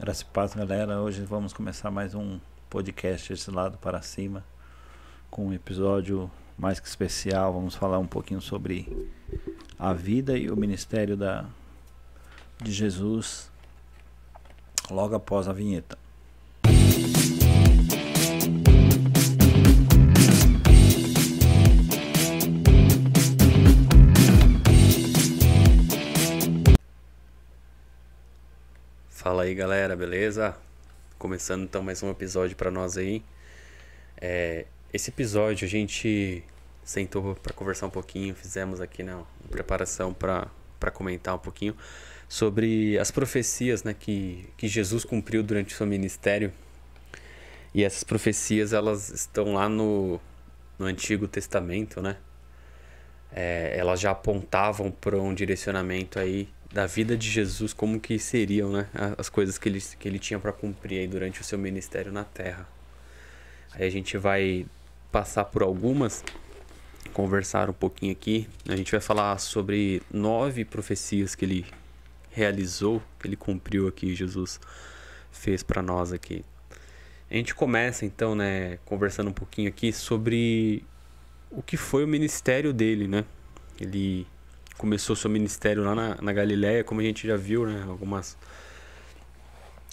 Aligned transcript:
Graças 0.00 0.22
e 0.22 0.26
paz, 0.26 0.54
galera. 0.54 1.00
Hoje 1.00 1.22
vamos 1.22 1.52
começar 1.52 1.90
mais 1.90 2.14
um 2.14 2.38
podcast 2.70 3.32
esse 3.32 3.50
lado 3.50 3.76
para 3.78 4.00
cima, 4.00 4.44
com 5.28 5.48
um 5.48 5.52
episódio 5.52 6.30
mais 6.56 6.78
que 6.78 6.86
especial. 6.86 7.52
Vamos 7.52 7.74
falar 7.74 7.98
um 7.98 8.06
pouquinho 8.06 8.40
sobre 8.40 9.08
a 9.76 9.92
vida 9.92 10.38
e 10.38 10.52
o 10.52 10.56
ministério 10.56 11.16
da, 11.16 11.46
de 12.62 12.70
Jesus 12.70 13.50
logo 14.88 15.16
após 15.16 15.48
a 15.48 15.52
vinheta. 15.52 15.98
Fala 29.28 29.42
aí 29.42 29.54
galera, 29.54 29.94
beleza? 29.94 30.56
Começando 31.18 31.62
então 31.62 31.82
mais 31.82 32.02
um 32.02 32.10
episódio 32.10 32.56
para 32.56 32.70
nós 32.70 32.96
aí. 32.96 33.22
É, 34.18 34.64
esse 34.90 35.10
episódio 35.10 35.66
a 35.66 35.68
gente 35.68 36.42
sentou 36.82 37.34
para 37.34 37.52
conversar 37.52 37.88
um 37.88 37.90
pouquinho, 37.90 38.34
fizemos 38.34 38.80
aqui 38.80 39.02
na 39.02 39.22
preparação 39.50 40.14
para 40.14 40.50
comentar 40.94 41.34
um 41.34 41.38
pouquinho 41.38 41.76
sobre 42.26 42.98
as 42.98 43.10
profecias 43.10 43.84
né, 43.84 43.92
que, 43.92 44.48
que 44.56 44.66
Jesus 44.66 45.04
cumpriu 45.04 45.42
durante 45.42 45.74
o 45.74 45.76
seu 45.76 45.86
ministério. 45.86 46.50
E 47.74 47.84
essas 47.84 48.02
profecias 48.02 48.72
elas 48.72 49.10
estão 49.10 49.52
lá 49.52 49.68
no, 49.68 50.18
no 50.78 50.86
Antigo 50.86 51.28
Testamento, 51.28 52.00
né? 52.00 52.16
É, 53.30 53.76
elas 53.76 54.00
já 54.00 54.12
apontavam 54.12 54.90
para 54.90 55.20
um 55.20 55.34
direcionamento 55.34 56.18
aí 56.18 56.48
da 56.72 56.86
vida 56.86 57.16
de 57.16 57.30
Jesus, 57.30 57.72
como 57.72 57.98
que 57.98 58.18
seriam, 58.18 58.70
né, 58.70 58.88
as 59.16 59.28
coisas 59.28 59.56
que 59.56 59.68
ele, 59.68 59.80
que 59.80 60.06
ele 60.06 60.18
tinha 60.18 60.38
para 60.38 60.52
cumprir 60.52 61.00
aí 61.00 61.08
durante 61.08 61.40
o 61.40 61.44
seu 61.44 61.58
ministério 61.58 62.12
na 62.12 62.24
Terra. 62.24 62.68
Aí 63.72 63.86
a 63.86 63.90
gente 63.90 64.18
vai 64.18 64.66
passar 65.10 65.44
por 65.46 65.62
algumas, 65.62 66.22
conversar 67.12 67.70
um 67.70 67.72
pouquinho 67.72 68.12
aqui. 68.12 68.48
A 68.68 68.76
gente 68.76 68.92
vai 68.92 69.00
falar 69.00 69.38
sobre 69.38 70.02
nove 70.12 70.64
profecias 70.64 71.34
que 71.34 71.44
ele 71.44 71.66
realizou, 72.30 73.02
que 73.18 73.26
ele 73.26 73.36
cumpriu 73.36 73.88
aqui, 73.88 74.14
Jesus 74.14 74.60
fez 75.32 75.62
para 75.62 75.82
nós 75.82 76.12
aqui. 76.12 76.44
A 77.30 77.34
gente 77.34 77.54
começa 77.54 78.04
então, 78.04 78.34
né, 78.34 78.78
conversando 78.84 79.30
um 79.30 79.32
pouquinho 79.32 79.68
aqui 79.68 79.92
sobre 79.92 80.84
o 81.50 81.62
que 81.62 81.76
foi 81.76 82.04
o 82.04 82.08
ministério 82.08 82.72
dele, 82.72 83.06
né? 83.06 83.24
Ele 83.80 84.26
começou 84.78 85.16
seu 85.16 85.28
ministério 85.28 85.82
lá 85.82 85.94
na, 85.94 86.14
na 86.22 86.32
Galiléia, 86.32 86.84
como 86.84 87.00
a 87.00 87.04
gente 87.04 87.26
já 87.26 87.36
viu, 87.36 87.66
né? 87.66 87.84
Algumas, 87.86 88.38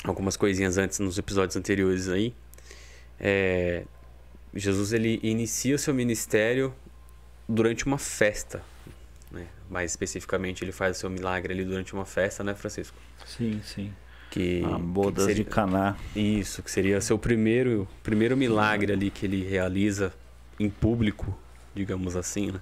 algumas 0.03 0.38
coisinhas 0.38 0.77
antes 0.77 1.00
nos 1.00 1.17
episódios 1.17 1.58
anteriores 1.58 2.08
aí. 2.08 2.33
É, 3.19 3.83
Jesus 4.53 4.94
ele 4.94 5.19
inicia 5.23 5.75
o 5.75 5.80
seu 5.80 5.94
ministério 5.94 6.73
durante 7.50 7.86
uma 7.86 7.97
festa, 7.97 8.61
né? 9.31 9.47
Mais 9.69 9.92
especificamente, 9.92 10.64
ele 10.64 10.72
faz 10.72 10.97
o 10.97 10.99
seu 11.02 11.09
milagre 11.09 11.52
ali 11.52 11.66
durante 11.66 11.94
uma 11.94 12.05
festa, 12.05 12.44
né, 12.44 12.53
Francisco? 12.53 12.95
Sim, 13.25 13.59
sim. 13.64 13.92
Que, 14.30 14.64
a 14.64 14.77
bodas 14.77 15.25
que 15.25 15.31
seria, 15.31 15.44
de 15.44 15.49
Caná. 15.49 15.95
Isso, 16.16 16.61
que 16.61 16.70
seria 16.70 17.02
seu 17.02 17.17
primeiro, 17.17 17.88
primeiro 18.03 18.38
milagre 18.38 18.94
ali 18.94 19.09
que 19.09 19.25
ele 19.25 19.44
realiza 19.44 20.14
em 20.59 20.70
público, 20.70 21.38
digamos 21.73 22.16
assim, 22.16 22.52
né? 22.52 22.61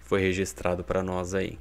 Foi 0.00 0.20
registrado 0.20 0.84
para 0.84 1.02
nós 1.02 1.34
aí. 1.34 1.58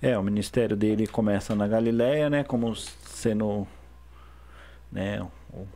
É, 0.00 0.16
o 0.18 0.22
ministério 0.22 0.76
dele 0.76 1.06
começa 1.06 1.54
na 1.54 1.66
Galileia, 1.66 2.30
né, 2.30 2.44
como 2.44 2.74
sendo, 2.74 3.66
né, 4.90 5.20
o, 5.52 5.66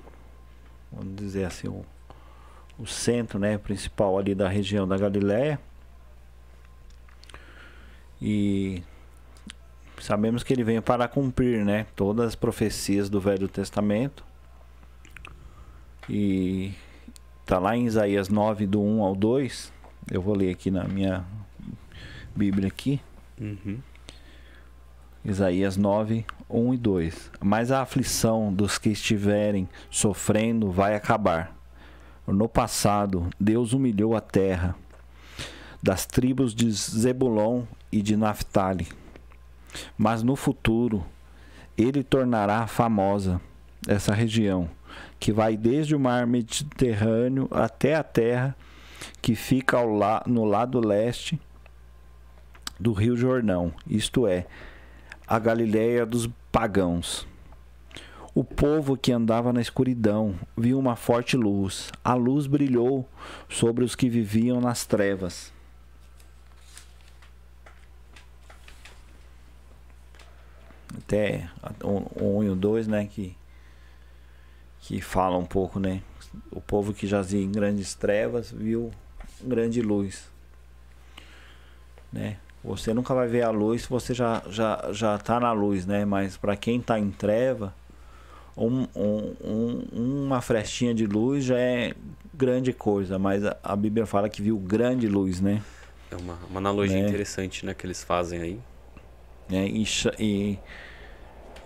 vamos 0.92 1.16
dizer 1.16 1.44
assim, 1.44 1.68
o, 1.68 1.84
o 2.78 2.86
centro, 2.86 3.38
né, 3.38 3.58
principal 3.58 4.18
ali 4.18 4.34
da 4.34 4.48
região 4.48 4.86
da 4.86 4.96
Galileia. 4.96 5.58
E 8.20 8.82
sabemos 10.00 10.42
que 10.42 10.52
ele 10.52 10.62
veio 10.62 10.82
para 10.82 11.08
cumprir, 11.08 11.64
né, 11.64 11.86
todas 11.96 12.28
as 12.28 12.34
profecias 12.34 13.10
do 13.10 13.20
Velho 13.20 13.48
Testamento. 13.48 14.24
E 16.08 16.72
tá 17.46 17.58
lá 17.58 17.76
em 17.76 17.86
Isaías 17.86 18.28
9 18.28 18.66
do 18.66 18.82
1 18.82 19.02
ao 19.02 19.14
2. 19.14 19.72
Eu 20.10 20.20
vou 20.20 20.34
ler 20.34 20.50
aqui 20.50 20.70
na 20.70 20.84
minha 20.84 21.24
Bíblia 22.34 22.68
aqui. 22.68 23.00
Uhum. 23.40 23.78
Isaías 25.24 25.76
9, 25.76 26.24
1 26.50 26.74
e 26.74 26.76
2. 26.76 27.30
Mas 27.40 27.70
a 27.70 27.82
aflição 27.82 28.52
dos 28.52 28.78
que 28.78 28.90
estiverem 28.90 29.68
sofrendo 29.90 30.70
vai 30.70 30.94
acabar. 30.94 31.56
No 32.26 32.48
passado, 32.48 33.28
Deus 33.38 33.72
humilhou 33.72 34.16
a 34.16 34.20
terra 34.20 34.74
das 35.82 36.06
tribos 36.06 36.54
de 36.54 36.70
Zebulon 36.70 37.64
e 37.90 38.00
de 38.00 38.16
Naphtali. 38.16 38.88
Mas 39.96 40.22
no 40.22 40.36
futuro, 40.36 41.04
ele 41.76 42.02
tornará 42.02 42.66
famosa 42.66 43.40
essa 43.88 44.14
região, 44.14 44.70
que 45.18 45.32
vai 45.32 45.56
desde 45.56 45.94
o 45.94 46.00
mar 46.00 46.26
Mediterrâneo 46.26 47.48
até 47.50 47.96
a 47.96 48.02
terra 48.02 48.56
que 49.20 49.34
fica 49.34 49.80
la 49.80 50.22
no 50.26 50.44
lado 50.44 50.80
leste 50.80 51.40
do 52.78 52.92
Rio 52.92 53.16
Jordão, 53.16 53.72
isto 53.86 54.26
é, 54.26 54.46
a 55.32 55.38
Galiléia 55.38 56.04
dos 56.04 56.28
pagãos. 56.52 57.26
O 58.34 58.44
povo 58.44 58.98
que 58.98 59.10
andava 59.10 59.50
na 59.50 59.62
escuridão 59.62 60.34
viu 60.54 60.78
uma 60.78 60.94
forte 60.94 61.38
luz. 61.38 61.90
A 62.04 62.12
luz 62.12 62.46
brilhou 62.46 63.08
sobre 63.48 63.82
os 63.82 63.94
que 63.94 64.10
viviam 64.10 64.60
nas 64.60 64.84
trevas. 64.84 65.50
Até 70.98 71.48
o 71.82 72.40
1 72.40 72.44
e 72.44 72.50
o 72.50 72.54
2, 72.54 72.86
né, 72.86 73.06
que, 73.06 73.34
que 74.80 75.00
fala 75.00 75.38
um 75.38 75.46
pouco, 75.46 75.80
né? 75.80 76.02
O 76.50 76.60
povo 76.60 76.92
que 76.92 77.06
jazia 77.06 77.42
em 77.42 77.50
grandes 77.50 77.94
trevas 77.94 78.50
viu 78.50 78.92
grande 79.42 79.80
luz. 79.80 80.30
Né? 82.12 82.36
Você 82.64 82.94
nunca 82.94 83.12
vai 83.12 83.26
ver 83.26 83.42
a 83.42 83.50
luz 83.50 83.82
se 83.82 83.88
você 83.88 84.14
já, 84.14 84.42
já, 84.48 84.88
já 84.92 85.18
tá 85.18 85.40
na 85.40 85.52
luz, 85.52 85.84
né? 85.84 86.04
Mas 86.04 86.36
para 86.36 86.56
quem 86.56 86.78
está 86.78 86.98
em 86.98 87.10
treva, 87.10 87.74
um, 88.56 88.86
um, 88.94 89.34
um, 89.44 90.24
uma 90.24 90.40
frestinha 90.40 90.94
de 90.94 91.06
luz 91.06 91.44
já 91.44 91.58
é 91.58 91.94
grande 92.32 92.72
coisa. 92.72 93.18
Mas 93.18 93.44
a, 93.44 93.56
a 93.62 93.74
Bíblia 93.74 94.06
fala 94.06 94.28
que 94.28 94.40
viu 94.40 94.56
grande 94.58 95.08
luz, 95.08 95.40
né? 95.40 95.60
É 96.10 96.16
uma, 96.16 96.38
uma 96.48 96.58
analogia 96.58 97.02
né? 97.02 97.08
interessante, 97.08 97.66
né? 97.66 97.74
Que 97.74 97.84
eles 97.84 98.04
fazem 98.04 98.40
aí. 98.40 98.60
É, 99.50 99.66
e, 99.66 99.84
e, 100.20 100.58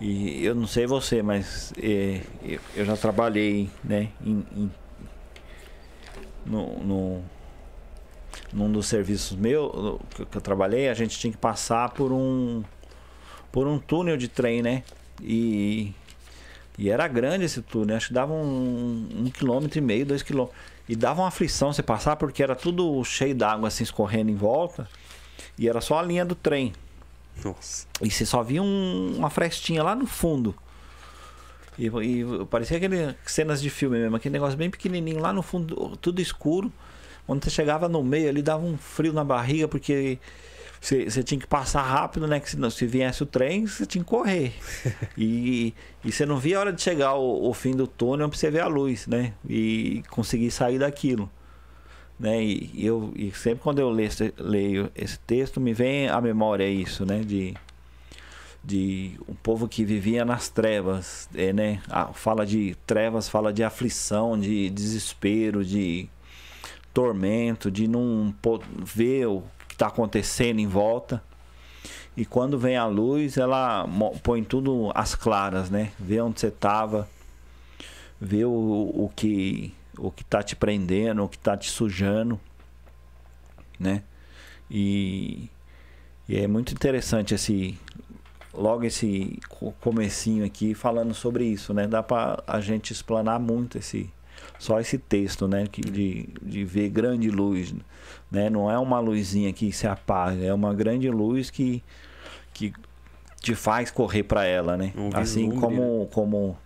e 0.01 0.45
eu 0.45 0.55
não 0.55 0.65
sei 0.65 0.87
você, 0.87 1.21
mas 1.21 1.73
é, 1.81 2.21
eu 2.75 2.85
já 2.85 2.97
trabalhei, 2.97 3.69
né? 3.83 4.09
Em, 4.25 4.43
em, 4.55 4.71
no, 6.43 6.79
no 6.79 7.23
num 8.53 8.71
dos 8.71 8.87
serviços 8.87 9.37
meu 9.37 9.99
que 10.15 10.37
eu 10.37 10.41
trabalhei, 10.41 10.89
a 10.89 10.93
gente 10.93 11.17
tinha 11.17 11.31
que 11.31 11.37
passar 11.37 11.89
por 11.89 12.11
um 12.11 12.63
por 13.51 13.67
um 13.67 13.79
túnel 13.79 14.17
de 14.17 14.27
trem, 14.27 14.61
né? 14.61 14.83
E, 15.21 15.93
e 16.77 16.89
era 16.89 17.07
grande 17.07 17.45
esse 17.45 17.61
túnel, 17.61 17.97
acho 17.97 18.09
que 18.09 18.13
dava 18.13 18.33
um, 18.33 19.09
um 19.15 19.29
quilômetro 19.31 19.79
e 19.79 19.81
meio, 19.81 20.05
dois 20.05 20.21
quilômetros. 20.21 20.59
E 20.87 20.95
dava 20.95 21.21
uma 21.21 21.27
aflição 21.27 21.73
você 21.73 21.83
passar 21.83 22.15
porque 22.15 22.41
era 22.41 22.55
tudo 22.55 23.03
cheio 23.03 23.35
d'água 23.35 23.67
assim 23.67 23.83
escorrendo 23.83 24.31
em 24.31 24.35
volta. 24.35 24.87
E 25.57 25.67
era 25.67 25.81
só 25.81 25.99
a 25.99 26.03
linha 26.03 26.23
do 26.23 26.35
trem. 26.35 26.71
Nossa. 27.43 27.87
E 28.01 28.09
você 28.09 28.25
só 28.25 28.41
via 28.43 28.61
um, 28.61 29.15
uma 29.17 29.29
frestinha 29.29 29.83
lá 29.83 29.95
no 29.95 30.05
fundo. 30.05 30.55
E, 31.77 31.87
e 31.87 32.45
parecia 32.49 32.77
aquele 32.77 33.15
cenas 33.25 33.61
de 33.61 33.69
filme 33.69 33.99
mesmo, 33.99 34.15
aquele 34.15 34.33
negócio 34.33 34.57
bem 34.57 34.69
pequenininho 34.69 35.19
lá 35.19 35.33
no 35.33 35.41
fundo, 35.41 35.97
tudo 35.97 36.21
escuro. 36.21 36.71
Quando 37.27 37.43
você 37.43 37.49
chegava 37.49 37.89
no 37.89 38.01
meio 38.01 38.29
ali, 38.29 38.41
dava 38.41 38.65
um 38.65 38.77
frio 38.77 39.11
na 39.11 39.23
barriga, 39.23 39.67
porque 39.67 40.17
você, 40.79 41.03
você 41.03 41.21
tinha 41.21 41.39
que 41.39 41.45
passar 41.45 41.81
rápido, 41.81 42.25
né? 42.25 42.39
Que 42.39 42.49
se, 42.49 42.71
se 42.71 42.87
viesse 42.87 43.21
o 43.21 43.25
trem, 43.25 43.67
você 43.67 43.85
tinha 43.85 44.01
que 44.01 44.09
correr. 44.09 44.53
e, 45.17 45.73
e 46.05 46.11
você 46.11 46.25
não 46.25 46.37
via 46.37 46.57
a 46.57 46.59
hora 46.61 46.73
de 46.73 46.81
chegar 46.81 47.15
o, 47.15 47.49
o 47.49 47.53
fim 47.53 47.75
do 47.75 47.85
túnel 47.85 48.29
pra 48.29 48.37
você 48.37 48.49
ver 48.49 48.61
a 48.61 48.67
luz, 48.67 49.07
né? 49.07 49.33
E 49.47 50.03
conseguir 50.09 50.49
sair 50.51 50.79
daquilo. 50.79 51.29
Né? 52.17 52.41
E, 52.41 52.71
eu, 52.85 53.11
e 53.15 53.29
sempre 53.31 53.61
quando 53.61 53.79
eu 53.79 53.89
leio, 53.89 54.09
leio 54.39 54.91
esse 54.95 55.19
texto, 55.19 55.59
me 55.59 55.73
vem 55.73 56.07
à 56.07 56.21
memória 56.21 56.65
isso, 56.65 57.05
né? 57.05 57.19
De, 57.19 57.53
de 58.63 59.19
um 59.27 59.33
povo 59.33 59.67
que 59.67 59.83
vivia 59.83 60.23
nas 60.23 60.47
trevas, 60.47 61.27
é, 61.35 61.51
né? 61.51 61.81
fala 62.13 62.45
de 62.45 62.75
trevas, 62.87 63.27
fala 63.27 63.51
de 63.51 63.63
aflição, 63.63 64.39
de 64.39 64.69
desespero, 64.69 65.65
de 65.65 66.09
tormento, 66.97 67.69
de 67.69 67.87
não 67.87 68.33
ver 68.83 69.27
o 69.27 69.43
que 69.67 69.75
está 69.75 69.85
acontecendo 69.85 70.59
em 70.59 70.65
volta. 70.65 71.21
E 72.15 72.25
quando 72.25 72.57
vem 72.57 72.75
a 72.75 72.87
luz, 72.87 73.37
ela 73.37 73.87
põe 74.23 74.43
tudo 74.43 74.91
às 74.95 75.13
claras, 75.13 75.69
né? 75.69 75.91
Vê 75.99 76.19
onde 76.19 76.39
você 76.39 76.47
estava, 76.47 77.07
vê 78.19 78.43
o, 78.45 78.49
o 78.51 79.11
que 79.15 79.71
o 79.95 80.09
que 80.09 80.23
tá 80.23 80.41
te 80.41 80.55
prendendo, 80.55 81.23
o 81.23 81.29
que 81.29 81.37
tá 81.37 81.55
te 81.55 81.69
sujando, 81.69 82.39
né? 83.79 84.01
E, 84.69 85.51
e 86.27 86.35
é 86.35 86.47
muito 86.47 86.73
interessante 86.73 87.35
esse 87.35 87.77
logo 88.51 88.85
esse 88.85 89.39
co- 89.49 89.71
comecinho 89.79 90.43
aqui 90.43 90.73
falando 90.73 91.13
sobre 91.13 91.45
isso, 91.45 91.75
né? 91.75 91.85
Dá 91.87 92.01
para 92.01 92.43
a 92.47 92.59
gente 92.59 92.91
explanar 92.91 93.39
muito 93.39 93.77
esse 93.77 94.09
só 94.59 94.79
esse 94.79 94.97
texto, 94.97 95.47
né? 95.47 95.65
De, 95.71 96.29
de 96.41 96.63
ver 96.63 96.89
grande 96.89 97.29
luz, 97.29 97.73
né? 98.31 98.49
Não 98.49 98.69
é 98.71 98.77
uma 98.77 98.99
luzinha 98.99 99.51
que 99.53 99.71
se 99.71 99.87
apaga, 99.87 100.43
é 100.43 100.53
uma 100.53 100.73
grande 100.73 101.09
luz 101.09 101.49
que 101.49 101.83
que 102.53 102.73
te 103.39 103.53
faz 103.53 103.91
correr 103.91 104.23
para 104.23 104.45
ela, 104.45 104.75
né? 104.75 104.91
Um 104.95 105.09
assim 105.21 105.49
como 105.61 106.07
como 106.11 106.57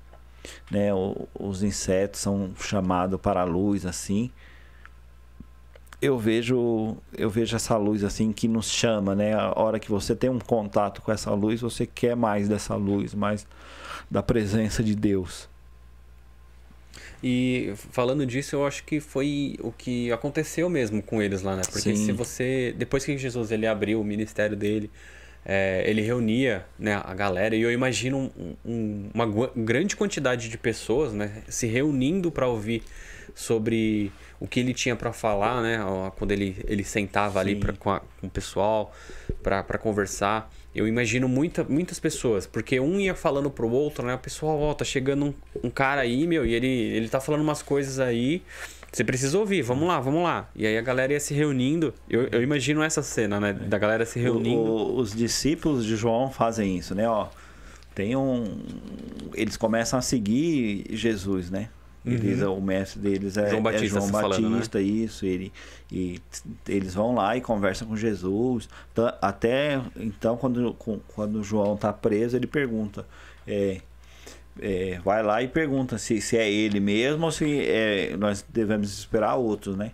né, 0.72 0.94
o- 0.94 1.28
os 1.40 1.62
insetos 1.64 2.20
são 2.22 2.52
chamados 2.60 3.20
para 3.20 3.42
a 3.42 3.44
luz 3.44 3.86
assim. 3.86 4.32
Eu 6.02 6.18
vejo 6.18 6.98
eu 7.16 7.30
vejo 7.30 7.56
essa 7.56 7.78
luz 7.78 8.04
assim 8.04 8.32
que 8.32 8.48
nos 8.48 8.72
chama, 8.72 9.14
né? 9.14 9.34
A 9.36 9.54
hora 9.60 9.80
que 9.80 9.92
você 9.92 10.16
tem 10.16 10.30
um 10.32 10.40
contato 10.40 11.02
com 11.02 11.12
essa 11.12 11.32
luz, 11.32 11.62
você 11.62 11.86
quer 11.86 12.16
mais 12.16 12.50
dessa 12.50 12.76
luz, 12.76 13.14
mais 13.14 13.46
da 14.10 14.24
presença 14.24 14.84
de 14.84 14.96
Deus. 14.96 15.48
E 17.24 17.74
falando 17.92 18.26
disso, 18.26 18.56
eu 18.56 18.66
acho 18.66 18.84
que 18.84 19.00
foi 19.00 19.56
o 19.62 19.72
que 19.72 20.12
aconteceu 20.12 20.70
mesmo 20.70 21.02
com 21.02 21.22
eles 21.22 21.42
lá, 21.42 21.56
né? 21.56 21.62
Porque 21.64 21.96
Sim. 21.96 22.06
se 22.06 22.12
você. 22.12 22.74
Depois 22.78 23.06
que 23.06 23.18
Jesus 23.18 23.52
ele 23.52 23.68
abriu 23.68 24.02
o 24.02 24.04
ministério 24.04 24.56
dele, 24.58 24.90
é, 25.46 25.84
ele 25.88 26.02
reunia 26.02 26.66
né, 26.78 27.02
a 27.04 27.14
galera, 27.14 27.56
e 27.56 27.62
eu 27.62 27.72
imagino 27.72 28.32
um- 28.38 28.56
um- 28.66 29.10
uma 29.14 29.28
grande 29.56 29.96
quantidade 29.96 30.50
de 30.50 30.58
pessoas 30.58 31.14
né, 31.14 31.44
se 31.48 31.66
reunindo 31.68 32.32
para 32.32 32.48
ouvir 32.48 32.84
sobre 33.34 34.12
o 34.40 34.48
que 34.48 34.60
ele 34.60 34.74
tinha 34.74 34.96
para 34.96 35.14
falar, 35.14 35.62
né? 35.62 35.80
Quando 36.18 36.32
ele, 36.32 36.58
ele 36.68 36.84
sentava 36.84 37.40
ali 37.40 37.54
Sim. 37.54 37.60
pra, 37.60 37.74
com, 37.74 37.90
a- 37.92 38.02
com 38.20 38.28
o 38.28 38.30
pessoal 38.30 38.94
para 39.42 39.78
conversar. 39.78 40.52
Eu 40.74 40.88
imagino 40.88 41.28
muita, 41.28 41.64
muitas 41.66 42.00
pessoas, 42.00 42.48
porque 42.48 42.80
um 42.80 43.00
ia 43.00 43.14
falando 43.14 43.50
pro 43.52 43.70
outro, 43.70 44.06
né? 44.06 44.14
O 44.16 44.18
pessoal, 44.18 44.58
ó, 44.60 44.74
tá 44.74 44.86
chegando 44.86 45.26
um, 45.26 45.34
um 45.66 45.70
cara 45.70 46.02
aí, 46.02 46.26
meu, 46.26 46.46
e 46.46 46.54
ele, 46.54 46.68
ele 46.68 47.10
tá 47.10 47.20
falando 47.20 47.42
umas 47.42 47.62
coisas 47.62 48.00
aí. 48.00 48.42
Você 48.92 49.04
precisa 49.04 49.38
ouvir, 49.38 49.62
vamos 49.62 49.88
lá, 49.88 50.00
vamos 50.00 50.24
lá. 50.24 50.50
E 50.56 50.66
aí 50.66 50.78
a 50.78 50.82
galera 50.82 51.12
ia 51.14 51.20
se 51.20 51.34
reunindo. 51.34 51.94
Eu, 52.10 52.28
eu 52.32 52.42
imagino 52.42 52.82
essa 52.84 53.02
cena, 53.02 53.40
né? 53.40 53.54
Da 53.54 53.78
galera 53.78 54.06
se 54.06 54.20
reunindo. 54.20 54.60
O- 54.62 54.96
os 54.98 55.14
discípulos 55.14 55.86
de 55.86 55.96
João 55.96 56.30
fazem 56.32 56.78
isso, 56.78 56.94
né? 56.96 57.08
Ó, 57.08 57.28
tem 57.96 58.16
um, 58.16 58.60
eles 59.34 59.58
começam 59.58 60.00
a 60.00 60.02
seguir 60.02 60.86
Jesus, 60.92 61.50
né? 61.50 61.70
Eles, 62.06 62.42
O 62.42 62.60
mestre 62.60 63.00
deles 63.00 63.38
é 63.38 63.42
Uhum. 63.44 63.50
João 63.50 63.60
é 63.60 63.62
Batista, 63.64 63.88
João 63.88 64.02
você 64.08 64.12
tá 64.12 64.20
falando, 64.22 64.42
né? 64.50 64.50
Batista, 64.56 64.82
isso. 64.82 65.26
Ele, 65.26 65.54
e 65.92 66.20
eles 66.68 66.94
vão 66.96 67.14
lá 67.14 67.38
e 67.38 67.42
conversam 67.42 67.88
com 67.88 67.96
Jesus. 67.96 68.68
Até 69.22 69.80
então, 69.96 70.36
quando, 70.36 70.76
quando 71.14 71.44
João 71.44 71.76
está 71.76 71.94
preso, 71.94 72.36
ele 72.36 72.48
pergunta. 72.48 73.06
é, 73.48 73.82
é, 74.60 75.00
vai 75.04 75.24
lá 75.24 75.42
e 75.42 75.48
pergunta 75.48 75.98
se, 75.98 76.20
se 76.22 76.38
é 76.38 76.52
ele 76.52 76.80
mesmo 76.80 77.26
ou 77.26 77.32
se 77.32 77.60
é, 77.68 78.16
nós 78.18 78.44
devemos 78.50 78.92
esperar 78.98 79.36
outros, 79.36 79.76
né? 79.78 79.92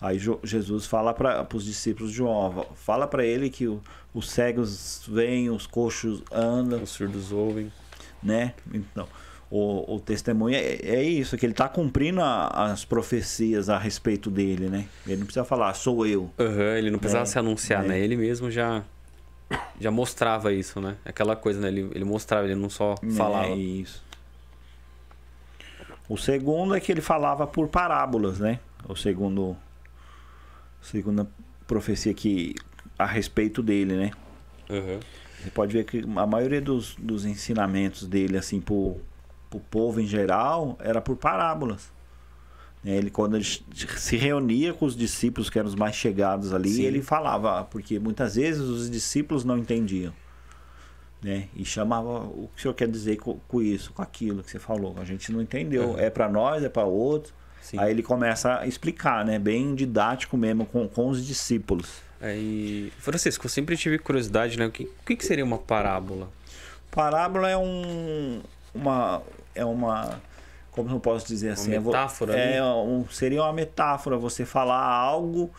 Aí 0.00 0.20
Jesus 0.44 0.86
fala 0.86 1.12
para 1.14 1.46
os 1.54 1.64
discípulos 1.64 2.10
de 2.10 2.18
João, 2.18 2.66
fala 2.76 3.06
para 3.06 3.24
ele 3.24 3.48
que 3.50 3.66
o- 3.66 3.80
os 4.14 4.30
cegos 4.30 5.02
vêm, 5.08 5.50
os 5.50 5.66
coxos 5.66 6.22
andam, 6.30 6.82
Os 6.82 6.90
surdos 6.90 7.32
ouvem. 7.32 7.72
né? 8.22 8.54
Então, 8.72 9.08
o, 9.50 9.94
o 9.96 10.00
testemunho 10.00 10.54
é, 10.54 10.74
é 10.82 11.02
isso, 11.02 11.36
que 11.38 11.46
ele 11.46 11.52
está 11.54 11.68
cumprindo 11.68 12.20
a- 12.20 12.48
as 12.70 12.84
profecias 12.84 13.68
a 13.68 13.78
respeito 13.78 14.30
dele, 14.30 14.68
né? 14.68 14.86
Ele 15.06 15.16
não 15.18 15.24
precisa 15.26 15.44
falar, 15.44 15.72
sou 15.74 16.06
eu. 16.06 16.30
Aham, 16.38 16.76
ele 16.76 16.90
não 16.90 16.98
precisava 16.98 17.24
É, 17.24 17.26
se 17.26 17.38
anunciar, 17.38 17.84
é. 17.84 17.88
né? 17.88 17.98
Ele 17.98 18.16
mesmo 18.16 18.50
já 18.50 18.84
já 19.80 19.90
mostrava 19.90 20.52
isso, 20.52 20.78
né? 20.80 20.96
Aquela 21.06 21.34
coisa, 21.34 21.58
né? 21.60 21.68
Ele, 21.68 21.88
ele 21.94 22.04
mostrava, 22.04 22.44
ele 22.46 22.54
não 22.54 22.68
só 22.68 22.94
falava. 23.16 23.46
É 23.46 23.54
isso. 23.56 24.04
O 26.08 26.16
segundo 26.18 26.74
é 26.74 26.80
que 26.80 26.90
ele 26.92 27.00
falava 27.00 27.46
por 27.46 27.68
parábolas, 27.68 28.38
né? 28.38 28.60
O 28.88 28.94
segundo 28.94 29.56
segunda 30.82 31.26
profecia 31.66 32.14
que 32.14 32.54
a 32.98 33.06
respeito 33.06 33.62
dele, 33.62 33.94
né? 33.96 34.10
Aham. 34.70 35.00
Você 35.42 35.50
pode 35.50 35.72
ver 35.72 35.84
que 35.84 36.02
a 36.16 36.26
maioria 36.26 36.60
dos, 36.60 36.94
dos 36.98 37.24
ensinamentos 37.24 38.06
dele, 38.06 38.36
assim, 38.36 38.60
pro 39.50 39.60
povo 39.60 40.00
em 40.00 40.06
geral, 40.06 40.76
era 40.80 41.00
por 41.00 41.16
parábolas. 41.16 41.90
Né, 42.82 42.96
Ele, 42.96 43.10
quando 43.10 43.36
ele 43.36 43.44
se 43.44 44.16
reunia 44.16 44.72
com 44.72 44.86
os 44.86 44.96
discípulos, 44.96 45.50
que 45.50 45.58
eram 45.58 45.68
os 45.68 45.74
mais 45.74 45.94
chegados 45.94 46.52
ali, 46.52 46.70
Sim. 46.70 46.82
ele 46.82 47.02
falava, 47.02 47.64
porque 47.64 47.98
muitas 47.98 48.36
vezes 48.36 48.62
os 48.62 48.90
discípulos 48.90 49.44
não 49.44 49.58
entendiam. 49.58 50.12
Né? 51.20 51.48
E 51.56 51.64
chamava 51.64 52.08
o 52.08 52.48
que 52.54 52.60
o 52.60 52.62
senhor 52.62 52.74
quer 52.74 52.86
dizer 52.86 53.16
com, 53.16 53.40
com 53.48 53.60
isso, 53.60 53.92
com 53.92 54.00
aquilo 54.00 54.42
que 54.42 54.50
você 54.52 54.58
falou. 54.60 54.94
A 55.00 55.04
gente 55.04 55.32
não 55.32 55.42
entendeu. 55.42 55.90
Uhum. 55.90 55.98
É 55.98 56.08
para 56.10 56.28
nós, 56.28 56.62
é 56.62 56.68
para 56.68 56.84
outro. 56.84 57.34
Sim. 57.60 57.76
Aí 57.80 57.90
ele 57.90 58.04
começa 58.04 58.60
a 58.60 58.66
explicar, 58.68 59.24
né? 59.24 59.36
Bem 59.36 59.74
didático 59.74 60.36
mesmo 60.36 60.64
com, 60.64 60.86
com 60.86 61.08
os 61.08 61.26
discípulos. 61.26 62.02
Aí, 62.20 62.92
Francisco, 62.98 63.46
eu 63.46 63.50
sempre 63.50 63.76
tive 63.76 63.98
curiosidade, 63.98 64.56
né? 64.56 64.66
O 64.66 64.70
que, 64.70 64.84
o 64.84 65.04
que 65.04 65.24
seria 65.24 65.44
uma 65.44 65.58
parábola? 65.58 66.28
Parábola 66.88 67.50
é 67.50 67.56
um 67.56 68.40
uma 68.74 69.22
é 69.58 69.64
uma 69.64 70.20
como 70.70 70.90
eu 70.90 71.00
posso 71.00 71.26
dizer 71.26 71.50
assim 71.50 71.74
é 71.74 71.78
vo- 71.80 71.90
metáfora 71.90 72.36
é, 72.38 72.60
ali? 72.60 72.62
um, 72.62 73.04
seria 73.10 73.42
uma 73.42 73.52
metáfora 73.52 74.16
você 74.16 74.44
falar 74.44 74.80
algo 74.80 75.50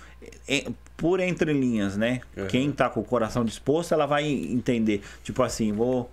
em- 0.48 0.74
por 0.96 1.20
entre 1.20 1.52
linhas 1.54 1.98
né 1.98 2.22
Uhum. 2.38 2.48
quem 2.48 2.72
tá 2.72 2.90
com 2.90 3.02
o 3.02 3.04
coração 3.04 3.44
disposto 3.44 3.94
ela 3.94 4.06
vai 4.06 4.26
entender 4.26 5.02
tipo 5.24 5.44
assim 5.44 5.74
vou 5.74 6.10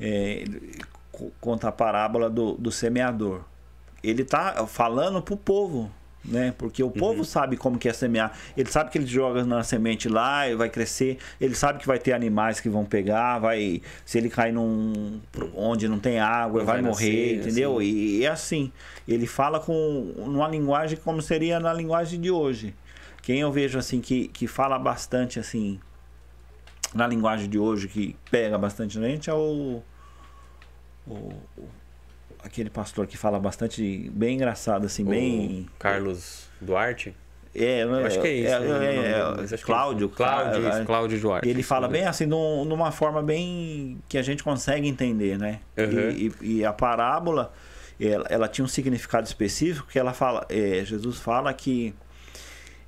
é, 0.00 0.44
co- 1.12 1.30
contar 1.40 1.68
a 1.68 1.72
parábola 1.72 2.30
do, 2.30 2.52
do 2.54 2.70
semeador 2.70 3.42
ele 4.02 4.24
tá 4.24 4.66
falando 4.66 5.20
pro 5.20 5.36
povo 5.36 5.90
né? 6.24 6.52
Porque 6.58 6.82
o 6.82 6.86
Uhum. 6.86 6.92
povo 6.92 7.24
sabe 7.24 7.56
como 7.56 7.78
que 7.78 7.88
é 7.88 7.92
semear. 7.92 8.36
Ele 8.56 8.70
sabe 8.70 8.90
que 8.90 8.98
ele 8.98 9.06
joga 9.06 9.44
na 9.44 9.62
semente 9.62 10.08
lá 10.08 10.48
e 10.48 10.54
vai 10.54 10.68
crescer. 10.68 11.18
Ele 11.40 11.54
sabe 11.54 11.78
que 11.78 11.86
vai 11.86 11.98
ter 11.98 12.12
animais 12.12 12.60
que 12.60 12.68
vão 12.68 12.84
pegar, 12.84 13.38
vai 13.38 13.80
se 14.04 14.18
ele 14.18 14.28
cair 14.28 14.52
num 14.52 15.20
onde 15.54 15.88
não 15.88 15.98
tem 15.98 16.18
água, 16.20 16.62
vai, 16.64 16.74
vai 16.80 16.82
morrer, 16.90 17.36
nascer, 17.36 17.36
entendeu? 17.48 17.78
assim. 17.78 17.86
E, 17.86 18.24
é 18.24 18.28
assim. 18.28 18.72
Ele 19.08 19.26
fala 19.26 19.58
com 19.60 20.12
uma 20.16 20.46
linguagem 20.48 20.98
como 21.02 21.22
seria 21.22 21.58
na 21.58 21.72
linguagem 21.72 22.20
de 22.20 22.30
hoje. 22.30 22.74
Quem 23.22 23.40
eu 23.40 23.50
vejo 23.52 23.78
assim 23.78 24.00
que, 24.00 24.28
que 24.28 24.46
fala 24.46 24.78
bastante 24.78 25.38
assim 25.38 25.78
na 26.94 27.06
linguagem 27.06 27.48
de 27.48 27.58
hoje 27.58 27.86
que 27.86 28.16
pega 28.30 28.58
bastante 28.58 28.94
gente 29.00 29.30
é 29.30 29.34
o, 29.34 29.82
o- 31.06 31.12
o- 31.56 31.68
aquele 32.44 32.70
pastor 32.70 33.06
que 33.06 33.16
fala 33.16 33.38
bastante 33.38 34.10
bem 34.14 34.34
engraçado 34.36 34.86
assim, 34.86 35.04
bem 35.04 35.68
O 35.74 35.78
Carlos 35.78 36.44
Duarte? 36.60 37.14
é, 37.54 37.82
Eu 37.82 37.94
acho 38.06 38.20
que 38.20 38.26
é 38.28 38.32
isso. 38.32 38.52
é, 38.54 38.60
né, 38.60 38.94
é, 38.96 38.98
é, 38.98 39.18
Cláudio, 39.18 39.40
é 39.40 39.44
isso. 39.54 39.64
Cláudio, 39.66 40.08
Clá- 40.10 40.52
isso, 40.76 40.84
Cláudio 40.86 41.20
Duarte. 41.20 41.48
ele 41.48 41.62
fala 41.62 41.88
bem 41.88 42.06
assim, 42.06 42.26
num- 42.26 42.64
numa 42.64 42.92
forma 42.92 43.22
bem 43.22 43.98
que 44.08 44.16
a 44.18 44.22
gente 44.22 44.42
consegue 44.44 44.86
entender, 44.88 45.36
né? 45.38 45.60
Uhum. 45.76 46.10
E, 46.10 46.32
e- 46.42 46.56
e 46.58 46.64
a 46.64 46.72
parábola, 46.72 47.52
ela, 48.00 48.26
ela 48.30 48.48
tinha 48.48 48.64
um 48.64 48.68
significado 48.68 49.26
específico 49.26 49.88
que 49.90 49.98
ela 49.98 50.12
fala, 50.12 50.46
é, 50.48 50.84
Jesus 50.84 51.18
fala 51.18 51.52
que 51.52 51.94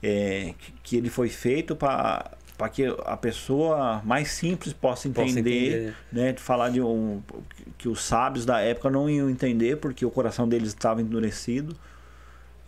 é, 0.02 0.54
que- 0.58 0.72
que 0.82 0.96
ele 0.96 1.08
foi 1.10 1.28
feito 1.28 1.76
para 1.76 2.30
para 2.62 2.68
que 2.68 2.84
a 3.04 3.16
pessoa 3.16 4.00
mais 4.04 4.30
simples 4.30 4.72
possa 4.72 5.08
entender, 5.08 5.26
Possa 5.26 5.40
entender. 5.40 5.94
né? 6.12 6.32
Falar 6.36 6.68
de 6.68 6.80
um 6.80 7.20
que 7.76 7.88
os 7.88 8.00
sábios 8.04 8.46
da 8.46 8.60
época 8.60 8.88
não 8.88 9.10
iam 9.10 9.28
entender 9.28 9.78
porque 9.78 10.06
o 10.06 10.10
coração 10.12 10.48
deles 10.48 10.68
estava 10.68 11.02
endurecido. 11.02 11.74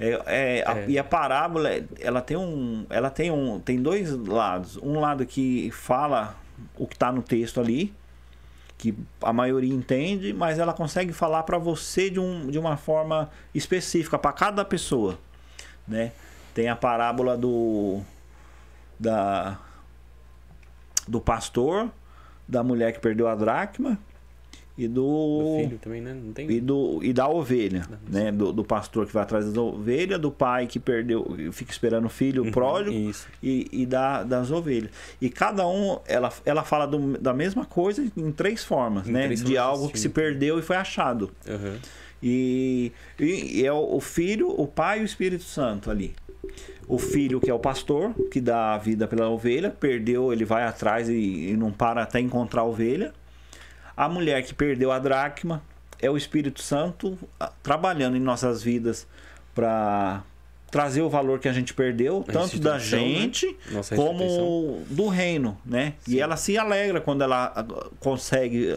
É, 0.00 0.20
é, 0.26 0.64
a- 0.66 0.78
É. 0.80 0.86
e 0.88 0.98
a 0.98 1.04
parábola, 1.04 1.70
ela 2.00 2.20
tem 2.20 2.36
um, 2.36 2.84
ela 2.90 3.08
tem 3.08 3.30
um, 3.30 3.60
tem 3.60 3.80
dois 3.80 4.10
lados. 4.10 4.76
Um 4.78 4.98
lado 4.98 5.24
que 5.24 5.70
fala 5.70 6.34
o 6.76 6.88
que 6.88 6.94
está 6.96 7.12
no 7.12 7.22
texto 7.22 7.60
ali, 7.60 7.94
que 8.76 8.96
a 9.22 9.32
maioria 9.32 9.72
entende, 9.72 10.32
mas 10.32 10.58
ela 10.58 10.72
consegue 10.72 11.12
falar 11.12 11.44
para 11.44 11.56
você 11.56 12.10
de, 12.10 12.18
um, 12.18 12.48
de 12.50 12.58
uma 12.58 12.76
forma 12.76 13.30
específica 13.54 14.18
para 14.18 14.32
cada 14.32 14.64
pessoa, 14.64 15.16
né? 15.86 16.10
Tem 16.52 16.68
a 16.68 16.74
parábola 16.74 17.36
do 17.36 18.00
da 18.98 19.58
do 21.08 21.20
pastor, 21.20 21.90
da 22.46 22.62
mulher 22.62 22.92
que 22.92 23.00
perdeu 23.00 23.26
a 23.28 23.34
dracma 23.34 23.98
e 24.76 24.88
Do 24.88 24.94
do, 24.94 25.62
filho 25.62 25.78
também, 25.78 26.00
né? 26.00 26.12
Não 26.12 26.32
tem. 26.32 26.50
e 26.50 26.60
do 26.60 26.98
e 27.02 27.12
da 27.12 27.28
ovelha, 27.28 27.86
né? 28.08 28.32
Do, 28.32 28.52
do 28.52 28.64
pastor 28.64 29.06
que 29.06 29.12
vai 29.12 29.22
atrás 29.22 29.44
das 29.46 29.56
ovelhas, 29.56 30.20
do 30.20 30.32
pai 30.32 30.66
que 30.66 30.80
perdeu, 30.80 31.24
fica 31.52 31.70
esperando 31.70 32.06
o 32.06 32.08
filho 32.08 32.42
Uhum, 32.42 32.50
pródigo 32.50 33.12
e, 33.42 33.68
e 33.72 33.86
da, 33.86 34.24
das 34.24 34.50
ovelhas. 34.50 34.90
E 35.20 35.30
cada 35.30 35.64
um, 35.68 36.00
ela, 36.06 36.32
ela 36.44 36.64
fala 36.64 36.86
do- 36.86 37.16
da 37.18 37.32
mesma 37.32 37.64
coisa 37.64 38.04
em 38.16 38.32
três 38.32 38.64
formas, 38.64 39.06
Em 39.08 39.12
né? 39.12 39.26
três 39.26 39.40
de 39.44 39.54
formas 39.54 39.64
algo 39.64 39.88
que 39.90 39.98
se 39.98 40.08
perdeu 40.08 40.58
e 40.58 40.62
foi 40.62 40.74
achado. 40.76 41.30
Aham. 41.48 41.78
E, 42.20 42.90
e- 43.20 43.60
e 43.60 43.66
é 43.66 43.72
o, 43.72 43.96
o 43.96 44.00
filho, 44.00 44.48
o 44.50 44.66
pai 44.66 44.98
e 44.98 45.02
o 45.02 45.04
Espírito 45.04 45.44
Santo 45.44 45.88
ali. 45.90 46.14
O 46.86 46.98
filho 46.98 47.40
que 47.40 47.50
é 47.50 47.54
o 47.54 47.58
pastor, 47.58 48.14
que 48.30 48.40
dá 48.40 48.74
a 48.74 48.78
vida 48.78 49.06
pela 49.06 49.28
ovelha, 49.28 49.70
perdeu, 49.70 50.32
ele 50.32 50.44
vai 50.44 50.64
atrás 50.64 51.08
e, 51.08 51.50
e 51.50 51.56
não 51.56 51.72
para 51.72 52.02
até 52.02 52.20
encontrar 52.20 52.62
a 52.62 52.64
ovelha. 52.64 53.12
A 53.96 54.08
mulher 54.08 54.42
que 54.42 54.52
perdeu 54.52 54.92
a 54.92 54.98
dracma 54.98 55.62
é 56.00 56.10
o 56.10 56.16
Espírito 56.16 56.60
Santo 56.60 57.18
trabalhando 57.62 58.16
em 58.16 58.20
nossas 58.20 58.62
vidas 58.62 59.06
para 59.54 60.22
trazer 60.70 61.02
o 61.02 61.08
valor 61.08 61.38
que 61.38 61.48
a 61.48 61.52
gente 61.52 61.72
perdeu, 61.72 62.24
A 62.28 62.32
tanto 62.32 62.58
da 62.58 62.74
né? 62.74 62.80
gente 62.80 63.46
restituição. 63.46 63.96
como 63.96 64.82
do 64.90 65.06
reino, 65.06 65.56
né? 65.64 65.94
E 66.08 66.20
ela 66.20 66.36
se 66.36 66.58
alegra 66.58 67.00
quando 67.00 67.22
ela 67.22 67.52
ah, 67.54 67.64
consegue 68.00 68.76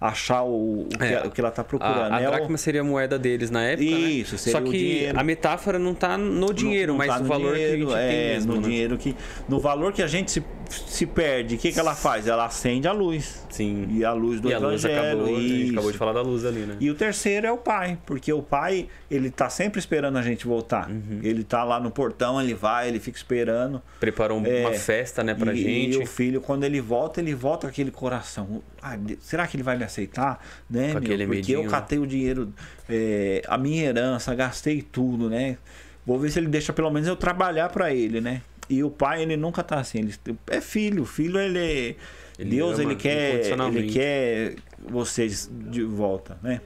achar 0.00 0.42
o, 0.42 0.82
o 0.82 0.86
que, 0.88 1.04
É, 1.04 1.22
o 1.26 1.30
que 1.30 1.40
ela 1.40 1.50
está 1.50 1.62
procurando. 1.62 2.12
A, 2.12 2.16
a 2.16 2.20
É 2.22 2.26
dracma 2.26 2.56
seria 2.56 2.80
a 2.80 2.84
moeda 2.84 3.18
deles 3.18 3.50
na 3.50 3.62
época, 3.64 3.90
né? 3.90 3.98
Isso, 3.98 4.38
seria 4.38 4.58
Só 4.58 4.64
que 4.64 4.70
dinheiro. 4.78 5.20
a 5.20 5.22
metáfora 5.22 5.78
não 5.78 5.94
tá 5.94 6.16
no 6.16 6.54
dinheiro, 6.54 6.92
não 6.92 6.98
mas 6.98 7.08
tá 7.08 7.16
no 7.18 7.22
no 7.24 7.28
valor 7.28 7.54
dinheiro, 7.54 7.86
que 7.88 7.92
a 7.92 7.96
gente 7.96 8.04
é, 8.06 8.08
tem 8.10 8.34
mesmo, 8.34 8.54
no 8.54 8.60
né? 8.62 8.68
dinheiro 8.68 8.98
que 8.98 9.16
no 9.48 9.60
valor 9.60 9.92
que 9.92 10.02
a 10.02 10.06
gente 10.06 10.30
se, 10.30 10.42
se 10.70 11.04
perde, 11.06 11.56
o 11.56 11.58
que, 11.58 11.72
que 11.72 11.78
ela 11.80 11.94
faz? 11.94 12.26
Ela 12.26 12.44
acende 12.46 12.86
a 12.86 12.92
luz. 12.92 13.44
Sim. 13.50 13.86
E 13.90 14.04
a 14.04 14.12
luz 14.12 14.40
do 14.40 14.48
E 14.48 14.54
a 14.54 14.58
luz 14.58 14.84
evangelho. 14.84 15.08
acabou, 15.20 15.36
a 15.36 15.40
gente 15.40 15.70
acabou 15.72 15.92
de 15.92 15.98
falar 15.98 16.12
da 16.12 16.22
luz 16.22 16.44
ali, 16.44 16.60
né? 16.60 16.76
E 16.80 16.90
o 16.90 16.94
terceiro 16.94 17.46
é 17.46 17.52
o 17.52 17.58
pai, 17.58 17.98
porque 18.06 18.32
o 18.32 18.42
pai, 18.42 18.88
ele 19.10 19.30
tá 19.30 19.50
sempre 19.50 19.78
esperando 19.80 20.16
a 20.16 20.22
gente 20.22 20.46
voltar. 20.46 20.88
Uhum. 20.88 21.20
Ele 21.22 21.42
tá 21.44 21.64
lá 21.64 21.80
no 21.80 21.90
portão, 21.90 22.40
ele 22.40 22.54
vai, 22.54 22.88
ele 22.88 23.00
fica 23.00 23.18
esperando. 23.18 23.82
Preparou 23.98 24.40
É, 24.46 24.60
uma 24.60 24.72
festa, 24.72 25.22
né, 25.24 25.34
pra 25.34 25.52
e, 25.52 25.56
gente. 25.56 25.98
E 25.98 26.02
o 26.02 26.06
filho, 26.06 26.40
quando 26.40 26.64
ele 26.64 26.80
volta, 26.80 27.20
ele 27.20 27.34
volta 27.34 27.66
com 27.66 27.70
aquele 27.70 27.90
coração. 27.90 28.62
Ah, 28.80 28.96
será 29.20 29.46
que 29.46 29.56
ele 29.56 29.62
vai 29.64 29.76
me 29.76 29.84
aceitar? 29.84 30.44
Né, 30.68 30.88
meu? 30.88 31.00
Porque 31.00 31.26
medinho, 31.26 31.58
eu 31.58 31.62
né? 31.64 31.68
catei 31.68 31.98
o 31.98 32.06
dinheiro, 32.06 32.52
é, 32.88 33.42
a 33.46 33.58
minha 33.58 33.84
herança, 33.84 34.34
gastei 34.34 34.80
tudo, 34.82 35.28
né? 35.28 35.58
Vou 36.06 36.18
ver 36.18 36.30
se 36.30 36.38
ele 36.38 36.48
deixa 36.48 36.72
pelo 36.72 36.90
menos 36.90 37.06
eu 37.08 37.16
trabalhar 37.16 37.68
para 37.68 37.92
ele, 37.92 38.20
né? 38.20 38.42
E 38.70 38.82
o 38.84 38.90
pai, 38.90 39.22
ele 39.22 39.36
nunca 39.36 39.62
tá 39.64 39.80
assim. 39.80 39.98
Ele 39.98 40.14
é 40.46 40.60
filho. 40.60 41.04
Filho, 41.04 41.38
ele. 41.38 41.58
é- 41.58 41.96
Ele 42.38 42.50
Deus, 42.56 42.78
ele 42.78 42.94
quer. 42.96 43.44
Ele 43.50 43.92
quer 43.92 44.54
vocês 44.88 45.50
de 45.52 45.82
volta, 45.82 46.38
né? 46.42 46.60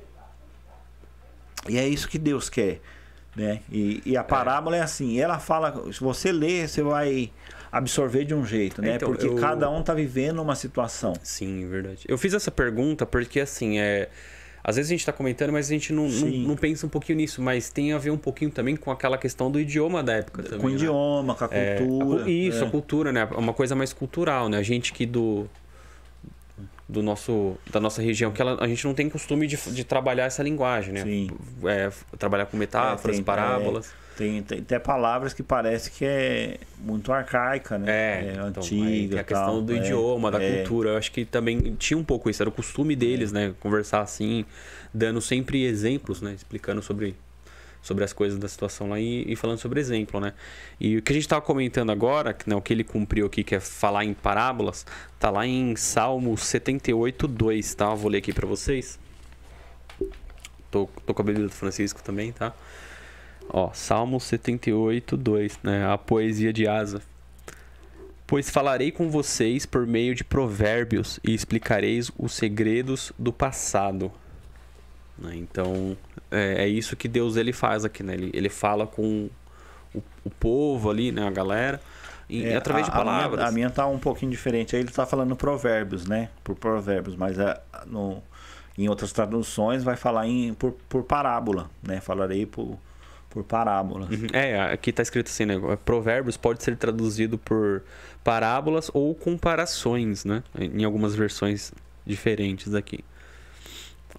E 1.69 1.79
é 1.79 1.89
isso 1.89 2.09
que 2.09 2.19
Deus 2.19 2.49
quer, 2.51 2.81
né? 3.35 3.61
E, 3.73 4.03
e 4.05 4.17
a 4.17 4.23
parábola 4.23 4.77
é. 4.77 4.81
assim, 4.83 5.19
ela 5.19 5.39
fala, 5.39 5.91
se 5.93 5.99
você 6.01 6.31
ler, 6.31 6.69
você 6.69 6.83
vai 6.83 7.33
absorver 7.73 8.25
de 8.25 8.35
um 8.35 8.45
jeito, 8.47 8.83
né? 8.83 8.97
Então, 8.97 9.09
porque 9.11 9.27
eu- 9.27 9.35
cada 9.37 9.69
um 9.71 9.83
tá 9.83 9.95
vivendo 9.95 10.41
uma 10.43 10.55
situação. 10.55 11.15
Sim, 11.23 11.67
verdade. 11.69 12.05
Eu 12.07 12.19
fiz 12.19 12.35
essa 12.35 12.51
pergunta 12.51 13.05
porque, 13.07 13.41
assim, 13.41 13.79
é... 13.79 14.09
Às 14.66 14.76
vezes 14.76 14.90
a 14.90 14.94
gente 14.94 15.04
tá 15.04 15.12
comentando, 15.12 15.52
mas 15.52 15.66
a 15.66 15.75
gente 15.75 15.92
não, 15.92 16.09
não, 16.09 16.26
não 16.28 16.56
pensa 16.56 16.87
um 16.87 16.88
pouquinho 16.88 17.18
nisso. 17.18 17.42
Mas 17.42 17.68
tem 17.71 17.92
a 17.92 17.99
ver 17.99 18.11
um 18.11 18.16
pouquinho 18.16 18.50
também 18.50 18.75
com 18.76 18.90
aquela 18.90 19.18
questão 19.18 19.50
do 19.50 19.61
idioma 19.61 20.02
da 20.02 20.14
época 20.14 20.42
também, 20.42 20.59
com 20.61 20.66
o 20.66 20.71
né? 20.71 20.76
idioma, 20.76 21.35
com 21.35 21.44
a 21.44 21.49
É, 21.50 21.76
cultura. 21.76 22.30
isso, 22.30 22.64
é. 22.64 22.66
a 22.66 22.71
cultura, 22.71 23.12
né? 23.12 23.28
Uma 23.37 23.52
coisa 23.52 23.75
mais 23.75 23.92
cultural, 23.92 24.49
né? 24.49 24.56
A 24.56 24.62
gente 24.62 24.92
que 24.94 25.04
do 25.04 25.47
do 26.88 27.02
nosso 27.02 27.56
da 27.71 27.80
nossa 27.80 28.02
região 28.02 28.30
que 28.30 28.40
ela, 28.42 28.62
a 28.62 28.68
gente 28.68 28.85
não 28.85 28.92
tem 28.94 29.09
costume 29.09 29.47
de, 29.47 29.56
de 29.56 29.85
trabalhar 29.85 30.25
essa 30.25 30.42
linguagem, 30.42 30.92
né? 30.94 31.02
Sim. 31.02 31.30
É, 31.64 31.90
trabalhar 32.18 32.47
com 32.47 32.56
metáforas, 32.56 33.16
É, 33.16 33.18
tem- 33.18 33.25
parábolas. 33.25 33.90
Tem, 34.16 34.42
tem 34.42 34.61
até 34.61 34.78
palavras 34.78 35.35
que 35.35 35.42
parece 35.42 35.90
que 35.90 36.04
é 36.04 36.59
muito 36.78 37.12
arcaica, 37.12 37.76
né? 37.76 37.87
É, 37.88 38.33
então, 38.33 38.44
aí 38.44 38.49
antiga. 38.49 39.11
tem 39.11 39.18
a 39.18 39.25
questão 39.25 39.47
tal, 39.47 39.62
do 39.62 39.75
é, 39.75 39.76
idioma, 39.78 40.30
da 40.30 40.42
é. 40.42 40.59
cultura. 40.59 40.90
Eu 40.90 40.97
acho 40.97 41.11
que 41.11 41.25
também 41.25 41.75
tinha 41.78 41.99
um 41.99 42.04
pouco 42.04 42.30
isso, 42.30 42.40
era 42.40 42.49
o 42.49 42.52
costume 42.52 42.94
deles, 42.94 43.33
É. 43.33 43.35
né? 43.35 43.54
Conversar 43.59 44.02
assim, 44.02 44.44
dando 44.92 45.21
sempre 45.21 45.64
exemplos, 45.64 46.23
né? 46.23 46.33
Explicando 46.33 46.80
sobre, 46.80 47.16
sobre 47.83 48.04
as 48.04 48.12
coisas 48.12 48.38
da 48.38 48.47
situação 48.47 48.88
lá 48.88 49.00
e, 49.00 49.25
e 49.26 49.35
falando 49.35 49.59
sobre 49.59 49.80
exemplo, 49.80 50.21
né? 50.21 50.33
E 50.78 50.97
o 50.99 51.02
que 51.02 51.11
a 51.11 51.14
gente 51.14 51.25
estava 51.25 51.42
comentando 51.42 51.90
agora, 51.90 52.37
né, 52.47 52.54
o 52.54 52.61
que 52.61 52.73
ele 52.73 52.85
cumpriu 52.85 53.26
aqui, 53.26 53.42
que 53.42 53.56
é 53.56 53.61
falar 53.61 54.04
em 54.04 54.14
parábolas, 54.14 54.87
tá 55.18 55.28
lá 55.28 55.44
em 55.44 55.75
Salmo 55.75 56.38
78, 56.38 57.26
2, 57.26 57.75
tá? 57.75 57.87
Eu 57.87 57.97
vou 57.97 58.11
ler 58.12 58.18
aqui 58.18 58.33
para 58.33 58.47
vocês. 58.47 58.97
Tô, 60.71 60.88
tô 61.04 61.12
com 61.12 61.23
a 61.23 61.25
Bíblia 61.25 61.47
do 61.47 61.52
Francisco 61.52 62.00
também, 62.02 62.30
tá? 62.30 62.52
Ó, 63.49 63.71
Salmo 63.73 64.19
78, 64.21 65.17
2, 65.17 65.59
né? 65.63 65.87
A 65.87 65.97
poesia 65.99 66.53
de 66.53 66.67
Asa. 66.67 67.01
Pois 68.27 68.49
falarei 68.51 68.91
com 68.91 69.11
vocês 69.11 69.67
por 69.67 69.87
meio 69.87 70.15
de 70.15 70.25
provérbios 70.25 71.21
e 71.23 71.35
explicareis 71.35 72.11
os 72.19 72.33
segredos 72.33 73.13
do 73.19 73.33
passado. 73.33 74.11
Né? 75.19 75.37
Então, 75.37 75.97
é, 76.31 76.65
é 76.65 76.69
isso 76.69 76.97
que 76.97 77.07
Deus 77.07 77.37
ele 77.37 77.53
faz 77.53 77.85
aqui, 77.85 78.03
né? 78.03 78.15
Ele, 78.15 78.31
ele 78.33 78.49
fala 78.49 78.87
com 78.87 79.29
o, 79.95 80.03
o 80.25 80.31
povo 80.31 80.91
ali, 80.91 81.13
né? 81.13 81.27
A 81.27 81.31
galera, 81.31 81.81
e, 82.29 82.45
É, 82.45 82.57
através 82.57 82.89
a- 82.89 82.91
de 82.91 82.97
a 82.97 83.03
minha- 83.05 83.13
palavras. 83.15 83.45
A 83.45 83.53
minha, 83.53 83.71
tá 83.71 83.87
um 83.87 83.99
pouquinho 83.99 84.33
diferente. 84.33 84.75
Aí 84.75 84.83
ele 84.83 84.91
tá 84.91 85.05
falando 85.07 85.37
provérbios, 85.37 86.07
né? 86.07 86.31
Por 86.43 86.57
provérbios, 86.57 87.15
mas 87.15 87.39
é, 87.39 87.61
no, 87.87 88.23
em 88.77 88.89
outras 88.89 89.13
traduções 89.13 89.85
vai 89.85 89.97
falar 89.97 90.27
em, 90.27 90.55
por, 90.55 90.73
por 90.89 91.05
parábola, 91.05 91.71
né? 91.87 92.01
Falarei 92.01 92.47
por, 92.47 92.79
por 93.35 93.45
parábola. 93.45 94.07
Uhum. 94.11 94.29
É, 94.33 94.73
aqui 94.73 94.93
tá 94.93 95.03
escrito 95.03 95.26
assim, 95.26 95.45
né? 95.45 95.55
Provérbios 95.85 96.37
pode 96.37 96.62
ser 96.62 96.76
traduzido 96.76 97.37
por 97.37 97.83
parábolas 98.23 98.91
ou 98.95 99.14
comparações, 99.14 100.25
né? 100.25 100.43
Em 100.59 100.85
algumas 100.85 101.14
versões 101.14 101.73
diferentes 102.07 102.75
aqui. 102.75 103.00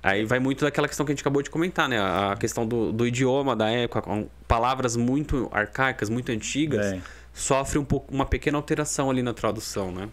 Aí 0.03 0.23
vai 0.25 0.39
muito 0.39 0.63
daquela 0.65 0.87
questão 0.87 1.05
que 1.05 1.11
a 1.11 1.15
gente 1.15 1.21
acabou 1.21 1.41
de 1.41 1.49
comentar, 1.49 1.89
né? 1.89 1.97
A 1.99 2.35
questão 2.39 2.67
do, 2.67 2.91
do 2.91 3.07
idioma 3.07 3.55
da 3.55 3.69
época, 3.69 4.01
com 4.01 4.27
palavras 4.47 4.95
muito 4.95 5.49
arcaicas, 5.51 6.09
muito 6.09 6.31
antigas, 6.31 6.85
É. 6.85 7.01
sofre 7.33 7.79
um 7.79 7.85
pouco, 7.85 8.13
uma 8.13 8.25
pequena 8.25 8.57
alteração 8.57 9.09
ali 9.09 9.23
na 9.23 9.33
tradução, 9.33 9.91
né? 9.91 10.09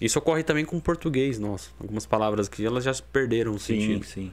Isso 0.00 0.18
ocorre 0.18 0.42
também 0.42 0.64
com 0.64 0.76
o 0.76 0.80
português 0.80 1.38
nosso. 1.38 1.74
Algumas 1.80 2.04
palavras 2.06 2.48
que 2.48 2.64
elas 2.64 2.84
já 2.84 2.92
perderam 3.12 3.52
o 3.52 3.58
Sim, 3.58 3.80
sentido. 3.80 4.04
sim. 4.04 4.32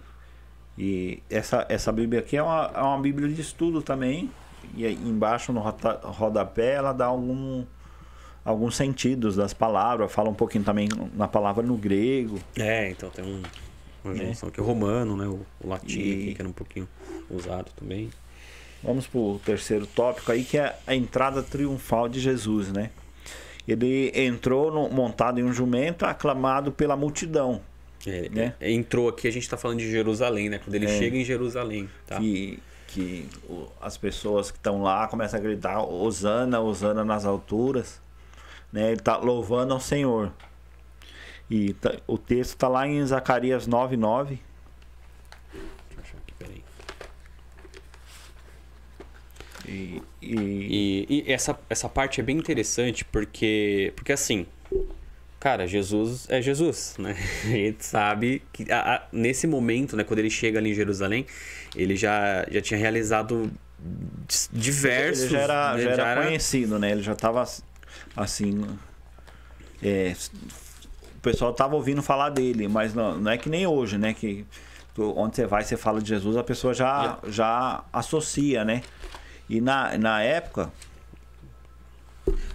E 0.78 1.22
essa, 1.30 1.66
essa 1.70 1.92
Bíblia 1.92 2.20
aqui 2.20 2.36
é 2.38 2.44
uma, 2.44 2.72
é 2.74 2.82
uma 2.82 3.00
Bíblia 3.00 3.30
de 3.30 3.40
estudo 3.42 3.82
também. 3.82 4.30
E 4.76 4.86
aí 4.86 4.94
embaixo 4.96 5.54
no 5.54 5.62
rodapé 5.62 6.74
ela 6.74 6.92
dá 6.92 7.06
algum, 7.06 7.64
alguns 8.44 8.76
sentidos 8.76 9.36
das 9.36 9.54
palavras. 9.54 10.12
Fala 10.12 10.30
um 10.30 10.34
pouquinho 10.34 10.64
também 10.64 10.90
na 11.14 11.28
palavra 11.28 11.64
no 11.64 11.78
grego. 11.78 12.40
É, 12.58 12.90
então 12.90 13.10
tem 13.10 13.24
um, 13.24 13.42
uma 14.04 14.14
É. 14.14 14.18
junção 14.28 14.50
aqui. 14.50 14.60
O 14.60 14.64
romano, 14.66 15.16
né? 15.16 15.26
O, 15.28 15.40
o 15.64 15.70
latim 15.70 16.00
E- 16.00 16.12
aqui, 16.14 16.36
que 16.36 16.42
era 16.42 16.50
um 16.50 16.54
pouquinho 16.54 16.88
usado 17.30 17.72
também. 17.76 18.10
Vamos 18.84 19.08
pro 19.08 19.40
terceiro 19.46 19.88
tópico 19.88 20.32
aí, 20.32 20.44
que 20.44 20.58
é 20.58 20.76
a 20.86 20.94
entrada 20.94 21.42
triunfal 21.42 22.10
de 22.10 22.20
Jesus, 22.20 22.72
né? 22.72 22.90
Ele 23.68 24.12
entrou 24.14 24.72
no- 24.72 24.90
montado 24.90 25.40
em 25.40 25.44
um 25.44 25.52
jumento, 25.54 26.06
aclamado 26.06 26.72
pela 26.72 26.96
multidão. 26.96 27.62
É, 28.08 28.30
Né? 28.30 28.54
é, 28.60 28.72
entrou 28.72 29.10
aqui, 29.10 29.28
a 29.28 29.32
gente 29.32 29.50
tá 29.50 29.58
falando 29.58 29.80
de 29.80 29.90
Jerusalém, 29.90 30.50
né? 30.50 30.60
Quando 30.64 30.76
ele 30.76 30.86
É. 30.86 30.98
chega 31.00 31.18
em 31.18 31.24
Jerusalém, 31.26 31.90
tá? 32.06 32.18
Que, 32.20 32.60
que 32.88 33.28
o- 33.50 33.68
as 33.82 33.98
pessoas 33.98 34.52
que 34.52 34.58
estão 34.58 34.82
lá 34.84 35.08
começam 35.08 35.40
a 35.40 35.44
gritar 35.44 35.84
Osana, 35.84 36.60
Osana 36.62 37.04
nas 37.04 37.26
alturas. 37.26 38.00
Né? 38.72 38.92
Ele 38.92 39.00
tá 39.02 39.18
louvando 39.18 39.74
ao 39.74 39.80
Senhor. 39.80 40.32
E 41.50 41.74
tá- 41.74 41.96
o 42.08 42.18
texto 42.18 42.52
está 42.52 42.68
lá 42.68 42.88
em 42.88 43.04
Zacarias 43.06 43.68
9,9. 43.68 44.40
Deixa 45.54 45.98
eu 45.98 46.02
achar 46.04 46.18
aqui, 46.18 46.34
peraí. 46.38 46.64
E, 49.68 50.02
e, 50.22 51.06
E, 51.10 51.24
e 51.28 51.32
essa, 51.32 51.58
essa 51.70 51.90
parte 51.90 52.20
é 52.20 52.24
bem 52.24 52.38
interessante 52.38 53.04
porque, 53.06 53.94
porque 53.96 54.12
assim, 54.12 54.46
cara, 55.46 55.68
Jesus 55.68 56.26
é 56.28 56.42
Jesus, 56.42 56.96
né? 56.98 57.16
A 57.46 57.48
gente 57.50 57.86
sabe 57.86 58.42
que 58.52 58.72
a- 58.72 58.96
a- 58.96 59.04
nesse 59.12 59.46
momento, 59.46 59.96
né, 59.96 60.04
quando 60.04 60.18
ele 60.18 60.30
chega 60.32 60.58
ali 60.58 60.72
em 60.72 60.74
Jerusalém, 60.74 61.24
ele 61.76 61.96
já, 61.96 62.44
já 62.50 62.60
tinha 62.62 62.80
realizado 62.80 63.52
diversos. 64.52 65.26
ele 65.26 65.32
já 65.34 65.40
era, 65.42 65.74
né, 65.76 65.84
já 65.84 65.90
era 66.08 66.24
conhecido, 66.24 66.80
né? 66.80 66.92
Ele 66.92 67.04
já 67.04 67.14
estava 67.14 67.46
assim. 68.16 68.66
é, 69.84 70.16
o 71.16 71.20
pessoal 71.22 71.54
tava 71.54 71.76
ouvindo 71.76 72.02
falar 72.02 72.30
dele, 72.32 72.68
mas 72.68 72.96
não, 72.96 73.16
não 73.20 73.30
é 73.32 73.38
que 73.38 73.48
nem 73.48 73.68
hoje, 73.68 74.00
né? 74.00 74.16
Que 74.16 74.44
onde 74.98 75.36
você 75.36 75.46
vai, 75.46 75.64
você 75.64 75.78
fala 75.78 76.02
de 76.02 76.10
Jesus, 76.10 76.38
a 76.38 76.44
pessoa 76.44 76.74
já, 76.74 77.20
já 77.28 77.84
associa, 77.94 78.66
né? 78.66 78.82
E 79.48 79.62
na, 79.62 79.96
na 79.98 80.24
época, 80.24 80.72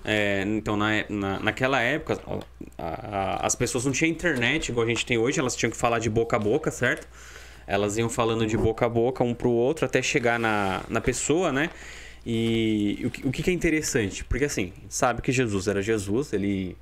É, 0.04 0.42
então, 0.46 0.76
na, 0.76 1.04
na, 1.08 1.40
naquela 1.40 1.80
época, 1.80 2.20
a, 2.76 2.84
a, 2.84 3.46
as 3.46 3.54
pessoas 3.54 3.84
não 3.84 3.92
tinham 3.92 4.10
internet 4.10 4.70
igual 4.70 4.86
a 4.86 4.88
gente 4.88 5.04
tem 5.06 5.18
hoje, 5.18 5.38
elas 5.38 5.54
tinham 5.54 5.70
que 5.70 5.76
falar 5.76 5.98
de 5.98 6.10
boca 6.10 6.36
a 6.36 6.38
boca, 6.38 6.70
certo? 6.70 7.06
Elas 7.66 7.96
iam 7.96 8.08
falando 8.08 8.46
de 8.46 8.56
boca 8.56 8.86
a 8.86 8.88
boca, 8.88 9.22
um 9.22 9.34
pro 9.34 9.50
outro, 9.50 9.84
até 9.84 10.02
chegar 10.02 10.38
na, 10.38 10.82
na 10.88 11.00
pessoa, 11.00 11.52
né? 11.52 11.70
E 12.24 13.00
o 13.04 13.10
que, 13.10 13.26
o 13.26 13.30
que 13.30 13.48
é 13.48 13.52
interessante? 13.52 14.24
Porque 14.24 14.44
assim, 14.44 14.72
sabe 14.88 15.22
que 15.22 15.32
Jesus 15.32 15.68
era 15.68 15.80
Jesus, 15.80 16.32
ele. 16.32 16.76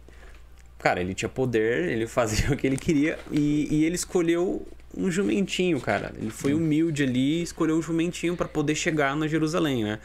Cara, 0.79 1.01
ele 1.01 1.13
tinha 1.13 1.29
poder, 1.29 1.89
ele 1.89 2.07
fazia 2.07 2.51
o 2.53 2.57
que 2.57 2.67
ele 2.67 2.77
queria 2.77 3.19
e, 3.31 3.69
e 3.71 3.85
ele 3.85 3.97
escolheu 3.97 4.67
um 4.97 5.11
jumentinho, 5.11 5.81
cara. 5.81 6.13
Ele 6.17 6.31
foi 6.31 6.55
humilde 6.55 7.03
ali, 7.03 7.43
escolheu 7.43 7.77
um 7.77 7.83
jumentinho 7.83 8.37
para 8.37 8.49
poder 8.49 8.75
chegar 8.75 9.15
na 9.15 9.27
Jerusalém, 9.27 9.85
né? 9.85 9.99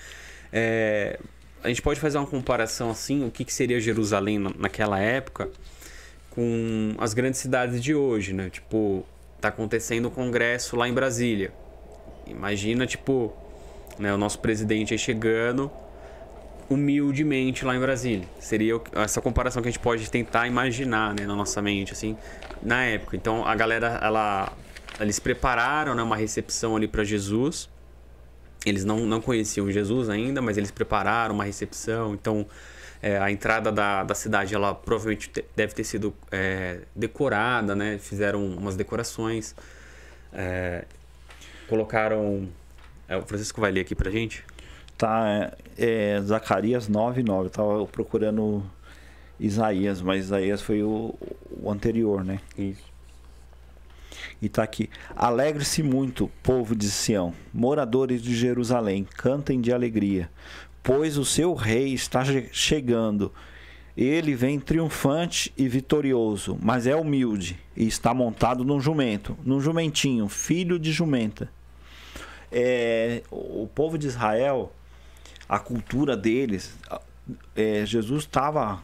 É, 0.52 1.20
a 1.64 1.70
gente 1.70 1.82
pode 1.82 2.00
fazer 2.00 2.18
uma 2.18 2.28
comparação 2.28 2.92
assim, 2.92 3.26
o 3.26 3.32
que, 3.32 3.46
que 3.46 3.54
seria 3.54 3.80
Jerusalém 3.80 4.38
naquela 4.58 5.00
época 5.00 5.50
com 6.30 6.94
as 6.98 7.14
grandes 7.14 7.40
cidades 7.40 7.82
de 7.82 7.96
hoje, 7.96 8.34
né? 8.34 8.50
Tipo, 8.50 9.06
tá 9.40 9.48
acontecendo 9.48 10.06
o 10.06 10.08
um 10.10 10.12
congresso 10.12 10.76
lá 10.76 10.88
em 10.88 10.94
Brasília. 10.94 11.54
Imagina, 12.28 12.86
tipo, 12.86 13.34
né, 13.98 14.14
o 14.14 14.18
nosso 14.18 14.40
presidente 14.40 14.94
aí 14.94 14.98
chegando 14.98 15.72
humildemente 16.70 17.64
lá 17.64 17.76
em 17.76 17.80
Brasília. 17.80 18.28
Seria 18.40 18.82
essa 18.94 19.22
comparação 19.22 19.62
que 19.62 19.70
a 19.70 19.72
gente 19.72 19.82
pode 19.82 20.10
tentar 20.10 20.48
imaginar, 20.48 21.14
né, 21.14 21.26
na 21.26 21.36
nossa 21.36 21.62
mente, 21.62 21.94
assim, 21.94 22.18
na 22.62 22.84
época. 22.84 23.16
Então, 23.16 23.46
a 23.46 23.54
galera, 23.56 24.00
ela, 24.02 24.52
eles 25.00 25.20
prepararam, 25.20 25.94
né, 25.94 26.02
uma 26.02 26.16
recepção 26.16 26.76
ali 26.76 26.88
para 26.88 27.04
Jesus 27.04 27.70
eles 28.66 28.86
não, 28.86 29.00
não 29.06 29.22
conheciam 29.22 29.70
Jesus 29.72 30.10
ainda, 30.10 30.42
mas 30.42 30.58
eles 30.58 30.72
prepararam 30.72 31.36
uma 31.36 31.44
recepção. 31.44 32.14
Então, 32.14 32.46
é, 33.02 33.18
a 33.18 33.32
entrada 33.32 33.72
da, 33.72 34.04
da 34.04 34.16
cidade, 34.16 34.56
ela 34.56 34.74
provavelmente 34.74 35.30
te, 35.30 35.44
deve 35.56 35.74
ter 35.74 35.84
sido 35.84 36.14
é, 36.32 36.80
decorada, 36.96 37.76
né? 37.76 37.98
Fizeram 37.98 38.46
umas 38.46 38.76
decorações. 38.76 39.56
É, 40.32 40.86
colocaram... 41.68 42.48
É, 43.08 43.18
o 43.18 43.22
Francisco 43.24 43.60
vai 43.60 43.72
ler 43.72 43.82
aqui 43.82 43.94
pra 43.94 44.10
gente? 44.10 44.46
Tá, 44.98 45.52
é, 45.78 46.16
é 46.16 46.22
Zacarias 46.22 46.88
9, 46.88 47.24
9. 47.24 47.48
Eu 47.48 47.50
tava 47.50 47.86
procurando 47.88 48.64
Isaías, 49.40 50.02
mas 50.02 50.26
Isaías 50.26 50.62
foi 50.62 50.82
o, 50.82 51.14
o 51.62 51.70
anterior, 51.70 52.24
né? 52.24 52.40
Isso. 52.58 52.93
E 54.44 54.48
está 54.48 54.62
aqui. 54.62 54.90
Alegre-se 55.16 55.82
muito, 55.82 56.30
povo 56.44 56.76
de 56.76 56.92
Sião, 56.92 57.34
moradores 57.54 58.22
de 58.22 58.36
Jerusalém, 58.36 59.08
cantem 59.16 59.62
de 59.62 59.72
alegria, 59.72 60.30
pois 60.84 61.18
o 61.18 61.24
seu 61.24 61.54
rei 61.54 61.94
está 61.94 62.26
chegando. 62.52 63.32
Ele 63.96 64.36
vem 64.36 64.60
triunfante 64.60 65.54
e 65.58 65.66
vitorioso, 65.70 66.58
mas 66.62 66.86
é 66.86 66.94
humilde 66.94 67.58
e 67.74 67.88
está 67.88 68.14
montado 68.14 68.66
num 68.66 68.82
jumento, 68.82 69.38
num 69.46 69.62
jumentinho, 69.62 70.28
filho 70.28 70.78
de 70.78 70.92
jumenta. 70.92 71.50
É, 72.52 73.24
o 73.32 73.66
povo 73.74 73.98
de 73.98 74.08
Israel, 74.08 74.74
a 75.48 75.58
cultura 75.58 76.18
deles, 76.18 76.78
é, 77.56 77.86
Jesus 77.86 78.24
estava 78.26 78.84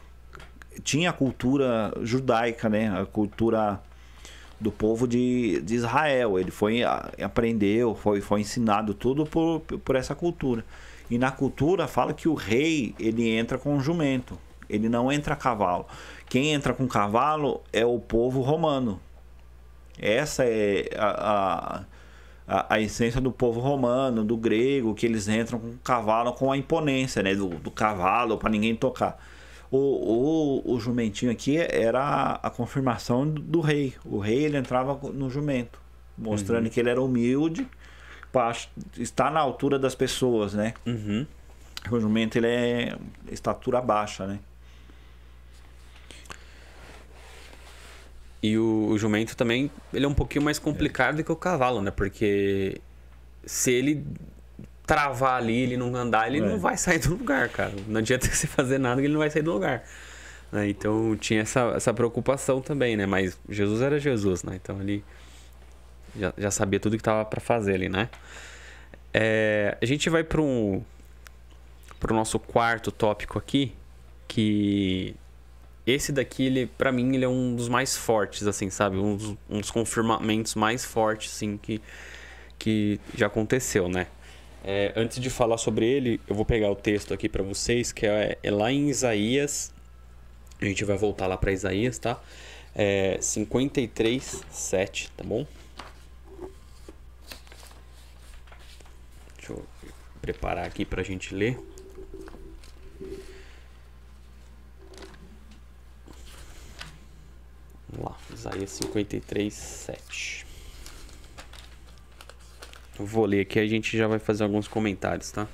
tinha 0.82 1.10
a 1.10 1.12
cultura 1.12 1.92
judaica, 2.00 2.70
né? 2.70 2.98
A 2.98 3.04
cultura 3.04 3.82
do 4.60 4.70
povo 4.70 5.08
de, 5.08 5.60
de 5.62 5.74
Israel. 5.74 6.38
Ele 6.38 6.50
foi 6.50 6.82
aprendeu, 6.82 7.94
foi, 7.94 8.20
foi 8.20 8.40
ensinado 8.40 8.92
tudo 8.94 9.24
por, 9.24 9.60
por 9.60 9.96
essa 9.96 10.14
cultura. 10.14 10.64
E 11.10 11.18
na 11.18 11.30
cultura 11.30 11.88
fala 11.88 12.12
que 12.12 12.28
o 12.28 12.34
rei 12.34 12.94
ele 12.98 13.28
entra 13.28 13.58
com 13.58 13.74
um 13.74 13.80
jumento, 13.80 14.38
ele 14.68 14.88
não 14.88 15.10
entra 15.10 15.34
a 15.34 15.36
cavalo. 15.36 15.86
Quem 16.28 16.52
entra 16.52 16.72
com 16.72 16.86
cavalo 16.86 17.60
é 17.72 17.84
o 17.84 17.98
povo 17.98 18.40
romano. 18.42 19.00
Essa 19.98 20.44
é 20.44 20.88
a, 20.96 21.84
a, 22.46 22.74
a, 22.74 22.80
essência 22.80 23.20
do 23.20 23.32
povo 23.32 23.60
romano, 23.60 24.24
do 24.24 24.36
grego, 24.36 24.94
que 24.94 25.04
eles 25.04 25.28
entram 25.28 25.58
com 25.58 25.76
cavalo 25.84 26.32
com 26.32 26.50
a 26.50 26.56
imponência 26.56 27.22
né, 27.22 27.34
do, 27.34 27.48
do 27.48 27.70
cavalo 27.70 28.38
para 28.38 28.48
ninguém 28.48 28.74
tocar. 28.74 29.18
O, 29.70 29.78
o, 29.78 30.74
o 30.74 30.80
jumentinho 30.80 31.30
aqui 31.30 31.56
era 31.56 32.40
a 32.42 32.50
confirmação 32.50 33.28
do 33.28 33.60
rei. 33.60 33.94
O 34.04 34.18
rei 34.18 34.44
ele 34.44 34.56
entrava 34.56 34.98
no 35.12 35.30
jumento, 35.30 35.80
mostrando 36.18 36.64
uhum. 36.64 36.70
que 36.70 36.80
ele 36.80 36.90
era 36.90 37.00
humilde 37.00 37.68
para 38.32 38.56
estar 38.96 39.30
na 39.30 39.40
altura 39.40 39.78
das 39.78 39.94
pessoas, 39.94 40.54
né? 40.54 40.74
Uhum. 40.84 41.26
O 41.90 42.00
jumento 42.00 42.36
ele 42.36 42.46
é 42.46 42.98
estatura 43.30 43.80
baixa, 43.80 44.26
né? 44.26 44.40
E 48.42 48.56
o, 48.56 48.88
o, 48.88 48.98
jumento 48.98 49.36
também, 49.36 49.70
ele 49.92 50.04
é 50.04 50.08
um 50.08 50.14
pouquinho 50.14 50.44
mais 50.44 50.58
complicado 50.58 51.20
é. 51.20 51.22
que 51.22 51.30
o 51.30 51.36
cavalo, 51.36 51.82
né? 51.82 51.90
Porque 51.90 52.80
se 53.44 53.70
ele 53.70 54.04
travar 54.90 55.36
ali, 55.36 55.56
ele 55.56 55.76
não 55.76 55.94
andar, 55.94 56.26
ele 56.26 56.38
é. 56.38 56.40
não 56.40 56.58
vai 56.58 56.76
sair 56.76 56.98
do 56.98 57.10
lugar, 57.10 57.48
cara. 57.48 57.72
Não 57.86 58.00
adianta 58.00 58.26
você 58.26 58.48
fazer 58.48 58.76
nada 58.76 59.00
que 59.00 59.06
ele 59.06 59.12
não 59.12 59.20
vai 59.20 59.30
sair 59.30 59.42
do 59.42 59.52
lugar. 59.52 59.84
Né? 60.50 60.68
Então 60.68 61.16
tinha 61.16 61.42
essa, 61.42 61.60
essa 61.76 61.94
preocupação 61.94 62.60
também, 62.60 62.96
né? 62.96 63.06
Mas 63.06 63.38
Jesus 63.48 63.82
era 63.82 64.00
Jesus, 64.00 64.42
né? 64.42 64.58
Então 64.60 64.80
ele 64.80 65.04
já, 66.18 66.34
já 66.36 66.50
sabia 66.50 66.80
tudo 66.80 66.96
que 66.96 67.02
tava 67.04 67.24
para 67.24 67.40
fazer 67.40 67.74
ali, 67.74 67.88
né? 67.88 68.08
É, 69.14 69.78
a 69.80 69.86
gente 69.86 70.10
vai 70.10 70.24
para 70.24 70.40
um 70.40 70.82
para 72.00 72.12
o 72.12 72.16
nosso 72.16 72.40
quarto 72.40 72.90
tópico 72.90 73.38
aqui, 73.38 73.72
que 74.26 75.14
esse 75.86 76.10
daqui, 76.10 76.46
ele, 76.46 76.66
para 76.66 76.90
mim, 76.90 77.14
ele 77.14 77.24
é 77.24 77.28
um 77.28 77.54
dos 77.54 77.68
mais 77.68 77.96
fortes, 77.96 78.44
assim, 78.46 78.70
sabe? 78.70 78.96
Um 78.96 79.14
dos, 79.16 79.36
um 79.48 79.60
dos 79.60 79.70
confirmamentos 79.70 80.56
mais 80.56 80.84
fortes, 80.84 81.30
assim, 81.36 81.58
que, 81.58 81.80
que 82.58 82.98
já 83.14 83.26
aconteceu, 83.26 83.86
né? 83.88 84.06
É, 84.62 84.92
antes 84.94 85.18
de 85.20 85.30
falar 85.30 85.56
sobre 85.56 85.86
ele, 85.86 86.20
eu 86.28 86.34
vou 86.34 86.44
pegar 86.44 86.70
o 86.70 86.76
texto 86.76 87.14
aqui 87.14 87.28
para 87.28 87.42
vocês, 87.42 87.92
que 87.92 88.06
é, 88.06 88.38
é, 88.42 88.50
lá 88.50 88.70
em 88.70 88.88
Isaías. 88.88 89.72
A 90.60 90.64
gente 90.64 90.84
vai 90.84 90.96
voltar 90.96 91.26
lá 91.26 91.36
para 91.36 91.52
Isaías, 91.52 91.98
tá? 91.98 92.20
É 92.74 93.18
53, 93.20 94.42
7, 94.50 95.10
tá 95.12 95.24
bom? 95.24 95.46
Deixa 99.38 99.52
eu 99.52 99.64
preparar 100.20 100.66
aqui 100.66 100.84
para 100.84 101.00
a 101.00 101.04
gente 101.04 101.34
ler. 101.34 101.58
Vamos 107.88 108.04
lá, 108.04 108.16
Isaías 108.32 108.70
53, 108.70 109.52
7. 109.52 110.49
Vou 113.02 113.24
ler 113.24 113.40
aqui 113.40 113.58
a 113.58 113.66
gente 113.66 113.96
já 113.96 114.06
vai 114.06 114.18
fazer 114.18 114.44
alguns 114.44 114.68
comentários, 114.68 115.30
tá? 115.30 115.48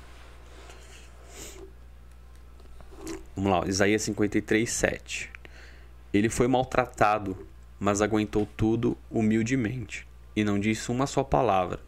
Vamos 3.33 3.51
lá, 3.51 3.65
Isaías 3.65 4.01
53, 4.01 4.69
7. 4.69 5.31
Ele 6.13 6.27
foi 6.27 6.45
maltratado, 6.45 7.47
mas 7.79 8.01
aguentou 8.01 8.45
tudo 8.57 8.97
humildemente, 9.09 10.05
e 10.35 10.43
não 10.43 10.59
disse 10.59 10.91
uma 10.91 11.07
só 11.07 11.23
palavra. 11.23 11.79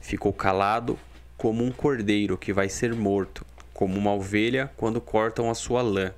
Ficou 0.00 0.32
calado 0.32 0.98
como 1.36 1.62
um 1.62 1.70
cordeiro 1.70 2.38
que 2.38 2.50
vai 2.50 2.70
ser 2.70 2.94
morto, 2.94 3.44
como 3.74 3.98
uma 3.98 4.14
ovelha 4.14 4.72
quando 4.78 4.98
cortam 4.98 5.50
a 5.50 5.54
sua 5.54 5.82
lã. 5.82 6.14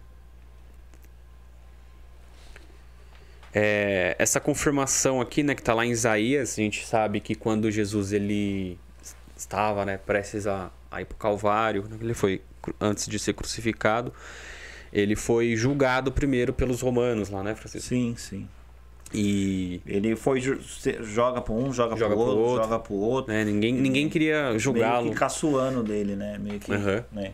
É, 3.61 4.15
essa 4.21 4.39
confirmação 4.39 5.21
aqui, 5.21 5.43
né, 5.43 5.53
que 5.53 5.61
está 5.61 5.75
lá 5.75 5.85
em 5.85 5.91
Isaías, 5.91 6.53
a 6.53 6.63
gente 6.63 6.87
sabe 6.87 7.19
que 7.19 7.35
quando 7.35 7.69
Jesus 7.73 8.13
ele 8.13 8.79
estava, 9.37 9.85
né, 9.85 9.99
prestes 9.99 10.47
a, 10.47 10.71
a 10.89 11.03
ir 11.03 11.07
para 11.07 11.17
o 11.17 11.19
Calvário, 11.19 11.85
né, 11.91 11.97
ele 12.01 12.15
foi 12.15 12.41
antes 12.81 13.09
de 13.09 13.19
ser 13.19 13.33
crucificado, 13.33 14.15
ele 14.93 15.17
foi 15.17 15.57
julgado 15.57 16.13
primeiro 16.13 16.53
pelos 16.53 16.83
romanos 16.83 17.31
lá, 17.31 17.43
né, 17.43 17.57
Francisco? 17.57 17.89
Sim, 17.89 18.15
sim. 18.17 18.49
E 19.13 19.81
ele 19.85 20.15
foi 20.15 20.41
joga 20.41 21.41
para 21.41 21.53
um, 21.53 21.73
joga, 21.73 21.97
joga 21.97 22.15
para 22.15 22.25
o 22.25 22.29
outro, 22.29 22.41
outro, 22.41 22.63
joga 22.63 22.79
para 22.79 22.95
outro. 22.95 23.35
É, 23.35 23.45
ninguém, 23.45 23.73
ninguém 23.73 24.09
queria 24.09 24.57
julgá-lo. 24.57 25.03
Meio 25.03 25.15
que 25.15 25.19
caçoando 25.19 25.83
dele, 25.83 26.15
né? 26.15 26.39
Meio 26.39 26.61
que, 26.61 26.71
uhum. 26.71 27.03
né? 27.11 27.33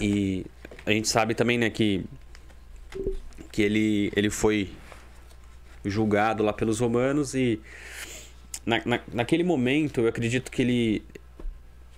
E 0.00 0.46
a 0.86 0.90
gente 0.90 1.08
sabe 1.08 1.34
também, 1.34 1.58
né, 1.58 1.68
que 1.68 2.06
que 3.50 3.62
ele, 3.62 4.12
ele 4.14 4.30
foi 4.30 4.70
julgado 5.84 6.42
lá 6.42 6.52
pelos 6.52 6.80
romanos 6.80 7.34
e 7.34 7.60
na, 8.66 8.82
na, 8.84 9.00
naquele 9.12 9.42
momento 9.42 10.00
eu 10.02 10.08
acredito 10.08 10.50
que 10.50 10.62
ele 10.62 11.02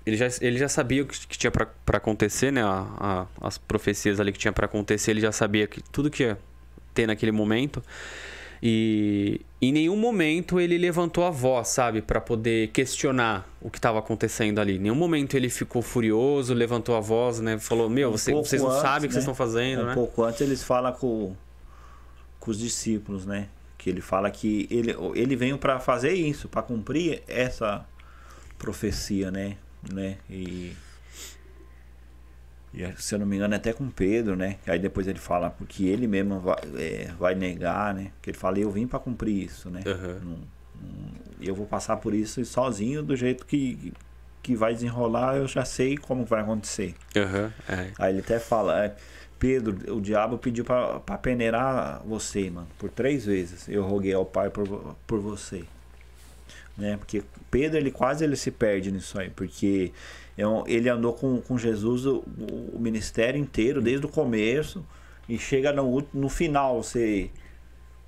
ele 0.06 0.16
já, 0.16 0.26
ele 0.40 0.58
já 0.58 0.68
sabia 0.68 1.02
o 1.02 1.06
que, 1.06 1.26
que 1.26 1.38
tinha 1.38 1.50
para 1.50 1.68
acontecer, 1.88 2.50
né? 2.50 2.62
A, 2.62 3.26
a, 3.40 3.46
as 3.46 3.58
profecias 3.58 4.18
ali 4.18 4.32
que 4.32 4.38
tinha 4.38 4.52
para 4.52 4.66
acontecer, 4.66 5.10
ele 5.10 5.20
já 5.20 5.30
sabia 5.30 5.66
que 5.66 5.82
tudo 5.82 6.10
que 6.10 6.22
ia 6.22 6.38
ter 6.94 7.06
naquele 7.06 7.32
momento. 7.32 7.82
E 8.62 9.40
em 9.60 9.72
nenhum 9.72 9.96
momento 9.96 10.60
ele 10.60 10.76
levantou 10.76 11.24
a 11.24 11.30
voz, 11.30 11.68
sabe, 11.68 12.02
para 12.02 12.20
poder 12.20 12.68
questionar 12.68 13.48
o 13.60 13.70
que 13.70 13.78
estava 13.78 13.98
acontecendo 13.98 14.58
ali. 14.58 14.76
Em 14.76 14.80
nenhum 14.80 14.94
momento 14.94 15.36
ele 15.36 15.48
ficou 15.48 15.80
furioso, 15.80 16.52
levantou 16.52 16.94
a 16.94 17.00
voz, 17.00 17.40
né? 17.40 17.58
Falou: 17.58 17.88
Meu, 17.88 18.08
Um 18.08 18.12
você, 18.12 18.32
vocês 18.32 18.60
não 18.60 18.70
antes, 18.70 18.82
sabem 18.82 18.98
o 18.98 19.00
que 19.00 19.06
né? 19.08 19.12
vocês 19.12 19.22
estão 19.22 19.34
fazendo, 19.34 19.82
um 19.82 19.86
né? 19.86 19.94
pouco 19.94 20.22
antes 20.22 20.40
eles 20.42 20.62
falam 20.62 20.92
com, 20.92 21.34
com 22.38 22.50
os 22.50 22.58
discípulos, 22.58 23.24
né? 23.24 23.48
Que 23.78 23.88
ele 23.88 24.02
fala 24.02 24.30
que 24.30 24.68
ele, 24.70 24.94
ele 25.14 25.36
veio 25.36 25.56
para 25.56 25.80
fazer 25.80 26.12
isso, 26.12 26.48
para 26.48 26.60
cumprir 26.60 27.22
essa 27.26 27.86
profecia, 28.58 29.30
né? 29.30 29.56
né? 29.90 30.18
E, 30.28 30.72
e 32.72 32.92
se 32.96 33.14
eu 33.14 33.18
não 33.18 33.26
me 33.26 33.36
engano 33.36 33.54
é 33.54 33.56
até 33.56 33.72
com 33.72 33.88
Pedro, 33.90 34.36
né? 34.36 34.56
Aí 34.66 34.78
depois 34.78 35.06
ele 35.08 35.18
fala 35.18 35.50
porque 35.50 35.84
ele 35.86 36.06
mesmo 36.06 36.38
vai, 36.40 36.56
é, 36.76 37.10
vai 37.18 37.34
negar, 37.34 37.92
né? 37.94 38.12
Que 38.22 38.30
ele 38.30 38.38
fala 38.38 38.58
eu 38.58 38.70
vim 38.70 38.86
para 38.86 38.98
cumprir 38.98 39.44
isso, 39.44 39.68
né? 39.70 39.80
Não- 40.24 40.38
não- 40.80 41.10
eu 41.40 41.54
vou 41.54 41.66
passar 41.66 41.96
por 41.96 42.14
isso 42.14 42.44
sozinho 42.44 43.02
do 43.02 43.14
jeito 43.16 43.44
que 43.46 43.92
que 44.42 44.56
vai 44.56 44.72
desenrolar, 44.72 45.36
eu 45.36 45.46
já 45.46 45.66
sei 45.66 45.98
como 45.98 46.24
vai 46.24 46.40
acontecer. 46.40 46.94
Aham, 47.14 47.52
é. 47.68 47.90
Aí 47.98 48.12
ele 48.14 48.20
até 48.20 48.38
fala, 48.38 48.86
é, 48.86 48.96
Pedro, 49.38 49.94
o 49.94 50.00
diabo 50.00 50.38
pediu 50.38 50.64
pra, 50.64 50.98
pra 51.00 51.18
peneirar 51.18 52.00
você, 52.06 52.48
mano, 52.48 52.66
por 52.78 52.88
três 52.88 53.26
vezes. 53.26 53.68
Eu 53.68 53.84
roguei 53.84 54.14
ao 54.14 54.24
Pai 54.24 54.48
por, 54.48 54.96
por 55.06 55.20
você. 55.20 55.64
Né? 56.80 56.96
Porque 56.96 57.22
Pedro, 57.50 57.76
ele 57.78 57.90
quase 57.90 58.24
ele 58.24 58.36
se 58.36 58.50
perde 58.50 58.90
nisso 58.90 59.20
aí, 59.20 59.28
porque 59.28 59.92
é 60.38 60.42
ele 60.66 60.88
andou 60.88 61.12
com, 61.12 61.38
com 61.42 61.58
Jesus 61.58 62.06
o, 62.06 62.24
o 62.72 62.78
ministério 62.80 63.38
inteiro, 63.38 63.82
desde 63.82 64.06
o 64.06 64.08
começo, 64.08 64.82
e 65.28 65.38
chega 65.38 65.72
no, 65.72 66.02
no 66.14 66.28
final, 66.30 66.82
você 66.82 67.30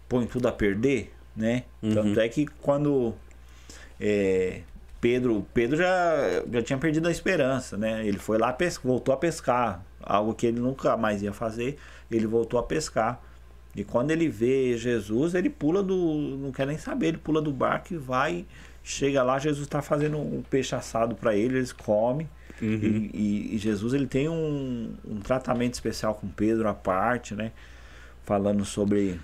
põe 0.09 0.27
tudo 0.27 0.49
a 0.49 0.53
perder, 0.53 1.13
né? 1.37 1.65
Uhum. 1.83 1.93
Tanto 1.95 2.21
é 2.21 2.29
que 2.31 2.47
quando 2.47 3.15
é, 4.01 4.63
Pedro, 5.01 5.47
Pedro 5.53 5.77
já, 5.77 6.43
já 6.51 6.63
tinha 6.63 6.79
perdido 6.79 7.09
a 7.09 7.11
esperança, 7.11 7.77
né? 7.77 8.07
Ele 8.07 8.19
foi 8.19 8.39
lá, 8.39 8.55
pes- 8.55 8.81
voltou 8.83 9.13
a 9.13 9.19
pescar, 9.19 9.85
algo 10.01 10.33
que 10.35 10.47
ele 10.47 10.61
nunca 10.61 10.97
mais 10.97 11.23
ia 11.23 11.33
fazer, 11.33 11.77
ele 12.11 12.27
voltou 12.27 12.59
a 12.59 12.63
pescar. 12.63 13.23
E 13.75 13.83
quando 13.85 14.11
ele 14.11 14.29
vê 14.29 14.77
Jesus, 14.77 15.35
ele 15.35 15.49
pula 15.49 15.83
do. 15.83 15.97
Não 16.39 16.53
quer 16.53 16.67
nem 16.67 16.77
saber, 16.77 17.07
ele 17.09 17.17
pula 17.19 17.41
do 17.41 17.53
barco 17.53 17.95
e 17.95 17.97
vai. 17.97 18.45
Chega 18.85 19.23
lá, 19.23 19.39
Jesus 19.39 19.67
está 19.67 19.81
fazendo 19.81 20.19
um 20.19 20.43
peixe 20.43 20.75
assado 20.75 21.15
para 21.15 21.35
ele, 21.35 21.57
eles 21.59 21.73
comem. 21.73 22.29
Uhum. 22.61 22.69
E, 22.73 23.11
e- 23.15 23.55
e 23.55 23.59
Jesus 23.59 23.95
ele 23.95 24.07
tem 24.07 24.29
um, 24.29 24.93
um 25.09 25.21
tratamento 25.21 25.75
especial 25.75 26.15
com 26.15 26.29
Pedro 26.29 26.69
à 26.69 26.75
parte, 26.75 27.35
né? 27.35 27.53
Falando 28.25 28.65
sobre 28.65 29.19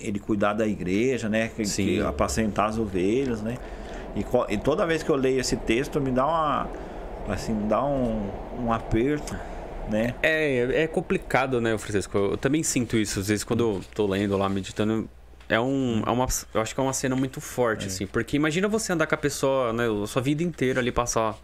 ele 0.00 0.18
cuidar 0.18 0.54
da 0.54 0.66
igreja, 0.66 1.28
né? 1.28 1.48
Que, 1.48 1.64
Sim. 1.64 1.84
que 1.84 2.00
apacentar 2.00 2.68
as 2.70 2.78
ovelhas, 2.78 3.42
né? 3.42 3.58
E, 4.16 4.24
e 4.54 4.58
toda 4.58 4.86
vez 4.86 5.02
que 5.02 5.10
eu 5.10 5.16
leio 5.16 5.40
esse 5.40 5.56
texto 5.56 6.00
me 6.00 6.10
dá 6.10 6.26
uma 6.26 6.68
assim, 7.28 7.52
me 7.54 7.68
dá 7.68 7.84
um, 7.84 8.28
um 8.58 8.72
aperto, 8.72 9.36
né? 9.90 10.14
É, 10.22 10.82
é 10.82 10.86
complicado, 10.86 11.60
né, 11.60 11.76
Francisco? 11.78 12.16
Eu 12.16 12.36
também 12.36 12.62
sinto 12.62 12.96
isso, 12.96 13.20
às 13.20 13.28
vezes, 13.28 13.44
quando 13.44 13.60
eu 13.60 13.80
tô 13.94 14.06
lendo 14.06 14.36
lá, 14.36 14.48
meditando. 14.48 15.08
É, 15.48 15.60
um, 15.60 16.02
é 16.06 16.10
uma, 16.10 16.26
eu 16.54 16.60
acho 16.60 16.74
que 16.74 16.80
é 16.80 16.82
uma 16.82 16.92
cena 16.92 17.14
muito 17.14 17.40
forte, 17.40 17.86
assim. 17.86 18.06
Porque 18.06 18.36
imagina 18.36 18.68
você 18.68 18.92
andar 18.92 19.06
com 19.06 19.14
a 19.14 19.18
pessoa, 19.18 19.72
né, 19.72 19.84
a 20.02 20.06
sua 20.06 20.22
vida 20.22 20.42
inteira 20.42 20.80
ali, 20.80 20.90
passar 20.90 21.36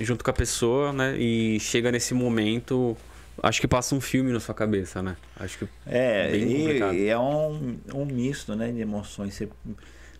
junto 0.00 0.24
com 0.24 0.30
a 0.30 0.34
pessoa, 0.34 0.92
né? 0.92 1.16
E 1.18 1.58
chega 1.60 1.90
nesse 1.92 2.14
momento, 2.14 2.96
acho 3.42 3.60
que 3.60 3.68
passa 3.68 3.94
um 3.94 4.00
filme 4.00 4.32
na 4.32 4.40
sua 4.40 4.54
cabeça, 4.54 5.02
né? 5.02 5.16
Acho 5.38 5.58
que 5.58 5.68
É, 5.86 6.30
Bem 6.30 6.56
complicado. 6.56 6.94
e, 6.94 7.02
e 7.02 7.08
é 7.08 7.18
um, 7.18 7.78
um 7.94 8.04
misto, 8.06 8.54
né, 8.54 8.70
de 8.70 8.80
emoções, 8.80 9.34
você, 9.34 9.48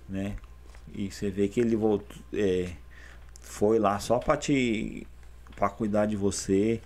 né? 0.09 0.35
E 0.94 1.11
você 1.11 1.31
vê 1.31 1.48
que 1.48 1.61
ele 1.61 1.77
voltou, 1.77 2.16
é, 2.35 2.70
foi 3.40 3.79
lá 3.79 3.98
só 4.01 4.18
para 4.18 4.37
te, 4.37 5.07
para 5.57 5.68
cuidar 5.70 6.07
de 6.07 6.16
você, 6.16 6.81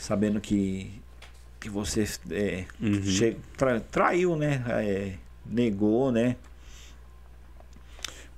sabendo 0.00 0.40
que 0.40 0.98
que 1.60 1.68
você 1.68 2.04
é, 2.30 2.64
Uhum. 2.80 3.02
che- 3.02 3.36
tra- 3.56 3.80
traiu, 3.80 4.34
né? 4.34 4.64
É, 4.68 5.12
negou, 5.44 6.10
né? 6.10 6.36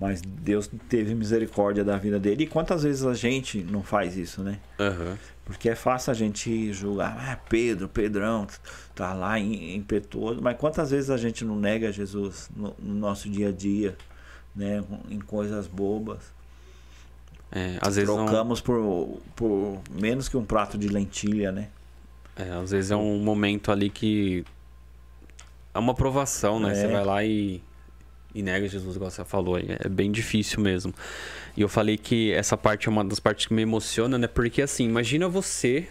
Mas 0.00 0.20
Deus 0.20 0.68
teve 0.88 1.14
misericórdia 1.14 1.84
da 1.84 1.96
vida 1.96 2.18
dele. 2.18 2.42
E 2.44 2.46
quantas 2.48 2.82
vezes 2.82 3.04
a 3.04 3.14
gente 3.14 3.62
não 3.62 3.82
faz 3.84 4.16
isso, 4.16 4.42
né? 4.42 4.58
Aham. 4.80 5.16
Porque 5.44 5.68
é 5.68 5.74
fácil 5.76 6.10
a 6.10 6.14
gente 6.14 6.72
julgar, 6.72 7.16
ah, 7.16 7.36
Pedro, 7.48 7.88
Pedrão, 7.88 8.46
tá 8.94 9.12
lá 9.12 9.38
im- 9.38 9.76
impetuoso, 9.76 10.40
mas 10.42 10.56
quantas 10.56 10.90
vezes 10.90 11.08
a 11.10 11.16
gente 11.16 11.44
não 11.44 11.56
nega 11.56 11.92
Jesus 11.92 12.50
no, 12.56 12.74
no 12.78 12.94
nosso 12.94 13.28
dia 13.28 13.48
a 13.50 13.52
dia, 13.52 13.96
né, 14.54 14.82
em 15.10 15.20
coisas 15.20 15.66
bobas? 15.68 16.20
É, 17.54 17.76
às 17.82 17.96
vezes 17.96 18.08
não, 18.08 18.24
Trocamos 18.24 18.60
por, 18.62 19.20
por 19.36 19.78
menos 19.90 20.28
que 20.28 20.36
um 20.36 20.44
prato 20.44 20.78
de 20.78 20.88
lentilha, 20.88 21.52
né? 21.52 21.68
É, 22.34 22.50
às 22.50 22.70
vezes 22.70 22.90
é 22.90 22.96
um 22.96 23.18
momento 23.18 23.70
ali 23.70 23.90
que 23.90 24.42
é 25.74 25.78
uma 25.78 25.94
provação, 25.94 26.58
né? 26.58 26.72
É. 26.72 26.74
Você 26.74 26.86
vai 26.88 27.04
lá 27.04 27.24
e, 27.24 27.62
e 28.34 28.42
nega 28.42 28.66
Jesus, 28.66 28.96
igual 28.96 29.10
você 29.10 29.22
falou. 29.24 29.56
aí. 29.56 29.66
É 29.68 29.88
bem 29.88 30.10
difícil 30.10 30.60
mesmo. 30.60 30.94
E 31.54 31.60
eu 31.60 31.68
falei 31.68 31.98
que 31.98 32.32
essa 32.32 32.56
parte 32.56 32.88
é 32.88 32.90
uma 32.90 33.04
das 33.04 33.20
partes 33.20 33.46
que 33.46 33.52
me 33.52 33.60
emociona, 33.60 34.16
né? 34.16 34.26
Porque 34.26 34.62
assim, 34.62 34.84
imagina 34.84 35.28
você. 35.28 35.86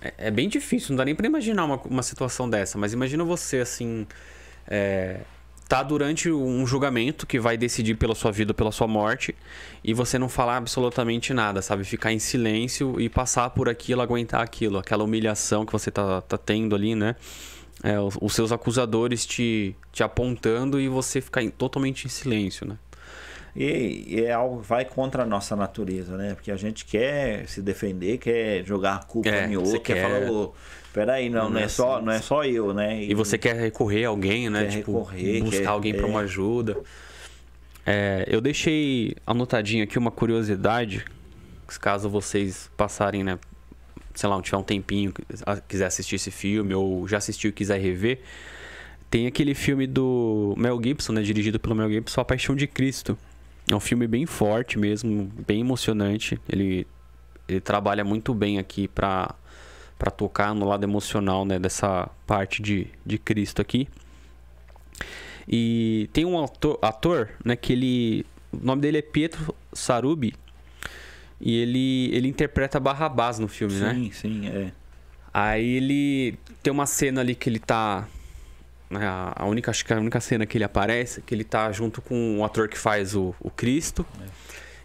É, 0.00 0.14
é 0.28 0.30
bem 0.30 0.48
difícil, 0.48 0.90
não 0.90 0.96
dá 0.96 1.04
nem 1.04 1.14
pra 1.14 1.26
imaginar 1.26 1.66
uma, 1.66 1.76
uma 1.82 2.02
situação 2.02 2.48
dessa, 2.48 2.78
mas 2.78 2.94
imagina 2.94 3.22
você 3.22 3.58
assim. 3.58 4.06
É, 4.66 5.20
tá 5.68 5.82
durante 5.82 6.30
um 6.30 6.66
julgamento 6.66 7.26
que 7.26 7.40
vai 7.40 7.56
decidir 7.56 7.94
pela 7.96 8.14
sua 8.14 8.30
vida 8.30 8.50
ou 8.50 8.54
pela 8.54 8.70
sua 8.70 8.86
morte 8.86 9.34
e 9.82 9.94
você 9.94 10.18
não 10.18 10.28
falar 10.28 10.58
absolutamente 10.58 11.32
nada, 11.32 11.62
sabe? 11.62 11.84
Ficar 11.84 12.12
em 12.12 12.18
silêncio 12.18 13.00
e 13.00 13.08
passar 13.08 13.50
por 13.50 13.68
aquilo, 13.68 14.02
aguentar 14.02 14.42
aquilo, 14.42 14.78
aquela 14.78 15.04
humilhação 15.04 15.64
que 15.64 15.72
você 15.72 15.90
tá, 15.90 16.20
tá 16.20 16.36
tendo 16.36 16.74
ali, 16.74 16.94
né? 16.94 17.16
É, 17.82 17.96
os, 18.00 18.32
seus 18.34 18.52
acusadores 18.52 19.26
te, 19.26 19.74
te 19.92 20.02
apontando 20.02 20.80
e 20.80 20.88
você 20.88 21.20
ficar 21.20 21.42
em- 21.42 21.50
totalmente 21.50 22.06
em 22.06 22.08
silêncio, 22.08 22.66
né? 22.66 22.78
E, 23.56 24.04
e 24.08 24.24
é 24.24 24.32
algo 24.32 24.60
que 24.62 24.66
vai 24.66 24.84
contra 24.84 25.22
a 25.22 25.26
nossa 25.26 25.54
natureza, 25.54 26.16
né? 26.16 26.34
Porque 26.34 26.50
a 26.50 26.56
gente 26.56 26.84
quer 26.84 27.46
se 27.48 27.62
defender, 27.62 28.18
quer 28.18 28.64
jogar 28.64 28.96
a 28.96 28.98
culpa 29.04 29.28
É, 29.28 29.46
em 29.46 29.56
outro, 29.56 29.80
quer, 29.80 29.94
quer- 29.94 30.02
falar, 30.02 30.30
ô, 30.30 30.52
peraí, 30.92 31.30
não, 31.30 31.44
Não 31.44 31.50
não, 31.50 31.60
é 31.60 31.64
é 31.64 31.68
só, 31.68 32.02
não 32.02 32.12
é 32.12 32.20
só 32.20 32.44
eu, 32.44 32.74
né? 32.74 33.02
E 33.04 33.14
você 33.14 33.38
quer 33.38 33.54
recorrer 33.54 34.06
a 34.06 34.08
alguém, 34.08 34.50
né? 34.50 34.66
Tipo, 34.66 35.02
recorrer, 35.04 35.40
buscar 35.42 35.58
quer- 35.60 35.66
alguém 35.68 35.94
para 35.94 36.06
é. 36.06 36.10
uma 36.10 36.20
ajuda. 36.20 36.76
É, 37.86 38.24
eu 38.28 38.40
deixei 38.40 39.14
anotadinho 39.26 39.84
aqui 39.84 39.98
uma 39.98 40.10
curiosidade, 40.10 41.04
caso 41.80 42.08
vocês 42.08 42.70
passarem, 42.76 43.22
né? 43.22 43.38
Sei 44.14 44.28
lá, 44.28 44.40
tiver 44.40 44.56
um 44.56 44.62
tempinho, 44.62 45.12
quiser 45.68 45.86
assistir 45.86 46.16
esse 46.16 46.30
filme 46.30 46.72
ou 46.74 47.06
já 47.06 47.18
assistiu 47.18 47.50
e 47.50 47.52
quiser 47.52 47.78
rever, 47.80 48.20
tem 49.10 49.26
aquele 49.26 49.54
filme 49.54 49.86
do 49.86 50.54
Mel 50.56 50.80
Gibson, 50.82 51.12
né? 51.12 51.22
Dirigido 51.22 51.58
pelo 51.60 51.74
Mel 51.74 51.90
Gibson, 51.90 52.20
A 52.20 52.24
Paixão 52.24 52.54
de 52.56 52.66
Cristo. 52.66 53.16
É 53.68 53.74
um 53.74 53.80
filme 53.80 54.06
bem 54.06 54.26
forte 54.26 54.78
mesmo, 54.78 55.30
bem 55.46 55.60
emocionante. 55.60 56.38
Ele, 56.48 56.86
ele 57.48 57.60
trabalha 57.60 58.04
muito 58.04 58.34
bem 58.34 58.58
aqui 58.58 58.88
para 58.88 59.34
para 59.96 60.10
tocar 60.10 60.54
no 60.54 60.66
lado 60.66 60.82
emocional, 60.82 61.44
né, 61.44 61.58
dessa 61.58 62.10
parte 62.26 62.60
de, 62.60 62.88
de 63.06 63.16
Cristo 63.16 63.62
aqui. 63.62 63.88
E 65.48 66.10
tem 66.12 66.24
um 66.24 66.42
ator, 66.42 66.78
ator, 66.82 67.30
né, 67.44 67.54
que 67.54 67.72
ele, 67.72 68.26
o 68.52 68.64
nome 68.64 68.82
dele 68.82 68.98
é 68.98 69.02
Pietro 69.02 69.54
Sarubi, 69.72 70.34
e 71.40 71.56
ele 71.56 72.10
ele 72.12 72.28
interpreta 72.28 72.80
Barrabás 72.80 73.38
no 73.38 73.48
filme, 73.48 73.74
né? 73.74 73.94
Sim, 73.94 74.10
sim, 74.12 74.48
é. 74.48 74.72
Aí 75.32 75.76
ele 75.76 76.38
tem 76.62 76.72
uma 76.72 76.86
cena 76.86 77.20
ali 77.20 77.34
que 77.34 77.48
ele 77.48 77.58
tá 77.58 78.06
a 78.96 79.32
a 79.36 79.46
única 79.46 79.70
acho 79.70 79.84
que 79.84 79.92
a 79.92 79.98
única 79.98 80.20
cena 80.20 80.46
que 80.46 80.56
ele 80.56 80.64
aparece, 80.64 81.20
que 81.22 81.34
ele 81.34 81.44
tá 81.44 81.70
junto 81.72 82.00
com 82.02 82.38
o 82.38 82.44
ator 82.44 82.68
que 82.68 82.78
faz 82.78 83.14
o, 83.14 83.34
o 83.40 83.50
Cristo. 83.50 84.06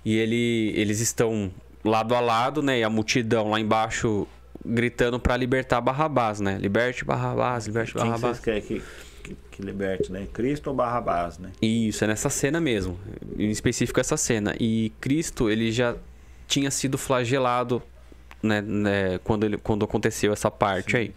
E 0.03 0.15
ele 0.15 0.73
eles 0.75 0.99
estão 0.99 1.51
lado 1.83 2.13
a 2.15 2.19
lado, 2.19 2.61
né, 2.61 2.79
e 2.79 2.83
a 2.83 2.89
multidão 2.89 3.49
lá 3.49 3.59
embaixo 3.59 4.27
gritando 4.65 5.19
pra 5.19 5.37
libertar 5.37 5.81
Barrabás, 5.81 6.39
né? 6.39 6.57
Liberte 6.57 7.05
Barrabás, 7.05 7.65
liberte 7.65 7.93
Quem 7.93 8.01
Barrabás. 8.01 8.37
vocês 8.37 8.39
querem 8.39 8.61
que, 8.61 8.81
que, 9.23 9.37
que 9.51 9.61
liberte, 9.61 10.11
né? 10.11 10.27
Cristo 10.33 10.67
ou 10.67 10.75
Barrabás, 10.75 11.37
né? 11.37 11.51
Isso, 11.61 12.03
é 12.03 12.07
nessa 12.07 12.29
cena 12.29 12.59
mesmo. 12.59 12.99
Em 13.37 13.49
específico 13.49 13.99
essa 13.99 14.17
cena. 14.17 14.55
E 14.59 14.91
Cristo, 14.99 15.49
ele 15.49 15.71
já 15.71 15.95
tinha 16.47 16.69
sido 16.71 16.97
flagelado, 16.97 17.81
né, 18.41 18.61
né, 18.61 19.19
quando, 19.23 19.45
ele, 19.45 19.57
quando 19.57 19.85
aconteceu 19.85 20.33
essa 20.33 20.51
parte 20.51 20.97
aí. 20.97 21.13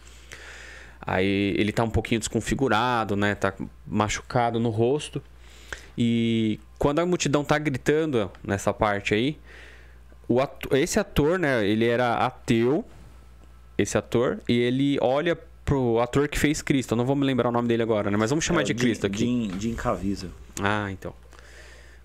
Aí 1.04 1.54
ele 1.58 1.72
tá 1.72 1.82
um 1.82 1.90
pouquinho 1.90 2.20
desconfigurado, 2.20 3.16
né? 3.16 3.34
Tá 3.34 3.52
machucado 3.86 4.60
no 4.60 4.70
rosto. 4.70 5.22
E 5.98 6.60
quando 6.78 7.00
a 7.00 7.06
multidão 7.06 7.44
tá 7.44 7.58
gritando 7.58 8.30
nessa 8.42 8.72
parte 8.72 9.14
aí, 9.14 9.36
o 10.28 10.38
esse 10.76 10.98
ator, 10.98 11.38
né, 11.38 11.66
ele 11.66 11.86
era 11.86 12.14
ateu, 12.14 12.84
esse 13.76 13.98
ator, 13.98 14.40
e 14.48 14.58
ele 14.58 14.96
olha 15.00 15.38
pro 15.64 16.00
ator 16.00 16.28
que 16.28 16.38
fez 16.38 16.62
Cristo. 16.62 16.92
Eu 16.92 16.96
não 16.96 17.04
vou 17.04 17.16
me 17.16 17.24
lembrar 17.24 17.48
o 17.48 17.52
nome 17.52 17.68
dele 17.68 17.82
agora, 17.82 18.10
né? 18.10 18.16
Mas 18.16 18.30
vamos 18.30 18.44
chamar 18.44 18.60
É 18.60 18.64
o 18.64 18.66
de 18.66 18.74
Cristo 18.74 19.06
aqui. 19.06 19.18
Jim, 19.18 19.50
Jim 19.58 19.74
Caviezel. 19.74 20.30
Ah, 20.60 20.90
então. 20.90 21.14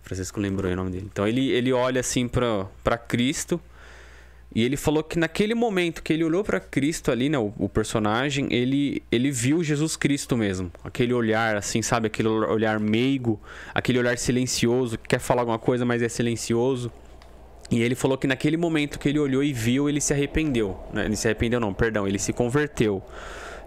Francisco 0.02 0.40
lembrou 0.40 0.68
aí 0.68 0.74
o 0.74 0.78
nome 0.78 0.92
dele. 0.92 1.08
Então 1.12 1.28
ele, 1.28 1.50
ele 1.50 1.74
olha 1.74 2.00
assim 2.00 2.28
pra, 2.28 2.66
pra 2.84 2.98
Cristo. 2.98 3.60
E 4.58 4.64
ele 4.64 4.76
falou 4.76 5.04
que 5.04 5.20
naquele 5.20 5.54
momento 5.54 6.02
que 6.02 6.12
ele 6.12 6.24
olhou 6.24 6.44
pra 6.44 6.60
Cristo 6.60 7.12
ali, 7.12 7.30
né, 7.30 7.38
o, 7.38 7.54
o 7.60 7.70
personagem, 7.70 8.48
ele, 8.50 9.04
ele 9.12 9.30
viu 9.30 9.64
Jesus 9.64 9.96
Cristo 9.96 10.36
mesmo. 10.36 10.72
Aquele 10.84 11.14
olhar, 11.14 11.56
assim, 11.56 11.84
sabe? 11.84 12.08
Aquele 12.08 12.28
olhar 12.28 12.80
meigo, 12.80 13.40
aquele 13.72 14.00
olhar 14.00 14.18
silencioso, 14.18 14.98
que 14.98 15.10
quer 15.10 15.20
falar 15.20 15.44
alguma 15.44 15.60
coisa, 15.60 15.86
mas 15.86 16.02
é 16.02 16.10
silencioso. 16.10 16.92
E 17.70 17.84
ele 17.84 17.94
falou 17.94 18.18
que 18.18 18.26
naquele 18.26 18.58
momento 18.58 18.98
que 18.98 19.08
ele 19.08 19.20
olhou 19.20 19.44
e 19.44 19.54
viu, 19.54 19.88
ele 19.88 20.02
se 20.02 20.12
arrependeu. 20.12 20.76
Né? 20.92 21.06
Ele 21.06 21.16
se 21.16 21.28
arrependeu, 21.28 21.60
não, 21.60 21.72
perdão, 21.72 22.08
ele 22.08 22.18
se 22.18 22.34
converteu. 22.34 23.04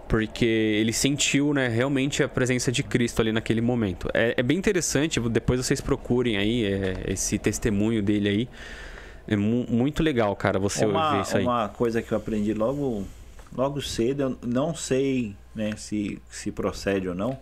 Porque 0.09 0.43
ele 0.43 0.91
sentiu, 0.91 1.53
né, 1.53 1.69
realmente 1.69 2.21
a 2.21 2.27
presença 2.27 2.69
de 2.69 2.83
Cristo 2.83 3.21
ali 3.21 3.31
naquele 3.31 3.61
momento. 3.61 4.09
É, 4.13 4.33
é 4.35 4.43
bem 4.43 4.57
interessante, 4.57 5.21
depois 5.21 5.65
vocês 5.65 5.79
procurem 5.79 6.35
aí 6.35 6.65
é, 6.65 6.95
esse 7.07 7.39
testemunho 7.39 8.03
dele 8.03 8.27
aí. 8.27 8.49
É 9.27 9.35
mu- 9.35 9.65
muito 9.69 10.01
legal, 10.03 10.35
cara, 10.35 10.59
você 10.59 10.85
uma, 10.85 11.07
ouvir 11.11 11.21
isso 11.21 11.37
aí. 11.37 11.43
uma 11.43 11.69
coisa 11.69 12.01
que 12.01 12.11
eu 12.11 12.17
aprendi 12.17 12.53
logo, 12.53 13.05
logo 13.55 13.81
cedo, 13.81 14.21
eu 14.23 14.37
não 14.47 14.73
sei 14.75 15.35
né, 15.55 15.75
se, 15.77 16.19
se 16.29 16.51
procede 16.51 17.07
ou 17.07 17.15
não, 17.15 17.37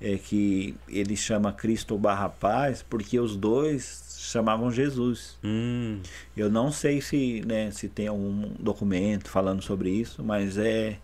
é 0.00 0.16
que 0.18 0.74
ele 0.88 1.16
chama 1.16 1.52
Cristo 1.52 1.96
barra 1.98 2.28
paz 2.28 2.84
porque 2.88 3.18
os 3.18 3.36
dois 3.36 4.16
chamavam 4.18 4.70
Jesus. 4.70 5.36
Hum, 5.44 6.00
Eu 6.36 6.50
não 6.50 6.70
sei 6.72 7.00
se, 7.00 7.42
né, 7.46 7.70
se 7.70 7.88
tem 7.88 8.08
algum 8.08 8.50
documento 8.58 9.28
falando 9.28 9.62
sobre 9.62 9.90
isso, 9.90 10.22
mas 10.22 10.56
é 10.58 10.96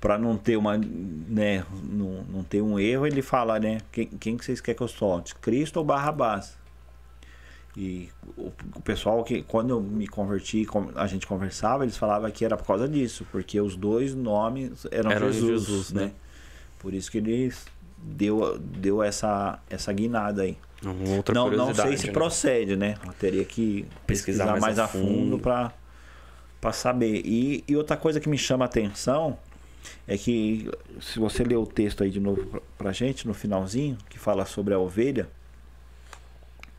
para 0.00 0.18
não 0.18 0.36
ter 0.36 0.56
uma, 0.56 0.76
né, 0.76 1.64
não, 1.82 2.24
não 2.30 2.42
ter 2.44 2.60
um 2.60 2.78
erro, 2.78 3.06
ele 3.06 3.22
fala, 3.22 3.58
né, 3.58 3.78
quem, 3.90 4.06
quem 4.06 4.36
que 4.36 4.44
vocês 4.44 4.60
querem 4.60 4.76
que 4.76 4.82
eu 4.82 4.88
solte, 4.88 5.34
Cristo 5.36 5.78
ou 5.78 5.84
Barrabás? 5.84 6.58
E 7.76 8.08
o, 8.36 8.52
o 8.76 8.80
pessoal 8.82 9.22
que 9.24 9.42
quando 9.42 9.70
eu 9.70 9.80
me 9.80 10.06
converti, 10.06 10.66
a 10.94 11.06
gente 11.06 11.26
conversava, 11.26 11.84
eles 11.84 11.96
falavam 11.96 12.30
que 12.30 12.44
era 12.44 12.56
por 12.56 12.66
causa 12.66 12.88
disso, 12.88 13.26
porque 13.32 13.60
os 13.60 13.74
dois 13.76 14.14
nomes 14.14 14.86
eram, 14.90 15.10
Eram 15.10 15.32
Jesus, 15.32 15.62
Jesus, 15.66 15.92
né? 15.92 16.04
né? 16.06 16.12
Por 16.78 16.94
isso 16.94 17.10
que 17.10 17.18
ele 17.18 17.52
deu 17.98 18.58
deu 18.58 19.02
essa 19.02 19.58
essa 19.68 19.92
guinada 19.92 20.42
aí. 20.42 20.56
uma 20.84 21.16
outra 21.16 21.34
Não, 21.34 21.50
não 21.50 21.74
sei 21.74 21.96
se 21.96 22.06
né? 22.08 22.12
procede, 22.12 22.76
né? 22.76 22.96
Eu 23.04 23.12
teria 23.14 23.44
que 23.44 23.86
pesquisar, 24.06 24.44
Pesquisar 24.44 24.60
mais, 24.60 24.78
a 24.78 24.86
fundo, 24.86 25.38
para 25.38 25.70
para 25.70 25.84
para 26.60 26.72
saber. 26.72 27.22
E, 27.26 27.62
e 27.68 27.76
outra 27.76 27.96
coisa 27.96 28.18
que 28.20 28.28
me 28.28 28.38
chama 28.38 28.64
a 28.64 28.66
atenção 28.66 29.36
é 30.06 30.16
que 30.16 30.70
se 31.00 31.18
você 31.18 31.44
ler 31.44 31.56
o 31.56 31.66
texto 31.66 32.02
aí 32.02 32.10
de 32.10 32.20
novo 32.20 32.62
pra 32.78 32.90
gente 32.92 33.26
no 33.26 33.34
finalzinho, 33.34 33.98
que 34.08 34.18
fala 34.18 34.46
sobre 34.46 34.72
a 34.72 34.78
ovelha, 34.78 35.28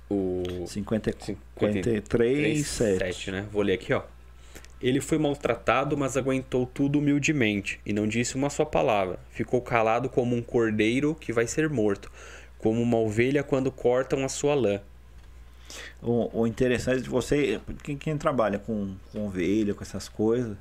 O 0.09 0.65
53, 0.67 2.67
7. 2.67 2.97
7, 2.99 3.31
né? 3.31 3.47
Vou 3.51 3.61
ler 3.61 3.73
aqui, 3.73 3.93
ó. 3.93 4.03
Ele 4.81 4.99
foi 5.01 5.17
maltratado, 5.17 5.97
mas 5.97 6.15
aguentou 6.17 6.65
tudo 6.65 6.99
humildemente 6.99 7.79
e 7.85 7.93
não 7.93 8.07
disse 8.07 8.35
uma 8.35 8.49
só 8.49 8.65
palavra. 8.65 9.17
Ficou 9.31 9.61
calado 9.61 10.09
como 10.09 10.35
um 10.35 10.41
cordeiro 10.41 11.15
que 11.15 11.33
vai 11.33 11.47
ser 11.47 11.69
morto, 11.69 12.11
como 12.59 12.81
uma 12.81 12.97
ovelha 12.97 13.41
quando 13.41 13.71
cortam 13.71 14.23
a 14.23 14.29
sua 14.29 14.53
lã. 14.53 14.79
O, 16.01 16.41
o 16.41 16.45
interessante 16.47 17.01
de 17.01 17.09
você, 17.09 17.59
quem, 17.83 17.97
quem 17.97 18.17
trabalha 18.17 18.59
com, 18.59 18.93
com 19.11 19.25
ovelha, 19.25 19.73
com 19.73 19.81
essas 19.81 20.07
coisas, 20.07 20.55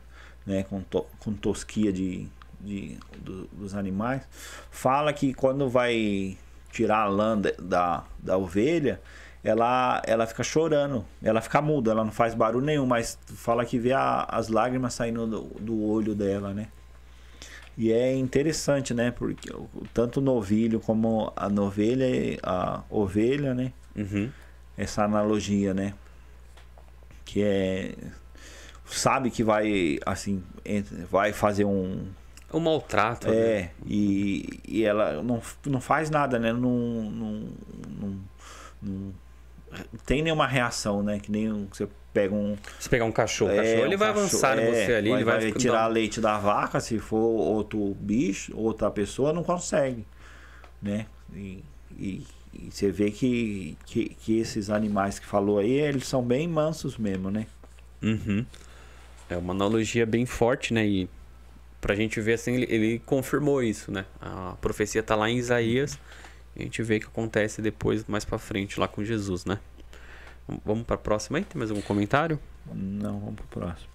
né, 0.46 0.62
com, 0.62 0.80
to, 0.80 1.04
com 1.18 1.34
tosquia 1.34 1.92
de, 1.92 2.26
de, 2.60 2.96
do- 3.18 3.46
dos 3.48 3.74
animais, 3.74 4.22
fala 4.70 5.12
que 5.12 5.34
quando 5.34 5.68
vai 5.68 6.38
tirar 6.72 7.00
a 7.02 7.08
lã 7.08 7.38
da, 7.38 7.52
da, 7.58 8.04
da 8.18 8.38
ovelha, 8.38 9.00
ela, 9.44 10.00
ela 10.06 10.26
fica 10.26 10.42
chorando, 10.42 11.04
ela 11.22 11.40
fica 11.42 11.60
muda, 11.60 11.90
ela 11.90 12.02
não 12.04 12.10
faz 12.12 12.34
barulho 12.34 12.64
nenhum, 12.64 12.86
mas 12.86 13.18
fala 13.26 13.64
que 13.64 13.78
vê 13.78 13.92
a- 13.92 14.26
as 14.28 14.48
lágrimas 14.48 14.94
saindo 14.94 15.26
do, 15.26 15.42
do 15.60 15.82
olho 15.84 16.14
dela, 16.14 16.54
né? 16.54 16.68
E 17.76 17.92
é 17.92 18.14
interessante, 18.16 18.94
né? 18.94 19.10
Porque 19.10 19.52
tanto 19.92 20.18
o 20.20 20.22
novilho 20.22 20.80
como 20.80 21.32
a 21.36 21.48
novelha, 21.48 22.38
a 22.42 22.82
ovelha, 22.88 23.52
né? 23.54 23.72
Uhum. 23.94 24.30
essa 24.78 25.04
analogia, 25.04 25.74
né? 25.74 25.92
Que 27.24 27.42
é 27.42 27.94
sabe 28.86 29.30
que 29.30 29.42
vai 29.42 29.98
assim 30.06 30.42
vai 31.10 31.32
fazer 31.32 31.64
um 31.64 32.06
O 32.52 32.60
maltrato, 32.60 33.28
né? 33.28 33.34
é 33.36 33.70
e, 33.86 34.60
e 34.68 34.84
ela 34.84 35.22
não, 35.22 35.40
não 35.66 35.80
faz 35.80 36.10
nada, 36.10 36.38
né? 36.38 36.52
Não, 36.52 36.60
não, 36.60 37.48
não, 38.00 38.18
não 38.82 39.12
tem 40.06 40.22
nenhuma 40.22 40.46
reação, 40.46 41.02
né? 41.02 41.18
Que 41.18 41.30
nem 41.30 41.52
um- 41.52 41.66
você 41.70 41.88
pega 42.12 42.34
um 42.34 42.56
Se 42.78 42.88
pegar 42.88 43.04
um 43.04 43.12
cachorro, 43.12 43.50
o 43.50 43.54
é, 43.54 43.56
cachorro, 43.56 43.84
ele 43.86 43.94
um 43.94 43.98
vai 43.98 44.08
cachorro- 44.08 44.26
avançar 44.28 44.58
em 44.58 44.62
é, 44.62 44.66
você 44.86 44.94
ali, 44.94 45.08
vai, 45.10 45.18
ele 45.18 45.24
vai, 45.24 45.40
vai 45.40 45.52
tirar 45.52 45.72
dar- 45.82 45.86
leite 45.88 46.20
da 46.20 46.38
vaca, 46.38 46.78
se 46.80 46.98
for 46.98 47.16
outro 47.18 47.94
bicho, 48.00 48.52
outra 48.56 48.90
pessoa 48.90 49.32
não 49.32 49.42
consegue, 49.42 50.04
né? 50.80 51.06
E, 51.34 51.64
e, 51.98 52.26
e 52.54 52.70
você 52.70 52.90
vê 52.92 53.10
que, 53.10 53.76
que, 53.84 54.10
que 54.10 54.38
esses 54.38 54.70
animais 54.70 55.18
que 55.18 55.26
falou 55.26 55.58
aí, 55.58 55.72
eles 55.72 56.06
são 56.06 56.22
bem 56.22 56.46
mansos 56.46 56.96
mesmo, 56.96 57.30
né? 57.30 57.46
Uhum. 58.02 58.46
É 59.28 59.36
uma 59.36 59.52
analogia 59.52 60.06
bem 60.06 60.24
forte, 60.26 60.72
né? 60.72 60.86
E 60.86 61.08
pra 61.80 61.94
gente 61.96 62.20
ver 62.20 62.34
assim, 62.34 62.54
ele, 62.54 62.66
ele 62.70 62.98
confirmou 63.04 63.62
isso, 63.62 63.90
né? 63.90 64.04
A 64.20 64.54
profecia 64.60 65.02
tá 65.02 65.16
lá 65.16 65.28
em 65.28 65.36
Isaías. 65.38 65.94
E 65.94 65.98
a 66.56 66.62
gente 66.62 66.82
vê 66.82 67.00
que 67.00 67.06
acontece 67.06 67.60
depois, 67.62 68.04
mais 68.06 68.24
pra 68.24 68.38
frente, 68.38 68.78
lá 68.78 68.86
com 68.88 69.02
Jesus, 69.04 69.44
né? 69.44 69.58
Vamos- 70.46 70.62
Vamos 70.64 70.84
pra 70.84 70.96
próxima 70.96 71.38
aí? 71.38 71.44
Tem 71.44 71.58
mais 71.58 71.70
algum 71.70 71.82
comentário? 71.82 72.38
Não, 72.72 73.18
vamos 73.20 73.34
pro 73.36 73.60
próximo. 73.60 73.88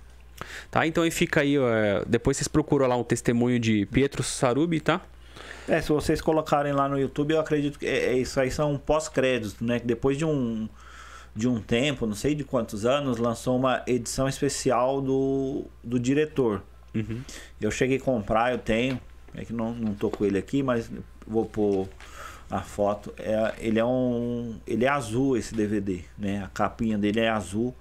Tá, 0.71 0.87
então 0.87 1.03
aí 1.03 1.11
fica 1.11 1.41
aí, 1.41 1.57
ó, 1.59 1.67
depois 2.07 2.37
vocês 2.37 2.47
procuram 2.47 2.87
lá 2.87 2.95
um 2.95 3.03
testemunho 3.03 3.59
de 3.59 3.85
Pietro 3.87 4.23
Sarubi, 4.23 4.79
tá? 4.79 5.01
É, 5.67 5.81
se 5.81 5.89
vocês 5.89 6.21
colocarem 6.21 6.71
lá 6.73 6.87
no 6.89 6.97
YouTube, 6.97 7.33
eu 7.33 7.39
acredito 7.39 7.77
que 7.77 7.85
é, 7.85 8.13
é 8.13 8.17
isso 8.17 8.39
aí 8.39 8.49
são 8.49 8.77
pós-créditos, 8.77 9.59
né? 9.59 9.79
Que 9.79 9.85
depois 9.85 10.17
de 10.17 10.25
um 10.25 10.67
de 11.35 11.47
um 11.47 11.61
tempo, 11.61 12.05
não 12.07 12.15
sei 12.15 12.33
de 12.35 12.43
quantos 12.43 12.85
anos, 12.85 13.17
lançou 13.17 13.55
uma 13.55 13.83
edição 13.85 14.27
especial 14.27 14.99
do, 14.99 15.65
do 15.83 15.99
diretor. 15.99 16.63
Uhum. 16.93 17.21
Eu 17.61 17.69
cheguei 17.69 17.97
a 17.97 18.01
comprar, 18.01 18.51
eu 18.51 18.57
tenho. 18.57 18.99
É 19.35 19.45
que 19.45 19.53
não, 19.53 19.71
não 19.73 19.93
tô 19.93 20.09
com 20.09 20.25
ele 20.25 20.37
aqui, 20.39 20.63
mas 20.63 20.89
vou 21.27 21.45
pôr 21.45 21.87
a 22.49 22.61
foto. 22.61 23.13
É, 23.17 23.53
ele 23.59 23.79
é 23.79 23.85
um. 23.85 24.55
Ele 24.65 24.85
é 24.85 24.89
azul 24.89 25.37
esse 25.37 25.53
DVD, 25.53 26.01
né? 26.17 26.43
A 26.43 26.47
capinha 26.47 26.97
dele 26.97 27.19
é 27.19 27.29
azul. 27.29 27.75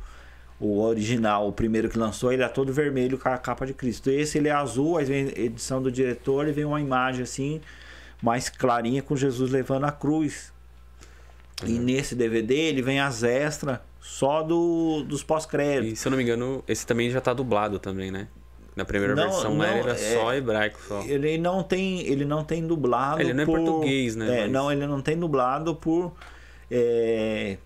O 0.60 0.80
original, 0.80 1.48
o 1.48 1.52
primeiro 1.52 1.88
que 1.88 1.96
lançou, 1.96 2.32
ele 2.32 2.42
é 2.42 2.48
todo 2.48 2.72
vermelho 2.72 3.16
com 3.16 3.28
a 3.28 3.38
capa 3.38 3.64
de 3.64 3.72
Cristo. 3.72 4.10
Esse 4.10 4.38
ele 4.38 4.48
é 4.48 4.52
azul, 4.52 4.96
aí 4.98 5.04
vem 5.04 5.26
a 5.28 5.40
edição 5.40 5.80
do 5.80 5.90
diretor 5.90 6.48
e 6.48 6.52
vem 6.52 6.64
uma 6.64 6.80
imagem 6.80 7.22
assim, 7.22 7.60
mais 8.20 8.48
clarinha 8.48 9.00
com 9.00 9.14
Jesus 9.14 9.52
levando 9.52 9.84
a 9.84 9.92
cruz. 9.92 10.52
E 11.64 11.74
Uhum. 11.74 11.82
nesse 11.82 12.14
DVD 12.16 12.54
ele 12.54 12.82
vem 12.82 12.98
as 13.00 13.22
extras 13.22 13.78
só 14.00 14.42
do, 14.42 15.04
dos 15.04 15.22
pós-créditos. 15.22 15.92
E 15.92 15.96
se 15.96 16.08
eu 16.08 16.10
não 16.10 16.16
me 16.16 16.24
engano, 16.24 16.62
esse 16.66 16.84
também 16.86 17.08
já 17.10 17.20
tá 17.20 17.32
dublado 17.32 17.78
também, 17.78 18.10
né? 18.10 18.26
Na 18.78 18.84
primeira 18.84 19.12
Não, 19.16 19.24
versão 19.24 19.56
não, 19.56 19.64
era 19.64 19.90
é- 19.90 19.96
só 19.96 20.32
hebraico 20.32 20.78
só. 20.86 21.02
Ele 21.02 21.36
não 21.36 21.64
tem, 21.64 22.00
ele 22.06 22.24
não 22.24 22.44
tem 22.44 22.64
dublado. 22.64 23.20
Ele 23.20 23.34
não 23.34 23.42
é 23.42 23.44
por- 23.46 23.58
português, 23.58 24.14
né, 24.14 24.26
É, 24.38 24.40
mas- 24.42 24.52
não, 24.52 24.70
ele 24.70 24.86
não 24.86 25.02
tem 25.02 25.18
dublado 25.18 25.74
por 25.74 26.12
é, 26.70 27.56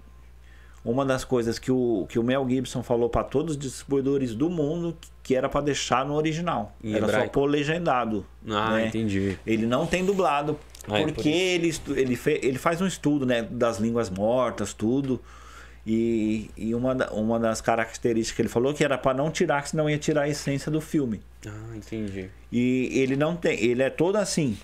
uma 0.83 1.05
das 1.05 1.23
coisas 1.23 1.59
que 1.59 1.71
o, 1.71 2.07
que 2.09 2.19
o 2.19 2.23
Mel 2.23 2.47
Gibson 2.49 2.83
falou 2.83 3.11
para 3.11 3.25
todos 3.25 3.57
os 3.57 3.61
distribuidores 3.61 4.35
do 4.35 4.49
mundo 4.49 4.97
que 5.23 5.35
era 5.37 5.51
para 5.51 5.61
deixar 5.61 6.03
no 6.07 6.15
original. 6.15 6.75
Em 6.83 6.93
era 6.95 7.01
só 7.05 7.13
hebraico. 7.13 7.33
pôr 7.35 7.45
legendado. 7.47 8.25
Ah, 8.49 8.77
né? 8.77 8.87
entendi. 8.87 9.39
Ele 9.47 9.67
não 9.67 9.87
tem 9.87 10.07
dublado 10.07 10.59
Ah, 10.89 10.99
é 10.99 11.03
por 11.05 11.13
porque 11.13 11.29
ele, 11.29 11.75
ele, 11.89 12.19
ele 12.27 12.59
faz 12.59 12.81
um 12.81 12.87
estudo 12.87 13.27
né, 13.27 13.43
das 13.43 13.79
línguas 13.79 14.09
mortas, 14.09 14.73
tudo. 14.73 15.21
E, 15.85 16.51
e 16.57 16.75
uma, 16.75 16.95
uma 17.11 17.41
das 17.41 17.61
características 17.61 18.37
que 18.37 18.43
ele 18.43 18.49
falou 18.49 18.73
que 18.73 18.85
era 18.85 18.97
para 18.97 19.17
não 19.17 19.31
tirar, 19.31 19.63
que 19.63 19.71
senão 19.71 19.91
ia 19.91 19.99
tirar 19.99 20.23
a 20.23 20.29
essência 20.29 20.71
do 20.71 20.81
filme. 20.81 21.21
Ah, 21.47 21.77
entendi. 21.77 22.31
E 22.53 22.89
ele 22.93 23.17
não 23.17 23.37
tem, 23.37 23.59
ele 23.61 23.83
é 23.83 23.91
todo 23.91 24.17
assim. 24.17 24.57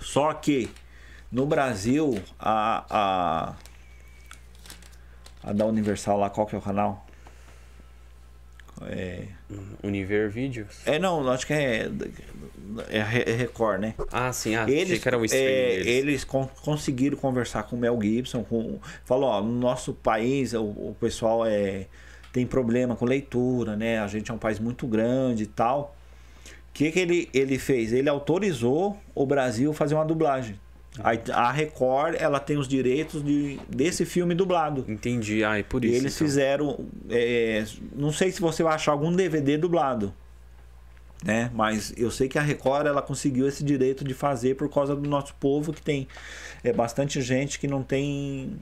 Só 0.00 0.32
que 0.32 0.70
no 1.30 1.46
Brasil, 1.46 2.20
a, 2.38 2.84
a, 2.90 3.54
a 5.42 5.52
da 5.52 5.66
Universal 5.66 6.18
lá, 6.18 6.30
qual 6.30 6.46
que 6.46 6.54
é 6.54 6.58
o 6.58 6.62
canal? 6.62 7.06
É, 8.88 9.24
Univer 9.82 10.30
Vídeos? 10.30 10.78
é 10.86 10.98
não, 10.98 11.28
acho 11.30 11.46
que 11.46 11.52
é, 11.52 11.90
é 12.88 12.98
é 13.30 13.34
Record, 13.36 13.80
né? 13.80 13.94
Ah, 14.10 14.32
sim. 14.32 14.54
Ah, 14.54 14.64
Eles, 14.70 15.00
que 15.02 15.08
era 15.08 15.18
o 15.18 15.24
stream 15.24 15.44
é, 15.46 15.74
eles 15.86 16.24
con- 16.24 16.48
conseguiram 16.62 17.16
conversar 17.16 17.64
com 17.64 17.76
o 17.76 17.78
Mel 17.78 17.98
Gibson, 18.00 18.42
com, 18.44 18.78
falou, 19.04 19.28
ó, 19.28 19.42
no 19.42 19.52
nosso 19.52 19.92
país 19.92 20.54
o, 20.54 20.62
o 20.62 20.96
pessoal 20.98 21.44
é, 21.44 21.86
tem 22.32 22.46
problema 22.46 22.96
com 22.96 23.04
leitura, 23.04 23.76
né? 23.76 23.98
A 24.00 24.06
gente 24.06 24.30
é 24.30 24.34
um 24.34 24.38
país 24.38 24.58
muito 24.58 24.86
grande 24.86 25.42
e 25.42 25.46
tal. 25.46 25.94
que, 26.72 26.90
que 26.90 26.98
ele, 27.00 27.28
ele 27.34 27.58
fez? 27.58 27.92
Ele 27.92 28.08
autorizou 28.08 28.96
o 29.14 29.26
Brasil 29.26 29.72
fazer 29.74 29.94
uma 29.94 30.04
dublagem. 30.04 30.58
A, 30.98 31.12
a 31.46 31.52
Record, 31.52 32.16
ela 32.18 32.40
tem 32.40 32.56
os 32.56 32.66
direitos 32.66 33.22
de, 33.24 33.60
desse 33.68 34.04
filme 34.04 34.34
dublado. 34.34 34.84
Entendi. 34.88 35.44
Ah, 35.44 35.58
e 35.58 35.62
por 35.62 35.84
E 35.84 35.88
isso. 35.88 35.96
eles 35.96 36.14
então. 36.16 36.26
fizeram. 36.26 36.84
é, 37.08 37.64
não 37.94 38.12
sei 38.12 38.32
se 38.32 38.40
você 38.40 38.62
vai 38.62 38.74
achar 38.74 38.92
algum 38.92 39.12
DVD 39.14 39.56
dublado. 39.56 40.12
Né? 41.24 41.50
Mas 41.54 41.92
eu 41.96 42.10
sei 42.10 42.28
que 42.28 42.38
a 42.38 42.42
Record 42.42 42.86
ela 42.86 43.02
conseguiu 43.02 43.46
esse 43.46 43.62
direito 43.62 44.02
de 44.02 44.14
fazer 44.14 44.56
por 44.56 44.68
causa 44.70 44.96
do 44.96 45.08
nosso 45.08 45.34
povo, 45.34 45.72
que 45.72 45.82
tem 45.82 46.08
é, 46.64 46.72
bastante 46.72 47.20
gente 47.20 47.58
que 47.58 47.68
não 47.68 47.82
tem. 47.82 48.56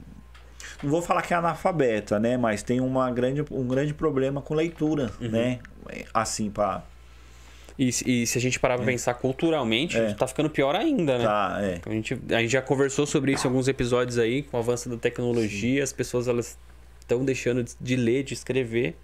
Não 0.83 0.89
vou 0.89 1.01
falar 1.01 1.21
que 1.21 1.33
é 1.33 1.37
analfabeta, 1.37 2.19
né? 2.19 2.37
Mas 2.37 2.61
tem 2.61 2.79
uma 2.81 3.09
grande, 3.11 3.43
um 3.49 3.65
grande 3.67 3.93
problema 3.93 4.41
com 4.41 4.53
leitura, 4.53 5.11
Uhum. 5.21 5.29
né? 5.29 5.59
Assim, 6.13 6.49
para 6.51 6.83
E, 7.81 7.93
se- 7.93 8.03
e 8.11 8.27
se 8.27 8.37
a 8.37 8.41
gente 8.41 8.59
parar 8.59 8.75
pra 8.75 8.85
pensar 8.85 9.13
culturalmente, 9.13 9.97
É. 9.97 10.13
tá 10.13 10.27
ficando 10.27 10.49
pior 10.49 10.75
ainda, 10.75 11.17
né? 11.17 11.23
tá, 11.23 11.57
é. 11.61 11.79
A 11.85 11.89
gente, 11.91 12.19
a 12.29 12.41
gente 12.41 12.51
já 12.51 12.61
conversou 12.61 13.05
sobre 13.05 13.31
isso 13.31 13.47
em 13.47 13.49
alguns 13.49 13.69
episódios 13.69 14.17
aí, 14.19 14.43
com 14.43 14.57
o 14.57 14.59
avanço 14.59 14.89
da 14.89 14.97
tecnologia, 14.97 15.81
as 15.81 15.93
pessoas 15.93 16.27
elas 16.27 16.57
estão 16.99 17.23
deixando 17.23 17.63
de- 17.63 17.75
de 17.79 17.95
ler, 17.95 18.23
de 18.23 18.33
escrever. 18.33 18.95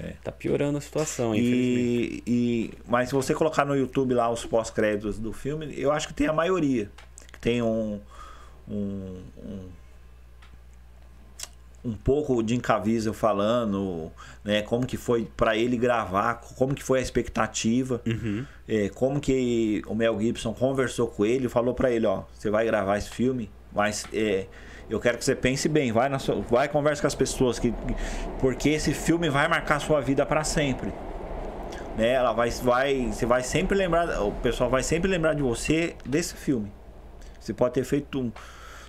É. 0.00 0.14
Tá 0.24 0.32
piorando 0.32 0.76
a 0.76 0.80
situação, 0.80 1.34
infelizmente. 1.36 2.22
E, 2.26 2.32
e, 2.66 2.70
mas 2.88 3.08
se 3.10 3.14
você 3.14 3.32
colocar 3.32 3.64
no 3.64 3.76
YouTube 3.76 4.12
lá 4.12 4.28
os 4.28 4.44
pós-créditos 4.44 5.18
do 5.20 5.32
filme, 5.32 5.72
eu 5.78 5.92
acho 5.92 6.08
que 6.08 6.12
tem 6.14 6.26
a 6.26 6.32
maioria. 6.32 6.90
Tem 7.40 7.62
um. 7.62 8.00
um, 8.68 9.20
um 9.38 9.58
um 11.86 11.92
pouco 11.94 12.42
de 12.42 12.54
Incavizel 12.56 13.12
falando, 13.14 14.10
né, 14.44 14.62
como 14.62 14.86
que 14.86 14.96
foi 14.96 15.28
para 15.36 15.56
ele 15.56 15.76
gravar, 15.76 16.34
como 16.56 16.74
que 16.74 16.82
foi 16.82 16.98
a 16.98 17.02
expectativa, 17.02 18.00
Uhum. 18.06 18.44
é, 18.68 18.88
como 18.90 19.20
que 19.20 19.82
o 19.86 19.94
Mel 19.94 20.20
Gibson 20.20 20.52
conversou 20.52 21.06
com 21.08 21.24
ele, 21.24 21.48
falou 21.48 21.74
para 21.74 21.90
ele, 21.90 22.06
ó, 22.06 22.22
você 22.32 22.50
vai 22.50 22.64
gravar 22.66 22.98
esse 22.98 23.10
filme, 23.10 23.50
mas 23.74 24.04
é, 24.12 24.46
eu 24.90 24.98
quero 25.00 25.18
que 25.18 25.24
você 25.24 25.34
pense 25.34 25.68
bem, 25.68 25.92
vai 25.92 26.08
na 26.08 26.18
sua, 26.18 26.40
vai 26.42 26.68
conversa 26.68 27.00
com 27.02 27.06
as 27.08 27.14
pessoas 27.14 27.58
que 27.58 27.72
porque 28.40 28.68
esse 28.70 28.92
filme 28.92 29.28
vai 29.30 29.46
marcar 29.48 29.76
a 29.76 29.80
sua 29.80 30.00
vida 30.00 30.24
para 30.26 30.44
sempre. 30.44 30.92
Né? 31.96 32.10
Ela 32.12 32.32
vai, 32.32 32.50
vai, 32.50 33.06
você 33.12 33.24
vai 33.26 33.42
sempre 33.42 33.76
lembrar, 33.76 34.22
o 34.22 34.30
pessoal 34.32 34.68
vai 34.68 34.82
sempre 34.82 35.10
lembrar 35.10 35.34
de 35.34 35.42
você 35.42 35.94
desse 36.04 36.34
filme. 36.34 36.70
Você 37.40 37.54
pode 37.54 37.74
ter 37.74 37.84
feito 37.84 38.20
um- 38.20 38.32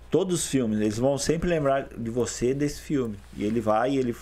todos 0.10 0.36
os 0.44 0.48
filmes, 0.48 0.80
eles 0.80 0.98
vão 0.98 1.18
sempre 1.18 1.50
lembrar 1.50 1.88
de 1.98 2.10
você 2.10 2.54
desse 2.54 2.82
filme. 2.82 3.18
E 3.36 3.44
ele 3.44 3.60
vai 3.62 3.92
e 3.94 3.98
ele 3.98 4.16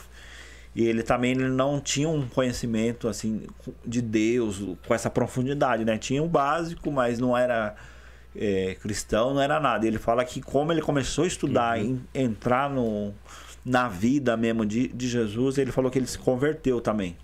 e 0.76 0.84
ele 0.86 1.04
também 1.04 1.32
ele 1.32 1.48
não 1.48 1.80
tinha 1.80 2.10
um 2.10 2.28
conhecimento 2.28 3.08
assim 3.08 3.44
de 3.86 4.02
Deus 4.02 4.62
com 4.86 4.94
essa 4.94 5.10
profundidade, 5.10 5.86
né? 5.86 5.98
Tinha 5.98 6.22
o 6.22 6.28
básico, 6.28 6.92
mas 6.92 7.18
não 7.18 7.38
era 7.38 7.76
é, 8.36 8.76
cristão, 8.82 9.34
não 9.34 9.42
era 9.42 9.58
nada. 9.60 9.88
Ele 9.88 9.98
fala 9.98 10.26
que 10.26 10.42
como 10.42 10.72
ele 10.74 10.82
começou 10.82 11.24
a 11.24 11.28
estudar, 11.28 11.80
em- 11.80 12.02
entrar 12.14 12.70
no, 12.70 13.14
na 13.64 13.88
vida 13.88 14.36
mesmo 14.36 14.66
de, 14.66 14.90
de 14.90 15.08
Jesus, 15.08 15.58
ele 15.58 15.72
falou 15.72 15.90
que 15.90 15.98
ele 15.98 16.08
se 16.08 16.18
converteu 16.20 16.82
também, 16.82 17.16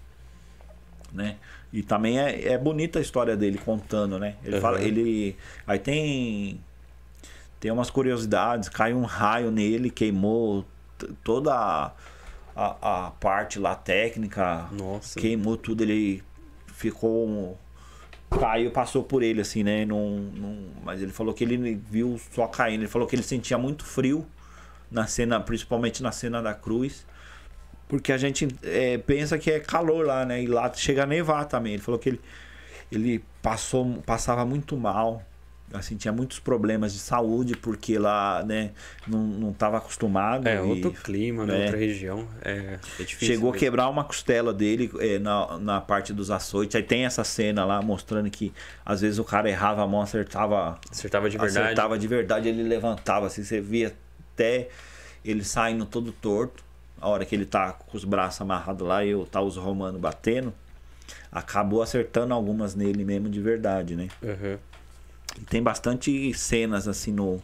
né? 1.12 1.36
E 1.74 1.82
também 1.84 2.20
é, 2.20 2.54
é 2.54 2.58
bonita 2.58 3.00
a 3.00 3.02
história 3.02 3.36
dele 3.36 3.58
contando, 3.58 4.18
né? 4.20 4.36
Ele 4.44 4.56
Uhum. 4.56 4.62
fala, 4.62 4.82
ele 4.82 5.36
aí 5.68 5.80
tem 5.80 6.60
tem 7.62 7.72
umas 7.72 7.92
curiosidades, 7.92 8.68
caiu 8.68 8.98
um 8.98 9.06
raio 9.06 9.52
nele, 9.52 9.92
queimou 9.92 10.66
toda 11.24 11.54
a, 11.54 11.92
a, 12.56 13.06
a 13.08 13.12
parte 13.12 13.60
lá 13.60 13.76
técnica, 13.76 14.68
Nossa. 14.72 15.20
queimou 15.20 15.56
tudo, 15.56 15.84
ele 15.84 16.24
ficou 16.68 17.28
um- 17.28 17.56
caiu, 18.40 18.72
passou 18.72 19.04
por 19.04 19.22
ele 19.22 19.42
assim, 19.42 19.62
né? 19.62 19.86
Não, 19.86 20.10
não, 20.18 20.58
mas 20.84 21.04
ele 21.04 21.12
falou 21.12 21.36
que 21.36 21.44
ele 21.44 21.80
viu 21.88 22.20
só 22.34 22.48
caindo, 22.48 22.82
ele 22.82 22.88
falou 22.90 23.08
que 23.08 23.16
ele 23.16 23.22
sentia 23.24 23.60
muito 23.60 23.86
frio 23.86 24.26
na 24.90 25.06
cena, 25.06 25.40
principalmente 25.40 26.02
na 26.02 26.12
cena 26.12 26.42
da 26.42 26.56
cruz. 26.56 27.06
Porque 27.88 28.12
a 28.12 28.18
gente 28.18 28.48
é, 28.64 28.98
pensa 28.98 29.38
que 29.38 29.52
é 29.52 29.60
calor 29.60 30.06
lá, 30.06 30.26
né? 30.26 30.42
E 30.42 30.48
lá 30.48 30.72
chega 30.74 31.04
a 31.04 31.06
nevar 31.06 31.46
também. 31.46 31.74
Ele 31.74 31.82
falou 31.82 32.00
que 32.00 32.10
ele, 32.10 32.22
ele 32.92 33.24
passou, 33.42 34.02
passava 34.06 34.46
muito 34.46 34.76
mal. 34.78 35.22
Assim, 35.74 35.96
tinha 35.96 36.12
muitos 36.12 36.40
problemas 36.40 36.94
de 36.94 37.00
saúde, 37.00 37.56
porque 37.56 37.98
lá, 37.98 38.44
né, 38.44 38.72
não, 39.08 39.20
não 39.20 39.54
tava 39.54 39.78
acostumado. 39.78 40.48
É, 40.48 40.56
e 40.56 40.60
outro 40.60 40.92
clima, 40.92 41.46
né? 41.46 41.60
é. 41.60 41.64
Outra 41.66 41.78
região. 41.78 42.28
É, 42.44 42.80
é 43.00 43.04
difícil. 43.04 43.28
Chegou 43.28 43.50
a 43.50 43.52
mesmo. 43.54 43.60
quebrar 43.66 43.88
uma 43.90 44.04
costela 44.04 44.54
dele 44.54 44.92
é, 45.00 45.18
na, 45.20 45.58
na 45.60 45.82
parte 45.82 46.12
dos 46.14 46.30
açoites. 46.32 46.76
Aí 46.76 46.84
tem 46.84 47.06
essa 47.06 47.24
cena 47.24 47.64
lá 47.66 47.82
mostrando 47.82 48.30
que 48.30 48.54
às 48.86 49.02
vezes 49.02 49.18
o 49.20 49.24
cara 49.24 49.50
errava 49.50 49.82
a 49.84 49.88
mão, 49.88 50.02
acertava 50.02 50.80
Acertava 50.92 51.30
de 51.30 51.38
verdade. 51.38 51.60
acertava 51.66 51.98
de 51.98 52.08
verdade, 52.08 52.50
ele 52.50 52.64
levantava 52.64 53.28
assim, 53.28 53.44
você 53.44 53.62
via 53.62 53.94
até 54.34 54.70
ele 55.24 55.44
saindo 55.44 55.86
todo 55.86 56.12
torto. 56.12 56.64
A 57.00 57.08
hora 57.08 57.26
que 57.26 57.34
ele 57.34 57.46
tá 57.46 57.72
com 57.74 57.98
os 57.98 58.04
braços 58.04 58.42
amarrados 58.42 58.88
lá 58.88 59.04
e 59.06 59.16
o- 59.16 59.26
tá 59.26 59.42
os 59.42 59.56
romanos 59.58 60.00
batendo, 60.00 60.54
acabou 61.32 61.82
acertando 61.82 62.34
algumas 62.34 62.76
nele 62.76 63.04
mesmo 63.04 63.30
de 63.30 63.40
verdade, 63.42 63.96
né? 63.96 64.08
Uhum. 64.22 64.58
Tem 65.50 65.62
bastante 65.62 66.34
cenas 66.34 66.88
assim 66.88 67.12
no 67.12 67.42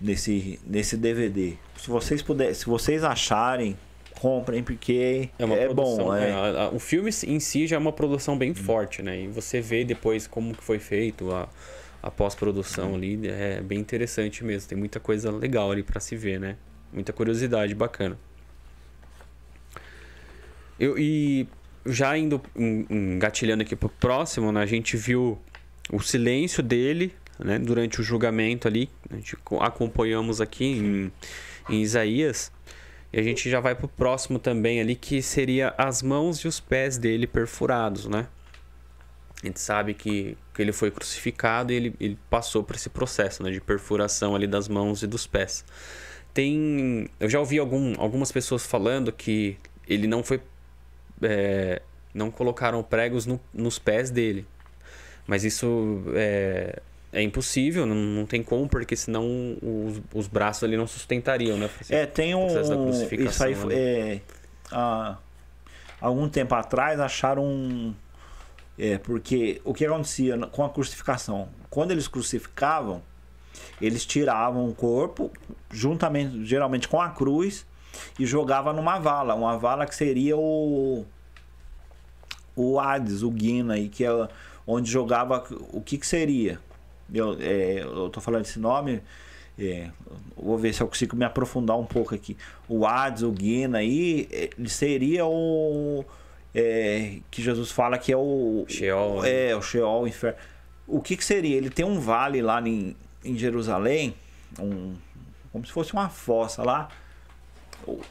nesse 0.00 0.58
nesse 0.66 0.96
DVD. 0.96 1.54
Se 1.76 1.88
vocês 1.88 2.22
puderem, 2.22 2.54
se 2.54 2.66
vocês 2.66 3.02
acharem, 3.04 3.76
comprem 4.20 4.62
porque 4.62 5.28
É 5.38 5.44
uma 5.44 5.54
é 5.56 5.64
produção. 5.66 6.04
bom, 6.06 6.14
é, 6.14 6.30
é. 6.30 6.70
o 6.72 6.78
filme 6.78 7.10
em 7.26 7.40
si 7.40 7.66
já 7.66 7.76
é 7.76 7.78
uma 7.78 7.92
produção 7.92 8.36
bem 8.38 8.54
forte, 8.54 9.02
né? 9.02 9.22
E 9.22 9.28
você 9.28 9.60
vê 9.60 9.84
depois 9.84 10.26
como 10.26 10.54
que 10.54 10.62
foi 10.62 10.78
feito 10.78 11.32
a, 11.32 11.48
a 12.02 12.10
pós-produção 12.10 12.94
ali. 12.94 13.26
É 13.28 13.60
bem 13.60 13.78
interessante 13.78 14.44
mesmo. 14.44 14.68
Tem 14.68 14.78
muita 14.78 15.00
coisa 15.00 15.30
legal 15.30 15.70
ali 15.72 15.82
pra 15.82 15.98
se 16.00 16.14
ver, 16.16 16.38
né? 16.38 16.56
Muita 16.92 17.12
curiosidade 17.12 17.74
bacana. 17.74 18.18
Eu, 20.78 20.98
e 20.98 21.46
já 21.86 22.16
indo 22.16 22.40
en- 22.56 22.86
engatilhando 22.90 23.62
aqui 23.62 23.74
pro 23.76 23.88
próximo, 23.88 24.50
né? 24.52 24.62
A 24.62 24.66
gente 24.66 24.96
viu 24.96 25.38
o 25.92 26.00
silêncio 26.00 26.62
dele, 26.62 27.14
né? 27.38 27.58
Durante 27.58 28.00
o 28.00 28.02
julgamento 28.02 28.66
ali. 28.66 28.88
A 29.10 29.14
gente 29.16 29.36
co- 29.36 29.60
acompanhamos 29.62 30.40
aqui 30.40 30.64
em, 30.64 31.12
em 31.68 31.82
Isaías. 31.82 32.50
E 33.12 33.20
a 33.20 33.22
gente 33.22 33.48
já 33.50 33.60
vai 33.60 33.74
pro 33.74 33.86
próximo 33.86 34.38
também 34.38 34.80
ali, 34.80 34.96
que 34.96 35.20
seria 35.22 35.74
as 35.76 36.02
mãos 36.02 36.38
e 36.38 36.48
os 36.48 36.58
pés 36.58 36.96
dele 36.96 37.26
perfurados, 37.26 38.06
né? 38.06 38.26
A 39.42 39.46
gente 39.46 39.60
sabe 39.60 39.92
que, 39.92 40.38
que 40.54 40.62
ele 40.62 40.72
foi 40.72 40.90
crucificado 40.90 41.72
e 41.72 41.76
ele, 41.76 41.94
ele 42.00 42.18
passou 42.30 42.62
por 42.62 42.74
esse 42.76 42.88
processo 42.88 43.42
né, 43.42 43.50
de 43.50 43.60
perfuração 43.60 44.34
ali 44.34 44.46
das 44.46 44.68
mãos 44.68 45.02
e 45.02 45.06
dos 45.06 45.26
pés. 45.26 45.64
Tem. 46.32 47.08
Eu 47.20 47.28
já 47.28 47.38
ouvi 47.40 47.58
algum, 47.58 47.92
algumas 48.00 48.32
pessoas 48.32 48.64
falando 48.64 49.12
que 49.12 49.58
ele 49.86 50.06
não 50.06 50.22
foi. 50.22 50.40
é, 51.20 51.82
não 52.14 52.30
colocaram 52.30 52.82
pregos 52.82 53.26
no- 53.26 53.40
nos 53.52 53.78
pés 53.78 54.10
dele. 54.10 54.46
Mas 55.26 55.44
isso 55.44 56.02
é, 56.14 56.80
é 57.12 57.22
impossível, 57.22 57.86
não, 57.86 57.94
não 57.94 58.26
tem 58.26 58.42
como, 58.42 58.68
porque 58.68 58.96
senão 58.96 59.56
os, 59.62 60.00
os 60.14 60.26
braços 60.26 60.64
ali 60.64 60.76
não 60.76 60.86
sustentariam, 60.86 61.56
né? 61.56 61.70
É, 61.90 62.06
tem 62.06 62.34
um. 62.34 62.46
Isso 63.30 63.44
aí 63.44 63.54
foi- 63.54 63.74
é, 63.74 64.20
há 64.70 65.16
algum 66.00 66.28
tempo 66.28 66.54
atrás 66.54 66.98
acharam 67.00 67.44
um. 67.44 67.94
É, 68.78 68.98
porque 68.98 69.60
o 69.64 69.72
que 69.74 69.84
acontecia 69.86 70.36
com 70.48 70.64
a 70.64 70.70
crucificação? 70.70 71.48
Quando 71.70 71.90
eles 71.92 72.08
crucificavam, 72.08 73.02
eles 73.80 74.04
tiravam 74.04 74.66
o 74.68 74.74
corpo, 74.74 75.30
juntamente, 75.70 76.44
geralmente 76.44 76.88
com 76.88 77.00
a 77.00 77.10
cruz, 77.10 77.66
e 78.18 78.24
jogavam 78.26 78.72
numa 78.72 78.98
vala. 78.98 79.34
Uma 79.34 79.56
vala 79.58 79.86
que 79.86 79.94
seria 79.94 80.36
o. 80.36 81.04
O 82.56 82.78
Hades, 82.80 83.22
o 83.22 83.30
Guina, 83.30 83.74
aí, 83.74 83.88
que 83.88 84.04
é 84.04 84.28
onde 84.66 84.90
jogava. 84.90 85.44
O 85.72 85.80
que, 85.80 85.98
que 85.98 86.06
seria? 86.06 86.58
Eu, 87.12 87.36
é, 87.40 87.84
tô 88.10 88.20
falando 88.20 88.44
esse 88.44 88.58
nome. 88.58 89.02
É, 89.58 89.90
vou 90.36 90.56
ver 90.56 90.72
se 90.72 90.82
eu 90.82 90.88
consigo 90.88 91.14
me 91.14 91.24
aprofundar 91.24 91.78
um 91.78 91.84
pouco 91.84 92.14
aqui. 92.14 92.36
O 92.68 92.86
Hades, 92.86 93.22
o 93.22 93.30
Guina 93.30 93.78
aí, 93.78 94.26
ele 94.56 94.68
seria 94.68 95.26
o. 95.26 96.04
é, 96.54 97.18
que 97.30 97.42
Jesus 97.42 97.70
fala 97.70 97.98
que 97.98 98.12
é 98.12 98.16
o. 98.16 98.64
Sheol, 98.68 99.22
né? 99.22 99.50
É, 99.50 99.56
o 99.56 99.60
Sheol, 99.62 100.02
o 100.02 100.08
inferno. 100.08 100.38
O 100.86 101.00
que, 101.00 101.16
que 101.16 101.24
seria? 101.24 101.56
Ele 101.56 101.70
tem 101.70 101.84
um 101.84 102.00
vale 102.00 102.40
lá 102.42 102.60
em, 102.66 102.96
em 103.24 103.36
Jerusalém, 103.36 104.14
um, 104.58 104.94
como 105.52 105.64
se 105.66 105.72
fosse 105.72 105.92
uma 105.92 106.08
fossa 106.08 106.62
lá. 106.62 106.88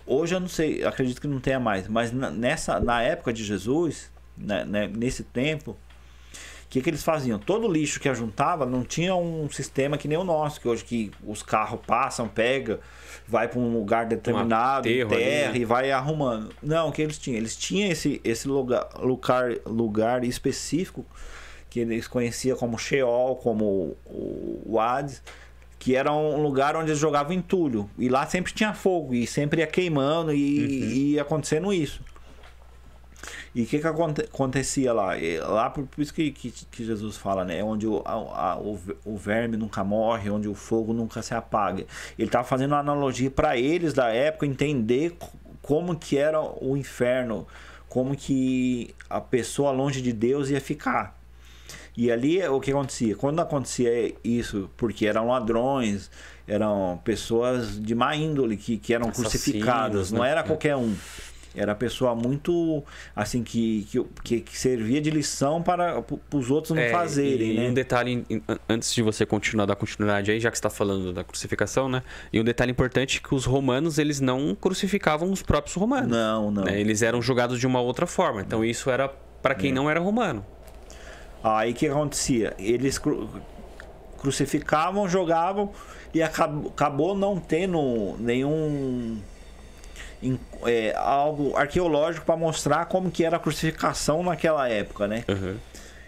Hoje 0.05 0.35
eu 0.35 0.39
não 0.39 0.47
sei, 0.47 0.83
acredito 0.83 1.21
que 1.21 1.27
não 1.27 1.39
tenha 1.39 1.59
mais, 1.59 1.87
mas 1.87 2.11
na- 2.11 2.29
nessa, 2.29 2.79
na 2.79 3.01
época 3.01 3.31
de 3.31 3.43
Jesus, 3.43 4.12
né, 4.37 4.65
né, 4.65 4.87
nesse 4.87 5.23
tempo, 5.23 5.71
o 5.71 5.90
que, 6.72 6.82
que 6.82 6.90
eles 6.90 7.04
faziam? 7.04 7.38
Todo 7.38 7.67
lixo 7.67 8.00
que 8.00 8.08
ajuntava 8.08 8.65
não 8.65 8.82
tinha 8.82 9.13
um 9.13 9.50
sistema 9.50 9.98
que 9.98 10.08
nem 10.08 10.17
o 10.17 10.24
nosso, 10.24 10.62
que 10.62 10.69
hoje 10.69 10.86
que 10.86 11.12
os 11.22 11.44
carros 11.44 11.82
passam, 11.86 12.30
pega, 12.30 12.80
vai 13.28 13.50
para 13.50 13.60
um 13.60 13.74
lugar 13.74 14.06
determinado, 14.06 14.88
ali, 14.88 15.06
terra 15.06 15.52
né? 15.52 15.58
e 15.58 15.65
vai 15.65 15.92
arrumando. 15.92 16.50
Não, 16.63 16.88
o 16.88 16.92
que 16.94 17.02
eles 17.02 17.17
tinham? 17.17 17.38
Eles 17.38 17.58
tinham 17.58 17.92
esse, 17.92 18.22
esse 18.24 18.48
lugar, 18.48 18.88
lugar, 19.00 19.52
lugar 19.65 20.24
específico 20.24 21.06
que 21.69 21.82
eles 21.82 22.08
conheciam 22.08 22.58
como 22.58 22.78
Sheol, 22.78 23.36
como 23.36 23.98
o, 24.06 24.62
o 24.65 24.80
Hades, 24.80 25.22
que 25.78 25.94
era 25.94 26.13
um 26.13 26.42
lugar 26.42 26.78
onde 26.78 26.92
eles 26.92 27.00
jogavam 27.00 27.34
entulho. 27.34 27.90
E 27.98 28.08
lá 28.08 28.26
sempre 28.26 28.54
tinha 28.54 28.74
fogo, 28.74 29.13
e 29.13 29.28
sempre 29.28 29.60
ia 29.60 29.67
queimando, 29.67 30.34
e, 30.34 30.60
uhum. 30.60 30.90
e 30.90 31.12
ia 31.13 31.22
acontecendo 31.24 31.74
isso. 31.74 32.02
E 33.54 33.63
o 33.63 33.65
que, 33.65 33.80
que 33.80 33.88
acontecia 33.88 34.94
lá? 34.94 35.12
Lá, 35.48 35.69
por, 35.69 35.88
isso 35.98 36.13
que, 36.13 36.32
que, 36.32 36.52
que, 36.52 36.84
Jesus 36.84 37.17
fala, 37.17 37.44
né? 37.44 37.63
Onde 37.63 37.88
o, 37.88 38.02
a, 38.06 38.58
o, 38.58 38.80
o 39.06 39.17
verme 39.17 39.58
nunca 39.58 39.84
morre, 39.84 40.30
onde 40.30 40.48
o 40.48 40.56
fogo 40.56 40.94
nunca 40.94 41.22
se 41.22 41.34
apaga. 41.34 41.86
Ele 42.17 42.28
estava 42.28 42.44
fazendo 42.44 42.72
uma 42.72 42.80
analogia 42.80 43.30
para 43.30 43.58
eles 43.58 43.94
da 43.94 44.10
época 44.10 44.46
entender 44.46 45.15
como 45.62 45.96
que 45.96 46.17
era 46.17 46.42
o 46.42 46.76
inferno, 46.76 47.48
como 47.88 48.15
que 48.15 48.96
a 49.10 49.22
pessoa 49.22 49.72
longe 49.72 50.02
de 50.02 50.13
Deus 50.13 50.50
ia 50.50 50.62
ficar. 50.62 51.19
E 51.96 52.10
ali 52.10 52.42
o 52.48 52.60
que 52.60 52.72
acontecia? 52.72 53.15
Quando 53.15 53.42
acontecia 53.42 54.13
isso, 54.24 54.69
porque 54.78 55.06
eram 55.06 55.28
ladrões, 55.28 56.10
eram 56.48 57.00
pessoas 57.04 57.80
de 57.82 57.94
má 57.94 58.15
índole 58.15 58.56
que, 58.58 58.78
que 58.78 58.94
eram 58.94 59.10
Assassinos, 59.10 59.32
crucificadas, 59.32 60.12
né? 60.12 60.17
não 60.17 60.26
era 60.26 60.42
qualquer 60.42 60.76
um. 60.76 60.96
Era 61.54 61.75
pessoa 61.75 62.15
muito, 62.15 62.83
assim, 63.15 63.43
que, 63.43 63.87
que, 64.23 64.39
que 64.39 64.58
servia 64.58 65.02
de 65.02 65.10
lição 65.10 65.62
para, 65.62 66.02
os 66.33 66.49
outros 66.49 66.75
não 66.75 66.81
é, 66.81 66.89
fazerem, 66.89 67.52
e 67.52 67.58
né? 67.58 67.69
um 67.69 67.73
detalhe, 67.73 68.25
antes 68.69 68.93
de 68.93 69.02
você 69.02 69.25
continuar 69.25 69.65
da 69.65 69.75
continuidade 69.75 70.31
aí, 70.31 70.39
já 70.39 70.49
que 70.49 70.58
você 70.58 70.60
está 70.60 70.69
falando 70.69 71.12
da 71.12 71.23
crucificação, 71.23 71.89
né? 71.89 72.04
E 72.31 72.39
um 72.39 72.43
detalhe 72.43 72.71
importante 72.71 73.21
é 73.23 73.27
que 73.27 73.35
os 73.35 73.45
romanos, 73.45 73.97
eles 73.97 74.21
não 74.21 74.56
crucificavam 74.56 75.31
os 75.31 75.41
próprios 75.41 75.75
romanos. 75.75 76.10
Não, 76.10 76.49
não. 76.49 76.63
Né? 76.63 76.79
Eles 76.79 77.02
eram 77.02 77.21
julgados 77.21 77.60
de 77.60 77.67
uma 77.67 77.81
outra 77.81 78.08
forma. 78.08 78.41
Então 78.41 78.63
isso 78.63 78.89
era 78.89 79.10
para 79.41 79.54
quem 79.54 79.71
é. 79.71 79.73
não 79.73 79.89
era 79.89 79.99
romano. 79.99 80.45
Aí 81.43 81.71
o 81.71 81.75
que 81.75 81.87
acontecia? 81.87 82.54
Eles 82.58 82.97
cru 82.97 83.29
crucificavam, 84.19 85.10
jogavam 85.10 85.71
e 86.13 86.21
acabou, 86.21 86.69
acabou 86.69 87.17
não 87.17 87.39
tendo 87.39 88.15
nenhum 88.19 89.19
é, 90.65 90.94
algo 90.96 91.56
arqueológico 91.56 92.26
para 92.26 92.38
mostrar 92.38 92.86
como 92.86 93.10
que 93.10 93.24
era 93.24 93.38
a 93.38 93.40
crucificação 93.40 94.24
naquela 94.24 94.69
época, 94.69 95.08
né? 95.08 95.26
Uhum. 95.28 95.56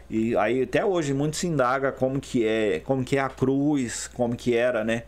E 0.09 0.35
aí 0.37 0.63
até 0.63 0.85
hoje 0.85 1.13
muito 1.13 1.37
se 1.37 1.47
indaga 1.47 1.91
como 1.91 2.19
que 2.19 2.45
é, 2.45 2.79
como 2.81 3.03
que 3.03 3.17
é 3.17 3.21
a 3.21 3.29
cruz, 3.29 4.07
como 4.13 4.35
que 4.35 4.55
era, 4.55 4.83
né? 4.83 5.03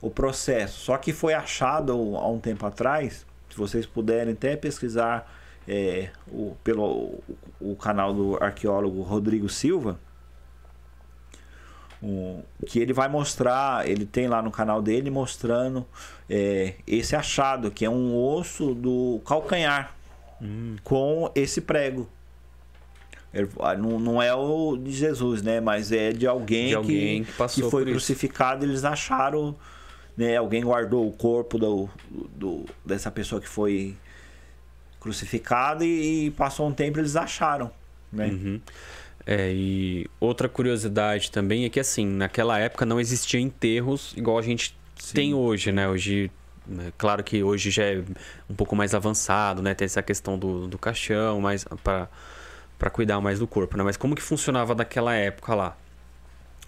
O 0.00 0.10
processo. 0.10 0.78
Só 0.80 0.96
que 0.96 1.12
foi 1.12 1.34
achado 1.34 1.92
há 2.16 2.28
um 2.28 2.38
tempo 2.38 2.64
atrás, 2.64 3.26
se 3.50 3.56
vocês 3.56 3.86
puderem 3.86 4.34
até 4.34 4.54
pesquisar 4.54 5.32
é, 5.66 6.10
o, 6.28 6.56
pelo 6.62 6.84
o, 6.84 7.72
o 7.72 7.76
canal 7.76 8.14
do 8.14 8.38
arqueólogo 8.40 9.02
Rodrigo 9.02 9.48
Silva, 9.48 9.98
um, 12.06 12.42
que 12.66 12.78
ele 12.78 12.92
vai 12.92 13.08
mostrar, 13.08 13.88
ele 13.88 14.06
tem 14.06 14.28
lá 14.28 14.40
no 14.40 14.50
canal 14.50 14.80
dele 14.80 15.10
mostrando 15.10 15.84
é, 16.30 16.74
esse 16.86 17.16
achado, 17.16 17.70
que 17.70 17.84
é 17.84 17.90
um 17.90 18.16
osso 18.16 18.74
do 18.74 19.20
calcanhar 19.26 19.92
hum. 20.40 20.76
com 20.84 21.30
esse 21.34 21.60
prego. 21.60 22.08
Ele, 23.34 23.50
ah, 23.60 23.74
não, 23.74 23.98
não 23.98 24.22
é 24.22 24.32
o 24.32 24.76
de 24.76 24.92
Jesus, 24.92 25.42
né? 25.42 25.60
Mas 25.60 25.90
é 25.90 26.12
de 26.12 26.26
alguém, 26.26 26.68
de 26.68 26.74
alguém 26.74 27.24
que, 27.24 27.32
que, 27.32 27.54
que 27.62 27.70
foi 27.70 27.84
crucificado. 27.84 28.64
Eles 28.64 28.84
acharam, 28.84 29.54
né? 30.16 30.36
Alguém 30.36 30.62
guardou 30.62 31.06
o 31.06 31.12
corpo 31.12 31.58
do, 31.58 31.88
do 32.08 32.64
dessa 32.84 33.10
pessoa 33.10 33.40
que 33.40 33.48
foi 33.48 33.96
crucificada 35.00 35.84
e, 35.84 36.26
e 36.26 36.30
passou 36.30 36.66
um 36.66 36.72
tempo 36.72 36.98
eles 36.98 37.14
acharam, 37.14 37.70
né? 38.10 38.28
Uhum. 38.28 38.60
É, 39.26 39.52
e 39.52 40.08
outra 40.20 40.48
curiosidade 40.48 41.32
também 41.32 41.64
é 41.64 41.68
que, 41.68 41.80
assim, 41.80 42.06
naquela 42.06 42.60
época 42.60 42.86
não 42.86 43.00
existia 43.00 43.40
enterros 43.40 44.14
igual 44.16 44.38
a 44.38 44.42
gente 44.42 44.78
Sim. 44.96 45.14
tem 45.14 45.34
hoje, 45.34 45.72
né? 45.72 45.88
Hoje, 45.88 46.30
né? 46.64 46.92
claro 46.96 47.24
que 47.24 47.42
hoje 47.42 47.72
já 47.72 47.82
é 47.82 48.04
um 48.48 48.54
pouco 48.54 48.76
mais 48.76 48.94
avançado, 48.94 49.60
né? 49.60 49.74
Tem 49.74 49.84
essa 49.84 50.00
questão 50.00 50.38
do, 50.38 50.68
do 50.68 50.78
caixão, 50.78 51.40
mais 51.40 51.64
para 51.82 52.90
cuidar 52.90 53.20
mais 53.20 53.40
do 53.40 53.48
corpo, 53.48 53.76
né? 53.76 53.82
Mas 53.82 53.96
como 53.96 54.14
que 54.14 54.22
funcionava 54.22 54.76
naquela 54.76 55.12
época 55.12 55.56
lá? 55.56 55.76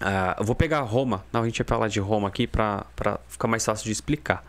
Ah, 0.01 0.35
eu 0.37 0.43
vou 0.43 0.55
pegar 0.55 0.81
Roma, 0.81 1.25
não, 1.31 1.41
a 1.41 1.45
gente 1.45 1.63
vai 1.63 1.67
falar 1.67 1.87
de 1.87 1.99
Roma 2.01 2.27
aqui 2.27 2.45
para 2.45 2.85
ficar 3.29 3.47
mais 3.47 3.63
fácil 3.63 3.85
de 3.85 3.91
explicar. 3.93 4.43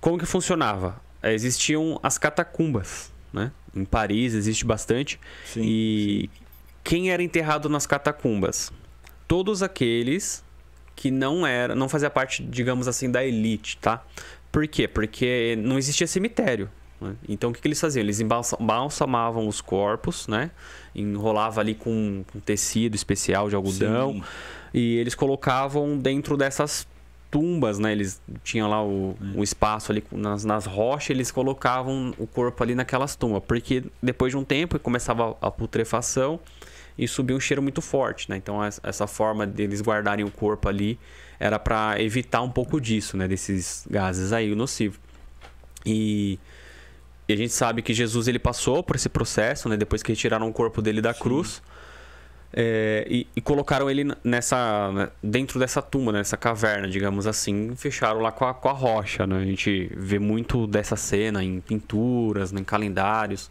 Como 0.00 0.16
que 0.16 0.26
funcionava? 0.26 1.00
É, 1.20 1.32
existiam 1.34 1.98
as 2.04 2.18
catacumbas, 2.18 3.12
né? 3.32 3.50
Em 3.74 3.84
Paris 3.84 4.34
existe 4.34 4.64
bastante. 4.64 5.20
Sim, 5.44 5.62
e 5.64 6.30
sim 6.32 6.47
quem 6.88 7.10
era 7.10 7.22
enterrado 7.22 7.68
nas 7.68 7.86
catacumbas? 7.86 8.72
Todos 9.28 9.62
aqueles 9.62 10.42
que 10.96 11.10
não 11.10 11.46
era, 11.46 11.74
não 11.74 11.86
fazia 11.86 12.08
parte, 12.08 12.42
digamos 12.42 12.88
assim, 12.88 13.10
da 13.10 13.22
elite, 13.22 13.76
tá? 13.76 14.02
Por 14.50 14.66
quê? 14.66 14.88
Porque 14.88 15.54
não 15.58 15.76
existia 15.76 16.06
cemitério. 16.06 16.70
Né? 16.98 17.14
Então 17.28 17.50
o 17.50 17.52
que, 17.52 17.60
que, 17.60 17.68
eles 17.68 17.78
faziam? 17.78 18.02
Eles 18.02 18.20
embalsamavam 18.20 19.46
os 19.46 19.60
corpos, 19.60 20.26
né? 20.28 20.50
Enrolava 20.94 21.60
ali 21.60 21.74
com 21.74 22.24
um 22.34 22.40
tecido 22.40 22.94
especial 22.94 23.50
de 23.50 23.54
algodão 23.54 24.14
Sim. 24.14 24.22
e 24.72 24.96
eles 24.96 25.14
colocavam 25.14 25.98
dentro 25.98 26.38
dessas 26.38 26.88
tumbas, 27.30 27.78
né? 27.78 27.92
Eles 27.92 28.18
tinham 28.42 28.66
lá 28.66 28.82
o, 28.82 29.14
o 29.36 29.42
espaço 29.42 29.92
ali 29.92 30.02
nas, 30.10 30.42
nas 30.42 30.64
rochas, 30.64 31.10
eles 31.10 31.30
colocavam 31.30 32.14
o 32.16 32.26
corpo 32.26 32.62
ali 32.62 32.74
naquelas 32.74 33.14
tumbas, 33.14 33.42
porque 33.46 33.84
depois 34.02 34.32
de 34.32 34.38
um 34.38 34.44
tempo 34.44 34.78
começava 34.78 35.36
a, 35.42 35.48
a 35.48 35.50
putrefação 35.50 36.40
e 36.98 37.06
subia 37.06 37.36
um 37.36 37.40
cheiro 37.40 37.62
muito 37.62 37.80
forte, 37.80 38.28
né? 38.28 38.36
Então 38.36 38.58
essa 38.64 39.06
forma 39.06 39.46
deles 39.46 39.80
guardarem 39.80 40.24
o 40.24 40.30
corpo 40.30 40.68
ali 40.68 40.98
era 41.38 41.58
para 41.58 42.02
evitar 42.02 42.42
um 42.42 42.50
pouco 42.50 42.80
disso, 42.80 43.16
né? 43.16 43.28
Desses 43.28 43.86
gases 43.88 44.32
aí 44.32 44.52
nocivos. 44.54 44.98
E, 45.86 46.38
e, 47.28 47.32
a 47.32 47.36
gente 47.36 47.52
sabe 47.52 47.82
que 47.82 47.94
Jesus 47.94 48.26
ele 48.26 48.38
passou 48.38 48.82
por 48.82 48.96
esse 48.96 49.08
processo, 49.08 49.68
né? 49.68 49.76
Depois 49.76 50.02
que 50.02 50.10
retiraram 50.10 50.48
o 50.48 50.52
corpo 50.52 50.82
dele 50.82 51.00
da 51.00 51.14
Sim. 51.14 51.20
cruz. 51.20 51.62
É, 52.52 53.06
e, 53.08 53.26
e, 53.36 53.40
colocaram 53.40 53.90
ele 53.90 54.10
nessa 54.24 54.90
né? 54.90 55.10
dentro 55.22 55.60
dessa 55.60 55.82
tumba, 55.82 56.12
nessa 56.12 56.36
caverna, 56.36 56.88
digamos 56.88 57.26
assim, 57.26 57.76
fecharam 57.76 58.20
lá 58.20 58.32
com 58.32 58.46
a, 58.46 58.54
com 58.54 58.68
a 58.68 58.72
rocha. 58.72 59.26
Né? 59.26 59.36
A 59.36 59.44
gente 59.44 59.92
vê 59.94 60.18
muito 60.18 60.66
dessa 60.66 60.96
cena 60.96 61.44
em 61.44 61.60
pinturas, 61.60 62.50
né? 62.50 62.60
em 62.60 62.64
calendários. 62.64 63.50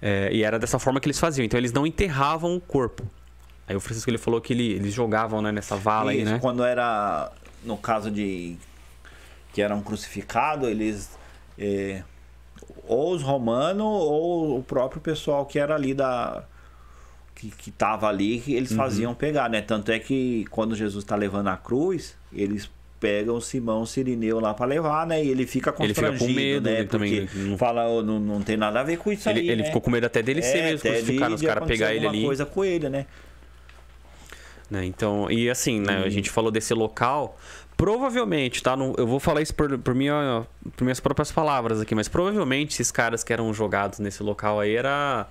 É, 0.00 0.30
e 0.32 0.42
era 0.42 0.58
dessa 0.58 0.78
forma 0.78 1.00
que 1.00 1.06
eles 1.06 1.18
faziam. 1.18 1.44
Então 1.44 1.58
eles 1.58 1.72
não 1.72 1.86
enterravam 1.86 2.54
o 2.54 2.60
corpo. 2.60 3.08
Aí 3.66 3.74
o 3.74 3.80
Francisco 3.80 4.08
ele 4.08 4.18
falou 4.18 4.40
que 4.40 4.52
ele, 4.52 4.72
eles 4.72 4.92
jogavam 4.92 5.42
né, 5.42 5.50
nessa 5.50 5.76
vala 5.76 6.14
Isso, 6.14 6.26
aí, 6.26 6.32
né? 6.34 6.38
Quando 6.38 6.64
era 6.64 7.30
no 7.64 7.76
caso 7.76 8.10
de 8.10 8.56
que 9.52 9.60
eram 9.60 9.82
crucificados, 9.82 10.68
eles 10.68 11.10
é, 11.58 12.02
ou 12.86 13.14
os 13.14 13.22
romanos 13.22 13.86
ou 13.86 14.58
o 14.58 14.62
próprio 14.62 15.00
pessoal 15.00 15.46
que 15.46 15.58
era 15.58 15.74
ali 15.74 15.94
da 15.94 16.44
que, 17.34 17.50
que 17.50 17.70
tava 17.70 18.08
ali, 18.08 18.42
eles 18.46 18.70
uhum. 18.70 18.76
faziam 18.76 19.14
pegar, 19.14 19.50
né? 19.50 19.60
Tanto 19.60 19.90
é 19.92 19.98
que 19.98 20.46
quando 20.50 20.74
Jesus 20.74 21.04
está 21.04 21.14
levando 21.14 21.48
a 21.48 21.56
cruz, 21.56 22.16
eles 22.32 22.70
pegam 23.06 23.36
o 23.36 23.40
Simão 23.40 23.86
Sirineu 23.86 24.40
lá 24.40 24.52
para 24.52 24.66
levar, 24.66 25.06
né? 25.06 25.24
E 25.24 25.28
ele 25.28 25.46
fica 25.46 25.70
constrangido, 25.72 26.06
ele 26.06 26.18
fica 26.18 26.26
com 26.26 26.32
medo, 26.34 26.68
né? 26.68 26.84
Porque 26.84 27.26
também 27.26 27.56
fala, 27.56 27.88
oh, 27.88 28.02
não, 28.02 28.18
não 28.18 28.42
tem 28.42 28.56
nada 28.56 28.80
a 28.80 28.82
ver 28.82 28.98
com 28.98 29.12
isso 29.12 29.28
ele, 29.28 29.40
aí, 29.40 29.48
Ele 29.48 29.62
né? 29.62 29.68
ficou 29.68 29.80
com 29.80 29.90
medo 29.90 30.06
até 30.06 30.22
dele 30.22 30.40
é, 30.40 30.42
ser 30.42 30.62
mesmo 30.62 30.80
crucificado, 30.80 31.34
os 31.36 31.42
caras 31.42 31.68
pegar 31.68 31.94
ele 31.94 32.06
ali. 32.06 32.24
coisa 32.24 32.44
com 32.44 32.64
ele, 32.64 32.88
né? 32.88 33.06
né? 34.68 34.84
Então, 34.84 35.30
e 35.30 35.48
assim, 35.48 35.80
né? 35.80 36.00
Hum. 36.00 36.04
A 36.04 36.08
gente 36.08 36.30
falou 36.30 36.50
desse 36.50 36.74
local. 36.74 37.38
Provavelmente, 37.76 38.62
tá? 38.62 38.74
No, 38.74 38.94
eu 38.96 39.06
vou 39.06 39.20
falar 39.20 39.42
isso 39.42 39.54
por, 39.54 39.78
por, 39.78 39.94
minha, 39.94 40.46
por 40.76 40.82
minhas 40.82 40.98
próprias 40.98 41.30
palavras 41.30 41.78
aqui, 41.78 41.94
mas 41.94 42.08
provavelmente 42.08 42.72
esses 42.72 42.90
caras 42.90 43.22
que 43.22 43.32
eram 43.34 43.52
jogados 43.52 43.98
nesse 43.98 44.22
local 44.22 44.58
aí 44.58 44.74
era, 44.74 45.28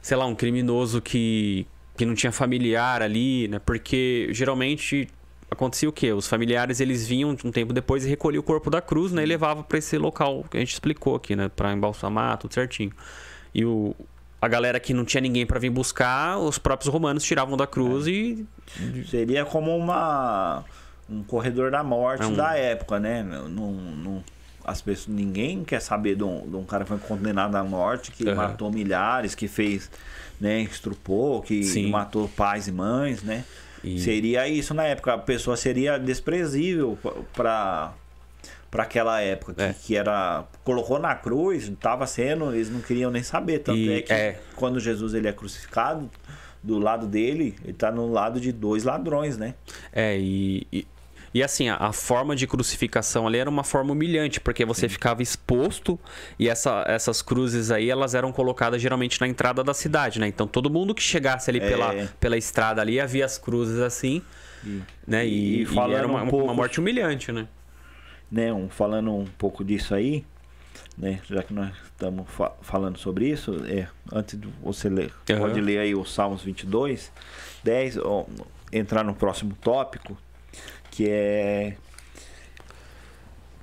sei 0.00 0.16
lá, 0.16 0.24
um 0.24 0.34
criminoso 0.36 1.02
que, 1.02 1.66
que 1.96 2.06
não 2.06 2.14
tinha 2.14 2.30
familiar 2.30 3.02
ali, 3.02 3.48
né? 3.48 3.58
Porque 3.58 4.28
geralmente 4.30 5.08
acontecia 5.50 5.88
o 5.88 5.92
quê? 5.92 6.12
Os 6.12 6.28
familiares 6.28 6.80
eles 6.80 7.06
vinham 7.06 7.30
um 7.44 7.50
tempo 7.50 7.72
depois 7.72 8.04
e 8.04 8.08
recolhiam 8.08 8.40
o 8.40 8.44
corpo 8.44 8.70
da 8.70 8.80
cruz, 8.80 9.12
né? 9.12 9.22
E 9.22 9.26
levavam 9.26 9.62
para 9.62 9.78
esse 9.78 9.98
local 9.98 10.44
que 10.50 10.56
a 10.56 10.60
gente 10.60 10.72
explicou 10.72 11.16
aqui, 11.16 11.34
né? 11.34 11.48
Para 11.48 11.72
embalsamar, 11.72 12.38
tudo 12.38 12.54
certinho. 12.54 12.92
E 13.54 13.64
o, 13.64 13.94
a 14.40 14.48
galera 14.48 14.78
que 14.78 14.94
não 14.94 15.04
tinha 15.04 15.20
ninguém 15.20 15.44
para 15.44 15.58
vir 15.58 15.70
buscar, 15.70 16.38
os 16.38 16.58
próprios 16.58 16.92
romanos 16.92 17.24
tiravam 17.24 17.56
da 17.56 17.66
cruz 17.66 18.06
é. 18.06 18.10
e. 18.10 18.46
Seria 19.10 19.44
como 19.44 19.76
uma 19.76 20.64
um 21.08 21.24
corredor 21.24 21.72
da 21.72 21.82
morte 21.82 22.22
é 22.22 22.26
um... 22.26 22.34
da 22.34 22.54
época, 22.54 23.00
né? 23.00 23.22
Não, 23.22 23.72
não, 23.72 24.24
as 24.64 24.80
pessoas, 24.80 25.08
ninguém 25.08 25.64
quer 25.64 25.80
saber 25.80 26.14
de 26.14 26.22
um, 26.22 26.48
de 26.48 26.56
um 26.56 26.64
cara 26.64 26.84
que 26.84 26.88
foi 26.90 26.98
condenado 26.98 27.56
à 27.56 27.64
morte, 27.64 28.12
que 28.12 28.24
uhum. 28.24 28.36
matou 28.36 28.70
milhares, 28.70 29.34
que 29.34 29.48
fez, 29.48 29.90
né, 30.40 30.60
estrupou, 30.60 31.42
que 31.42 31.64
Sim. 31.64 31.90
matou 31.90 32.28
pais 32.28 32.68
e 32.68 32.72
mães, 32.72 33.22
né? 33.22 33.44
E... 33.82 33.98
Seria 34.00 34.46
isso 34.48 34.74
na 34.74 34.84
época. 34.84 35.14
A 35.14 35.18
pessoa 35.18 35.56
seria 35.56 35.98
desprezível 35.98 36.98
para 37.34 37.94
para 38.70 38.84
aquela 38.84 39.20
época 39.20 39.52
que, 39.54 39.62
é. 39.62 39.72
que, 39.72 39.96
era 39.96 40.44
colocou 40.62 40.96
na 40.96 41.12
cruz 41.16 41.64
estava 41.64 42.06
sendo 42.06 42.54
eles 42.54 42.70
não 42.70 42.80
queriam 42.80 43.10
nem 43.10 43.20
saber 43.20 43.58
tanto 43.58 43.76
e, 43.76 43.94
é 43.94 44.02
que 44.02 44.12
é. 44.12 44.40
quando 44.54 44.78
Jesus 44.78 45.12
ele 45.12 45.26
é 45.26 45.32
crucificado 45.32 46.08
do 46.62 46.78
lado 46.78 47.06
dele, 47.06 47.54
ele 47.64 47.72
tá 47.72 47.90
no 47.90 48.10
lado 48.10 48.40
de 48.40 48.52
dois 48.52 48.84
ladrões, 48.84 49.36
né? 49.36 49.54
É, 49.92 50.18
e, 50.18 50.66
e, 50.72 50.86
e 51.32 51.42
assim, 51.42 51.68
a, 51.68 51.76
a, 51.76 51.92
forma 51.92 52.34
de 52.34 52.46
crucificação 52.46 53.26
ali 53.26 53.38
era 53.38 53.48
uma 53.48 53.62
forma 53.62 53.92
humilhante, 53.92 54.40
porque 54.40 54.64
você 54.64 54.88
Sim. 54.88 54.94
ficava 54.94 55.22
exposto 55.22 55.98
e 56.38 56.48
essa, 56.48 56.84
essas 56.88 57.22
cruzes 57.22 57.70
aí, 57.70 57.88
elas 57.88 58.14
eram 58.14 58.32
colocadas 58.32 58.82
geralmente 58.82 59.20
na 59.20 59.28
entrada 59.28 59.62
da 59.62 59.72
cidade, 59.72 60.18
né? 60.18 60.26
Então 60.26 60.46
todo 60.46 60.68
mundo 60.68 60.94
que 60.94 61.02
chegasse 61.02 61.48
ali 61.48 61.60
é... 61.60 61.68
pela, 61.68 61.94
pela 62.18 62.36
estrada 62.36 62.80
ali, 62.80 62.98
havia 62.98 63.24
as 63.24 63.38
cruzes 63.38 63.78
assim, 63.78 64.22
e, 64.64 64.82
né? 65.06 65.26
E, 65.26 65.62
e, 65.62 65.64
e 65.64 65.92
era 65.94 66.06
uma, 66.06 66.22
um 66.22 66.28
pouco, 66.28 66.44
uma 66.46 66.54
morte 66.54 66.80
humilhante, 66.80 67.30
né? 67.30 67.46
né? 68.30 68.52
Um, 68.52 68.68
falando 68.68 69.14
um 69.14 69.26
pouco 69.38 69.64
disso 69.64 69.94
aí, 69.94 70.24
né? 70.96 71.20
Já 71.28 71.42
que 71.42 71.54
nós 71.54 71.72
estamos 71.84 72.28
fa 72.28 72.52
falando 72.60 72.98
sobre 72.98 73.28
isso, 73.28 73.64
é, 73.66 73.88
antes 74.12 74.38
de 74.38 74.48
você 74.62 74.88
ler, 74.88 75.12
uhum. 75.28 75.38
pode 75.38 75.60
ler 75.60 75.78
aí 75.78 75.94
o 75.94 76.04
Salmos 76.04 76.42
22, 76.42 77.12
10, 77.62 77.98
ó, 77.98 78.26
entrar 78.72 79.04
no 79.04 79.14
próximo 79.14 79.56
tópico, 79.60 80.16
que 81.00 81.08
é, 81.08 81.72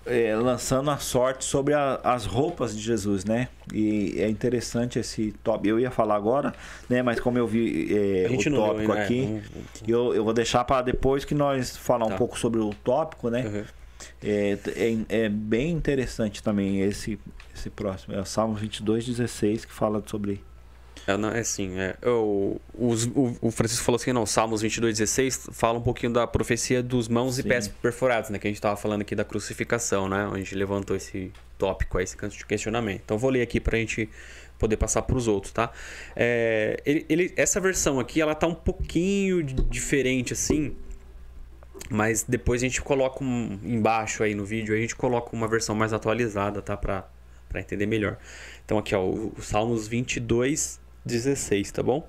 é 0.08 0.36
lançando 0.36 0.90
a 0.90 0.98
sorte 0.98 1.46
sobre 1.46 1.76
a, 1.76 2.00
as 2.04 2.26
roupas 2.26 2.76
de 2.76 2.82
Jesus, 2.82 3.26
né? 3.26 3.50
E 3.72 4.16
é 4.18 4.28
interessante 4.28 4.98
esse 4.98 5.34
tópico. 5.44 5.68
Eu 5.68 5.80
ia 5.80 5.92
falar 5.92 6.16
agora, 6.16 6.52
né? 6.90 7.04
Mas 7.04 7.20
como 7.20 7.38
eu 7.38 7.46
vi 7.46 7.96
é, 7.96 8.28
o 8.28 8.56
tópico 8.56 8.92
leu, 8.92 9.04
aqui, 9.04 9.22
né? 9.22 9.44
eu, 9.88 10.16
eu 10.16 10.24
vou 10.24 10.34
deixar 10.34 10.64
para 10.64 10.82
depois 10.82 11.24
que 11.24 11.36
nós 11.36 11.78
falar 11.78 12.08
tá. 12.08 12.16
um 12.16 12.18
pouco 12.18 12.40
sobre 12.40 12.60
o 12.60 12.74
tópico, 12.84 13.30
né? 13.30 13.46
Uhum. 13.46 13.64
É, 14.24 14.58
é, 14.76 15.26
é, 15.26 15.30
bem 15.30 15.70
interessante 15.74 16.42
também 16.42 16.82
esse, 16.82 17.20
esse 17.56 17.70
próximo. 17.70 18.16
É 18.16 18.20
o 18.20 18.26
Salmo 18.26 18.56
22, 18.56 19.06
16 19.06 19.66
que 19.66 19.74
fala 19.74 20.02
sobre. 20.08 20.44
É, 21.08 21.16
não, 21.16 21.30
é 21.30 21.40
assim, 21.40 21.80
é, 21.80 21.96
o, 22.06 22.60
o, 22.74 23.38
o 23.42 23.50
Francisco 23.50 23.86
falou 23.86 23.96
assim, 23.96 24.12
não, 24.12 24.26
Salmos 24.26 24.62
22, 24.62 24.98
16 24.98 25.50
fala 25.54 25.80
um 25.80 25.82
pouquinho 25.82 26.12
da 26.12 26.28
profecia 26.28 26.84
dos 26.84 27.08
mãos 27.08 27.36
Sim. 27.36 27.42
e 27.42 27.44
pés 27.46 27.70
perfurados, 27.70 28.30
né? 28.30 28.38
Que 28.38 28.46
a 28.46 28.50
gente 28.50 28.58
estava 28.58 28.76
falando 28.76 29.04
aqui 29.04 29.16
da 29.16 29.24
crucificação, 29.24 30.10
né? 30.10 30.26
Onde 30.28 30.36
a 30.36 30.40
gente 30.40 30.56
levantou 30.56 30.98
esse 30.98 31.32
tópico, 31.58 31.98
esse 32.02 32.18
canto 32.18 32.36
de 32.36 32.46
questionamento. 32.46 33.04
Então 33.06 33.18
vou 33.18 33.30
ler 33.30 33.42
aqui 33.42 33.62
para 33.62 33.78
a 33.78 33.80
gente 33.80 34.10
poder 34.60 34.76
passar 34.76 35.02
para 35.04 35.16
os 35.16 35.30
outros, 35.30 35.54
tá? 35.54 35.72
É, 36.14 36.82
ele, 36.86 37.06
ele, 37.08 37.34
essa 37.38 37.62
versão 37.62 38.02
aqui, 38.02 38.20
ela 38.20 38.36
tá 38.36 38.48
um 38.48 38.56
pouquinho 38.56 39.42
diferente, 39.42 40.34
assim, 40.34 40.76
mas 41.90 42.24
depois 42.28 42.62
a 42.62 42.66
gente 42.66 42.82
coloca 42.82 43.24
um, 43.24 43.58
embaixo 43.64 44.24
aí 44.24 44.36
no 44.36 44.44
vídeo, 44.44 44.76
a 44.76 44.78
gente 44.78 44.94
coloca 44.94 45.34
uma 45.34 45.48
versão 45.48 45.74
mais 45.74 45.94
atualizada, 45.94 46.62
tá? 46.62 46.76
Pra, 46.76 47.08
pra 47.48 47.62
entender 47.62 47.86
melhor. 47.86 48.18
Então 48.66 48.78
aqui, 48.78 48.94
ó, 48.94 49.06
o, 49.06 49.34
o 49.38 49.42
Salmos 49.42 49.88
22, 49.88 50.86
16, 51.08 51.72
tá 51.72 51.82
bom? 51.82 52.08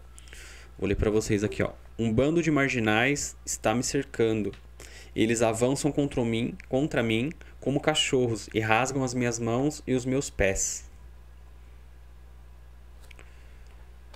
Vou 0.78 0.88
ler 0.88 0.96
para 0.96 1.11
vocês 1.11 1.42
aqui, 1.42 1.62
ó. 1.62 1.70
Um 1.99 2.12
bando 2.12 2.42
de 2.42 2.51
marginais 2.51 3.36
está 3.46 3.74
me 3.74 3.82
cercando. 3.82 4.53
Eles 5.16 5.40
avançam 5.40 5.90
contra 5.90 6.24
mim, 6.24 6.55
contra 6.68 7.03
mim 7.03 7.32
como 7.61 7.80
cachorros 7.80 8.49
e 8.53 8.61
rasgam 8.61 9.03
as 9.03 9.14
minhas 9.14 9.38
mãos 9.38 9.82
e 9.86 9.94
os 9.94 10.05
meus 10.05 10.30
pés. 10.30 10.88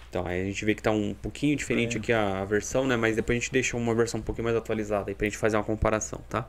Então, 0.09 0.27
aí 0.27 0.43
a 0.43 0.45
gente 0.45 0.65
vê 0.65 0.75
que 0.75 0.83
tá 0.83 0.91
um 0.91 1.15
pouquinho 1.15 1.57
diferente 1.57 1.97
é. 1.97 2.01
aqui 2.01 2.13
a, 2.13 2.45
versão, 2.45 2.87
né? 2.87 2.97
Mas 2.97 3.17
depois 3.17 3.37
a 3.37 3.41
gente 3.41 3.51
deixa 3.51 3.77
uma 3.77 3.95
versão 3.95 4.21
um 4.21 4.23
pouquinho 4.23 4.45
mais 4.45 4.57
atualizada 4.57 5.11
aí 5.11 5.15
pra 5.15 5.25
gente 5.25 5.39
fazer 5.39 5.57
uma 5.57 5.65
comparação, 5.65 6.21
tá? 6.29 6.49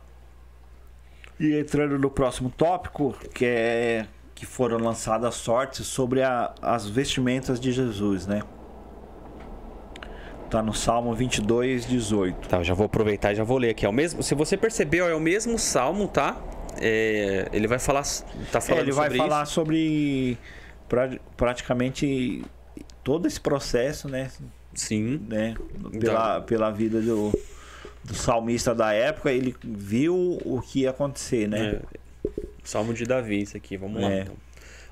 E 1.39 1.55
entrando 1.57 1.97
no 1.97 2.11
próximo 2.11 2.49
tópico, 2.49 3.15
que 3.33 3.45
é 3.45 4.05
que 4.43 4.45
foram 4.45 4.77
lançadas 4.77 5.35
sortes 5.35 5.87
sobre 5.87 6.21
a, 6.21 6.53
as 6.61 6.85
vestimentas 6.85 7.61
de 7.61 7.71
Jesus, 7.71 8.27
né? 8.27 8.41
Tá 10.49 10.61
no 10.61 10.73
Salmo 10.73 11.15
22, 11.15 11.87
18. 11.87 12.49
Tá, 12.49 12.57
eu 12.57 12.63
já 12.63 12.73
vou 12.73 12.85
aproveitar 12.85 13.31
e 13.31 13.35
já 13.35 13.43
vou 13.45 13.57
ler 13.57 13.69
aqui. 13.69 13.85
É 13.85 13.89
o 13.89 13.93
mesmo, 13.93 14.21
se 14.21 14.35
você 14.35 14.57
percebeu, 14.57 15.07
é 15.07 15.15
o 15.15 15.19
mesmo 15.19 15.57
Salmo, 15.57 16.09
tá? 16.09 16.37
É, 16.77 17.47
ele 17.53 17.67
vai 17.67 17.79
falar, 17.79 18.03
tá 18.51 18.59
falando 18.59 18.79
é, 18.79 18.83
ele 18.83 18.91
vai 18.91 19.09
falar 19.09 19.43
isso. 19.43 19.53
sobre 19.53 20.37
pra, 20.89 21.09
praticamente 21.37 22.43
todo 23.01 23.25
esse 23.25 23.39
processo, 23.39 24.09
né? 24.09 24.29
Sim. 24.73 25.25
Né? 25.29 25.55
Pela, 25.99 26.41
pela 26.41 26.69
vida 26.69 26.99
do, 26.99 27.31
do 28.03 28.13
salmista 28.13 28.75
da 28.75 28.91
época, 28.91 29.31
ele 29.31 29.55
viu 29.63 30.37
o 30.43 30.61
que 30.61 30.81
ia 30.81 30.89
acontecer, 30.89 31.47
né? 31.47 31.79
É. 31.81 32.02
Salmo 32.63 32.93
de 32.93 33.05
Davi, 33.05 33.41
isso 33.41 33.57
aqui, 33.57 33.77
vamos 33.77 34.01
é. 34.01 34.05
lá 34.05 34.15
então. 34.21 34.35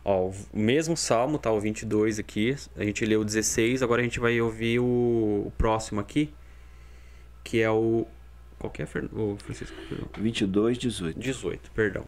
Ó, 0.03 0.29
o 0.29 0.33
mesmo 0.53 0.97
salmo, 0.97 1.37
tá? 1.37 1.51
O 1.51 1.59
22 1.59 2.19
aqui. 2.19 2.55
A 2.75 2.83
gente 2.83 3.05
leu 3.05 3.21
o 3.21 3.25
16, 3.25 3.83
agora 3.83 4.01
a 4.01 4.03
gente 4.03 4.19
vai 4.19 4.39
ouvir 4.41 4.79
o, 4.79 5.43
o 5.47 5.53
próximo 5.57 5.99
aqui, 5.99 6.33
que 7.43 7.61
é 7.61 7.69
o. 7.69 8.07
Qual 8.57 8.71
que 8.71 8.81
é, 8.81 8.85
o 8.85 9.37
Francisco? 9.37 9.75
22, 10.17 10.77
18. 10.77 11.19
18, 11.19 11.71
perdão. 11.71 12.05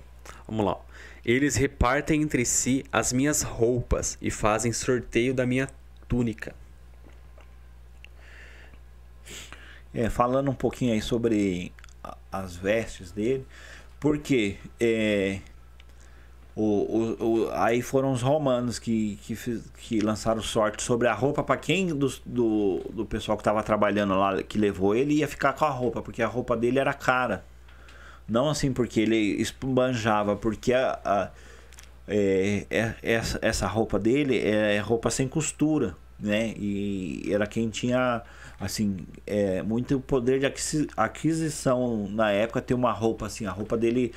Vamos 0.47 0.65
lá. 0.65 0.77
Eles 1.25 1.55
repartem 1.55 2.21
entre 2.21 2.45
si 2.45 2.83
as 2.91 3.13
minhas 3.13 3.41
roupas 3.41 4.17
e 4.21 4.29
fazem 4.29 4.71
sorteio 4.71 5.33
da 5.33 5.45
minha 5.45 5.67
túnica. 6.07 6.55
É, 9.93 10.09
falando 10.09 10.49
um 10.49 10.55
pouquinho 10.55 10.93
aí 10.93 11.01
sobre 11.01 11.71
as 12.31 12.55
vestes 12.55 13.11
dele, 13.11 13.45
porque 14.03 14.57
é, 14.81 15.39
o, 16.53 16.61
o, 16.61 17.25
o, 17.25 17.51
aí 17.53 17.81
foram 17.81 18.11
os 18.11 18.21
romanos 18.21 18.77
que, 18.77 19.17
que, 19.23 19.61
que 19.77 20.01
lançaram 20.01 20.41
sorte 20.41 20.83
sobre 20.83 21.07
a 21.07 21.13
roupa 21.13 21.41
para 21.41 21.55
quem 21.55 21.87
do, 21.87 22.13
do, 22.25 22.81
do, 22.91 23.05
pessoal 23.05 23.37
que 23.37 23.41
estava 23.43 23.63
trabalhando 23.63 24.13
lá 24.15 24.43
que 24.43 24.57
levou 24.57 24.93
ele 24.93 25.13
ia 25.13 25.27
ficar 25.29 25.53
com 25.53 25.63
a 25.63 25.69
roupa, 25.69 26.01
porque 26.01 26.21
a 26.21 26.27
roupa 26.27 26.57
dele 26.57 26.79
era 26.79 26.93
cara. 26.93 27.45
Não 28.27 28.49
assim 28.49 28.73
porque 28.73 28.99
ele 28.99 29.41
esbanjava, 29.41 30.35
porque 30.35 30.73
a, 30.73 30.99
a 31.05 31.31
é, 32.05 32.67
é, 32.69 32.95
essa, 33.01 33.39
essa 33.41 33.67
roupa 33.67 33.97
dele 33.97 34.37
é 34.37 34.77
roupa 34.79 35.09
sem 35.09 35.29
costura 35.29 35.95
né? 36.23 36.53
E 36.57 37.29
era 37.31 37.45
quem 37.45 37.69
tinha 37.69 38.21
assim 38.59 39.05
é, 39.25 39.61
muito 39.61 39.99
poder 39.99 40.39
de 40.39 40.45
aquisição. 40.95 42.07
Na 42.09 42.31
época 42.31 42.61
ter 42.61 42.73
uma 42.73 42.91
roupa 42.91 43.25
assim 43.25 43.45
a 43.45 43.51
roupa 43.51 43.77
dele 43.77 44.13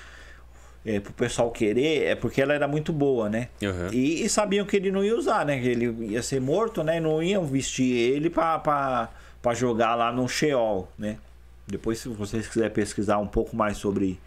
é, 0.85 1.01
pro 1.01 1.13
pessoal 1.13 1.51
querer 1.51 2.05
é 2.05 2.15
porque 2.15 2.41
ela 2.41 2.55
era 2.55 2.69
muito 2.69 2.93
boa 2.93 3.29
né? 3.29 3.49
Uhum. 3.63 3.89
e, 3.93 4.25
e, 4.25 4.29
sabiam 4.29 4.65
que 4.65 4.77
ele 4.77 4.91
não 4.91 5.05
ia 5.05 5.17
usar 5.17 5.45
né? 5.45 5.61
Que 5.61 5.69
ele 5.69 6.13
ia 6.13 6.23
ser 6.23 6.41
morto 6.41 6.83
né? 6.85 7.01
Não 7.01 7.23
iam 7.23 7.45
vestir 7.45 7.93
ele 7.93 8.31
para 8.31 9.11
jogar 9.55 9.95
lá 9.95 10.13
no 10.13 10.29
Sheol 10.29 10.89
né? 10.99 11.19
Depois 11.67 11.99
se 11.99 12.09
vocês 12.09 12.47
quiserem 12.47 12.73
pesquisar 12.73 13.19
um 13.19 13.27
pouco 13.27 13.57
mais 13.57 13.77
sobre 13.77 14.21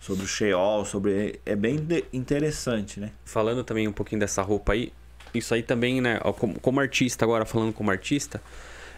sobre 0.00 0.24
o 0.24 0.26
Sheol 0.26 0.84
sobre 0.84 1.40
é 1.46 1.54
bem 1.54 1.78
interessante 2.12 2.98
né? 2.98 3.12
Falando 3.24 3.62
também 3.62 3.86
um 3.86 3.92
pouquinho 3.92 4.18
dessa 4.18 4.42
roupa 4.42 4.72
aí 4.72 4.92
isso 5.34 5.54
aí 5.54 5.62
também, 5.62 6.00
né? 6.00 6.18
Como, 6.38 6.58
como 6.60 6.80
artista, 6.80 7.24
agora 7.24 7.44
falando 7.44 7.72
como 7.72 7.90
artista, 7.90 8.42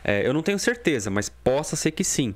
é, 0.05 0.27
eu 0.27 0.33
não 0.33 0.43
tenho 0.43 0.59
certeza, 0.59 1.11
mas 1.11 1.29
possa 1.29 1.77
ser 1.77 1.91
que 1.93 2.05
sim. 2.05 2.35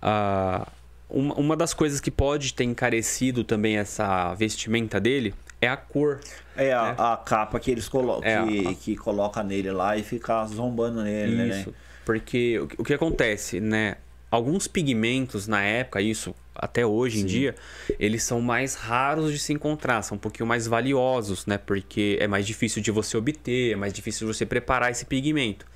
Ah, 0.00 0.66
uma, 1.08 1.34
uma 1.34 1.56
das 1.56 1.74
coisas 1.74 2.00
que 2.00 2.10
pode 2.10 2.54
ter 2.54 2.64
encarecido 2.64 3.42
também 3.42 3.76
essa 3.76 4.32
vestimenta 4.34 5.00
dele 5.00 5.34
é 5.60 5.68
a 5.68 5.76
cor. 5.76 6.20
É 6.56 6.72
a, 6.72 6.82
né? 6.82 6.94
a 6.98 7.16
capa 7.16 7.58
que 7.58 7.70
eles 7.70 7.88
colocam, 7.88 8.28
é 8.28 8.46
que, 8.46 8.68
a... 8.68 8.74
que 8.74 8.96
coloca 8.96 9.42
nele 9.42 9.70
lá 9.70 9.96
e 9.96 10.02
fica 10.02 10.46
zombando 10.46 11.02
nele, 11.02 11.36
né? 11.36 11.48
Isso. 11.48 11.70
Né? 11.70 11.76
Porque 12.04 12.58
o, 12.58 12.82
o 12.82 12.84
que 12.84 12.94
acontece, 12.94 13.60
né? 13.60 13.96
Alguns 14.30 14.68
pigmentos 14.68 15.48
na 15.48 15.60
época, 15.60 16.00
isso 16.00 16.32
até 16.54 16.86
hoje 16.86 17.16
Sim. 17.18 17.22
em 17.22 17.26
dia, 17.26 17.54
eles 17.98 18.22
são 18.22 18.40
mais 18.40 18.74
raros 18.74 19.32
de 19.32 19.38
se 19.40 19.52
encontrar, 19.52 20.02
são 20.02 20.16
um 20.16 20.20
pouquinho 20.20 20.46
mais 20.46 20.68
valiosos, 20.68 21.46
né? 21.46 21.58
Porque 21.58 22.16
é 22.20 22.28
mais 22.28 22.46
difícil 22.46 22.80
de 22.80 22.92
você 22.92 23.16
obter, 23.16 23.72
é 23.72 23.76
mais 23.76 23.92
difícil 23.92 24.26
de 24.28 24.34
você 24.34 24.46
preparar 24.46 24.90
esse 24.90 25.04
pigmento. 25.04 25.66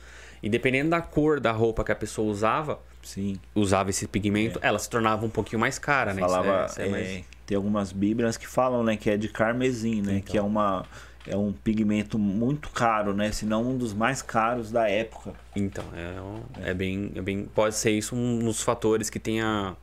E 0.45 0.49
dependendo 0.51 0.91
da 0.91 1.01
cor 1.01 1.41
da 1.41 1.53
roupa 1.53 1.83
que 1.83 1.91
a 1.91 1.97
pessoa 1.97 2.31
usava, 2.31 2.79
Sim. 3.03 3.41
usava 3.55 3.89
esse 3.89 4.07
pigmento, 4.07 4.59
é. 4.63 4.67
ela 4.67 4.79
se 4.79 4.91
tornava 4.91 5.25
um 5.25 5.31
pouquinho 5.31 5.59
mais 5.59 5.79
cara, 5.79 6.13
né? 6.13 6.21
Falava, 6.21 6.67
é, 6.77 6.87
é 6.87 6.89
mais... 6.91 7.25
Tem 7.47 7.57
algumas 7.57 7.93
bíblias 7.93 8.37
que 8.37 8.47
falam, 8.47 8.85
né, 8.85 8.95
que 8.95 9.09
é 9.09 9.17
de 9.17 9.31
carmesim, 9.31 10.03
né? 10.03 10.17
Então. 10.17 10.33
Que 10.33 10.37
é 10.37 10.43
uma 10.43 10.85
é 11.27 11.35
um 11.35 11.51
pigmento 11.51 12.19
muito 12.19 12.69
caro, 12.69 13.15
né? 13.15 13.33
Se 13.33 13.47
não 13.47 13.71
um 13.71 13.79
dos 13.79 13.95
mais 13.95 14.21
caros 14.21 14.71
da 14.71 14.87
época. 14.87 15.33
Então, 15.57 15.85
é, 15.95 16.71
é, 16.71 16.75
bem, 16.75 17.11
é 17.15 17.23
bem. 17.23 17.47
Pode 17.47 17.75
ser 17.75 17.93
isso 17.93 18.15
um 18.15 18.41
dos 18.41 18.61
fatores 18.61 19.09
que 19.09 19.19
tenha 19.19 19.75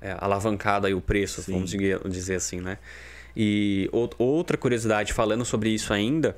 é, 0.00 0.14
alavancado 0.20 0.86
aí 0.86 0.94
o 0.94 1.00
preço, 1.00 1.42
Sim. 1.42 1.52
vamos 1.52 1.72
dizer 2.12 2.36
assim, 2.36 2.60
né? 2.60 2.78
E 3.36 3.90
outra 3.92 4.56
curiosidade 4.56 5.12
falando 5.12 5.44
sobre 5.44 5.70
isso 5.70 5.92
ainda 5.92 6.36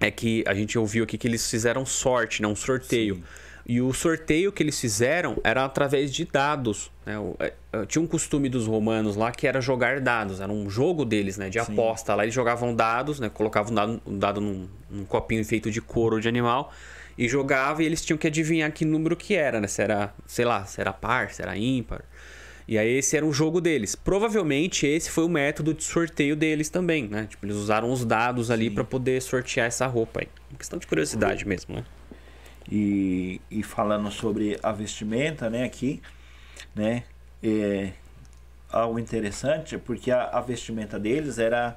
é 0.00 0.10
que 0.10 0.42
a 0.46 0.54
gente 0.54 0.78
ouviu 0.78 1.04
aqui 1.04 1.18
que 1.18 1.28
eles 1.28 1.48
fizeram 1.48 1.84
sorte, 1.84 2.40
né? 2.42 2.48
um 2.48 2.56
sorteio. 2.56 3.16
Sim. 3.16 3.22
E 3.66 3.80
o 3.80 3.92
sorteio 3.92 4.50
que 4.50 4.62
eles 4.62 4.80
fizeram 4.80 5.38
era 5.44 5.64
através 5.64 6.12
de 6.12 6.24
dados. 6.24 6.90
Né? 7.06 7.14
É, 7.38 7.52
é, 7.72 7.86
tinha 7.86 8.02
um 8.02 8.06
costume 8.06 8.48
dos 8.48 8.66
romanos 8.66 9.14
lá 9.14 9.30
que 9.30 9.46
era 9.46 9.60
jogar 9.60 10.00
dados, 10.00 10.40
era 10.40 10.50
um 10.50 10.68
jogo 10.68 11.04
deles, 11.04 11.36
né? 11.36 11.48
De 11.50 11.62
Sim. 11.62 11.72
aposta. 11.72 12.14
Lá 12.14 12.24
eles 12.24 12.34
jogavam 12.34 12.74
dados, 12.74 13.20
né? 13.20 13.28
Colocavam 13.28 13.70
um 13.70 13.74
dado, 13.74 14.02
um 14.06 14.18
dado 14.18 14.40
num, 14.40 14.68
num 14.90 15.04
copinho 15.04 15.44
feito 15.44 15.70
de 15.70 15.80
couro 15.80 16.20
de 16.20 16.28
animal 16.28 16.72
e 17.16 17.28
jogava 17.28 17.82
e 17.82 17.86
eles 17.86 18.04
tinham 18.04 18.16
que 18.16 18.26
adivinhar 18.26 18.72
que 18.72 18.84
número 18.84 19.14
que 19.14 19.34
era, 19.34 19.60
né? 19.60 19.68
Se 19.68 19.82
era, 19.82 20.14
sei 20.26 20.44
lá, 20.44 20.64
se 20.64 20.80
era 20.80 20.92
par, 20.92 21.30
se 21.30 21.42
era 21.42 21.56
ímpar. 21.56 22.02
E 22.70 22.78
aí 22.78 22.98
esse 22.98 23.16
era 23.16 23.26
um 23.26 23.32
jogo 23.32 23.60
deles. 23.60 23.96
Provavelmente 23.96 24.86
esse 24.86 25.10
foi 25.10 25.24
o 25.24 25.28
método 25.28 25.74
de 25.74 25.82
sorteio 25.82 26.36
deles 26.36 26.70
também, 26.70 27.08
né? 27.08 27.26
Tipo, 27.28 27.44
eles 27.44 27.56
usaram 27.56 27.90
os 27.90 28.04
dados 28.04 28.48
ali 28.48 28.70
para 28.70 28.84
poder 28.84 29.20
sortear 29.20 29.66
essa 29.66 29.88
roupa 29.88 30.20
aí. 30.20 30.28
Uma 30.48 30.56
questão 30.56 30.78
de 30.78 30.86
curiosidade 30.86 31.44
mesmo, 31.44 31.74
né? 31.74 31.84
E, 32.70 33.40
e 33.50 33.64
falando 33.64 34.08
sobre 34.12 34.56
a 34.62 34.70
vestimenta, 34.70 35.50
né, 35.50 35.64
aqui, 35.64 36.00
né, 36.72 37.02
é 37.42 37.90
algo 38.70 39.00
interessante, 39.00 39.76
porque 39.76 40.12
a, 40.12 40.26
a 40.26 40.40
vestimenta 40.40 40.96
deles 40.96 41.40
era, 41.40 41.76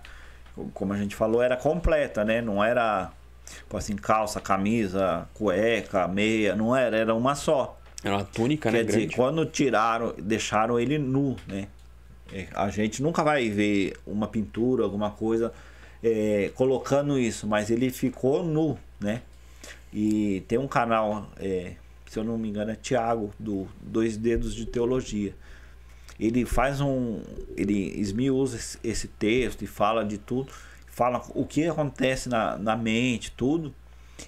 como 0.75 0.93
a 0.93 0.97
gente 0.97 1.15
falou, 1.15 1.41
era 1.41 1.57
completa, 1.57 2.23
né, 2.23 2.39
não 2.39 2.63
era, 2.63 3.11
tipo 3.47 3.75
assim, 3.75 3.95
calça, 3.95 4.39
camisa, 4.39 5.27
cueca, 5.33 6.07
meia, 6.07 6.55
não 6.55 6.75
era, 6.75 6.95
era 6.95 7.15
uma 7.15 7.33
só. 7.33 7.79
Era 8.03 8.17
uma 8.17 8.25
túnica, 8.25 8.69
Quer 8.69 8.77
né? 8.77 8.83
dizer, 8.83 8.99
grande. 8.99 9.15
quando 9.15 9.45
tiraram, 9.45 10.13
deixaram 10.17 10.79
ele 10.79 10.97
nu, 10.97 11.35
né? 11.47 11.67
É, 12.31 12.47
A 12.53 12.69
gente 12.69 13.01
nunca 13.01 13.23
vai 13.23 13.49
ver 13.49 13.93
uma 14.05 14.27
pintura, 14.27 14.83
alguma 14.83 15.11
coisa 15.11 15.53
é, 16.03 16.51
colocando 16.55 17.17
isso, 17.17 17.47
mas 17.47 17.69
ele 17.69 17.89
ficou 17.89 18.43
nu, 18.43 18.77
né? 18.99 19.21
E 19.93 20.43
tem 20.47 20.57
um 20.57 20.67
canal, 20.67 21.29
é, 21.37 21.73
se 22.07 22.17
eu 22.19 22.23
não 22.23 22.37
me 22.37 22.49
engano, 22.49 22.71
é 22.71 22.75
Tiago, 22.75 23.31
do 23.39 23.67
Dois 23.81 24.17
Dedos 24.17 24.53
de 24.55 24.65
Teologia. 24.65 25.33
Ele 26.19 26.45
faz 26.45 26.81
um. 26.81 27.21
Ele 27.55 27.89
esse- 28.57 28.77
esse 28.83 29.07
texto 29.07 29.63
e 29.63 29.67
fala 29.67 30.03
de 30.03 30.17
tudo, 30.17 30.51
fala 30.87 31.23
o 31.33 31.45
que 31.45 31.65
acontece 31.67 32.27
na, 32.29 32.57
na 32.57 32.75
mente, 32.75 33.31
tudo. 33.35 33.73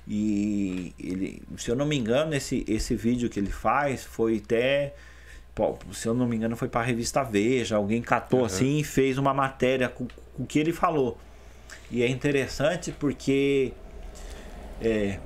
E 0.08 0.94
ele, 1.00 1.42
se 1.58 1.70
eu 1.70 1.76
não 1.76 1.86
me 1.86 1.98
engano, 1.98 2.34
esse, 2.34 2.64
esse 2.68 2.96
vídeo 2.96 3.30
que 3.30 3.40
ele 3.40 3.52
faz 3.52 4.04
foi 4.04 4.42
até. 4.44 4.94
Se 5.94 6.08
eu 6.08 6.14
não 6.14 6.28
me 6.28 6.36
engano, 6.36 6.56
foi 6.58 6.68
para 6.68 6.82
a 6.82 6.84
revista 6.84 7.24
Veja. 7.24 7.78
Alguém 7.78 8.02
catou 8.02 8.40
Uhum. 8.42 8.46
assim 8.46 8.80
e 8.80 8.84
fez 8.84 9.18
uma 9.18 9.34
matéria 9.34 9.88
com, 9.88 10.06
com 10.36 10.44
o 10.44 10.46
que 10.46 10.60
ele 10.60 10.74
falou. 10.74 11.18
E 11.90 12.02
é 12.04 12.08
interessante 12.10 12.92
porque. 12.92 13.72
É, 14.82 15.20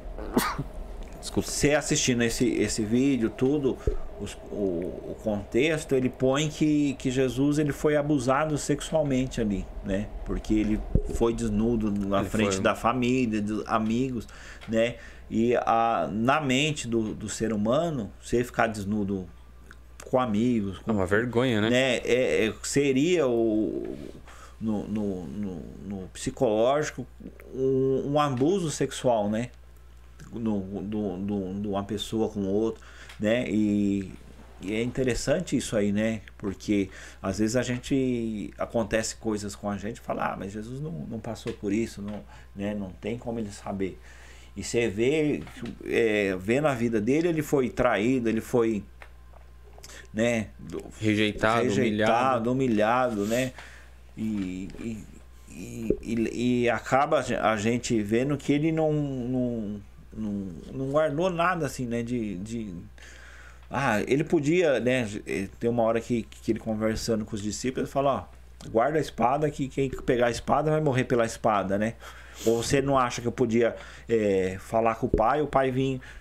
Desculpa. 1.19 1.49
você 1.49 1.73
assistindo 1.75 2.23
esse, 2.23 2.47
esse 2.47 2.83
vídeo, 2.83 3.29
tudo, 3.29 3.77
os- 4.19 4.37
o, 4.51 4.55
o 5.11 5.17
contexto, 5.23 5.95
ele 5.95 6.09
põe 6.09 6.49
que, 6.49 6.93
que 6.95 7.09
Jesus 7.09 7.57
ele 7.59 7.71
foi 7.71 7.95
abusado 7.95 8.57
sexualmente 8.57 9.39
ali, 9.41 9.65
né? 9.83 10.07
Porque 10.25 10.53
ele 10.53 10.79
foi 11.15 11.33
desnudo 11.33 11.91
na 12.07 12.19
Ele 12.21 12.29
frente 12.29 12.55
foi- 12.55 12.63
da 12.63 12.75
família, 12.75 13.41
dos 13.41 13.65
amigos, 13.67 14.27
né? 14.67 14.95
E 15.29 15.55
a, 15.57 16.09
na 16.11 16.41
mente 16.41 16.87
do, 16.87 17.13
do 17.13 17.29
ser 17.29 17.53
humano, 17.53 18.11
você 18.21 18.43
ficar 18.43 18.67
desnudo 18.67 19.27
com 20.09 20.19
amigos, 20.19 20.77
É 20.79 20.83
com 20.83 20.91
uma 20.91 21.05
vergonha, 21.05 21.61
né? 21.61 21.69
né, 21.69 21.95
é, 21.97 22.47
é- 22.47 22.53
seria 22.63 23.27
o 23.27 23.95
no, 24.59 24.85
no, 24.87 25.23
no, 25.25 25.61
no 25.87 26.07
psicológico 26.09 27.05
um, 27.53 28.13
um 28.13 28.19
abuso 28.19 28.69
sexual, 28.69 29.29
né? 29.29 29.49
No, 30.33 30.59
do, 30.81 31.17
do, 31.17 31.61
de 31.61 31.67
uma 31.67 31.83
pessoa 31.83 32.27
com 32.29 32.45
outra, 32.45 32.83
né? 33.19 33.45
E, 33.49 34.11
e 34.61 34.73
é 34.73 34.81
interessante 34.83 35.55
isso 35.57 35.75
aí, 35.75 35.91
né? 35.91 36.21
Porque 36.37 36.89
às 37.21 37.39
vezes 37.39 37.55
a 37.55 37.61
gente 37.61 38.51
acontece 38.57 39.15
coisas 39.15 39.55
com 39.55 39.69
a 39.69 39.77
gente 39.77 39.99
fala, 39.99 40.33
ah, 40.33 40.37
mas 40.37 40.51
Jesus 40.51 40.79
não, 40.81 40.91
não 40.91 41.19
passou 41.19 41.53
por 41.53 41.71
isso, 41.73 42.01
não, 42.01 42.23
né? 42.55 42.73
não 42.75 42.89
tem 42.89 43.17
como 43.17 43.39
ele 43.39 43.51
saber. 43.51 43.99
E 44.57 44.63
você 44.63 44.89
vê, 44.89 45.41
é, 45.85 46.35
vê 46.37 46.59
na 46.59 46.73
vida 46.73 46.99
dele, 46.99 47.27
ele 47.29 47.41
foi 47.41 47.69
traído, 47.69 48.27
ele 48.27 48.41
foi 48.41 48.83
né? 50.13 50.47
do- 50.57 50.83
Rejeitado, 50.99 51.61
humilhado. 51.61 51.69
rejeitado, 51.69 52.51
humilhado, 52.51 53.25
né? 53.25 53.53
E, 54.17 54.67
e, 54.79 55.03
e, 55.49 55.95
e- 56.01 56.61
e 56.63 56.69
acaba 56.69 57.19
a 57.19 57.55
gente 57.57 58.01
vendo 58.01 58.35
que 58.37 58.51
ele 58.51 58.71
não, 58.71 58.91
não, 58.91 59.81
não, 60.13 60.47
não 60.73 60.91
guardou 60.91 61.29
nada 61.29 61.65
assim, 61.65 61.85
né? 61.85 62.03
De, 62.03 62.37
de... 62.37 62.73
Ah, 63.69 64.01
ele 64.07 64.23
podia, 64.23 64.79
né? 64.79 65.07
Tem 65.59 65.69
uma 65.69 65.83
hora 65.83 66.01
que, 66.01 66.23
que 66.23 66.51
ele 66.51 66.59
conversando 66.59 67.23
com 67.25 67.35
os 67.35 67.41
discípulos, 67.41 67.87
ele 67.87 67.91
fala, 67.91 68.27
ó, 68.65 68.69
guarda 68.69 68.97
a 68.97 69.01
espada 69.01 69.49
que 69.49 69.67
quem 69.67 69.89
pegar 69.89 70.27
a 70.27 70.31
espada 70.31 70.71
vai 70.71 70.81
morrer 70.81 71.03
pela 71.03 71.25
espada, 71.25 71.77
né? 71.77 71.93
Ou 72.45 72.63
você 72.63 72.81
não 72.81 72.97
acha 72.97 73.21
que 73.21 73.27
eu 73.27 73.31
podia 73.31 73.75
é, 74.07 74.57
falar 74.59 74.95
com 74.95 75.07
o 75.07 75.09
pai, 75.09 75.41
o 75.41 75.47
pai 75.47 75.73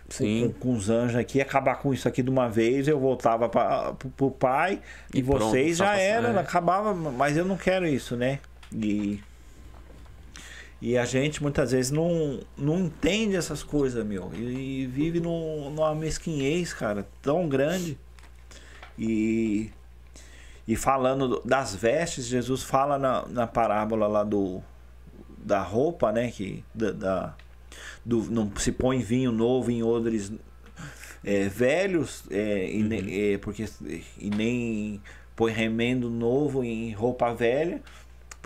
Sim. 0.08 0.52
com, 0.58 0.60
com 0.60 0.74
os 0.74 0.90
anjos 0.90 1.16
aqui, 1.16 1.40
acabar 1.40 1.76
com 1.76 1.94
isso 1.94 2.08
aqui 2.08 2.22
de 2.22 2.30
uma 2.30 2.48
vez, 2.48 2.88
eu 2.88 2.98
voltava 2.98 3.48
para 3.48 3.92
pro 4.16 4.30
pai 4.30 4.80
e, 5.14 5.20
E 5.20 5.22
pronto, 5.22 5.44
vocês 5.44 5.76
já 5.76 5.96
era, 5.96 6.28
é. 6.28 6.38
acabava, 6.38 6.92
mas 6.92 7.36
eu 7.36 7.44
não 7.44 7.56
quero 7.56 7.86
isso, 7.86 8.16
né? 8.16 8.40
E, 8.72 9.20
e 10.80 10.96
a 10.96 11.04
gente 11.04 11.42
muitas 11.42 11.72
vezes 11.72 11.90
não, 11.90 12.40
não 12.56 12.78
entende 12.80 13.34
essas 13.36 13.62
coisas, 13.62 14.04
meu, 14.06 14.30
e, 14.34 14.82
e 14.82 14.86
vive 14.86 15.20
num, 15.20 15.70
numa 15.70 15.94
mesquinhez, 15.94 16.72
cara, 16.72 17.06
tão 17.22 17.48
grande. 17.48 17.98
E, 18.98 19.70
e 20.66 20.76
falando 20.76 21.28
do- 21.28 21.42
das 21.44 21.74
vestes, 21.74 22.26
Jesus 22.26 22.62
fala 22.62 22.98
na, 22.98 23.26
na 23.28 23.46
parábola 23.46 24.06
lá 24.06 24.24
do 24.24 24.62
da 25.38 25.62
roupa, 25.62 26.12
né? 26.12 26.30
Que 26.30 26.62
da, 26.74 26.90
da- 26.90 27.34
do, 28.04 28.24
não 28.30 28.50
se 28.56 28.72
põe 28.72 28.98
vinho 28.98 29.30
novo 29.32 29.70
em 29.70 29.82
odres 29.82 30.32
é, 31.24 31.48
velhos, 31.48 32.24
é, 32.30 32.70
e 32.70 32.82
ne- 32.82 33.34
é, 33.34 33.38
porque 33.38 33.64
e 34.18 34.30
nem 34.30 35.00
põe 35.36 35.52
remendo 35.52 36.10
novo 36.10 36.64
em 36.64 36.92
roupa 36.92 37.32
velha, 37.32 37.80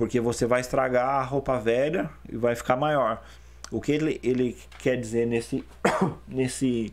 porque 0.03 0.19
você 0.21 0.47
vai 0.47 0.61
estragar 0.61 1.07
a 1.09 1.23
roupa 1.23 1.61
velha 1.61 2.11
e 2.29 2.37
vai 2.37 2.57
ficar 2.57 2.75
maior. 2.77 3.23
O 3.71 3.81
que 3.81 3.93
ele, 3.93 4.19
ele 4.21 4.59
quer 4.81 4.97
dizer 4.97 5.29
nesse 5.29 5.65
nesse 6.27 6.93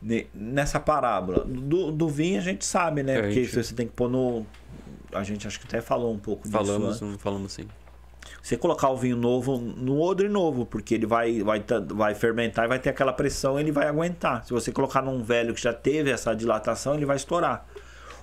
ne- 0.00 0.28
nessa 0.32 0.78
parábola 0.78 1.44
do, 1.44 1.90
do 1.90 2.08
vinho 2.08 2.38
a 2.38 2.40
gente 2.40 2.64
sabe, 2.64 3.02
né? 3.02 3.18
É, 3.18 3.22
porque 3.22 3.42
gente- 3.44 3.64
você 3.64 3.74
tem 3.74 3.84
que 3.88 3.92
pôr 3.94 4.08
no 4.08 4.46
a 5.12 5.24
gente 5.24 5.44
acho 5.44 5.58
que 5.58 5.66
até 5.66 5.80
falou 5.80 6.14
um 6.14 6.18
pouco 6.20 6.44
disso 6.48 6.52
Falamos, 6.56 6.88
antes. 6.90 7.00
não 7.00 7.18
falamos 7.18 7.52
sim. 7.52 7.66
Você 8.40 8.56
colocar 8.56 8.88
o 8.88 8.96
vinho 8.96 9.16
novo 9.16 9.58
no 9.58 10.00
odre 10.00 10.28
novo, 10.28 10.64
porque 10.64 10.94
ele 10.94 11.06
vai, 11.06 11.42
vai, 11.42 11.64
vai 11.88 12.14
fermentar 12.14 12.64
e 12.64 12.68
vai 12.68 12.78
ter 12.78 12.90
aquela 12.90 13.12
pressão, 13.12 13.58
ele 13.58 13.72
vai 13.72 13.88
aguentar. 13.88 14.44
Se 14.44 14.52
você 14.52 14.70
colocar 14.70 15.02
num 15.02 15.20
velho 15.22 15.52
que 15.52 15.60
já 15.60 15.72
teve 15.72 16.10
essa 16.12 16.32
dilatação, 16.34 16.94
ele 16.94 17.04
vai 17.06 17.16
estourar. 17.16 17.66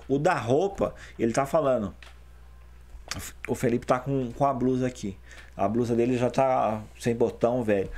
O 0.08 0.18
da 0.18 0.34
roupa, 0.34 0.94
ele 1.18 1.32
tá 1.32 1.44
falando. 1.46 1.94
O 3.48 3.54
Felipe 3.54 3.86
tá 3.86 3.98
com, 3.98 4.30
com 4.32 4.46
a 4.46 4.52
blusa 4.52 4.86
aqui. 4.86 5.16
A 5.56 5.68
blusa 5.68 5.94
dele 5.94 6.16
já 6.16 6.30
tá 6.30 6.82
sem 6.98 7.14
botão, 7.14 7.62
velho. 7.62 7.90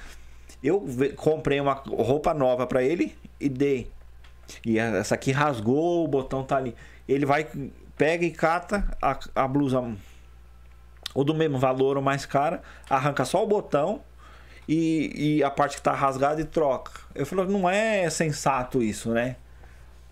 Eu 0.63 0.85
comprei 1.17 1.61
uma 1.61 1.75
roupa 1.75 2.33
nova 2.33 2.67
pra 2.67 2.83
ele 2.83 3.17
e 3.41 3.49
dei. 3.49 3.91
E 4.65 4.79
essa 4.79 5.15
aqui 5.15 5.33
rasgou, 5.33 6.05
o 6.05 6.09
botão 6.09 6.45
tá 6.45 6.57
ali. 6.57 6.75
Ele 7.09 7.27
vai, 7.27 7.47
pega 7.97 8.25
e 8.25 8.31
cata 8.31 8.97
a, 9.01 9.19
a 9.35 9.49
blusa 9.49 9.83
ou 11.15 11.25
do 11.25 11.35
mesmo 11.35 11.59
valor 11.59 11.97
ou 11.97 12.03
mais 12.03 12.25
cara, 12.25 12.63
arranca 12.89 13.25
só 13.25 13.43
o 13.43 13.47
botão 13.47 14.01
e, 14.67 15.39
e 15.39 15.45
a 15.45 15.51
parte 15.51 15.77
que 15.77 15.83
tá 15.83 15.93
rasgada 15.93 16.41
e 16.41 16.45
troca. 16.45 16.93
Eu 17.15 17.27
falei, 17.27 17.47
não 17.47 17.69
é 17.69 18.09
sensato 18.09 18.83
isso, 18.83 19.11
né? 19.11 19.37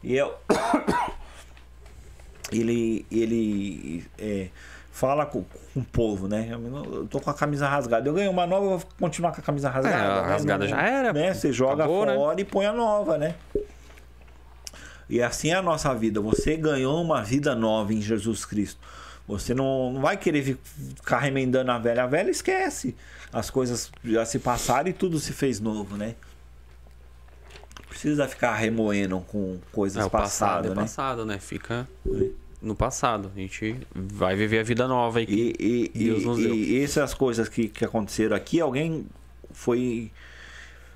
E 0.02 0.16
eu. 0.16 0.34
ele 2.52 3.06
ele 3.10 4.04
é, 4.18 4.48
fala 5.00 5.24
com, 5.24 5.42
com 5.72 5.80
o 5.80 5.84
povo, 5.84 6.28
né? 6.28 6.48
Eu, 6.52 7.06
tô 7.08 7.18
com 7.20 7.30
a 7.30 7.34
camisa 7.34 7.66
rasgada. 7.66 8.06
Eu 8.08 8.12
ganhei 8.12 8.28
uma 8.28 8.46
nova, 8.46 8.66
eu 8.66 8.78
vou 8.78 8.82
continuar 8.98 9.32
com 9.32 9.40
a 9.40 9.42
camisa 9.42 9.70
rasgada. 9.70 9.96
É, 9.96 10.18
a 10.18 10.22
né? 10.22 10.28
rasgada 10.28 10.64
Não- 10.64 10.70
já 10.70 10.82
era, 10.82 11.12
Né? 11.12 11.32
Você 11.32 11.52
joga 11.52 11.84
acabou, 11.84 12.04
né? 12.04 12.14
fora 12.14 12.40
e 12.40 12.44
põe 12.44 12.66
a 12.66 12.72
nova, 12.72 13.16
né? 13.16 13.34
E 15.08 15.20
assim 15.22 15.50
é 15.50 15.54
a 15.54 15.62
nossa 15.62 15.92
vida. 15.94 16.20
Você 16.20 16.56
ganhou 16.56 17.02
uma 17.02 17.22
vida 17.22 17.54
nova 17.54 17.92
em 17.94 18.00
Jesus 18.00 18.44
Cristo. 18.44 18.78
Você 19.26 19.54
não, 19.54 19.92
não 19.92 20.00
vai 20.02 20.16
querer 20.16 20.42
fi- 20.42 20.58
ficar 20.96 21.18
remendando 21.18 21.70
a 21.72 21.78
velha. 21.78 22.04
A 22.04 22.06
velha 22.06 22.30
esquece. 22.30 22.94
As 23.32 23.48
coisas 23.48 23.90
já 24.04 24.24
se 24.26 24.38
passaram 24.38 24.88
e 24.88 24.92
tudo 24.92 25.18
se 25.18 25.32
fez 25.32 25.58
novo, 25.60 25.96
né? 25.96 26.14
Precisa 27.88 28.28
ficar 28.28 28.54
remoendo 28.54 29.20
com 29.20 29.58
coisas 29.72 30.04
É, 30.04 30.08
passado 30.08 30.20
passadas, 30.22 30.66
é 30.70 30.74
né? 30.74 30.80
passado, 30.82 31.26
né? 31.26 31.38
Fica 31.38 31.88
no 32.62 32.74
passado. 32.74 33.30
A 33.34 33.38
gente 33.38 33.76
vai 33.94 34.34
viver 34.36 34.60
a 34.60 34.62
vida 34.62 34.86
nova 34.86 35.18
aí. 35.20 35.26
que 35.26 35.54
E, 35.58 35.90
e, 35.94 36.04
Deus 36.04 36.24
nos 36.24 36.38
deu. 36.38 36.54
e 36.54 36.82
essas 36.82 37.14
coisas 37.14 37.48
que, 37.48 37.68
que 37.68 37.84
aconteceram 37.84 38.36
aqui, 38.36 38.60
alguém 38.60 39.06
foi 39.52 40.10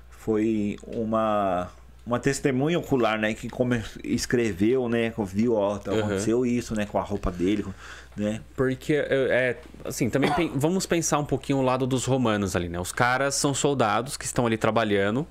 foi 0.09 0.77
uma 0.85 1.69
uma 2.05 2.19
testemunha 2.19 2.77
ocular, 2.77 3.17
né? 3.19 3.33
Que 3.33 3.49
escreveu, 4.03 4.87
né? 4.87 5.11
Viu, 5.25 5.55
ó, 5.55 5.71
Uhum. 5.73 5.75
aconteceu 5.99 6.45
isso, 6.45 6.75
né? 6.75 6.85
Com 6.85 6.99
a 6.99 7.01
roupa 7.01 7.31
dele, 7.31 7.65
né? 8.15 8.41
Porque, 8.55 8.93
é, 8.93 9.57
assim, 9.83 10.07
também 10.07 10.31
pen- 10.33 10.51
vamos 10.53 10.85
pensar 10.85 11.17
um 11.17 11.25
pouquinho 11.25 11.57
o 11.57 11.61
lado 11.63 11.87
dos 11.87 12.05
romanos 12.05 12.55
ali, 12.55 12.69
né? 12.69 12.79
Os 12.79 12.91
caras 12.91 13.33
são 13.33 13.55
soldados 13.55 14.17
que 14.17 14.25
estão 14.25 14.45
ali 14.45 14.55
trabalhando. 14.55 15.25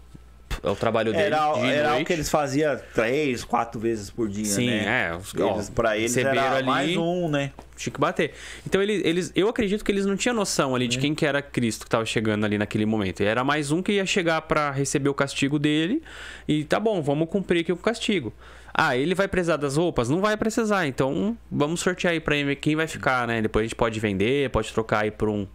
É 0.63 0.71
o 0.71 0.77
trabalho 0.77 1.13
deles 1.13 1.27
Era, 1.27 1.53
dia 1.55 1.67
e 1.67 1.73
era 1.73 1.91
noite. 1.91 2.05
que 2.07 2.13
eles 2.13 2.29
faziam 2.31 2.79
três, 2.95 3.45
quatro 3.45 3.81
vezes 3.81 4.11
por 4.11 4.29
dia, 4.29 4.45
Sim, 4.45 4.67
né? 4.67 5.09
é. 5.11 5.17
Os, 5.17 5.35
Eles, 5.35 5.71
ó, 5.71 5.73
pra 5.75 5.97
eles 5.97 6.17
era 6.17 6.57
ali, 6.57 6.67
mais 6.67 6.97
um, 6.97 7.29
né? 7.29 7.51
Tinha 7.77 7.93
que 7.93 8.01
bater. 8.01 8.33
Então 8.67 8.81
eles, 8.83 9.03
eles, 9.05 9.33
eu 9.35 9.49
acredito 9.49 9.85
que 9.85 9.91
eles 9.91 10.07
não 10.07 10.17
tinham 10.17 10.35
noção 10.35 10.75
ali 10.75 10.87
de 10.87 10.99
quem 10.99 11.15
que 11.15 11.27
era 11.27 11.43
Cristo 11.43 11.81
que 11.81 11.89
estava 11.89 12.05
chegando 12.07 12.45
ali 12.45 12.57
naquele 12.57 12.87
momento. 12.87 13.23
Era 13.23 13.43
mais 13.43 13.71
um 13.73 13.83
que 13.83 13.93
ia 13.93 14.07
chegar 14.07 14.43
para 14.43 14.71
receber 14.71 15.09
o 15.09 15.15
castigo 15.15 15.59
dele 15.59 16.03
e 16.47 16.65
tá 16.65 16.79
bom, 16.79 17.03
vamos 17.03 17.29
cumprir 17.29 17.61
aqui 17.61 17.73
o 17.73 17.77
castigo. 17.77 18.33
Ah, 18.73 18.97
ele 18.97 19.15
vai 19.15 19.29
precisar 19.29 19.57
das 19.57 19.77
roupas? 19.77 20.09
Não 20.09 20.21
vai 20.21 20.37
precisar. 20.37 20.87
Então 20.87 21.37
vamos 21.51 21.81
sortear 21.81 22.13
aí 22.13 22.21
para 22.21 22.37
ele 22.37 22.57
quem 22.57 22.75
vai 22.75 22.87
ficar, 22.89 23.27
né? 23.27 23.41
Depois 23.41 23.63
a 23.63 23.67
gente 23.67 23.77
pode 23.77 24.01
vender, 24.01 24.51
pode 24.51 24.73
trocar 24.73 25.05
aí 25.05 25.11
por 25.11 25.29
um 25.29 25.47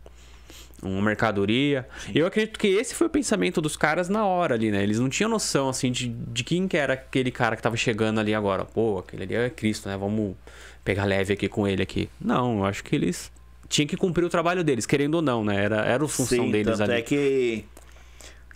uma 0.81 1.01
mercadoria. 1.01 1.87
Eu 2.13 2.25
acredito 2.25 2.57
que 2.57 2.67
esse 2.67 2.95
foi 2.95 3.07
o 3.07 3.09
pensamento 3.09 3.61
dos 3.61 3.75
caras 3.75 4.09
na 4.09 4.25
hora 4.25 4.55
ali, 4.55 4.71
né? 4.71 4.81
Eles 4.83 4.99
não 4.99 5.09
tinham 5.09 5.29
noção, 5.29 5.69
assim, 5.69 5.91
de, 5.91 6.09
de 6.09 6.43
quem 6.43 6.67
que 6.67 6.77
era 6.77 6.93
aquele 6.93 7.31
cara 7.31 7.55
que 7.55 7.61
tava 7.61 7.77
chegando 7.77 8.19
ali 8.19 8.33
agora. 8.33 8.65
Pô, 8.65 8.99
aquele 8.99 9.23
ali 9.23 9.35
é 9.35 9.49
Cristo, 9.49 9.89
né? 9.89 9.97
Vamos 9.97 10.35
pegar 10.83 11.05
leve 11.05 11.33
aqui 11.33 11.47
com 11.47 11.67
ele 11.67 11.83
aqui. 11.83 12.09
Não, 12.19 12.59
eu 12.59 12.65
acho 12.65 12.83
que 12.83 12.95
eles 12.95 13.31
tinham 13.67 13.87
que 13.87 13.95
cumprir 13.95 14.25
o 14.25 14.29
trabalho 14.29 14.63
deles, 14.63 14.85
querendo 14.85 15.15
ou 15.15 15.21
não, 15.21 15.43
né? 15.43 15.63
Era, 15.63 15.85
era 15.85 16.03
a 16.03 16.07
função 16.07 16.45
Sim, 16.45 16.51
deles 16.51 16.77
tanto 16.77 16.91
ali. 16.91 16.99
é 16.99 17.01
que, 17.01 17.65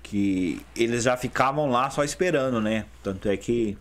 que 0.01 0.61
eles 0.75 1.03
já 1.03 1.15
ficavam 1.15 1.69
lá 1.69 1.89
só 1.89 2.03
esperando, 2.03 2.59
né? 2.59 2.85
Tanto 3.03 3.29
é 3.29 3.37
que 3.37 3.77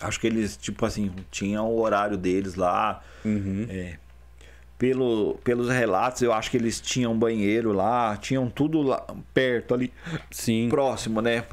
acho 0.00 0.20
que 0.20 0.26
eles, 0.26 0.56
tipo 0.56 0.84
assim, 0.84 1.10
tinham 1.30 1.68
o 1.68 1.80
horário 1.80 2.16
deles 2.16 2.54
lá. 2.54 3.02
Uhum. 3.24 3.66
É, 3.68 3.98
pelo, 4.78 5.38
pelos 5.44 5.68
relatos, 5.68 6.22
eu 6.22 6.32
acho 6.32 6.50
que 6.50 6.56
eles 6.56 6.80
tinham 6.80 7.16
banheiro 7.16 7.72
lá, 7.72 8.16
tinham 8.16 8.48
tudo 8.50 8.82
lá 8.82 9.06
perto 9.32 9.74
ali, 9.74 9.92
Sim. 10.30 10.68
próximo, 10.68 11.20
né? 11.20 11.44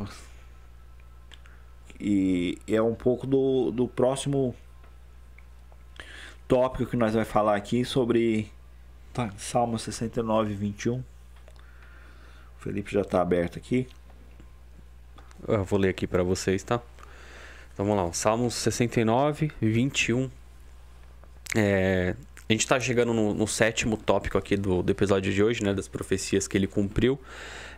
E 2.00 2.58
é 2.68 2.82
um 2.82 2.96
pouco 2.96 3.28
do, 3.28 3.72
do 3.72 3.88
próximo 3.88 4.56
tópico 6.48 6.90
que 6.90 6.98
nós 6.98 7.14
vamos 7.14 7.30
falar 7.30 7.56
aqui 7.56 7.86
sobre 7.86 8.52
tá, 9.14 9.32
Salmo 9.38 9.78
69, 9.78 10.54
21. 10.56 10.96
O 10.98 11.04
Felipe 12.58 12.92
já 12.92 13.02
está 13.02 13.22
aberto 13.22 13.58
aqui. 13.58 13.88
Eu 15.48 15.64
vou 15.64 15.80
ler 15.80 15.90
aqui 15.90 16.06
para 16.06 16.24
vocês, 16.24 16.64
tá? 16.64 16.82
Então, 17.74 17.86
Vamos 17.86 18.04
lá, 18.04 18.14
Salmos 18.14 18.54
69, 18.56 19.52
21. 19.62 20.30
É, 21.56 22.16
a 22.52 22.54
gente 22.54 22.68
tá 22.68 22.80
chegando 22.80 23.14
no, 23.14 23.34
no 23.34 23.48
sétimo 23.48 23.96
tópico 23.96 24.38
aqui 24.38 24.58
do, 24.58 24.84
do 24.84 24.92
episódio 24.92 25.32
de 25.32 25.42
hoje, 25.42 25.64
né? 25.64 25.74
Das 25.74 25.88
profecias 25.88 26.48
que 26.48 26.58
ele 26.58 26.68
cumpriu. 26.68 27.20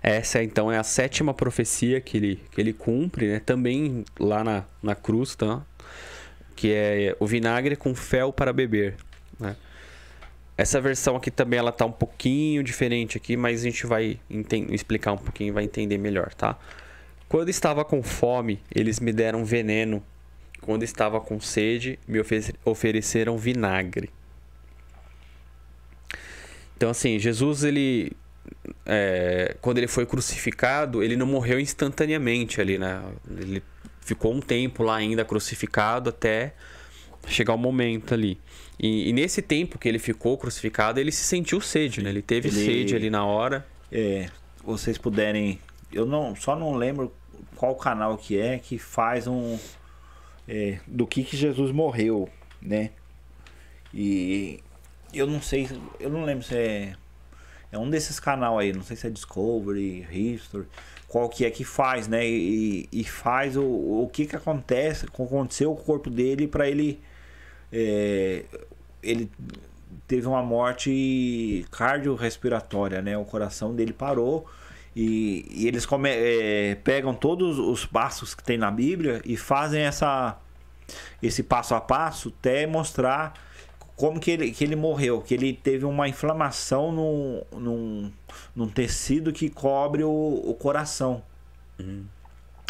Essa, 0.01 0.41
então, 0.43 0.71
é 0.71 0.77
a 0.77 0.83
sétima 0.83 1.33
profecia 1.33 2.01
que 2.01 2.17
ele, 2.17 2.41
que 2.51 2.59
ele 2.59 2.73
cumpre, 2.73 3.27
né? 3.27 3.39
Também 3.39 4.03
lá 4.19 4.43
na, 4.43 4.63
na 4.81 4.95
cruz, 4.95 5.35
tá? 5.35 5.63
Que 6.55 6.71
é 6.73 7.15
o 7.19 7.27
vinagre 7.27 7.75
com 7.75 7.93
fel 7.93 8.33
para 8.33 8.51
beber, 8.51 8.95
né? 9.39 9.55
Essa 10.57 10.81
versão 10.81 11.15
aqui 11.15 11.31
também, 11.31 11.59
ela 11.59 11.71
tá 11.71 11.85
um 11.85 11.91
pouquinho 11.91 12.63
diferente 12.63 13.17
aqui, 13.17 13.35
mas 13.37 13.61
a 13.61 13.63
gente 13.63 13.85
vai 13.87 14.19
explicar 14.69 15.13
um 15.13 15.17
pouquinho 15.17 15.53
vai 15.53 15.63
entender 15.63 15.97
melhor, 15.97 16.33
tá? 16.33 16.57
Quando 17.29 17.49
estava 17.49 17.83
com 17.83 18.03
fome, 18.03 18.59
eles 18.73 18.99
me 18.99 19.11
deram 19.11 19.43
veneno. 19.43 20.03
Quando 20.61 20.83
estava 20.83 21.19
com 21.19 21.39
sede, 21.39 21.99
me 22.07 22.19
ofe- 22.19 22.53
ofereceram 22.63 23.37
vinagre. 23.37 24.09
Então, 26.75 26.89
assim, 26.89 27.17
Jesus, 27.19 27.63
ele. 27.63 28.11
é, 28.85 29.55
quando 29.61 29.77
ele 29.77 29.87
foi 29.87 30.05
crucificado, 30.05 31.01
ele 31.03 31.15
não 31.15 31.25
morreu 31.25 31.59
instantaneamente 31.59 32.59
ali, 32.59 32.77
né? 32.77 33.01
Ele 33.29 33.63
ficou 34.01 34.33
um 34.33 34.41
tempo 34.41 34.83
lá 34.83 34.95
ainda 34.97 35.23
crucificado 35.23 36.09
até 36.09 36.53
chegar 37.27 37.53
o 37.53 37.57
momento 37.57 38.13
ali. 38.13 38.37
E, 38.79 39.09
e 39.09 39.13
nesse 39.13 39.41
tempo 39.41 39.77
que 39.77 39.87
ele 39.87 39.99
ficou 39.99 40.37
crucificado, 40.37 40.99
ele 40.99 41.11
se 41.11 41.23
sentiu 41.23 41.61
sede, 41.61 42.01
né? 42.03 42.09
Ele 42.09 42.21
teve 42.21 42.49
Ele- 42.49 42.65
sede 42.65 42.95
ali 42.95 43.09
na 43.09 43.25
hora. 43.25 43.65
É, 43.91 44.29
vocês 44.63 44.97
puderem. 44.97 45.59
Eu 45.91 46.05
não, 46.05 46.35
só 46.35 46.55
não 46.55 46.73
lembro 46.75 47.13
qual 47.55 47.75
canal 47.75 48.17
que 48.17 48.37
é 48.37 48.57
que 48.57 48.77
faz 48.77 49.27
um. 49.27 49.57
é, 50.47 50.79
do 50.87 51.05
que, 51.07 51.23
que 51.23 51.37
Jesus 51.37 51.71
morreu, 51.71 52.27
né? 52.61 52.89
E 53.93 54.59
eu 55.13 55.27
não 55.27 55.41
sei, 55.41 55.69
eu 55.99 56.09
não 56.09 56.23
lembro 56.23 56.43
se 56.43 56.55
é. 56.55 56.95
É 57.71 57.77
um 57.77 57.89
desses 57.89 58.19
canal 58.19 58.59
aí, 58.59 58.71
não 58.71 58.83
sei 58.83 58.95
se 58.95 59.07
é 59.07 59.09
Discovery, 59.09 60.07
History, 60.11 60.67
qual 61.07 61.27
que 61.27 61.43
é 61.43 61.49
que 61.49 61.63
faz, 61.63 62.07
né? 62.07 62.23
E, 62.27 62.87
e 62.91 63.03
faz 63.03 63.57
o, 63.57 63.63
o 63.63 64.09
que 64.13 64.27
que 64.27 64.35
acontece, 64.35 65.07
aconteceu 65.07 65.73
com 65.73 65.81
o 65.81 65.85
corpo 65.85 66.09
dele 66.09 66.47
para 66.47 66.69
ele. 66.69 67.01
é, 67.71 68.43
ele 69.01 69.29
teve 70.07 70.27
uma 70.27 70.43
morte 70.43 71.65
cardiorrespiratória, 71.71 73.01
né? 73.01 73.17
O 73.17 73.25
coração 73.25 73.73
dele 73.75 73.93
parou 73.93 74.45
e, 74.95 75.45
e 75.49 75.67
eles 75.67 75.85
come, 75.85 76.09
é, 76.09 76.75
pegam 76.83 77.13
todos 77.13 77.57
os 77.57 77.85
passos 77.85 78.35
que 78.35 78.43
tem 78.43 78.57
na 78.57 78.69
Bíblia 78.69 79.21
e 79.25 79.35
fazem 79.35 79.81
essa 79.81 80.37
esse 81.21 81.41
passo 81.41 81.73
a 81.73 81.81
passo 81.81 82.33
até 82.37 82.67
mostrar 82.67 83.33
como 83.95 84.19
que 84.19 84.31
ele, 84.31 84.51
que 84.51 84.63
ele 84.63 84.75
morreu, 84.75 85.21
que 85.21 85.33
ele 85.33 85.53
teve 85.53 85.85
uma 85.85 86.07
inflamação 86.07 86.91
no, 86.91 87.45
num, 87.59 88.11
num 88.55 88.67
tecido 88.67 89.31
que 89.31 89.49
cobre 89.49 90.03
o, 90.03 90.09
o 90.45 90.53
coração. 90.55 91.21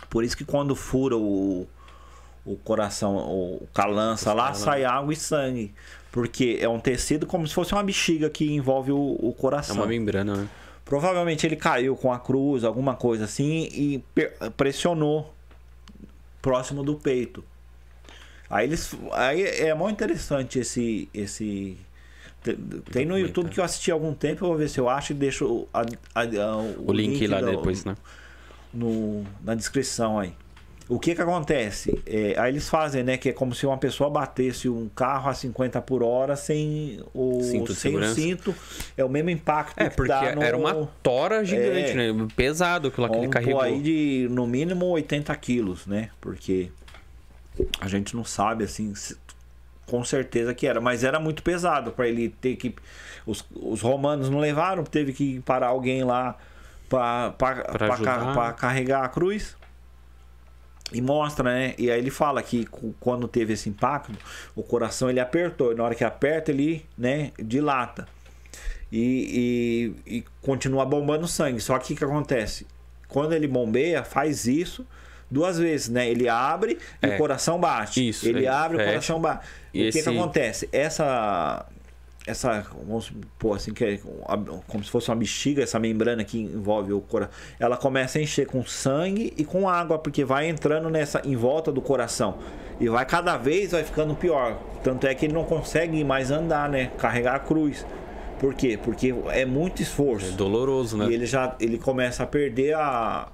Por 0.09 0.23
isso 0.23 0.35
que 0.37 0.45
quando 0.45 0.75
fura 0.75 1.15
o, 1.17 1.67
o 2.45 2.55
coração, 2.57 3.15
o, 3.15 3.67
com 3.73 3.81
a 3.81 3.85
lança 3.85 4.33
lá, 4.33 4.53
sai 4.53 4.83
água 4.83 5.13
e 5.13 5.15
sangue. 5.15 5.73
Porque 6.11 6.57
é 6.61 6.69
um 6.69 6.79
tecido 6.79 7.25
como 7.25 7.47
se 7.47 7.53
fosse 7.53 7.73
uma 7.73 7.81
bexiga 7.83 8.29
que 8.29 8.51
envolve 8.53 8.91
o, 8.91 9.17
o 9.19 9.33
É 9.35 9.41
coração. 9.41 9.75
uma 9.77 9.87
membrana, 9.87 10.35
né? 10.35 10.49
Provavelmente 10.85 11.47
ele 11.47 11.55
caiu 11.55 11.95
com 11.95 12.11
a 12.11 12.19
cruz, 12.19 12.63
alguma 12.63 12.95
coisa 12.95 13.23
assim, 13.23 13.69
e 13.71 14.03
pressionou 14.57 15.33
próximo 16.41 16.83
do 16.83 16.95
peito. 16.95 17.43
Aí 18.53 18.67
eles. 18.67 18.93
Aí 19.11 19.41
é 19.43 19.73
muito 19.73 19.93
interessante 19.95 20.59
esse. 20.59 21.09
esse 21.13 21.77
te- 22.43 22.55
tem 22.91 23.05
no 23.05 23.17
YouTube 23.17 23.49
que 23.49 23.59
eu 23.59 23.63
assisti 23.63 23.89
há 23.89 23.93
algum 23.93 24.13
tempo, 24.13 24.43
eu 24.43 24.49
vou 24.49 24.57
ver 24.57 24.69
se 24.69 24.79
eu 24.79 24.89
acho 24.89 25.11
e 25.13 25.15
deixo 25.15 25.67
a- 25.73 25.81
a- 26.13 26.21
a- 26.23 26.57
O, 26.85 26.91
link, 26.93 27.25
lá 27.27 27.39
do- 27.39 27.49
depois, 27.51 27.85
né? 27.85 27.95
no, 28.73 29.23
na 29.43 29.55
descrição 29.55 30.19
aí. 30.19 30.33
O 30.89 30.99
que 30.99 31.15
que 31.15 31.21
acontece? 31.21 31.97
É, 32.05 32.35
aí 32.37 32.51
eles 32.51 32.67
fazem, 32.67 33.03
né? 33.03 33.15
Que 33.17 33.29
é 33.29 33.33
como 33.33 33.55
se 33.55 33.65
uma 33.65 33.77
pessoa 33.77 34.09
batesse 34.09 34.67
um 34.67 34.89
carro 34.93 35.29
a 35.29 35.33
50 35.33 35.81
por 35.81 36.03
hora 36.03 36.35
sem 36.35 36.99
o 37.13 37.41
Cinto 37.41 37.73
sem 37.73 37.95
o 37.95 38.03
cinto. 38.13 38.53
É 38.97 39.03
o 39.05 39.07
mesmo 39.07 39.29
impacto 39.29 39.79
É, 39.79 39.89
que 39.89 39.95
porque 39.95 40.11
no, 40.35 40.43
era 40.43 40.57
uma 40.57 40.89
tora 41.01 41.43
gigante, 41.45 41.91
É. 41.91 42.11
né? 42.11 42.27
Pesado 42.35 42.89
aquilo 42.89 43.09
que 43.09 43.15
ele 43.17 43.27
carregou. 43.29 43.61
aí 43.61 43.79
de 43.81 44.27
no 44.29 44.45
mínimo 44.45 44.85
80 44.87 45.33
quilos, 45.37 45.87
né? 45.87 46.09
Porque 46.19 46.69
a 47.79 47.87
gente 47.87 48.15
não 48.15 48.23
sabe 48.23 48.63
assim 48.63 48.93
se- 48.95 49.17
com 49.85 50.03
certeza 50.03 50.53
que 50.53 50.65
era, 50.65 50.79
mas 50.79 51.03
era 51.03 51.19
muito 51.19 51.43
pesado 51.43 51.91
para 51.91 52.07
ele 52.07 52.29
ter 52.29 52.55
que 52.55 52.73
os, 53.25 53.45
os 53.55 53.81
romanos 53.81 54.29
não 54.29 54.39
levaram, 54.39 54.83
teve 54.83 55.13
que 55.13 55.39
parar 55.41 55.67
alguém 55.67 56.03
lá 56.03 56.37
para 56.89 57.33
ajudar. 57.93 58.53
carregar 58.55 59.03
a 59.03 59.09
cruz. 59.09 59.55
E 60.91 61.01
mostra, 61.01 61.43
né? 61.43 61.73
E 61.77 61.89
aí 61.89 61.97
ele 61.97 62.11
fala 62.11 62.43
que 62.43 62.67
quando 62.99 63.27
teve 63.27 63.53
esse 63.53 63.67
impacto, 63.67 64.13
o 64.55 64.61
coração 64.61 65.09
ele 65.09 65.19
apertou. 65.19 65.71
E 65.71 65.75
na 65.75 65.83
hora 65.83 65.95
que 65.95 66.03
aperta, 66.03 66.51
ele, 66.51 66.85
né, 66.95 67.31
dilata. 67.39 68.07
E, 68.91 69.93
e, 70.05 70.17
e 70.17 70.25
continua 70.41 70.85
bombando 70.85 71.27
sangue. 71.27 71.59
Só 71.59 71.79
que 71.79 71.93
o 71.93 71.97
que 71.97 72.03
acontece? 72.03 72.67
Quando 73.07 73.33
ele 73.33 73.47
bombeia, 73.47 74.03
faz 74.03 74.45
isso 74.45 74.85
duas 75.33 75.57
vezes, 75.59 75.89
né? 75.89 76.07
Ele 76.09 76.29
abre 76.29 76.77
e 77.01 77.05
É. 77.07 77.15
o 77.15 77.17
coração 77.17 77.59
bate. 77.59 78.07
Isso, 78.07 78.27
Ele 78.27 78.39
ele 78.39 78.47
abre 78.47 78.77
e 78.77 78.79
o 78.79 78.79
fecha. 78.79 78.91
coração 78.91 79.19
bate. 79.19 79.47
E 79.73 79.79
o 79.79 79.91
que, 79.91 79.97
esse- 79.99 80.09
que 80.09 80.17
acontece? 80.17 80.69
Essa 80.71 81.65
essa, 82.25 82.65
vamos 82.87 83.05
supor 83.07 83.57
assim, 83.57 83.73
que 83.73 83.83
é 83.83 83.99
como 84.65 84.81
se 84.81 84.89
fosse 84.89 85.09
uma 85.09 85.15
bexiga, 85.17 85.61
essa 85.61 85.77
membrana 85.77 86.23
que 86.23 86.39
envolve 86.39 86.93
o 86.93 87.01
coração, 87.01 87.33
ela 87.59 87.75
começa 87.75 88.17
a 88.17 88.21
encher 88.21 88.45
com 88.47 88.63
sangue 88.65 89.33
e 89.35 89.43
com 89.43 89.67
água, 89.67 89.99
porque 89.99 90.23
vai 90.23 90.47
entrando 90.47 90.89
nessa 90.89 91.21
em 91.25 91.35
volta 91.35 91.69
do 91.69 91.81
coração. 91.81 92.37
E 92.79 92.87
vai 92.87 93.05
cada 93.05 93.35
vez 93.35 93.71
vai 93.71 93.83
ficando 93.83 94.15
pior. 94.15 94.57
Tanto 94.81 95.05
é 95.05 95.13
que 95.13 95.25
ele 95.25 95.33
não 95.33 95.43
consegue 95.43 96.01
mais 96.05 96.31
andar, 96.31 96.69
né? 96.69 96.91
Carregar 96.97 97.35
a 97.35 97.39
cruz. 97.39 97.85
Por 98.39 98.53
quê? 98.53 98.79
Porque 98.81 99.13
é 99.31 99.43
muito 99.45 99.81
esforço. 99.81 100.27
É 100.27 100.31
doloroso, 100.31 100.95
né? 100.97 101.07
E 101.09 101.13
ele 101.13 101.25
já 101.25 101.55
ele 101.59 101.77
começa 101.77 102.23
a 102.23 102.25
perder 102.25 102.73
a, 102.75 103.27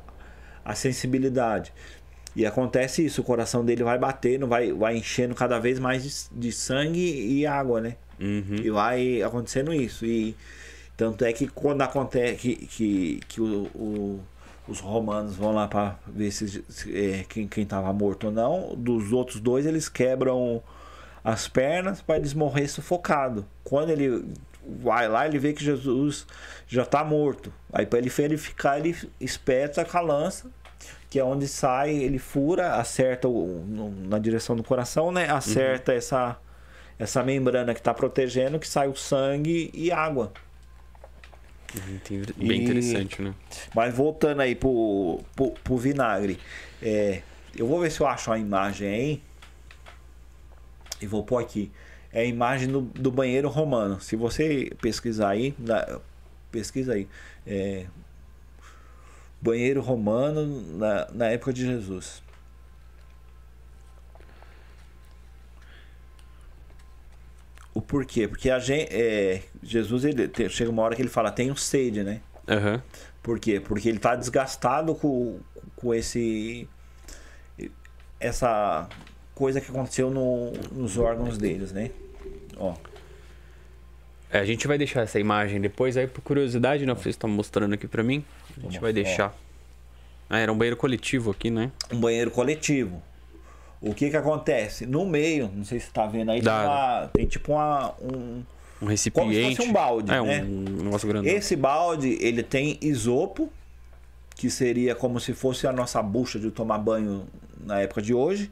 a 0.69 0.75
sensibilidade. 0.75 1.73
E 2.35 2.45
acontece 2.45 3.03
isso, 3.03 3.21
o 3.21 3.23
coração 3.23 3.65
dele 3.65 3.83
vai 3.83 3.97
batendo, 3.97 4.45
vai, 4.47 4.71
vai 4.71 4.95
enchendo 4.95 5.33
cada 5.33 5.59
vez 5.59 5.79
mais 5.79 6.29
de, 6.31 6.39
de 6.39 6.51
sangue 6.51 6.99
e 6.99 7.45
água, 7.45 7.81
né? 7.81 7.95
Uhum. 8.19 8.55
E 8.63 8.69
vai 8.69 9.21
acontecendo 9.23 9.73
isso. 9.73 10.05
E 10.05 10.35
tanto 10.95 11.25
é 11.25 11.33
que 11.33 11.47
quando 11.47 11.81
acontece 11.81 12.35
que, 12.35 12.55
que, 12.67 13.19
que 13.27 13.41
o, 13.41 13.63
o- 13.75 14.19
os 14.67 14.79
romanos 14.79 15.35
vão 15.35 15.51
lá 15.51 15.67
para 15.67 15.97
ver 16.05 16.29
se, 16.31 16.63
se, 16.69 16.95
é, 16.95 17.25
quem, 17.27 17.47
quem 17.47 17.65
tava 17.65 17.91
morto 17.91 18.25
ou 18.27 18.31
não, 18.31 18.75
dos 18.77 19.11
outros 19.11 19.39
dois 19.39 19.65
eles 19.65 19.89
quebram 19.89 20.61
as 21.23 21.47
pernas 21.47 22.01
para 22.03 22.17
eles 22.17 22.35
morrer 22.35 22.67
sufocado. 22.67 23.43
Quando 23.63 23.89
ele 23.89 24.23
vai 24.83 25.07
lá, 25.09 25.25
ele 25.25 25.39
vê 25.39 25.51
que 25.53 25.63
Jesus 25.63 26.27
já 26.67 26.85
tá 26.85 27.03
morto. 27.03 27.51
Aí 27.73 27.87
para 27.87 27.97
ele 27.97 28.09
verificar, 28.09 28.77
ele 28.77 28.95
espeta 29.19 29.83
com 29.83 29.97
a 29.97 30.01
lança, 30.01 30.51
que 31.09 31.19
é 31.19 31.23
onde 31.23 31.47
sai, 31.47 31.91
ele 31.95 32.19
fura, 32.19 32.75
acerta 32.75 33.27
o, 33.27 33.65
na 34.07 34.19
direção 34.19 34.55
do 34.55 34.63
coração, 34.63 35.11
né? 35.11 35.29
Acerta 35.29 35.93
essa 35.93 36.37
essa 36.99 37.23
membrana 37.23 37.73
que 37.73 37.79
está 37.79 37.93
protegendo, 37.93 38.59
que 38.59 38.67
sai 38.67 38.89
o 38.89 38.95
sangue 38.95 39.71
e 39.73 39.89
água. 39.89 40.33
Bem 42.35 42.59
E- 42.59 42.63
interessante, 42.63 43.21
né? 43.21 43.33
Mas 43.73 43.93
voltando 43.93 44.41
aí 44.41 44.53
pro, 44.53 45.21
pro, 45.33 45.51
pro 45.63 45.77
vinagre, 45.77 46.37
é, 46.81 47.21
eu 47.55 47.65
vou 47.67 47.79
ver 47.79 47.89
se 47.91 48.01
eu 48.01 48.07
acho 48.07 48.31
a 48.31 48.37
imagem 48.37 48.87
aí. 48.89 49.23
E 51.01 51.07
vou 51.07 51.23
pôr 51.23 51.37
aqui. 51.37 51.71
É 52.11 52.21
a 52.21 52.25
imagem 52.25 52.67
do, 52.67 52.81
do 52.81 53.11
banheiro 53.11 53.47
romano. 53.47 54.01
Se 54.01 54.15
você 54.17 54.69
pesquisar 54.81 55.29
aí, 55.29 55.55
pesquisa 56.51 56.93
aí. 56.93 57.07
É, 57.47 57.85
banheiro 59.41 59.81
romano 59.81 60.45
na, 60.77 61.07
na 61.11 61.25
época 61.27 61.53
de 61.53 61.65
Jesus. 61.65 62.21
O 67.73 67.81
porquê? 67.81 68.27
Porque 68.27 68.49
a 68.49 68.59
gente, 68.59 68.89
é, 68.91 69.43
Jesus, 69.61 70.03
ele, 70.03 70.29
chega 70.49 70.69
uma 70.69 70.81
hora 70.81 70.95
que 70.95 71.01
ele 71.01 71.09
fala, 71.09 71.31
tenho 71.31 71.55
sede, 71.55 72.03
né? 72.03 72.21
Aham. 72.47 72.81
Por 73.21 73.39
quê? 73.39 73.59
Porque 73.59 73.87
ele 73.87 73.99
tá 73.99 74.15
desgastado 74.15 74.95
com, 74.95 75.39
com 75.75 75.93
esse. 75.93 76.67
Essa 78.19 78.89
coisa 79.35 79.61
que 79.61 79.69
aconteceu 79.69 80.09
no- 80.09 80.51
nos 80.71 80.97
órgãos 80.97 81.37
deles, 81.37 81.71
né? 81.71 81.91
Ó. 82.57 82.75
É, 84.31 84.39
a 84.39 84.45
gente 84.45 84.67
vai 84.67 84.77
deixar 84.77 85.01
essa 85.01 85.19
imagem 85.19 85.61
depois 85.61 85.95
aí 85.95 86.07
por 86.07 86.21
curiosidade, 86.21 86.85
né? 86.85 86.93
Vocês 86.93 87.13
estão 87.15 87.29
mostrando 87.29 87.73
aqui 87.73 87.87
pra 87.87 88.03
mim. 88.03 88.25
A 88.59 88.63
gente 88.63 88.79
vai 88.79 88.93
deixar. 88.93 89.33
Ah, 90.29 90.37
era 90.39 90.51
um 90.51 90.57
banheiro 90.57 90.77
coletivo 90.77 91.31
aqui, 91.31 91.49
né? 91.49 91.71
Um 91.91 91.99
banheiro 91.99 92.29
coletivo. 92.29 93.01
O 93.81 93.93
que 93.93 94.09
que 94.09 94.17
acontece? 94.17 94.85
No 94.85 95.05
meio, 95.05 95.49
não 95.55 95.63
sei 95.63 95.79
se 95.79 95.87
você 95.87 95.91
tá 95.93 96.05
vendo 96.05 96.29
aí, 96.31 96.39
tem, 96.39 96.45
Dá. 96.45 96.63
uma- 97.01 97.07
tem 97.13 97.25
tipo 97.25 97.53
uma, 97.53 97.93
um. 98.01 98.43
Um 98.81 98.85
recipiente. 98.85 99.55
fosse 99.57 99.69
um 99.69 99.73
balde, 99.73 100.11
É, 100.11 100.21
né? 100.21 100.41
um 100.43 100.83
negócio 100.83 101.07
grandão. 101.07 101.29
Esse 101.31 101.55
balde, 101.55 102.17
ele 102.21 102.43
tem 102.43 102.77
isopo, 102.81 103.49
que 104.35 104.49
seria 104.49 104.95
como 104.95 105.19
se 105.19 105.33
fosse 105.33 105.67
a 105.67 105.71
nossa 105.73 106.01
bucha 106.01 106.39
de 106.39 106.49
tomar 106.51 106.77
banho 106.77 107.25
na 107.59 107.81
época 107.81 108.01
de 108.01 108.13
hoje. 108.13 108.49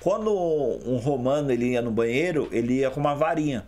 Quando 0.00 0.32
um 0.86 0.96
romano 0.96 1.50
ele 1.50 1.70
ia 1.72 1.82
no 1.82 1.90
banheiro, 1.90 2.48
ele 2.50 2.78
ia 2.78 2.90
com 2.90 2.98
uma 3.00 3.14
varinha. 3.14 3.66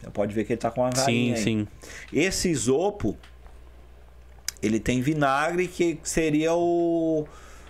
Você 0.00 0.10
pode 0.10 0.32
ver 0.32 0.44
que 0.44 0.52
ele 0.52 0.60
tá 0.60 0.70
com 0.70 0.82
uma 0.82 0.92
Sim, 0.94 1.00
varinha 1.00 1.34
aí. 1.34 1.42
sim. 1.42 1.68
Esse 2.12 2.48
isopo, 2.48 3.16
ele 4.62 4.80
tem 4.80 5.00
vinagre 5.00 5.68
que 5.68 5.98
seria 6.02 6.52
o 6.54 7.26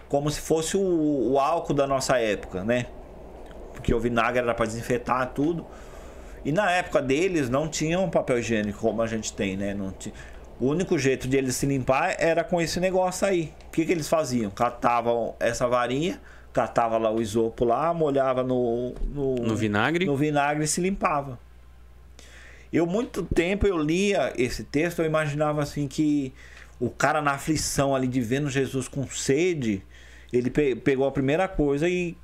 como 0.09 0.31
se 0.31 0.41
fosse 0.41 0.77
o, 0.77 1.33
o 1.33 1.39
álcool 1.39 1.75
da 1.75 1.87
nossa 1.87 2.17
época, 2.19 2.65
né? 2.65 2.87
Porque 3.75 3.93
o 3.95 4.01
vinagre 4.01 4.41
era 4.43 4.55
para 4.55 4.65
desinfetar 4.67 5.33
tudo. 5.35 5.67
E 6.45 6.51
na 6.53 6.71
época 6.71 7.03
deles 7.03 7.51
não 7.51 7.69
tinham 7.69 8.09
papel 8.09 8.39
higiênico 8.39 8.79
como 8.79 9.03
a 9.03 9.07
gente 9.07 9.33
tem, 9.35 9.57
né? 9.57 9.75
Não 9.75 9.91
ti- 9.91 10.15
O 10.59 10.67
único 10.69 10.99
jeito 10.99 11.29
de 11.29 11.37
eles 11.37 11.57
se 11.57 11.67
limpar 11.67 12.17
era 12.19 12.43
com 12.43 12.61
esse 12.61 12.81
negócio 12.81 13.27
aí. 13.27 13.53
O 13.67 13.71
que, 13.71 13.85
que 13.85 13.93
eles 13.93 14.09
faziam? 14.09 14.51
Catavam 14.51 15.35
essa 15.39 15.69
varinha, 15.69 16.19
catava 16.55 16.97
lá 16.97 17.11
o 17.11 17.21
isopo 17.21 17.65
lá, 17.67 17.93
molhava 17.93 18.43
no, 18.43 18.95
no, 19.13 19.35
No 19.35 19.55
vinagre. 19.57 20.07
no 20.07 20.17
vinagre 20.17 20.65
e 20.65 20.69
se 20.69 20.81
limpava. 20.81 21.39
Eu 22.73 22.87
muito 22.87 23.23
tempo 23.23 23.67
eu 23.67 23.77
lia 23.79 24.33
esse 24.37 24.65
texto, 24.65 25.01
eu 25.01 25.07
imaginava 25.07 25.63
assim 25.63 25.87
que 25.87 26.33
o 26.81 26.91
cara 26.91 27.21
na 27.21 27.33
aflição 27.33 27.95
ali 27.95 28.07
de 28.07 28.21
vendo 28.21 28.49
Jesus 28.49 28.87
com 28.89 29.07
sede, 29.09 29.83
ele 30.33 30.51
pe- 30.51 30.77
pegou 30.77 31.07
a 31.07 31.11
primeira 31.11 31.49
coisa 31.49 31.89
e 31.89 32.17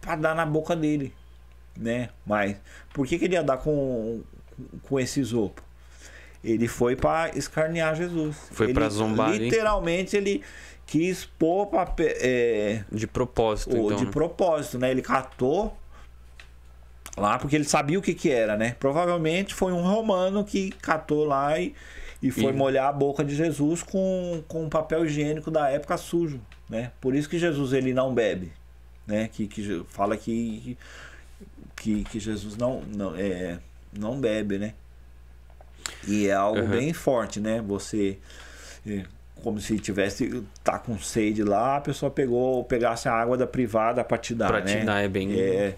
para 0.00 0.16
dar 0.16 0.34
na 0.34 0.44
boca 0.44 0.74
dele, 0.76 1.12
né? 1.76 2.08
Mas 2.26 2.56
por 2.92 3.06
que, 3.06 3.18
que 3.18 3.24
ele 3.26 3.34
ia 3.34 3.42
dar 3.42 3.58
com 3.58 4.22
com 4.82 5.00
esse 5.00 5.20
isopo? 5.20 5.62
Ele 6.42 6.68
foi 6.68 6.94
para 6.94 7.30
escarnear 7.36 7.94
Jesus. 7.96 8.36
Foi 8.52 8.72
pra 8.72 8.88
zombar. 8.88 9.30
Literalmente 9.32 10.16
ele 10.16 10.42
quis 10.86 11.24
pôr 11.24 11.66
pra, 11.66 11.90
é, 11.98 12.84
De 12.92 13.06
propósito, 13.06 13.74
o- 13.74 13.86
então. 13.86 13.96
de 13.96 14.04
né? 14.04 14.10
propósito, 14.10 14.78
né? 14.78 14.90
Ele 14.90 15.00
catou 15.02 15.74
lá 17.16 17.38
porque 17.38 17.56
ele 17.56 17.64
sabia 17.64 17.98
o 17.98 18.02
que 18.02 18.12
que 18.14 18.30
era, 18.30 18.56
né? 18.56 18.76
Provavelmente 18.78 19.54
foi 19.54 19.72
um 19.72 19.82
romano 19.82 20.44
que 20.44 20.70
catou 20.82 21.24
lá 21.24 21.58
e, 21.58 21.74
e 22.22 22.30
foi 22.30 22.52
E- 22.52 22.52
molhar 22.52 22.88
a 22.88 22.92
boca 22.92 23.24
de 23.24 23.34
Jesus 23.34 23.82
com, 23.82 24.42
com 24.48 24.68
papel 24.68 25.04
higiênico 25.06 25.50
da 25.50 25.68
época 25.70 25.96
sujo, 25.96 26.40
né? 26.68 26.90
Por 27.00 27.14
isso 27.14 27.28
que 27.28 27.38
Jesus 27.38 27.72
ele 27.72 27.92
não 27.92 28.14
bebe, 28.14 28.52
né? 29.06 29.28
Que, 29.32 29.46
que 29.46 29.84
fala 29.88 30.16
que, 30.16 30.76
que, 31.76 32.04
que 32.04 32.18
Jesus 32.20 32.56
não, 32.56 32.82
não, 32.82 33.14
é, 33.16 33.58
não 33.98 34.18
bebe, 34.20 34.58
né? 34.58 34.74
E 36.06 36.28
é 36.28 36.32
algo 36.34 36.60
Uhum. 36.60 36.68
bem 36.70 36.92
forte, 36.92 37.40
né? 37.40 37.62
Você 37.66 38.18
é, 38.86 39.04
como 39.42 39.60
se 39.60 39.78
tivesse 39.78 40.42
tá 40.62 40.78
com 40.78 40.98
sede 40.98 41.42
lá, 41.42 41.76
a 41.76 41.80
pessoa 41.80 42.10
pegou, 42.10 42.64
pegasse 42.64 43.08
a 43.08 43.12
água 43.12 43.36
da 43.36 43.46
privada 43.46 44.02
para 44.02 44.16
te 44.16 44.34
dar, 44.34 44.46
Pra 44.48 44.60
né? 44.60 44.80
te 44.80 44.84
dar, 44.86 45.00
é 45.02 45.08
bem. 45.08 45.32
É, 45.38 45.74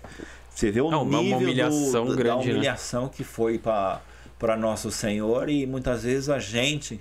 você 0.55 0.71
vê 0.71 0.81
o 0.81 0.91
Não, 0.91 1.03
uma 1.03 1.19
nível 1.21 1.39
humilhação 1.39 2.07
do, 2.07 2.15
grande, 2.17 2.47
da 2.47 2.47
né? 2.47 2.53
humilhação 2.53 3.09
que 3.09 3.25
foi 3.25 3.59
para 3.59 4.01
para 4.39 4.57
nosso 4.57 4.91
Senhor 4.91 5.49
e 5.49 5.67
muitas 5.67 6.03
vezes 6.03 6.29
a 6.29 6.39
gente 6.39 7.01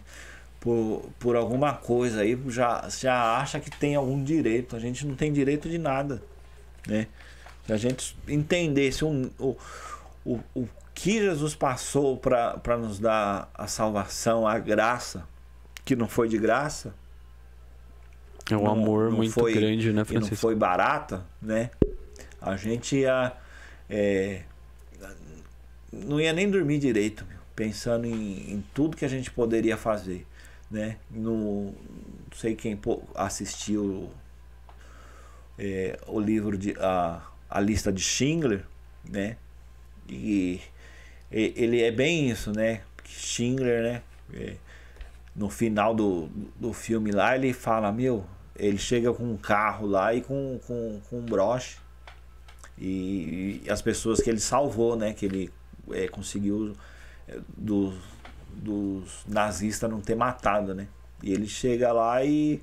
por, 0.60 1.10
por 1.20 1.36
alguma 1.36 1.74
coisa 1.74 2.22
aí 2.22 2.38
já 2.48 2.88
já 2.90 3.38
acha 3.38 3.60
que 3.60 3.70
tem 3.70 3.96
algum 3.96 4.24
direito. 4.24 4.76
A 4.76 4.80
gente 4.80 5.06
não 5.06 5.16
tem 5.16 5.32
direito 5.34 5.70
de 5.70 5.78
nada, 5.78 6.22
né? 6.88 7.08
Se 7.66 7.74
a 7.74 7.78
gente 7.78 8.16
entendesse 8.28 9.04
um, 9.04 9.30
o, 9.40 9.56
o, 10.26 10.40
o 10.56 10.68
que 10.94 11.20
Jesus 11.20 11.56
passou 11.56 12.16
para 12.18 12.78
nos 12.78 13.00
dar 13.00 13.50
a 13.54 13.68
salvação, 13.68 14.48
a 14.48 14.58
graça, 14.58 15.28
que 15.84 15.96
não 15.96 16.08
foi 16.08 16.30
de 16.30 16.38
graça, 16.38 16.94
É 18.50 18.56
um 18.56 18.64
não- 18.64 18.72
amor 18.72 19.10
não 19.10 19.18
muito 19.18 19.34
foi- 19.34 19.54
grande, 19.54 19.88
né, 19.88 19.92
e 19.92 19.96
não 19.96 20.06
Francisco? 20.06 20.36
foi 20.38 20.56
barata, 20.56 21.26
né? 21.42 21.70
A 22.42 22.56
gente 22.56 22.98
ia. 22.98 23.34
é, 23.90 24.44
não 26.06 26.20
ia 26.20 26.34
nem 26.34 26.50
dormir 26.50 26.80
direito, 26.80 27.26
meu, 27.26 27.38
pensando 27.56 28.06
em, 28.06 28.54
em 28.54 28.64
tudo 28.74 28.98
que 28.98 29.06
a 29.06 29.08
gente 29.08 29.32
poderia 29.32 29.78
fazer, 29.78 30.26
né? 30.70 30.98
No, 31.10 31.66
não 31.66 31.74
sei 32.36 32.56
quem 32.56 32.80
assistiu 33.16 34.10
é, 35.58 35.98
o 36.08 36.20
livro 36.20 36.58
de 36.58 36.76
a, 36.80 37.22
a 37.50 37.60
lista 37.60 37.91
de 37.91 38.02
Schindler, 38.02 38.64
né? 39.08 39.38
E, 40.10 40.62
e- 41.32 41.54
ele 41.56 41.82
é 41.82 41.91
bem 41.91 42.30
isso, 42.30 42.52
né? 42.52 42.82
Schindler, 43.06 43.84
né? 43.84 44.02
É, 44.34 44.56
no 45.36 45.50
final 45.50 45.93
do, 45.93 46.30
do 46.60 46.74
filme 46.74 47.12
lá, 47.12 47.36
ele 47.36 47.54
fala, 47.54 47.91
meu, 47.91 48.26
ele 48.56 48.78
chega 48.78 49.14
com 49.14 49.24
um 49.24 49.38
carro 49.38 49.86
lá 49.88 50.14
e 50.14 50.22
com, 50.22 50.60
com, 50.66 51.02
com 51.10 51.20
um 51.20 51.26
broche. 51.26 51.78
E, 52.78 53.62
e 53.66 53.70
as 53.70 53.82
pessoas 53.82 54.22
que 54.22 54.30
ele 54.30 54.39
salvou, 54.39 54.96
né? 54.96 55.14
Que 55.14 55.26
ele 55.26 55.52
é, 55.92 56.08
conseguiu 56.08 56.76
é, 57.28 57.40
dos, 57.58 57.96
dos 58.54 59.26
nazistas 59.28 59.90
não 59.90 60.02
ter 60.02 60.16
matado, 60.16 60.74
né? 60.74 60.88
E 61.22 61.32
ele 61.32 61.48
chega 61.48 61.92
lá 61.92 62.24
e. 62.24 62.62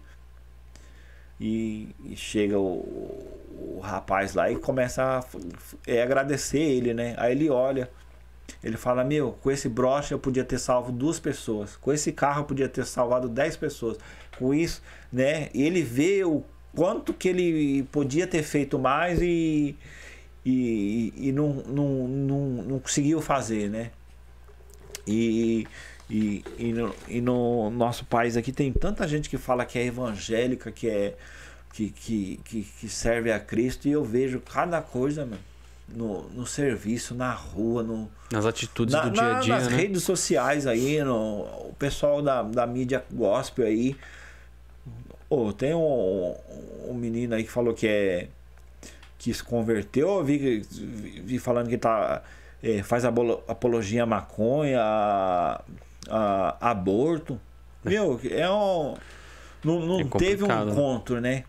E, 1.41 1.89
e 2.05 2.15
chega 2.15 2.57
o, 2.57 3.77
o 3.77 3.81
rapaz 3.83 4.35
lá 4.35 4.49
e 4.49 4.57
começa 4.57 5.03
a 5.03 5.25
é, 5.87 6.01
agradecer 6.01 6.61
ele, 6.61 6.95
né? 6.95 7.15
Aí 7.19 7.33
ele 7.33 7.51
olha. 7.51 7.91
Ele 8.63 8.77
fala, 8.77 9.03
meu, 9.03 9.33
com 9.43 9.51
esse 9.51 9.69
broche 9.69 10.15
eu 10.15 10.19
podia 10.19 10.45
ter 10.45 10.59
salvo 10.59 10.93
duas 10.93 11.19
pessoas. 11.19 11.77
Com 11.77 11.93
esse 11.93 12.13
carro 12.13 12.43
eu 12.43 12.45
podia 12.45 12.69
ter 12.69 12.85
salvado 12.85 13.29
dez 13.29 13.57
pessoas. 13.57 13.99
Com 14.39 14.55
isso, 14.55 14.81
né? 15.13 15.49
E 15.53 15.63
ele 15.63 15.83
vê 15.83 16.25
o 16.25 16.45
quanto 16.75 17.13
que 17.13 17.29
ele 17.29 17.83
podia 17.85 18.27
ter 18.27 18.43
feito 18.43 18.79
mais 18.79 19.21
e, 19.21 19.77
e, 20.45 21.13
e 21.17 21.33
não, 21.33 21.53
não, 21.67 22.09
não, 22.09 22.41
não 22.65 22.79
conseguiu 22.79 23.21
fazer, 23.21 23.69
né? 23.71 23.91
E, 25.07 25.67
e, 26.09 26.45
e, 26.59 26.73
no, 26.73 26.95
e 27.09 27.21
no 27.21 27.71
nosso 27.71 28.05
país 28.05 28.37
aqui 28.37 28.53
tem 28.53 28.73
tanta 28.73 29.07
gente 29.09 29.29
que 29.29 29.39
fala 29.39 29.65
que 29.65 29.79
é 29.79 29.87
evangélica, 29.87 30.71
que 30.71 30.89
é 30.89 31.15
que, 31.73 31.91
que, 31.91 32.41
que, 32.45 32.63
que 32.81 32.89
serve 32.89 33.33
a 33.33 33.41
Cristo 33.41 33.89
e 33.89 33.93
eu 33.93 34.05
vejo 34.05 34.41
cada 34.41 34.81
coisa, 34.83 35.25
mano. 35.25 35.41
No, 35.89 36.23
no 36.31 36.47
serviço, 36.47 37.15
na 37.15 37.33
rua, 37.35 37.83
no, 37.83 38.09
Nas 38.31 38.47
atitudes 38.47 38.95
na- 38.95 39.03
do 39.03 39.11
dia 39.11 39.37
a 39.37 39.41
dia, 39.41 39.55
nas 39.55 39.69
né? 39.69 39.77
redes 39.77 40.03
sociais 40.05 40.67
aí, 40.67 41.03
no, 41.05 41.41
o 41.43 41.75
pessoal 41.79 42.23
da, 42.23 42.43
da 42.43 42.67
mídia 42.67 43.05
gospel 43.13 43.67
aí. 43.67 43.95
Ô, 45.29 45.53
tem 45.53 45.75
um, 45.75 46.35
um 46.89 46.95
menino 46.95 47.35
aí 47.35 47.45
que 47.45 47.51
falou 47.51 47.75
que 47.75 47.87
é. 47.87 48.29
Que 49.23 49.33
se 49.33 49.45
converteu, 49.45 50.09
eu 50.19 50.25
vi, 50.25 50.63
vi, 51.25 51.39
falando 51.39 51.69
que 51.69 51.79
tá. 51.79 52.23
é, 52.61 52.83
faz 52.83 53.05
apologia 53.05 54.03
à 54.03 54.07
maconha, 54.07 54.81
a, 54.81 55.63
a 56.11 56.71
aborto. 56.71 57.41
Meu, 57.85 58.21
é 58.29 58.51
um. 58.51 58.95
Não, 59.63 59.79
não 59.79 60.01
É 60.01 60.05
teve 60.19 60.43
um 60.43 60.49
né? 60.49 60.65
encontro, 60.65 61.21
né? 61.21 61.45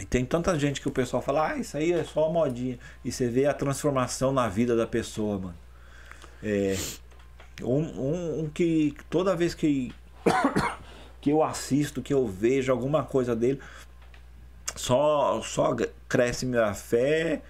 E 0.00 0.06
tem 0.06 0.24
tanta 0.24 0.58
gente 0.58 0.80
que 0.80 0.88
o 0.88 0.90
pessoal 0.90 1.22
fala, 1.22 1.50
ah, 1.50 1.56
isso 1.58 1.76
aí 1.76 1.92
é 1.92 2.02
só 2.02 2.32
modinha. 2.32 2.78
E 3.04 3.12
você 3.12 3.28
vê 3.28 3.44
a 3.44 3.52
transformação 3.52 4.32
na 4.32 4.48
vida 4.48 4.74
da 4.74 4.86
pessoa, 4.86 5.38
mano. 5.38 5.54
É, 6.42 6.76
um, 7.62 7.82
um, 7.82 8.40
um 8.40 8.48
que 8.48 8.96
toda 9.10 9.36
vez 9.36 9.54
que, 9.54 9.92
que 11.20 11.28
eu 11.28 11.42
assisto, 11.42 12.00
que 12.00 12.14
eu 12.14 12.26
vejo 12.26 12.72
alguma 12.72 13.04
coisa 13.04 13.36
dele, 13.36 13.60
só, 14.74 15.40
só 15.42 15.74
cresce 16.08 16.46
minha 16.46 16.72
fé 16.74 17.42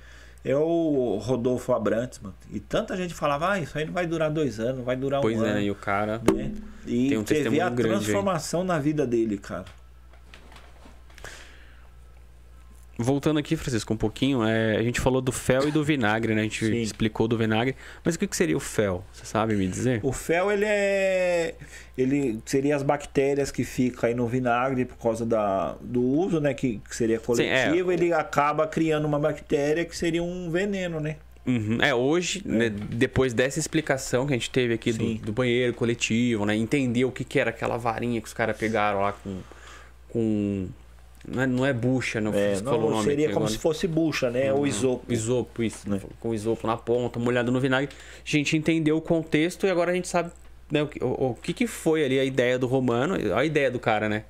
é 0.45 0.55
o 0.55 1.19
Rodolfo 1.23 1.73
Abrantes, 1.73 2.19
mano. 2.21 2.35
E 2.53 2.61
tanta 2.61 2.95
gente 2.97 3.15
falava, 3.15 3.53
ah, 3.53 3.59
isso 3.59 3.79
aí 3.79 3.87
não 3.87 3.95
vai 3.95 4.07
durar 4.07 4.31
dois 4.31 4.61
anos, 4.61 4.79
não 4.79 4.85
vai 4.85 4.95
durar 4.95 5.23
Pois 5.23 5.41
um 5.41 5.45
é, 5.47 5.51
ano. 5.51 5.61
e 5.61 5.71
o 5.71 5.75
cara. 5.75 6.21
né? 6.35 6.53
E 6.87 7.09
Tem 7.09 7.17
um 7.19 7.25
testemunho 7.25 7.65
a 7.65 7.71
grande 7.71 7.95
aí. 7.95 8.01
transformação 8.03 8.63
na 8.63 8.79
vida 8.79 9.07
dele, 9.07 9.39
cara. 9.39 9.65
Voltando 12.97 13.39
aqui, 13.39 13.57
Francisco, 13.57 13.93
um 13.93 13.97
pouquinho, 13.97 14.45
é, 14.45 14.77
a 14.77 14.83
gente 14.83 15.01
falou 15.01 15.21
do 15.21 15.33
fel 15.33 15.69
e 15.69 15.73
do 15.73 15.83
vinagre, 15.83 16.35
né? 16.35 16.43
A 16.43 16.45
gente 16.45 16.65
Sim. 16.65 16.81
explicou 16.81 17.27
do 17.27 17.37
vinagre. 17.37 17.75
Mas 18.05 18.15
o 18.15 18.19
que, 18.19 18.27
que 18.27 18.37
seria 18.37 18.57
o 18.57 18.61
fel? 18.61 19.05
Você 19.13 19.25
sabe 19.25 19.57
me 19.57 19.67
dizer? 19.67 20.01
O 20.03 20.13
fel, 20.13 20.53
ele 20.53 20.65
é. 20.65 21.55
Ele 21.99 22.41
seria 22.45 22.77
as 22.77 22.83
bactérias 22.83 23.51
que 23.51 23.65
ficam 23.65 24.09
aí 24.09 24.15
no 24.15 24.27
vinagre 24.27 24.85
por 24.85 24.97
causa 24.97 25.27
da, 25.27 25.77
do 25.81 26.03
uso, 26.03 26.41
né? 26.41 26.55
Que, 26.55 26.81
que 26.89 26.95
seria 26.95 27.19
coletivo. 27.19 27.91
Ele 27.91 28.13
acaba 28.13 28.67
criando 28.67 29.07
uma 29.07 29.19
bactéria 29.19 29.85
que 29.85 29.97
seria 29.97 30.23
um 30.23 30.51
veneno, 30.51 31.01
né? 31.01 31.17
Uhum. 31.47 31.79
É, 31.83 31.95
hoje, 31.95 32.43
né, 32.45 32.71
depois 32.71 33.35
dessa 33.35 33.59
explicação 33.59 34.27
que 34.27 34.33
a 34.33 34.37
gente 34.37 34.51
teve 34.51 34.73
aqui 34.73 34.93
do, 34.93 35.05
Sim. 35.05 35.21
do 35.23 35.33
banheiro 35.33 35.75
coletivo, 35.75 36.47
né? 36.47 36.57
Entender 36.57 37.05
o 37.05 37.13
que, 37.13 37.23
que 37.23 37.39
era 37.39 37.51
aquela 37.51 37.77
varinha 37.77 38.21
que 38.21 38.27
os 38.27 38.33
caras 38.33 38.57
pegaram 38.57 39.01
lá 39.01 39.13
com. 39.13 39.41
com 40.09 40.69
não, 41.27 41.43
é, 41.43 41.47
não 41.47 41.67
é 41.67 41.73
bucha, 41.73 42.21
não, 42.21 42.33
É, 42.35 42.57
não, 42.61 42.73
falou 42.73 42.89
o 42.89 42.91
nome 42.91 43.05
seria 43.05 43.27
como 43.29 43.39
agora. 43.41 43.51
se 43.53 43.59
fosse 43.59 43.87
bucha, 43.87 44.31
né? 44.31 44.53
O 44.53 44.67
isopo. 44.67 45.13
Isopo, 45.13 45.63
isso. 45.63 45.89
Né? 45.89 46.01
Com 46.21 46.35
isopo 46.35 46.67
na 46.67 46.77
ponta, 46.77 47.19
molhado 47.19 47.51
no 47.51 47.61
vinagre. 47.61 47.95
A 48.25 48.29
gente 48.29 48.57
entendeu 48.57 48.97
o 48.97 49.01
contexto 49.01 49.67
e 49.67 49.71
agora 49.71 49.91
a 49.91 49.95
gente 49.95 50.09
sabe 50.09 50.31
né, 50.71 50.83
o, 50.83 50.87
que- 50.89 51.03
o, 51.03 51.31
o 51.31 51.35
que, 51.35 51.53
que 51.53 51.67
foi 51.67 52.05
ali 52.05 52.19
a 52.19 52.25
ideia 52.25 52.59
do 52.59 52.67
romano, 52.67 53.15
a 53.37 53.45
ideia 53.45 53.71
do 53.71 53.79
cara, 53.79 54.09
né? 54.09 54.25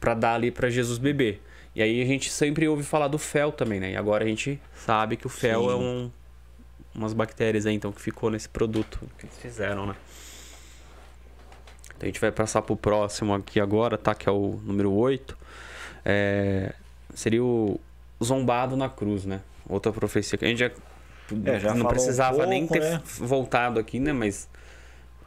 Pra 0.00 0.14
dar 0.14 0.34
ali 0.34 0.50
pra 0.50 0.68
Jesus 0.70 0.98
beber. 0.98 1.40
E 1.74 1.82
aí 1.82 2.00
a 2.02 2.06
gente 2.06 2.30
sempre 2.30 2.68
ouve 2.68 2.82
falar 2.82 3.08
do 3.08 3.18
fel 3.18 3.50
também, 3.52 3.80
né? 3.80 3.92
E 3.92 3.96
agora 3.96 4.24
a 4.24 4.28
gente 4.28 4.60
sabe 4.76 5.16
que 5.16 5.26
o 5.26 5.30
fel 5.30 5.62
Sim. 5.64 5.70
é 5.70 5.74
um, 5.74 6.10
umas 6.94 7.12
bactérias 7.12 7.66
aí, 7.66 7.74
então, 7.74 7.90
que 7.90 8.00
ficou 8.00 8.30
nesse 8.30 8.48
produto 8.48 9.00
que 9.18 9.26
eles 9.26 9.36
fizeram, 9.38 9.86
né? 9.86 9.94
Então 11.96 12.02
a 12.02 12.06
gente 12.06 12.20
vai 12.20 12.30
passar 12.32 12.62
pro 12.62 12.76
próximo 12.76 13.34
aqui 13.34 13.58
agora, 13.60 13.96
tá? 13.96 14.14
Que 14.14 14.28
é 14.28 14.32
o 14.32 14.60
número 14.64 14.92
8. 14.92 15.36
É, 16.04 16.72
seria 17.14 17.42
o 17.42 17.80
zombado 18.22 18.76
na 18.76 18.88
cruz, 18.88 19.24
né? 19.24 19.40
Outra 19.68 19.92
profecia 19.92 20.36
que 20.38 20.44
a 20.44 20.48
gente 20.48 20.58
já, 20.58 20.66
É, 21.46 21.58
já 21.58 21.68
não 21.70 21.76
falou 21.78 21.84
um 21.84 21.88
precisava 21.88 22.46
nem 22.46 22.66
pouco, 22.66 22.82
ter 22.82 22.90
né? 22.90 23.02
voltado 23.18 23.80
aqui, 23.80 23.98
né? 23.98 24.12
Mas 24.12 24.48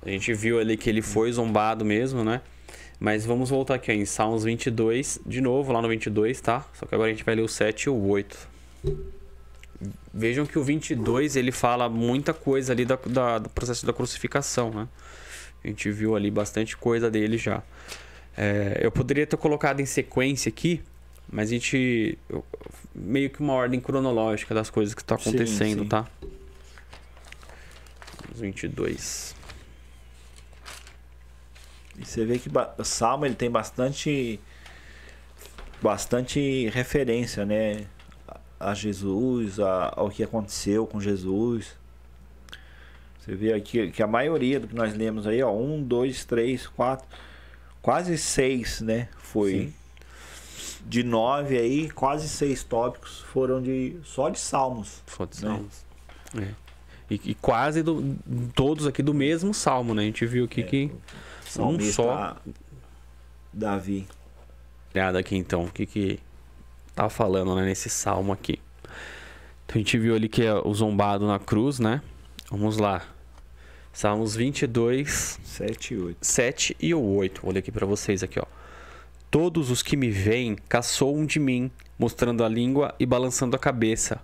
a 0.05 0.09
gente 0.09 0.33
viu 0.33 0.59
ali 0.59 0.77
que 0.77 0.89
ele 0.89 1.01
foi 1.01 1.31
zombado 1.31 1.83
mesmo, 1.83 2.23
né? 2.23 2.41
Mas 2.99 3.25
vamos 3.25 3.49
voltar 3.49 3.75
aqui 3.75 3.91
ó, 3.91 3.93
em 3.93 4.05
Salmos 4.05 4.43
22, 4.43 5.19
de 5.25 5.39
novo, 5.41 5.71
lá 5.71 5.81
no 5.81 5.87
22, 5.87 6.39
tá? 6.41 6.65
Só 6.73 6.85
que 6.85 6.93
agora 6.95 7.09
a 7.09 7.13
gente 7.13 7.23
vai 7.23 7.35
ler 7.35 7.41
o 7.43 7.47
7 7.47 7.83
e 7.83 7.89
o 7.89 8.07
8. 8.07 8.47
Vejam 10.13 10.45
que 10.45 10.57
o 10.57 10.63
22 10.63 11.35
ele 11.35 11.51
fala 11.51 11.87
muita 11.87 12.33
coisa 12.33 12.73
ali 12.73 12.85
da, 12.85 12.97
da- 13.05 13.37
do 13.37 13.49
processo 13.49 13.85
da 13.85 13.93
crucificação, 13.93 14.71
né? 14.71 14.87
A 15.63 15.67
gente 15.67 15.91
viu 15.91 16.15
ali 16.15 16.31
bastante 16.31 16.75
coisa 16.75 17.11
dele 17.11 17.37
já. 17.37 17.61
É, 18.37 18.79
eu 18.81 18.91
poderia 18.91 19.25
ter 19.25 19.35
colocado 19.37 19.79
em 19.79 19.85
sequência 19.85 20.49
aqui, 20.49 20.81
mas 21.31 21.49
a 21.49 21.53
gente. 21.53 22.17
eu- 22.29 22.45
meio 22.93 23.29
que 23.29 23.39
uma 23.41 23.53
ordem 23.53 23.79
cronológica 23.79 24.53
das 24.55 24.69
coisas 24.69 24.93
que 24.93 25.01
estão 25.01 25.17
Sim, 25.17 25.29
acontecendo, 25.29 25.83
sim. 25.83 25.89
tá? 25.89 26.07
Os 28.33 28.39
22. 28.39 29.35
E 31.99 32.05
você 32.05 32.25
vê 32.25 32.37
que 32.37 32.49
o 32.77 32.83
Salmo 32.83 33.25
ele 33.25 33.35
tem 33.35 33.49
bastante 33.49 34.39
bastante 35.81 36.69
referência, 36.69 37.45
né, 37.45 37.85
a 38.27 38.39
a 38.59 38.73
Jesus, 38.73 39.59
a- 39.59 39.93
ao 39.95 40.09
que 40.09 40.23
aconteceu 40.23 40.87
com 40.87 40.99
Jesus. 40.99 41.75
Você 43.19 43.35
vê 43.35 43.53
aqui 43.53 43.91
que 43.91 44.01
a 44.01 44.07
maioria 44.07 44.59
do 44.59 44.67
que 44.67 44.73
nós 44.75 44.95
lemos 44.95 45.27
aí, 45.27 45.43
ó, 45.43 45.51
um, 45.51 45.81
dois, 45.83 46.25
três, 46.25 46.65
quatro, 46.65 47.07
quase 47.87 48.17
seis, 48.17 48.81
né, 48.81 49.07
foi 49.17 49.51
Sim. 49.51 49.73
de 50.85 51.03
nove 51.03 51.57
aí, 51.57 51.89
quase 51.89 52.27
seis 52.27 52.61
tópicos 52.61 53.21
foram 53.31 53.61
de 53.61 53.95
só 54.03 54.27
de 54.27 54.37
Salmos. 54.39 55.01
Foda-se, 55.05 55.45
Né? 55.45 55.51
Salmos. 55.53 55.85
É. 56.37 56.53
E, 57.09 57.21
e 57.31 57.33
quase 57.33 57.81
do- 57.81 58.17
todos 58.53 58.85
aqui 58.85 59.01
do 59.01 59.13
mesmo 59.13 59.53
salmo, 59.53 59.93
né? 59.93 60.01
A 60.01 60.05
gente 60.05 60.25
viu 60.25 60.43
aqui 60.43 60.59
É. 60.59 60.63
que. 60.65 60.91
Salmista 61.45 61.93
só. 62.03 62.35
Davi. 63.53 64.05
Olhada 64.93 65.19
aqui 65.19 65.37
então, 65.37 65.63
o 65.63 65.71
que 65.71 65.85
que 65.85 66.19
tá 66.93 67.07
falando 67.09 67.55
né, 67.55 67.63
nesse 67.63 67.89
salmo 67.89 68.33
aqui. 68.33 68.59
Então 69.65 69.75
a 69.75 69.77
gente 69.77 69.97
viu 69.97 70.13
ali 70.13 70.27
que 70.27 70.43
é 70.43 70.53
o 70.53 70.73
zombado 70.73 71.25
na 71.25 71.39
cruz, 71.39 71.79
né? 71.79 72.01
Vamos 72.51 72.77
lá. 72.77 73.01
Salmos 73.97 74.35
22, 74.35 75.39
Sete 75.43 75.95
e 75.95 75.97
oito. 75.97 76.17
7 76.21 76.77
e 76.79 76.93
o 76.93 77.01
8. 77.01 77.41
Vou 77.41 77.51
ler 77.51 77.61
aqui 77.61 77.71
pra 77.71 77.83
vocês 77.83 78.21
aqui, 78.21 78.39
ó. 78.39 78.45
Todos 79.31 79.71
os 79.71 79.81
que 79.81 79.97
me 79.97 80.11
veem 80.11 80.55
caçoam 80.69 81.25
de 81.25 81.39
mim, 81.39 81.71
mostrando 81.97 82.43
a 82.43 82.47
língua 82.47 82.93
e 82.99 83.07
balançando 83.07 83.55
a 83.55 83.59
cabeça. 83.59 84.21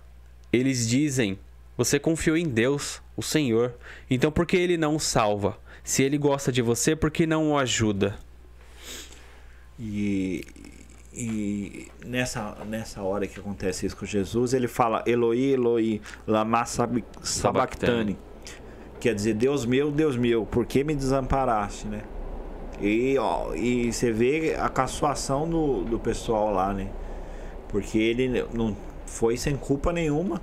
Eles 0.52 0.86
dizem: 0.86 1.40
Você 1.76 1.98
confiou 1.98 2.36
em 2.36 2.46
Deus, 2.46 3.02
o 3.16 3.22
Senhor. 3.22 3.74
Então 4.08 4.30
por 4.30 4.46
que 4.46 4.56
ele 4.56 4.76
não 4.76 4.94
o 4.94 5.00
salva? 5.00 5.58
Se 5.82 6.04
ele 6.04 6.18
gosta 6.18 6.52
de 6.52 6.62
você, 6.62 6.94
por 6.94 7.10
que 7.10 7.26
não 7.26 7.50
o 7.50 7.58
ajuda? 7.58 8.16
E, 9.76 10.44
e 11.12 11.88
nessa, 12.06 12.64
nessa 12.64 13.02
hora 13.02 13.26
que 13.26 13.40
acontece 13.40 13.86
isso 13.86 13.96
com 13.96 14.06
Jesus, 14.06 14.54
ele 14.54 14.68
fala 14.68 15.02
Eloi, 15.04 15.52
Eloi, 15.52 16.00
lama 16.28 16.64
sabachthani. 16.64 18.16
Quer 19.04 19.14
dizer, 19.14 19.34
Deus 19.34 19.66
meu, 19.66 19.90
Deus 19.90 20.16
meu, 20.16 20.46
por 20.46 20.64
que 20.64 20.82
me 20.82 20.94
desamparaste, 20.94 21.86
né? 21.86 22.04
E, 22.80 23.18
ó, 23.18 23.54
e 23.54 23.92
você 23.92 24.10
vê 24.10 24.56
a 24.58 24.66
caçoação 24.70 25.46
do, 25.46 25.84
do 25.84 25.98
pessoal 25.98 26.50
lá, 26.50 26.72
né? 26.72 26.90
Porque 27.68 27.98
ele 27.98 28.46
não 28.54 28.74
foi 29.04 29.36
sem 29.36 29.58
culpa 29.58 29.92
nenhuma, 29.92 30.40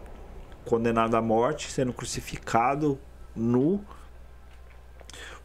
condenado 0.63 1.15
à 1.17 1.21
morte, 1.23 1.71
sendo 1.71 1.91
crucificado 1.91 2.99
nu, 3.35 3.83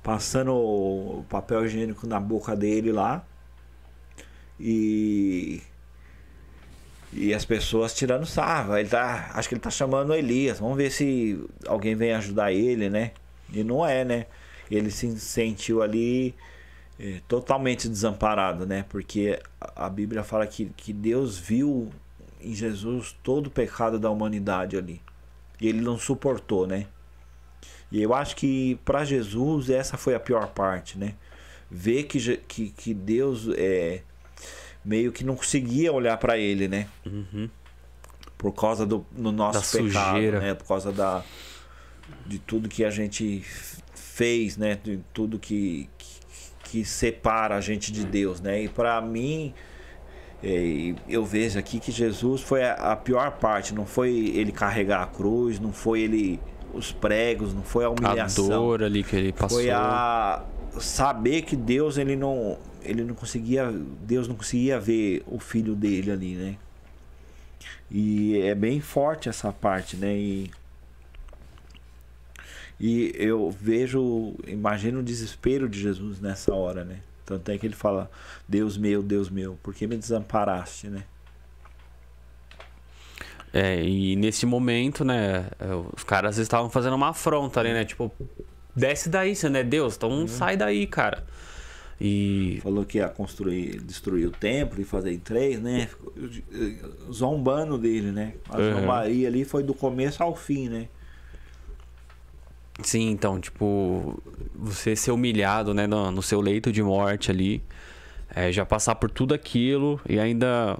passando 0.02 0.52
o 0.52 1.24
papel 1.26 1.64
higiênico 1.64 2.06
na 2.06 2.20
boca 2.20 2.54
dele 2.54 2.92
lá. 2.92 3.24
E 4.60 5.62
e 7.16 7.32
as 7.32 7.44
pessoas 7.44 7.94
tirando 7.94 8.26
sarro. 8.26 8.76
Ele 8.76 8.88
tá, 8.88 9.30
acho 9.34 9.48
que 9.48 9.54
ele 9.54 9.62
tá 9.62 9.70
chamando 9.70 10.14
Elias. 10.14 10.60
Vamos 10.60 10.76
ver 10.76 10.90
se 10.90 11.42
alguém 11.66 11.94
vem 11.94 12.12
ajudar 12.12 12.52
ele, 12.52 12.90
né? 12.90 13.12
E 13.52 13.64
não 13.64 13.84
é, 13.84 14.04
né? 14.04 14.26
Ele 14.70 14.90
se 14.90 15.18
sentiu 15.18 15.82
ali 15.82 16.34
eh, 17.00 17.20
totalmente 17.26 17.88
desamparado, 17.88 18.66
né? 18.66 18.84
Porque 18.88 19.40
a, 19.60 19.88
Bíblia 19.88 20.22
fala 20.22 20.46
que, 20.46 20.66
que 20.76 20.92
Deus 20.92 21.38
viu 21.38 21.90
em 22.40 22.54
Jesus 22.54 23.16
todo 23.22 23.46
o 23.46 23.50
pecado 23.50 23.98
da 23.98 24.10
humanidade 24.10 24.76
ali. 24.76 25.00
E 25.58 25.68
ele 25.68 25.80
não 25.80 25.98
suportou, 25.98 26.66
né? 26.66 26.86
E 27.90 28.02
eu 28.02 28.12
acho 28.12 28.36
que 28.36 28.78
para 28.84 29.04
Jesus 29.04 29.70
essa 29.70 29.96
foi 29.96 30.14
a 30.14 30.20
pior 30.20 30.48
parte, 30.48 30.98
né? 30.98 31.14
Ver 31.70 32.04
que, 32.04 32.36
que, 32.38 32.70
que 32.70 32.92
Deus 32.92 33.48
é, 33.56 34.02
meio 34.86 35.12
que 35.12 35.24
não 35.24 35.34
conseguia 35.36 35.92
olhar 35.92 36.16
para 36.16 36.38
ele, 36.38 36.68
né? 36.68 36.86
Uhum. 37.04 37.50
Por 38.38 38.52
causa 38.52 38.86
do 38.86 39.04
no 39.12 39.32
nosso 39.32 39.76
Da 39.76 39.84
pecado, 39.84 40.14
sujeira. 40.14 40.40
né? 40.40 40.54
Por 40.54 40.66
causa 40.66 40.92
da 40.92 41.22
de 42.24 42.38
tudo 42.38 42.68
que 42.68 42.84
a 42.84 42.90
gente 42.90 43.42
fez, 43.94 44.56
né? 44.56 44.78
De 44.82 45.00
tudo 45.12 45.38
que, 45.38 45.88
que 45.98 46.16
que 46.70 46.84
separa 46.84 47.56
a 47.56 47.60
gente 47.60 47.92
de 47.92 48.04
Deus, 48.04 48.40
né? 48.40 48.62
E 48.62 48.68
para 48.68 49.00
mim 49.00 49.52
É, 50.44 50.94
eu 51.08 51.24
vejo 51.24 51.58
aqui 51.58 51.80
que 51.80 51.90
Jesus 51.90 52.42
foi 52.42 52.62
a, 52.62 52.74
a, 52.74 52.96
pior 52.96 53.32
parte, 53.38 53.74
não 53.74 53.86
foi 53.86 54.10
ele 54.34 54.52
carregar 54.52 55.02
a 55.02 55.06
cruz, 55.06 55.58
não 55.58 55.72
foi 55.72 56.02
ele 56.02 56.38
os 56.74 56.92
pregos, 56.92 57.54
não 57.54 57.62
foi 57.62 57.84
a 57.86 57.88
humilhação. 57.90 58.44
A 58.44 58.48
dor 58.48 58.82
ali 58.82 59.02
que 59.02 59.16
ele 59.16 59.32
passou. 59.32 59.58
Foi 59.58 59.70
a 59.70 60.44
saber 60.78 61.42
que 61.42 61.56
Deus 61.56 61.96
ele 61.96 62.14
não 62.16 62.58
ele 62.86 63.04
não 63.04 63.14
conseguia 63.14 63.70
Deus 64.02 64.28
não 64.28 64.34
conseguia 64.34 64.78
ver 64.78 65.22
o 65.26 65.38
filho 65.38 65.74
dele 65.74 66.10
ali, 66.10 66.34
né? 66.34 66.56
E 67.90 68.40
é 68.40 68.54
bem 68.54 68.80
forte 68.80 69.28
essa 69.28 69.52
parte, 69.52 69.96
né? 69.96 70.16
E, 70.16 70.50
e 72.80 73.12
eu 73.14 73.50
vejo, 73.50 74.34
imagino 74.46 75.00
o 75.00 75.02
desespero 75.02 75.68
de 75.68 75.80
Jesus 75.80 76.20
nessa 76.20 76.52
hora, 76.54 76.84
né? 76.84 77.00
Tanto 77.24 77.50
é 77.50 77.58
que 77.58 77.66
ele 77.66 77.74
fala: 77.74 78.10
Deus 78.48 78.76
meu, 78.76 79.02
Deus 79.02 79.30
meu, 79.30 79.58
por 79.62 79.74
que 79.74 79.86
me 79.86 79.96
desamparaste, 79.96 80.88
né? 80.88 81.04
É, 83.52 83.82
e 83.82 84.16
nesse 84.16 84.44
momento, 84.44 85.02
né, 85.02 85.46
os 85.96 86.04
caras 86.04 86.36
estavam 86.36 86.68
fazendo 86.68 86.94
uma 86.94 87.10
afronta 87.10 87.60
ali, 87.60 87.72
né? 87.72 87.84
Tipo, 87.84 88.12
desce 88.74 89.08
daí, 89.08 89.34
você 89.34 89.48
não 89.48 89.60
é 89.60 89.64
Deus, 89.64 89.96
então 89.96 90.10
uhum. 90.10 90.28
sai 90.28 90.56
daí, 90.56 90.86
cara. 90.86 91.24
E. 92.00 92.58
Falou 92.62 92.84
que 92.84 92.98
ia 92.98 93.08
construir, 93.08 93.80
destruir 93.80 94.26
o 94.26 94.30
templo 94.30 94.80
e 94.80 94.84
fazer 94.84 95.12
em 95.12 95.18
três, 95.18 95.60
né? 95.60 95.88
Zombando 97.10 97.78
dele, 97.78 98.12
né? 98.12 98.34
A 98.48 98.58
uhum. 98.58 98.80
zombaria 98.80 99.28
ali 99.28 99.44
foi 99.44 99.62
do 99.62 99.72
começo 99.72 100.22
ao 100.22 100.34
fim, 100.36 100.68
né? 100.68 100.88
Sim, 102.82 103.08
então, 103.08 103.40
tipo, 103.40 104.22
você 104.54 104.94
ser 104.94 105.10
humilhado, 105.10 105.72
né, 105.72 105.86
no, 105.86 106.10
no 106.10 106.22
seu 106.22 106.40
leito 106.42 106.70
de 106.70 106.82
morte 106.82 107.30
ali, 107.30 107.62
é, 108.34 108.52
já 108.52 108.66
passar 108.66 108.96
por 108.96 109.10
tudo 109.10 109.32
aquilo 109.32 109.98
e 110.06 110.20
ainda 110.20 110.78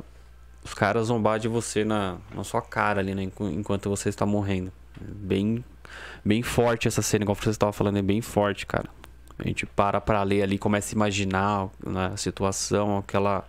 os 0.62 0.74
caras 0.74 1.06
zombar 1.06 1.38
de 1.38 1.48
você 1.48 1.84
na, 1.84 2.18
na 2.34 2.44
sua 2.44 2.60
cara 2.60 3.00
ali, 3.00 3.14
né, 3.14 3.22
enquanto 3.22 3.88
você 3.88 4.10
está 4.10 4.26
morrendo. 4.26 4.70
Bem, 5.00 5.64
bem 6.22 6.42
forte 6.42 6.86
essa 6.86 7.00
cena, 7.00 7.24
igual 7.24 7.34
você 7.34 7.50
estava 7.50 7.72
falando, 7.72 7.96
é 7.96 8.02
bem 8.02 8.20
forte, 8.20 8.66
cara. 8.66 8.90
A 9.38 9.46
gente 9.46 9.66
para 9.66 10.00
pra 10.00 10.22
ler 10.22 10.42
ali, 10.42 10.58
começa 10.58 10.94
a 10.94 10.96
imaginar 10.96 11.68
né, 11.84 12.10
a 12.14 12.16
situação, 12.16 12.98
aquela, 12.98 13.46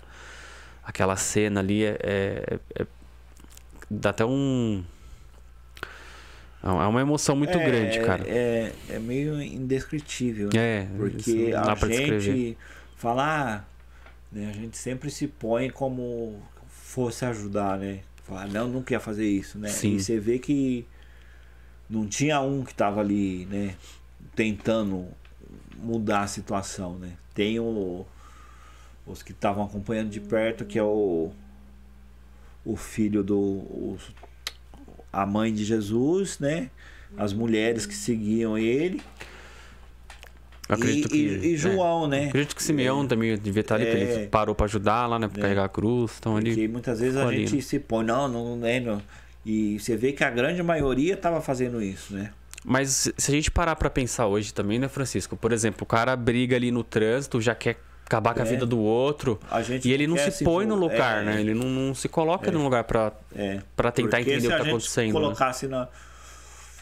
aquela 0.84 1.16
cena 1.16 1.62
ali, 1.62 1.84
é, 1.84 1.98
é, 2.02 2.60
é 2.76 2.88
dá 3.90 4.10
até 4.10 4.26
um 4.26 4.84
é 6.64 6.70
uma 6.70 7.00
emoção 7.00 7.36
muito 7.36 7.58
é, 7.58 7.66
grande, 7.66 8.00
cara. 8.02 8.24
É, 8.28 8.74
é 8.90 9.00
meio 9.00 9.42
indescritível. 9.42 10.50
Né? 10.54 10.60
É, 10.60 10.88
porque 10.98 11.54
a 11.56 11.76
gente 12.20 12.58
falar, 12.98 13.66
ah, 13.66 14.06
né, 14.32 14.50
a 14.50 14.54
gente 14.54 14.78
sempre 14.78 15.10
se 15.10 15.28
põe 15.28 15.70
como 15.70 16.42
fosse 16.68 17.24
ajudar, 17.26 17.78
né? 17.78 18.00
Falar, 18.24 18.48
não, 18.48 18.68
não 18.68 18.82
quer 18.82 19.00
fazer 19.00 19.26
isso, 19.26 19.58
né? 19.58 19.70
Sim. 19.70 19.96
E 19.96 20.00
você 20.02 20.20
vê 20.20 20.40
que 20.40 20.86
não 21.90 22.06
tinha 22.06 22.42
um 22.42 22.64
que 22.64 22.74
tava 22.74 23.00
ali, 23.00 23.46
né? 23.46 23.76
Tentando 24.36 25.08
mudar 25.78 26.22
a 26.22 26.28
situação, 26.28 26.98
né? 26.98 27.14
Tem 27.34 27.60
o, 27.60 28.06
os 29.06 29.24
que 29.24 29.32
estavam 29.32 29.64
acompanhando 29.64 30.10
de 30.10 30.20
perto, 30.20 30.66
que 30.66 30.78
é 30.78 30.84
o, 30.84 31.32
o 32.66 32.76
filho 32.76 33.24
do. 33.24 33.38
O, 33.38 33.98
a 35.12 35.26
mãe 35.26 35.54
de 35.54 35.64
Jesus, 35.64 36.40
né? 36.40 36.70
As 37.18 37.34
mulheres 37.34 37.86
que 37.86 37.96
seguiam 37.96 38.58
ele. 38.58 39.02
acredito 40.68 41.08
e, 41.08 41.10
que, 41.10 41.18
e, 41.18 41.54
e 41.54 41.58
João, 41.58 42.06
é, 42.06 42.08
né? 42.08 42.28
Acredito 42.28 42.56
que 42.56 42.62
Simeão 42.62 43.04
é, 43.04 43.08
também 43.08 43.38
devia 43.38 43.62
estar 43.62 43.76
ali, 43.76 43.86
é, 43.86 43.92
ele 43.92 44.28
parou 44.28 44.54
para 44.54 44.66
ajudar 44.66 45.08
lá, 45.08 45.18
né? 45.18 45.28
Para 45.28 45.40
é, 45.40 45.42
carregar 45.44 45.66
a 45.66 45.70
cruz. 45.70 46.16
Então 46.20 46.34
porque 46.34 46.50
ali. 46.50 46.68
muitas 46.68 47.00
vezes 47.00 47.16
a 47.18 47.32
gente 47.32 47.56
né? 47.56 47.62
se 47.62 47.80
põe, 47.80 48.06
não, 48.06 48.28
não, 48.28 48.58
não, 48.58 48.80
não. 48.82 49.02
E 49.46 49.80
você 49.80 49.96
vê 49.96 50.12
que 50.12 50.24
a 50.24 50.30
grande 50.30 50.62
maioria 50.62 51.14
estava 51.14 51.40
fazendo 51.40 51.82
isso, 51.82 52.14
né? 52.14 52.32
Mas 52.66 53.12
se 53.18 53.32
a 53.32 53.34
gente 53.34 53.52
parar 53.52 53.76
para 53.76 53.90
pensar 53.90 54.28
hoje 54.28 54.54
também, 54.54 54.80
né, 54.80 54.88
Francisco? 54.88 55.38
Por 55.38 55.52
exemplo, 55.52 55.84
o 55.84 55.86
cara 55.86 56.16
briga 56.16 56.56
ali 56.56 56.72
no 56.72 56.84
trânsito, 56.84 57.40
já 57.40 57.56
quer 57.56 57.78
acabar 58.06 58.34
com 58.34 58.42
a 58.42 58.46
é. 58.46 58.50
vida 58.50 58.66
do 58.66 58.80
outro. 58.80 59.40
e 59.84 59.92
ele 59.92 60.08
não 60.08 60.18
se 60.18 60.44
põe 60.44 60.66
no 60.66 60.76
lugar, 60.76 61.22
é, 61.22 61.26
né? 61.26 61.42
Ele 61.42 61.54
não, 61.54 61.68
não 61.68 61.94
se 61.94 62.08
coloca 62.08 62.50
é. 62.50 62.52
no 62.52 62.64
lugar 62.64 62.86
para 62.86 63.12
é. 63.36 63.60
Pra 63.76 63.92
tentar 63.92 64.18
Porque 64.18 64.32
entender 64.32 64.48
o 64.48 64.50
que 64.50 64.56
está 64.56 64.70
acontecendo. 64.70 65.08
Se 65.08 65.14
né? 65.14 65.20
colocasse 65.20 65.68
né? 65.68 65.78
na, 65.78 65.88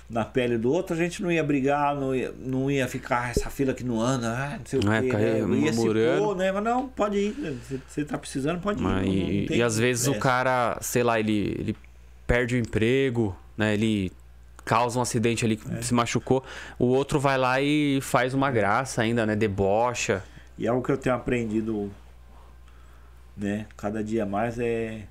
na 0.09 0.26
pele 0.26 0.57
do 0.57 0.71
outro, 0.71 0.95
a 0.95 0.97
gente 0.97 1.21
não 1.21 1.32
ia 1.32 1.43
brigar, 1.43 1.95
não 1.95 2.15
ia, 2.15 2.32
não 2.39 2.69
ia 2.69 2.88
ficar 2.88 3.32
essa 3.32 3.49
fila 3.49 3.73
que 3.73 3.84
não 3.84 3.99
anda, 3.99 4.30
ah, 4.30 4.57
não 4.59 4.65
sei 4.65 4.80
não 4.80 4.97
o 4.97 5.01
quê. 5.01 5.15
É, 5.15 5.41
né? 5.41 5.57
Ia 5.57 5.73
se 5.73 6.19
pôr, 6.19 6.36
né? 6.36 6.51
Mas 6.51 6.63
não, 6.63 6.88
pode 6.88 7.17
ir. 7.17 7.36
Né? 7.38 7.55
Você 7.88 8.05
tá 8.05 8.17
precisando, 8.17 8.61
pode 8.61 8.80
ir. 8.80 8.84
Mas, 8.84 9.05
não, 9.05 9.13
e, 9.13 9.47
e 9.49 9.63
às 9.63 9.78
vezes 9.78 10.07
o 10.07 10.15
cara, 10.15 10.78
sei 10.82 11.03
lá, 11.03 11.19
ele, 11.19 11.55
ele 11.59 11.76
perde 12.28 12.55
o 12.55 12.57
emprego, 12.57 13.36
né? 13.57 13.73
Ele 13.73 14.11
causa 14.66 14.99
um 14.99 15.01
acidente 15.01 15.45
ali, 15.45 15.59
é. 15.72 15.82
se 15.82 15.93
machucou. 15.93 16.43
O 16.78 16.86
outro 16.86 17.20
vai 17.20 17.38
lá 17.38 17.61
e 17.61 17.99
faz 18.01 18.34
uma 18.34 18.51
graça 18.51 19.01
ainda, 19.01 19.26
né? 19.26 19.36
Debocha. 19.36 20.24
E 20.57 20.68
algo 20.68 20.84
que 20.84 20.91
eu 20.91 20.97
tenho 20.97 21.16
aprendido, 21.16 21.91
né? 23.38 23.68
Cada 23.78 24.03
dia 24.03 24.26
mais 24.26 24.59
é 24.59 25.07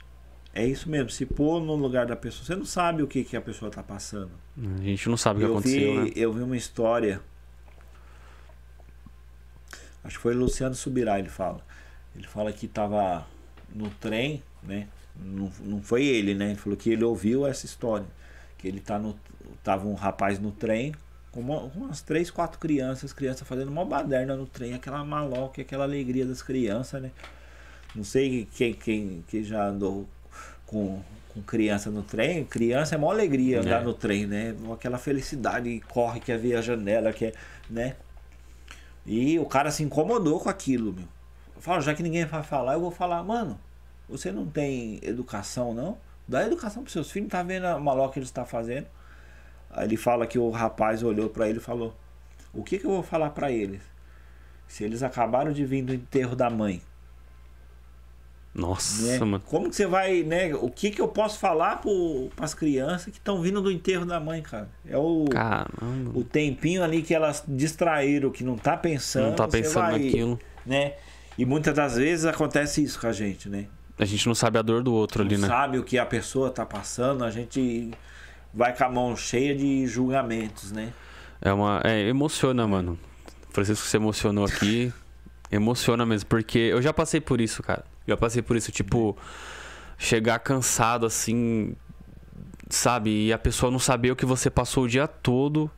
é 0.54 0.64
isso 0.64 0.88
mesmo, 0.88 1.10
se 1.10 1.26
pôr 1.26 1.60
no 1.60 1.74
lugar 1.74 2.06
da 2.06 2.14
pessoa. 2.14 2.46
Você 2.46 2.54
não 2.54 2.64
sabe 2.64 3.02
o 3.02 3.08
que, 3.08 3.24
que 3.24 3.36
a 3.36 3.40
pessoa 3.40 3.68
está 3.68 3.82
passando. 3.82 4.30
A 4.56 4.82
gente 4.82 5.08
não 5.08 5.16
sabe 5.16 5.38
o 5.38 5.40
que 5.40 5.46
eu 5.46 5.52
aconteceu, 5.52 5.92
vi, 5.92 5.98
né? 5.98 6.12
Eu 6.14 6.32
vi 6.32 6.42
uma 6.42 6.56
história. 6.56 7.20
Acho 10.04 10.16
que 10.16 10.22
foi 10.22 10.32
Luciano 10.32 10.74
Subirá, 10.76 11.18
ele 11.18 11.28
fala. 11.28 11.60
Ele 12.14 12.28
fala 12.28 12.52
que 12.52 12.66
estava 12.66 13.26
no 13.74 13.90
trem, 13.90 14.44
né? 14.62 14.86
Não, 15.16 15.50
não 15.60 15.82
foi 15.82 16.04
ele, 16.04 16.34
né? 16.34 16.50
Ele 16.50 16.56
falou 16.56 16.78
que 16.78 16.88
ele 16.88 17.02
ouviu 17.02 17.44
essa 17.44 17.66
história. 17.66 18.06
Que 18.56 18.68
ele 18.68 18.78
tá 18.78 18.96
no. 18.96 19.18
Tava 19.64 19.88
um 19.88 19.94
rapaz 19.94 20.38
no 20.38 20.52
trem 20.52 20.94
com, 21.32 21.40
uma, 21.40 21.68
com 21.68 21.80
umas 21.80 22.00
três, 22.00 22.30
quatro 22.30 22.60
crianças, 22.60 23.12
crianças 23.12 23.46
fazendo 23.48 23.68
uma 23.68 23.84
baderna 23.84 24.36
no 24.36 24.46
trem, 24.46 24.74
aquela 24.74 25.04
maloca, 25.04 25.60
aquela 25.60 25.82
alegria 25.82 26.24
das 26.24 26.40
crianças, 26.40 27.02
né? 27.02 27.10
Não 27.94 28.04
sei 28.04 28.46
quem, 28.54 28.72
quem, 28.72 29.24
quem 29.28 29.42
já 29.42 29.66
andou 29.66 30.08
com, 30.64 31.02
com 31.30 31.42
criança 31.42 31.90
no 31.90 32.02
trem, 32.02 32.44
criança 32.44 32.94
é 32.94 32.98
uma 32.98 33.10
alegria 33.10 33.60
andar 33.60 33.80
é. 33.82 33.84
no 33.84 33.92
trem, 33.92 34.26
né? 34.26 34.54
Aquela 34.72 34.96
felicidade, 34.96 35.80
corre, 35.88 36.20
quer 36.20 36.38
ver 36.38 36.54
a 36.54 36.62
janela, 36.62 37.12
quer, 37.12 37.32
né? 37.68 37.96
E 39.04 39.38
o 39.38 39.46
cara 39.46 39.70
se 39.70 39.82
incomodou 39.82 40.38
com 40.38 40.48
aquilo, 40.48 40.92
meu. 40.92 41.08
Eu 41.56 41.60
falo, 41.60 41.80
já 41.80 41.94
que 41.94 42.02
ninguém 42.02 42.24
vai 42.24 42.42
falar, 42.42 42.74
eu 42.74 42.80
vou 42.80 42.90
falar, 42.90 43.22
mano, 43.24 43.58
você 44.08 44.30
não 44.30 44.46
tem 44.46 45.00
educação, 45.02 45.74
não? 45.74 45.98
Dá 46.28 46.46
educação 46.46 46.82
pros 46.82 46.92
seus 46.92 47.10
filhos, 47.10 47.28
tá 47.28 47.42
vendo 47.42 47.64
a 47.64 47.78
maloca 47.78 48.14
que 48.14 48.18
ele 48.18 48.26
está 48.26 48.44
fazendo? 48.44 48.86
Ele 49.78 49.96
fala 49.96 50.26
que 50.26 50.38
o 50.38 50.50
rapaz 50.50 51.02
olhou 51.02 51.28
para 51.28 51.48
ele 51.48 51.58
e 51.58 51.62
falou: 51.62 51.94
O 52.52 52.62
que, 52.62 52.78
que 52.78 52.86
eu 52.86 52.90
vou 52.90 53.02
falar 53.02 53.30
para 53.30 53.50
eles? 53.50 53.82
Se 54.66 54.84
eles 54.84 55.02
acabaram 55.02 55.52
de 55.52 55.64
vir 55.64 55.82
do 55.82 55.94
enterro 55.94 56.34
da 56.34 56.48
mãe. 56.50 56.82
Nossa, 58.54 59.02
né? 59.02 59.18
mano. 59.18 59.42
Como 59.44 59.68
que 59.68 59.74
você 59.74 59.84
vai, 59.84 60.22
né? 60.22 60.54
O 60.54 60.70
que 60.70 60.90
que 60.92 61.00
eu 61.00 61.08
posso 61.08 61.40
falar 61.40 61.82
para 61.82 62.44
as 62.44 62.54
crianças 62.54 63.06
que 63.06 63.18
estão 63.18 63.42
vindo 63.42 63.60
do 63.60 63.70
enterro 63.70 64.06
da 64.06 64.20
mãe, 64.20 64.40
cara? 64.42 64.68
É 64.88 64.96
o 64.96 65.24
Caramba. 65.28 66.16
o 66.16 66.22
tempinho 66.22 66.84
ali 66.84 67.02
que 67.02 67.12
elas 67.12 67.42
distraíram, 67.48 68.30
que 68.30 68.44
não 68.44 68.56
tá 68.56 68.76
pensando. 68.76 69.30
Não 69.30 69.34
tá 69.34 69.48
pensando 69.48 69.82
vai, 69.82 69.98
naquilo. 69.98 70.38
Né? 70.64 70.92
E 71.36 71.44
muitas 71.44 71.74
das 71.74 71.96
vezes 71.96 72.24
acontece 72.24 72.82
isso 72.82 73.00
com 73.00 73.08
a 73.08 73.12
gente, 73.12 73.48
né? 73.48 73.66
A 73.98 74.04
gente 74.04 74.26
não 74.26 74.34
sabe 74.34 74.56
a 74.56 74.62
dor 74.62 74.84
do 74.84 74.94
outro 74.94 75.24
não 75.24 75.30
ali, 75.30 75.40
né? 75.40 75.48
sabe 75.48 75.78
o 75.78 75.84
que 75.84 75.98
a 75.98 76.06
pessoa 76.06 76.50
tá 76.50 76.64
passando, 76.64 77.24
a 77.24 77.30
gente 77.30 77.90
vai 78.54 78.76
com 78.76 78.84
a 78.84 78.88
mão 78.88 79.16
cheia 79.16 79.54
de 79.54 79.86
julgamentos, 79.86 80.70
né? 80.70 80.92
É 81.40 81.52
uma. 81.52 81.80
É, 81.84 82.08
emociona, 82.08 82.66
mano. 82.66 82.98
Francisco 83.50 83.86
se 83.86 83.96
emocionou 83.96 84.44
aqui. 84.44 84.92
emociona 85.50 86.04
mesmo, 86.04 86.28
porque 86.28 86.58
eu 86.58 86.80
já 86.80 86.92
passei 86.92 87.20
por 87.20 87.40
isso, 87.40 87.62
cara. 87.62 87.84
Já 88.06 88.16
passei 88.16 88.42
por 88.42 88.56
isso, 88.56 88.72
tipo, 88.72 89.16
chegar 89.96 90.38
cansado 90.38 91.06
assim, 91.06 91.74
sabe? 92.68 93.26
E 93.26 93.32
a 93.32 93.38
pessoa 93.38 93.70
não 93.70 93.78
saber 93.78 94.10
o 94.10 94.16
que 94.16 94.26
você 94.26 94.50
passou 94.50 94.84
o 94.84 94.88
dia 94.88 95.06
todo. 95.06 95.70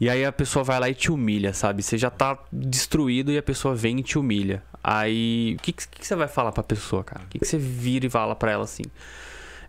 E 0.00 0.10
aí 0.10 0.24
a 0.24 0.32
pessoa 0.32 0.64
vai 0.64 0.80
lá 0.80 0.90
e 0.90 0.94
te 0.94 1.12
humilha, 1.12 1.52
sabe? 1.52 1.82
Você 1.82 1.96
já 1.96 2.10
tá 2.10 2.36
destruído 2.52 3.30
e 3.30 3.38
a 3.38 3.42
pessoa 3.42 3.74
vem 3.74 4.00
e 4.00 4.02
te 4.02 4.18
humilha. 4.18 4.62
Aí, 4.82 5.54
o 5.56 5.62
que, 5.62 5.72
que, 5.72 5.86
que, 5.86 6.04
você 6.04 6.16
vai 6.16 6.26
falar 6.26 6.50
pra 6.50 6.64
pessoa, 6.64 7.04
cara? 7.04 7.22
O 7.24 7.28
que, 7.28 7.38
que 7.38 7.46
você 7.46 7.56
vira 7.56 8.06
e 8.06 8.10
fala 8.10 8.34
pra 8.34 8.50
ela 8.50 8.64
assim? 8.64 8.82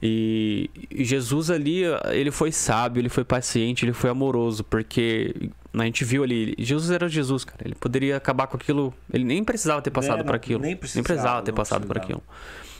E, 0.06 0.70
Jesus 0.92 1.50
ali, 1.50 1.84
ele 2.12 2.30
foi 2.30 2.52
sábio, 2.52 3.00
ele 3.00 3.08
foi 3.08 3.24
paciente, 3.24 3.86
ele 3.86 3.94
foi 3.94 4.10
amoroso, 4.10 4.62
porque 4.62 5.34
a 5.74 5.86
gente 5.86 6.04
viu 6.04 6.24
ali, 6.24 6.54
Jesus 6.60 6.92
era 6.92 7.08
Jesus, 7.08 7.46
cara. 7.46 7.62
Ele 7.64 7.74
poderia 7.74 8.18
acabar 8.18 8.48
com 8.48 8.58
aquilo, 8.58 8.94
ele 9.14 9.24
nem 9.24 9.42
precisava 9.46 9.82
ter 9.82 9.92
passado 9.92 10.20
é, 10.20 10.24
por 10.26 10.36
aquilo. 10.36 10.62
Nem 10.62 10.76
precisava, 10.76 10.98
nem 10.98 11.04
precisava 11.06 11.42
ter 11.42 11.54
passado 11.54 11.88
precisava. 11.88 11.88
por 11.88 11.98
aquilo. 11.98 12.24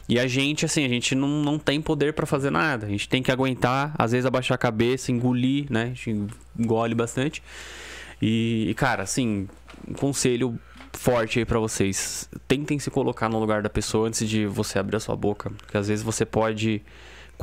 E 0.10 0.20
a 0.20 0.28
gente, 0.28 0.66
assim, 0.66 0.84
a 0.84 0.90
gente 0.90 1.16
não, 1.16 1.30
não 1.30 1.58
tem 1.58 1.82
poder 1.82 2.12
para 2.12 2.26
fazer 2.26 2.50
nada. 2.50 2.86
A 2.88 2.90
gente 2.90 3.08
tem 3.08 3.24
que 3.24 3.32
aguentar, 3.32 3.96
às 3.98 4.12
vezes 4.12 4.26
abaixar 4.26 4.56
a 4.56 4.58
cabeça, 4.58 5.10
engolir, 5.10 5.68
né? 5.70 5.84
A 5.84 5.88
gente 5.88 6.28
engole 6.60 6.94
bastante. 6.94 7.42
E, 8.22 8.66
e 8.70 8.74
cara, 8.74 9.04
assim, 9.04 9.48
um 9.88 9.94
conselho 9.94 10.60
forte 10.92 11.40
aí 11.40 11.46
para 11.46 11.58
vocês. 11.58 12.30
Tentem 12.50 12.78
se 12.80 12.92
colocar 12.92 13.30
no 13.30 13.40
lugar 13.40 13.62
da 13.62 13.70
pessoa 13.70 14.10
antes 14.10 14.28
de 14.28 14.46
você 14.46 14.78
abrir 14.78 14.98
a 14.98 15.00
sua 15.00 15.16
boca, 15.16 15.50
porque 15.52 15.78
às 15.78 15.88
vezes 15.88 16.04
você 16.04 16.26
pode 16.26 16.82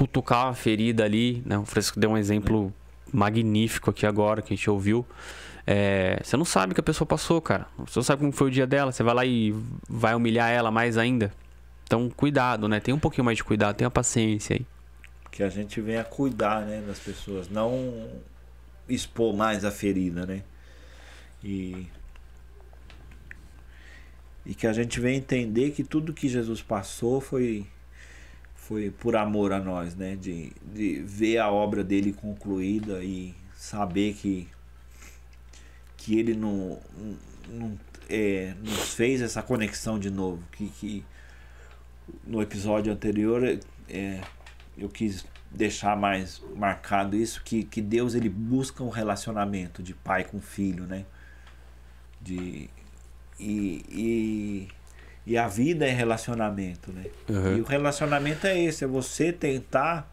cutucar 0.00 0.46
uma 0.46 0.54
ferida 0.54 1.04
ali, 1.04 1.42
né? 1.44 1.58
O 1.58 1.66
Fresco 1.66 2.00
deu 2.00 2.12
um 2.12 2.16
exemplo 2.16 2.72
magnífico 3.12 3.90
aqui 3.90 4.06
agora 4.06 4.40
que 4.40 4.54
a 4.54 4.56
gente 4.56 4.70
ouviu. 4.70 5.04
É, 5.66 6.18
você 6.24 6.38
não 6.38 6.44
sabe 6.46 6.72
que 6.72 6.80
a 6.80 6.82
pessoa 6.82 7.06
passou, 7.06 7.38
cara. 7.38 7.66
Você 7.80 7.98
não 7.98 8.02
sabe 8.02 8.20
como 8.20 8.32
foi 8.32 8.48
o 8.48 8.50
dia 8.50 8.66
dela. 8.66 8.92
Você 8.92 9.02
vai 9.02 9.14
lá 9.14 9.26
e 9.26 9.54
vai 9.86 10.14
humilhar 10.14 10.48
ela 10.48 10.70
mais 10.70 10.96
ainda. 10.96 11.30
Então, 11.84 12.08
cuidado, 12.08 12.66
né? 12.66 12.80
Tem 12.80 12.94
um 12.94 12.98
pouquinho 12.98 13.26
mais 13.26 13.36
de 13.36 13.44
cuidado, 13.44 13.76
tenha 13.76 13.90
paciência 13.90 14.56
aí. 14.56 14.66
Que 15.30 15.42
a 15.42 15.50
gente 15.50 15.82
venha 15.82 16.02
cuidar, 16.02 16.62
né, 16.62 16.82
das 16.86 16.98
pessoas, 16.98 17.50
não 17.50 18.08
expor 18.88 19.36
mais 19.36 19.66
a 19.66 19.70
ferida, 19.70 20.24
né? 20.24 20.42
E 21.44 21.86
e 24.46 24.54
que 24.54 24.66
a 24.66 24.72
gente 24.72 24.98
venha 24.98 25.18
entender 25.18 25.72
que 25.72 25.84
tudo 25.84 26.14
que 26.14 26.26
Jesus 26.26 26.62
passou 26.62 27.20
foi 27.20 27.66
foi 28.70 28.88
por 28.88 29.16
amor 29.16 29.52
a 29.52 29.58
nós, 29.58 29.96
né? 29.96 30.14
De, 30.14 30.52
de 30.62 31.02
ver 31.02 31.38
a 31.38 31.50
obra 31.50 31.82
dele 31.82 32.12
concluída 32.12 33.02
e 33.02 33.34
saber 33.56 34.14
que 34.14 34.48
que 35.96 36.16
ele 36.16 36.34
não, 36.34 36.78
não 37.48 37.76
é, 38.08 38.54
nos 38.62 38.94
fez 38.94 39.20
essa 39.20 39.42
conexão 39.42 39.98
de 39.98 40.08
novo, 40.08 40.42
que, 40.52 40.68
que 40.68 41.04
no 42.24 42.40
episódio 42.40 42.92
anterior 42.92 43.58
é, 43.88 44.20
eu 44.78 44.88
quis 44.88 45.26
deixar 45.50 45.96
mais 45.96 46.40
marcado 46.54 47.16
isso 47.16 47.42
que, 47.42 47.64
que 47.64 47.82
Deus 47.82 48.14
ele 48.14 48.28
busca 48.28 48.84
um 48.84 48.88
relacionamento 48.88 49.82
de 49.82 49.94
pai 49.94 50.22
com 50.22 50.40
filho, 50.40 50.86
né? 50.86 51.04
De 52.22 52.70
e, 53.36 53.84
e, 53.90 54.68
e 55.30 55.38
a 55.38 55.46
vida 55.46 55.86
é 55.86 55.92
relacionamento, 55.92 56.90
né? 56.90 57.04
Uhum. 57.28 57.58
E 57.58 57.60
o 57.60 57.64
relacionamento 57.64 58.48
é 58.48 58.58
esse, 58.58 58.82
é 58.82 58.86
você 58.88 59.32
tentar 59.32 60.10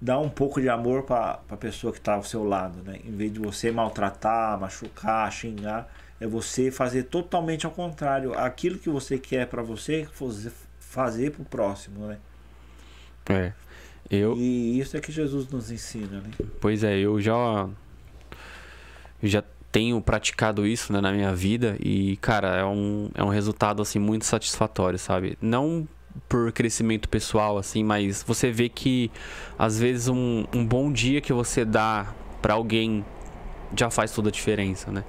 dar 0.00 0.18
um 0.18 0.30
pouco 0.30 0.62
de 0.62 0.68
amor 0.70 1.02
para 1.02 1.40
a 1.46 1.56
pessoa 1.58 1.92
que 1.92 1.98
está 1.98 2.14
ao 2.14 2.22
seu 2.22 2.42
lado, 2.42 2.82
né? 2.82 2.98
Em 3.04 3.14
vez 3.14 3.30
de 3.30 3.38
você 3.38 3.70
maltratar, 3.70 4.58
machucar, 4.58 5.30
xingar, 5.30 5.92
é 6.18 6.26
você 6.26 6.70
fazer 6.70 7.02
totalmente 7.02 7.66
ao 7.66 7.72
contrário, 7.72 8.32
aquilo 8.32 8.78
que 8.78 8.88
você 8.88 9.18
quer 9.18 9.46
para 9.46 9.60
você, 9.60 10.08
fazer 10.80 11.32
para 11.32 11.42
o 11.42 11.44
próximo, 11.44 12.06
né? 12.06 12.16
É. 13.28 13.52
Eu... 14.10 14.38
E 14.38 14.80
isso 14.80 14.96
é 14.96 15.00
que 15.02 15.12
Jesus 15.12 15.50
nos 15.50 15.70
ensina, 15.70 16.22
né? 16.22 16.30
Pois 16.62 16.82
é, 16.82 16.96
eu 16.96 17.20
já 17.20 17.68
eu 19.22 19.28
já 19.28 19.44
tenho 19.76 20.00
praticado 20.00 20.66
isso 20.66 20.90
né, 20.90 21.02
na 21.02 21.12
minha 21.12 21.34
vida 21.34 21.76
e, 21.78 22.16
cara, 22.22 22.56
é 22.56 22.64
um, 22.64 23.10
é 23.14 23.22
um 23.22 23.28
resultado, 23.28 23.82
assim, 23.82 23.98
muito 23.98 24.24
satisfatório, 24.24 24.98
sabe? 24.98 25.36
Não 25.38 25.86
por 26.30 26.50
crescimento 26.50 27.10
pessoal, 27.10 27.58
assim, 27.58 27.84
mas 27.84 28.22
você 28.22 28.50
vê 28.50 28.70
que, 28.70 29.10
às 29.58 29.78
vezes, 29.78 30.08
um, 30.08 30.46
um 30.54 30.64
bom 30.64 30.90
dia 30.90 31.20
que 31.20 31.30
você 31.30 31.62
dá 31.62 32.06
para 32.40 32.54
alguém 32.54 33.04
já 33.76 33.90
faz 33.90 34.12
toda 34.12 34.30
a 34.30 34.32
diferença, 34.32 34.90
né? 34.90 35.04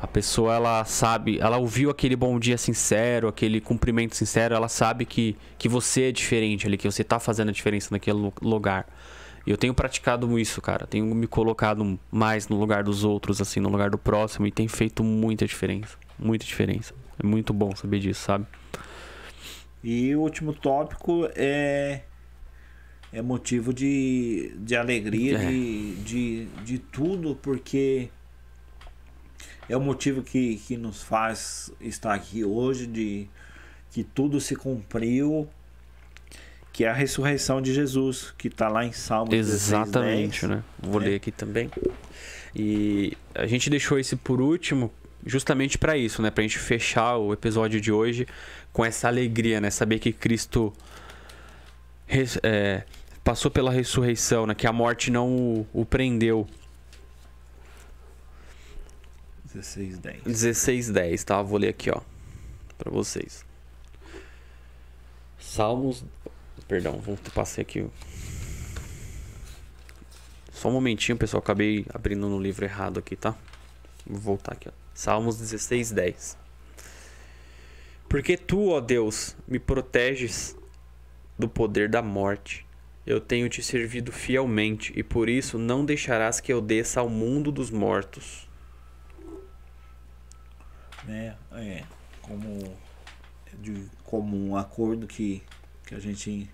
A 0.00 0.06
pessoa, 0.06 0.54
ela 0.54 0.84
sabe, 0.84 1.40
ela 1.40 1.58
ouviu 1.58 1.90
aquele 1.90 2.14
bom 2.14 2.38
dia 2.38 2.56
sincero, 2.56 3.26
aquele 3.26 3.60
cumprimento 3.60 4.14
sincero, 4.14 4.54
ela 4.54 4.68
sabe 4.68 5.04
que, 5.06 5.36
que 5.58 5.68
você 5.68 6.02
é 6.02 6.12
diferente 6.12 6.68
ali, 6.68 6.76
que 6.76 6.88
você 6.88 7.02
tá 7.02 7.18
fazendo 7.18 7.48
a 7.48 7.52
diferença 7.52 7.88
naquele 7.90 8.30
lugar. 8.40 8.86
E 9.48 9.50
eu 9.50 9.56
tenho 9.56 9.72
praticado 9.72 10.38
isso, 10.38 10.60
cara. 10.60 10.86
Tenho 10.86 11.06
me 11.14 11.26
colocado 11.26 11.98
mais 12.12 12.48
no 12.48 12.58
lugar 12.58 12.84
dos 12.84 13.02
outros, 13.02 13.40
assim, 13.40 13.60
no 13.60 13.70
lugar 13.70 13.88
do 13.88 13.96
próximo, 13.96 14.46
e 14.46 14.52
tem 14.52 14.68
feito 14.68 15.02
muita 15.02 15.46
diferença. 15.46 15.96
Muita 16.18 16.44
diferença. 16.44 16.92
É 17.18 17.26
muito 17.26 17.54
bom 17.54 17.74
saber 17.74 17.98
disso, 17.98 18.20
sabe? 18.20 18.44
E 19.82 20.14
o 20.14 20.20
último 20.20 20.52
tópico 20.52 21.30
é 21.34 22.02
é 23.10 23.22
motivo 23.22 23.72
de, 23.72 24.52
de 24.58 24.76
alegria, 24.76 25.38
é. 25.38 25.46
de, 25.46 25.94
de, 25.94 26.44
de 26.62 26.78
tudo, 26.78 27.34
porque 27.34 28.10
é 29.66 29.74
o 29.74 29.80
motivo 29.80 30.22
que, 30.22 30.56
que 30.56 30.76
nos 30.76 31.02
faz 31.02 31.72
estar 31.80 32.12
aqui 32.12 32.44
hoje, 32.44 32.86
de 32.86 33.26
que 33.92 34.04
tudo 34.04 34.42
se 34.42 34.54
cumpriu, 34.54 35.48
que 36.78 36.84
é 36.84 36.88
a 36.88 36.92
ressurreição 36.92 37.60
de 37.60 37.74
Jesus, 37.74 38.32
que 38.38 38.46
está 38.46 38.68
lá 38.68 38.84
em 38.84 38.92
Salmos 38.92 39.34
Exatamente, 39.34 40.42
16, 40.42 40.42
né? 40.44 40.62
Vou 40.78 41.02
é. 41.02 41.06
ler 41.06 41.14
aqui 41.16 41.32
também. 41.32 41.68
E 42.54 43.18
a 43.34 43.46
gente 43.46 43.68
deixou 43.68 43.98
esse 43.98 44.14
por 44.14 44.40
último 44.40 44.88
justamente 45.26 45.76
para 45.76 45.96
isso, 45.96 46.22
né? 46.22 46.30
Para 46.30 46.42
a 46.42 46.46
gente 46.46 46.56
fechar 46.56 47.16
o 47.16 47.32
episódio 47.32 47.80
de 47.80 47.90
hoje 47.90 48.28
com 48.72 48.84
essa 48.84 49.08
alegria, 49.08 49.60
né? 49.60 49.70
Saber 49.70 49.98
que 49.98 50.12
Cristo 50.12 50.72
é, 52.44 52.84
passou 53.24 53.50
pela 53.50 53.72
ressurreição, 53.72 54.46
né? 54.46 54.54
Que 54.54 54.68
a 54.68 54.72
morte 54.72 55.10
não 55.10 55.34
o, 55.34 55.66
o 55.72 55.84
prendeu. 55.84 56.46
16:10. 59.52 60.22
16:10, 60.24 61.24
tá? 61.24 61.42
Vou 61.42 61.58
ler 61.58 61.70
aqui, 61.70 61.90
ó, 61.90 62.00
para 62.78 62.88
vocês. 62.88 63.48
Salmos, 65.38 66.04
perdão, 66.68 66.98
vou 66.98 67.16
passar 67.34 67.62
aqui. 67.62 67.84
Só 70.52 70.68
um 70.68 70.72
momentinho, 70.72 71.16
pessoal, 71.16 71.40
acabei 71.40 71.86
abrindo 71.92 72.28
no 72.28 72.38
livro 72.38 72.64
errado 72.64 72.98
aqui, 72.98 73.16
tá? 73.16 73.34
Vou 74.06 74.20
voltar 74.20 74.52
aqui, 74.52 74.68
ó. 74.68 74.72
Salmos 74.94 75.40
16:10. 75.40 76.36
Porque 78.08 78.36
tu, 78.36 78.68
ó 78.68 78.80
Deus, 78.80 79.36
me 79.46 79.58
proteges 79.58 80.56
do 81.38 81.48
poder 81.48 81.88
da 81.88 82.02
morte. 82.02 82.66
Eu 83.06 83.20
tenho 83.20 83.48
te 83.48 83.62
servido 83.62 84.12
fielmente 84.12 84.92
e 84.96 85.02
por 85.02 85.28
isso 85.28 85.58
não 85.58 85.84
deixarás 85.84 86.40
que 86.40 86.52
eu 86.52 86.60
desça 86.60 87.00
ao 87.00 87.08
mundo 87.08 87.50
dos 87.50 87.70
mortos 87.70 88.48
né? 91.08 91.34
É, 91.52 91.84
como 92.20 92.76
de 93.60 93.86
comum 94.04 94.56
acordo 94.56 95.06
que, 95.06 95.42
que 95.86 95.94
a 95.94 95.98
gente 95.98 96.48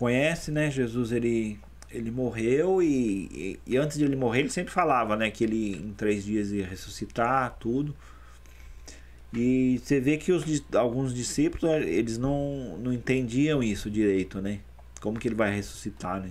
conhece, 0.00 0.50
né? 0.50 0.70
Jesus 0.70 1.12
ele 1.12 1.60
ele 1.90 2.10
morreu 2.10 2.80
e, 2.80 3.28
e, 3.32 3.60
e, 3.66 3.76
antes 3.76 3.98
de 3.98 4.04
ele 4.04 4.14
morrer 4.14 4.40
ele 4.40 4.48
sempre 4.48 4.72
falava, 4.72 5.14
né? 5.16 5.30
Que 5.30 5.44
ele 5.44 5.76
em 5.76 5.92
três 5.92 6.24
dias 6.24 6.50
ia 6.52 6.66
ressuscitar, 6.66 7.56
tudo. 7.60 7.94
E 9.34 9.78
você 9.78 10.00
vê 10.00 10.16
que 10.16 10.32
os, 10.32 10.44
alguns 10.74 11.12
discípulos 11.12 11.64
eles 11.82 12.16
não, 12.16 12.78
não 12.78 12.92
entendiam 12.92 13.62
isso 13.62 13.90
direito, 13.90 14.40
né? 14.40 14.60
Como 15.00 15.18
que 15.18 15.28
ele 15.28 15.34
vai 15.34 15.54
ressuscitar, 15.54 16.20
né? 16.20 16.30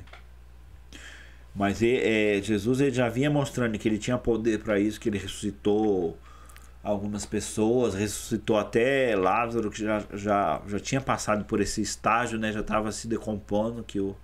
Mas 1.54 1.82
ele, 1.82 2.00
é, 2.04 2.41
Jesus 2.41 2.82
ele 2.82 2.91
já 2.91 3.08
vinha 3.08 3.30
mostrando 3.30 3.78
que 3.78 3.88
ele 3.88 4.00
tinha 4.00 4.18
poder 4.18 4.60
para 4.60 4.80
isso, 4.80 5.00
que 5.00 5.10
ele 5.10 5.20
ressuscitou 5.20 6.18
algumas 6.84 7.26
pessoas, 7.26 7.93
ressuscitou 7.93 8.57
até 8.57 9.15
Lázaro, 9.15 9.69
que 9.69 9.84
já, 9.84 10.03
já, 10.14 10.61
já 10.68 10.80
tinha 10.80 11.01
passado 11.01 11.45
por 11.45 11.60
esse 11.60 11.81
estágio, 11.81 12.39
né? 12.39 12.51
Já 12.51 12.61
estava 12.61 12.91
se 12.91 13.07
decompondo, 13.07 13.84
que 13.84 13.99
o, 13.99 14.15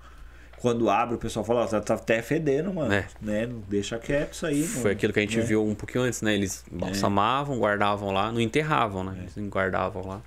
quando 0.57 0.89
abre 0.89 1.15
o 1.15 1.17
pessoal 1.17 1.45
fala, 1.45 1.65
ó, 1.65 1.79
tá 1.79 1.93
até 1.93 2.21
fedendo, 2.21 2.73
mano. 2.73 2.93
É. 2.93 3.07
Né? 3.21 3.49
Deixa 3.67 3.99
quieto 3.99 4.33
isso 4.33 4.45
aí. 4.45 4.63
Foi 4.63 4.91
aquilo 4.91 5.13
que 5.13 5.19
a 5.19 5.21
gente 5.21 5.37
né? 5.37 5.43
viu 5.43 5.65
um 5.65 5.75
pouquinho 5.75 6.03
antes, 6.03 6.21
né? 6.21 6.33
Eles 6.33 6.63
balsamavam, 6.71 7.55
é. 7.55 7.59
guardavam 7.59 8.11
lá, 8.11 8.31
não 8.31 8.39
enterravam, 8.39 9.03
né? 9.03 9.15
É. 9.17 9.39
Eles 9.39 9.49
guardavam 9.49 10.07
lá. 10.07 10.21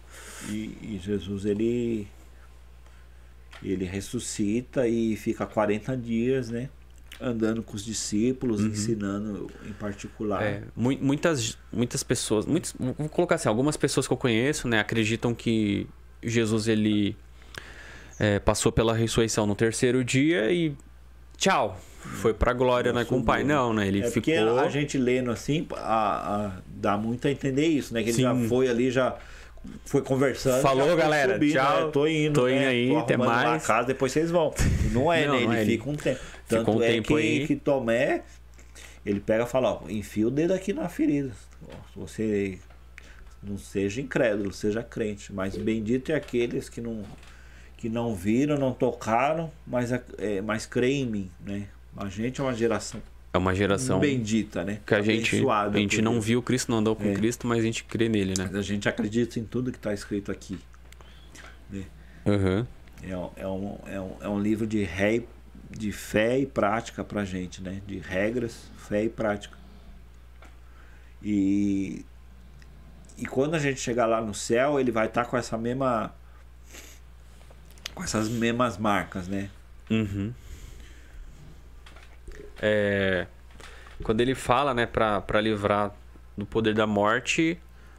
E, 0.49 0.79
e, 0.83 1.01
Jesus, 1.03 1.45
ele 1.45 2.07
ele 3.61 3.85
ressuscita 3.85 4.87
e 4.87 5.17
fica 5.17 5.45
40 5.45 5.97
dias, 5.97 6.51
né? 6.51 6.69
Andando 7.21 7.63
com 7.63 7.75
os 7.75 7.85
discípulos, 7.85 8.61
uhum. 8.61 8.69
ensinando 8.69 9.51
em 9.67 9.73
particular. 9.73 10.43
É, 10.43 10.63
muitas, 10.77 11.59
muitas 11.73 12.03
pessoas, 12.03 12.47
muitos, 12.47 12.75
vou 12.79 13.09
colocar 13.09 13.35
assim, 13.35 13.49
algumas 13.49 13.77
pessoas 13.77 14.07
que 14.07 14.13
eu 14.13 14.17
conheço, 14.17 14.69
né, 14.69 14.79
acreditam 14.79 15.35
que 15.35 15.87
Jesus 16.23 16.69
ele 16.69 17.17
é, 18.19 18.39
passou 18.39 18.71
pela 18.71 18.95
ressurreição 18.95 19.47
no 19.47 19.55
terceiro 19.55 20.05
dia 20.05 20.51
e 20.53 20.75
tchau, 21.37 21.81
foi 22.01 22.33
pra 22.33 22.53
glória, 22.53 22.93
né, 22.93 23.05
com 23.05 23.19
o 23.19 23.25
pai. 23.25 23.43
Não, 23.43 23.73
né, 23.73 23.89
ele 23.89 24.01
é 24.01 24.11
ficou... 24.11 24.59
a 24.59 24.69
gente 24.69 24.97
lendo 24.97 25.31
assim, 25.31 25.67
a, 25.73 26.47
a, 26.47 26.53
dá 26.67 26.97
muito 26.97 27.27
a 27.27 27.31
entender 27.31 27.67
isso, 27.67 27.93
né, 27.93 28.03
que 28.03 28.11
ele 28.11 28.17
Sim. 28.17 28.23
já 28.23 28.35
foi 28.49 28.69
ali, 28.69 28.91
já 28.91 29.17
foi 29.85 30.03
conversando. 30.03 30.63
Falou, 30.63 30.97
galera. 30.97 31.35
Subindo, 31.35 31.53
tchau. 31.53 31.87
Né? 31.87 31.93
Tô 31.93 32.07
indo. 32.07 32.41
Tô 32.41 32.49
indo 32.49 32.61
né? 32.61 32.67
aí, 32.67 32.97
até 32.97 33.17
mais. 33.17 33.67
casa, 33.67 33.89
depois 33.89 34.13
vocês 34.13 34.31
vão. 34.31 34.53
Não 34.93 35.13
é, 35.13 35.27
não, 35.29 35.35
né? 35.35 35.43
Ele, 35.43 35.57
é, 35.57 35.65
fica 35.65 35.91
um 35.91 35.97
tempo. 35.97 36.21
Tanto 36.47 36.71
um 36.71 36.83
é 36.83 36.89
tempo 36.89 37.09
que, 37.09 37.15
aí. 37.15 37.47
que 37.47 37.57
Tomé, 37.57 38.23
ele 39.05 39.21
pega 39.21 39.45
e 39.45 39.47
fala, 39.47 39.75
ó, 39.75 39.89
enfia 39.89 40.27
o 40.27 40.31
dedo 40.31 40.53
aqui 40.53 40.73
na 40.73 40.89
ferida. 40.89 41.33
Você 41.95 42.59
não 43.43 43.59
seja 43.59 44.01
incrédulo, 44.01 44.53
seja 44.53 44.83
crente. 44.83 45.33
Mas 45.33 45.57
bendito 45.57 46.13
é 46.13 46.15
aqueles 46.15 46.69
que 46.69 46.81
não, 46.81 47.03
que 47.77 47.89
não 47.89 48.15
viram, 48.15 48.57
não 48.57 48.73
tocaram, 48.73 49.51
mas, 49.67 49.93
é, 49.93 50.41
mas 50.41 50.67
creem 50.67 51.03
em 51.03 51.07
mim, 51.07 51.31
né? 51.41 51.69
A 51.97 52.09
gente 52.09 52.41
é 52.41 52.45
uma 52.45 52.55
geração 52.55 53.03
é 53.39 53.41
É 53.41 53.45
uma 53.45 53.55
geração 53.55 53.99
bendita, 54.01 54.65
né? 54.65 54.81
que 54.87 54.95
a 54.95 55.01
gente, 55.03 55.37
a 55.49 55.71
gente 55.79 56.03
não 56.03 56.13
Deus. 56.15 56.25
viu 56.25 56.43
Cristo, 56.43 56.71
não 56.71 56.79
andou 56.79 56.95
com 56.97 57.05
É. 57.09 57.15
Cristo, 57.15 57.47
mas 57.47 57.59
a 57.59 57.63
gente 57.63 57.85
crê 57.85 58.09
nele, 58.09 58.35
né? 58.37 58.45
Mas 58.47 58.55
a 58.57 58.63
gente 58.63 58.89
acredita 58.89 59.39
em 59.39 59.45
tudo 59.45 59.71
que 59.71 59.79
está 59.79 59.93
escrito 59.95 60.31
aqui. 60.33 60.59
Aham. 62.27 62.67
É, 63.03 63.17
um- 63.17 63.31
é, 63.37 63.47
um, 63.49 63.79
é, 63.87 64.01
um, 64.01 64.17
é 64.23 64.29
um 64.29 64.41
livro 64.41 64.67
de, 64.67 64.83
ré, 64.83 65.23
de 65.71 65.93
fé 65.93 66.39
e 66.39 66.47
prática 66.47 67.03
pra 67.05 67.25
gente, 67.25 67.63
né? 67.63 67.81
De 67.87 67.99
regras, 67.99 68.71
fé 68.77 69.05
e 69.05 69.09
prática. 69.09 69.57
E, 71.23 72.05
e 73.17 73.25
quando 73.27 73.55
a 73.55 73.59
gente 73.59 73.81
chegar 73.81 74.07
lá 74.07 74.21
no 74.21 74.35
céu, 74.35 74.79
ele 74.79 74.91
vai 74.91 75.07
estar 75.07 75.25
com 75.25 75.37
essa 75.37 75.57
mesma. 75.57 76.13
com 77.95 78.03
essas 78.05 78.29
mesmas 78.29 78.77
marcas, 78.79 79.27
né? 79.29 79.49
Uhum. 79.91 80.33
É, 82.61 83.27
quando 84.03 84.21
ele 84.21 84.35
fala, 84.35 84.75
né, 84.75 84.87
pra 84.87 85.41
livrar 85.41 85.95
do 86.37 86.47
poder 86.47 86.75
da 86.75 86.87
morte, 86.87 87.59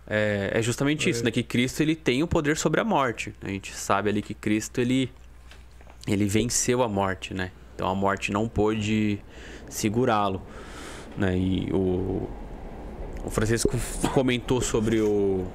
é, 0.09 0.49
é 0.53 0.61
justamente 0.61 1.07
isso, 1.09 1.23
né? 1.23 1.29
Que 1.29 1.43
Cristo 1.43 1.81
ele 1.81 1.95
tem 1.95 2.23
o 2.23 2.27
poder 2.27 2.57
sobre 2.57 2.81
a 2.81 2.83
morte. 2.83 3.33
A 3.43 3.47
gente 3.47 3.75
sabe 3.75 4.09
ali 4.09 4.21
que 4.23 4.33
Cristo 4.33 4.81
ele, 4.81 5.11
ele 6.07 6.25
venceu 6.25 6.81
a 6.81 6.89
morte, 6.89 7.33
né? 7.33 7.51
Então 7.75 7.87
a 7.87 7.93
morte 7.93 8.31
não 8.31 8.47
pôde 8.49 9.19
segurá-lo, 9.69 10.41
né? 11.15 11.37
E 11.37 11.69
o, 11.71 12.27
o 13.23 13.29
Francisco 13.29 13.69
comentou 14.11 14.61
sobre 14.61 14.99
o, 14.99 15.45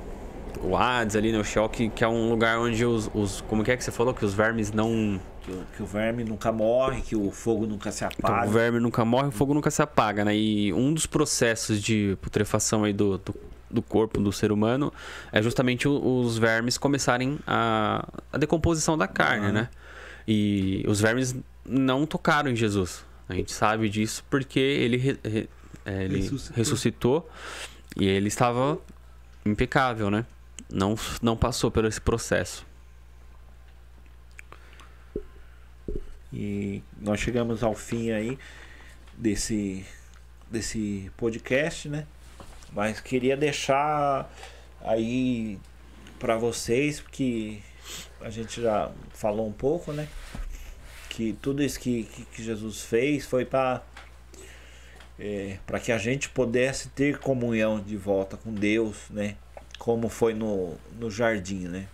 o 0.62 0.76
Hades 0.76 1.16
ali, 1.16 1.32
né? 1.32 1.40
O 1.40 1.68
que, 1.68 1.88
que 1.88 2.04
é 2.04 2.08
um 2.08 2.30
lugar 2.30 2.60
onde 2.60 2.84
os, 2.84 3.10
os... 3.12 3.40
Como 3.42 3.64
que 3.64 3.72
é 3.72 3.76
que 3.76 3.82
você 3.82 3.90
falou? 3.90 4.14
Que 4.14 4.24
os 4.24 4.34
vermes 4.34 4.72
não... 4.72 5.20
Que, 5.44 5.50
o- 5.50 5.64
que 5.76 5.82
o 5.82 5.86
verme 5.86 6.24
nunca 6.24 6.50
morre, 6.50 7.02
que 7.02 7.14
o 7.14 7.30
fogo 7.30 7.66
nunca 7.66 7.92
se 7.92 8.04
Então, 8.04 8.30
apaga. 8.30 8.48
o 8.48 8.52
verme 8.52 8.80
nunca 8.80 9.04
morre, 9.04 9.28
o 9.28 9.32
fogo 9.32 9.52
nunca 9.52 9.70
se 9.70 9.82
apaga, 9.82 10.24
né? 10.24 10.34
E 10.34 10.72
um 10.72 10.92
dos 10.94 11.04
processos 11.06 11.82
de 11.82 12.16
putrefação 12.22 12.84
aí 12.84 12.92
do, 12.94 13.18
do, 13.18 13.34
do 13.70 13.82
corpo 13.82 14.18
do 14.20 14.32
ser 14.32 14.50
humano 14.52 14.92
é 15.30 15.42
justamente 15.42 15.86
o- 15.86 16.20
os 16.20 16.38
vermes 16.38 16.78
começarem 16.78 17.38
a, 17.46 18.06
a 18.32 18.38
decomposição 18.38 18.96
da 18.96 19.06
carne, 19.06 19.46
Uhum. 19.48 19.52
né? 19.52 19.68
E 20.26 20.82
os 20.88 21.00
vermes 21.00 21.34
não 21.64 22.06
tocaram 22.06 22.50
em 22.50 22.56
Jesus. 22.56 23.04
A 23.28 23.34
gente 23.34 23.52
sabe 23.52 23.88
disso 23.90 24.24
porque 24.30 24.58
ele, 24.60 24.96
re- 24.96 25.18
re- 25.22 25.48
é, 25.84 26.04
ele 26.04 26.16
Ressuscitou. 26.20 26.56
ressuscitou. 26.56 27.30
e 27.96 28.06
ele 28.06 28.28
estava 28.28 28.78
impecável, 29.44 30.10
né? 30.10 30.24
Não, 30.70 30.94
não 31.22 31.36
passou 31.36 31.70
por 31.70 31.84
esse 31.84 32.00
processo. 32.00 32.64
E 36.36 36.82
nós 37.00 37.20
chegamos 37.20 37.62
ao 37.62 37.76
fim 37.76 38.10
aí 38.10 38.36
desse, 39.16 39.86
desse 40.50 41.08
podcast, 41.16 41.88
né? 41.88 42.08
Mas 42.72 42.98
queria 42.98 43.36
deixar 43.36 44.28
aí 44.80 45.60
para 46.18 46.36
vocês, 46.36 47.00
porque 47.00 47.60
a 48.20 48.30
gente 48.30 48.60
já 48.60 48.90
falou 49.12 49.46
um 49.46 49.52
pouco, 49.52 49.92
né? 49.92 50.08
Que 51.08 51.34
tudo 51.40 51.62
isso 51.62 51.78
que, 51.78 52.02
que, 52.32 52.42
Jesus 52.42 52.82
fez 52.82 53.24
foi 53.24 53.44
para 53.44 53.82
para 55.64 55.78
que 55.78 55.92
a 55.92 55.98
gente 55.98 56.28
pudesse 56.28 56.88
ter 56.88 57.20
comunhão 57.20 57.78
de 57.78 57.96
volta 57.96 58.36
com 58.36 58.52
Deus, 58.52 58.96
né? 59.08 59.36
Como 59.78 60.08
foi 60.08 60.34
no, 60.34 60.74
no 60.98 61.08
jardim, 61.12 61.68
né? 61.68 61.86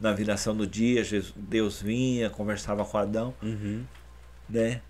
Na 0.00 0.12
viração 0.12 0.56
do 0.56 0.66
dia, 0.66 1.02
Jesus, 1.04 1.32
Deus 1.36 1.80
vinha, 1.82 2.28
conversava 2.30 2.84
com 2.84 2.96
Adão, 2.98 3.34
Uhum. 3.42 3.84
né? 4.48 4.80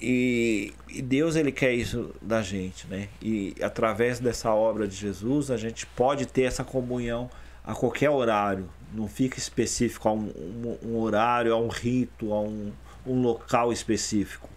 E, 0.00 0.72
e 0.88 1.00
Deus 1.00 1.36
ele 1.36 1.52
quer 1.52 1.72
isso 1.74 2.12
da 2.20 2.42
gente, 2.42 2.86
né? 2.88 3.08
E 3.20 3.54
através 3.62 4.18
dessa 4.18 4.50
obra 4.52 4.88
de 4.88 4.96
Jesus 4.96 5.50
a 5.50 5.56
gente 5.56 5.86
pode 5.86 6.26
ter 6.26 6.42
essa 6.42 6.64
comunhão 6.64 7.30
a 7.64 7.72
qualquer 7.74 8.10
horário, 8.10 8.68
não 8.92 9.06
fica 9.06 9.38
específico 9.38 10.08
a 10.08 10.12
um, 10.12 10.26
um- 10.26 10.78
um 10.88 10.96
horário, 10.98 11.54
a 11.54 11.56
um 11.60 11.68
rito, 11.68 12.32
a 12.32 12.40
um, 12.40 12.72
um 13.06 13.22
local 13.22 13.72
específico, 13.72 14.48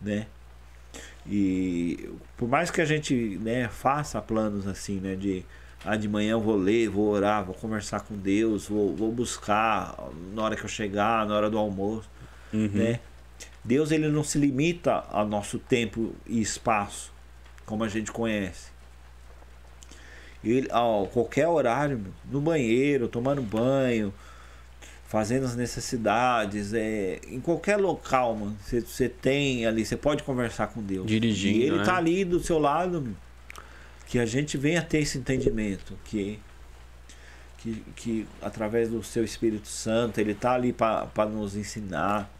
né? 0.00 0.26
E 1.26 2.10
por 2.36 2.48
mais 2.48 2.70
que 2.70 2.80
a 2.80 2.84
gente 2.84 3.14
né, 3.42 3.68
faça 3.68 4.20
planos 4.20 4.66
assim, 4.66 5.00
né? 5.00 5.14
De 5.14 5.44
ah, 5.84 5.96
de 5.96 6.08
manhã 6.08 6.32
eu 6.32 6.40
vou 6.40 6.56
ler, 6.56 6.88
vou 6.88 7.08
orar, 7.08 7.44
vou 7.44 7.54
conversar 7.54 8.00
com 8.00 8.16
Deus, 8.16 8.66
vou, 8.68 8.94
vou 8.94 9.12
buscar 9.12 9.94
na 10.34 10.42
hora 10.42 10.56
que 10.56 10.64
eu 10.64 10.68
chegar, 10.68 11.26
na 11.26 11.34
hora 11.36 11.48
do 11.50 11.58
almoço, 11.58 12.08
Uhum. 12.52 12.70
né? 12.72 13.00
Deus 13.64 13.90
ele 13.90 14.08
não 14.08 14.24
se 14.24 14.38
limita 14.38 15.04
ao 15.10 15.26
nosso 15.26 15.58
tempo 15.58 16.14
e 16.26 16.40
espaço, 16.40 17.12
como 17.66 17.84
a 17.84 17.88
gente 17.88 18.10
conhece. 18.10 18.70
Ele, 20.42 20.68
a 20.70 21.06
qualquer 21.12 21.46
horário, 21.48 22.00
no 22.30 22.40
banheiro, 22.40 23.08
tomando 23.08 23.42
banho, 23.42 24.14
fazendo 25.06 25.44
as 25.44 25.56
necessidades, 25.56 26.72
é, 26.72 27.20
em 27.28 27.40
qualquer 27.40 27.76
local, 27.76 28.34
mano, 28.36 28.56
você, 28.62 29.08
tem 29.08 29.66
ali, 29.66 29.84
você 29.84 29.96
pode 29.96 30.22
conversar 30.22 30.68
com 30.68 30.82
Deus. 30.82 31.06
Dirigindo, 31.06 31.58
E 31.58 31.62
ele 31.64 31.78
né? 31.78 31.84
tá 31.84 31.96
ali 31.96 32.24
do 32.24 32.40
seu 32.40 32.58
lado, 32.58 33.00
meu, 33.02 33.14
que 34.08 34.18
a 34.18 34.26
gente 34.26 34.56
venha 34.56 34.82
ter 34.82 34.98
esse 34.98 35.18
entendimento, 35.18 35.96
que 36.04 36.40
que, 37.58 37.84
que 37.96 38.28
através 38.40 38.88
do 38.88 39.02
seu 39.02 39.24
Espírito 39.24 39.66
Santo, 39.66 40.20
ele 40.20 40.32
tá 40.32 40.52
ali 40.52 40.72
para 40.72 41.26
nos 41.26 41.56
ensinar 41.56 42.30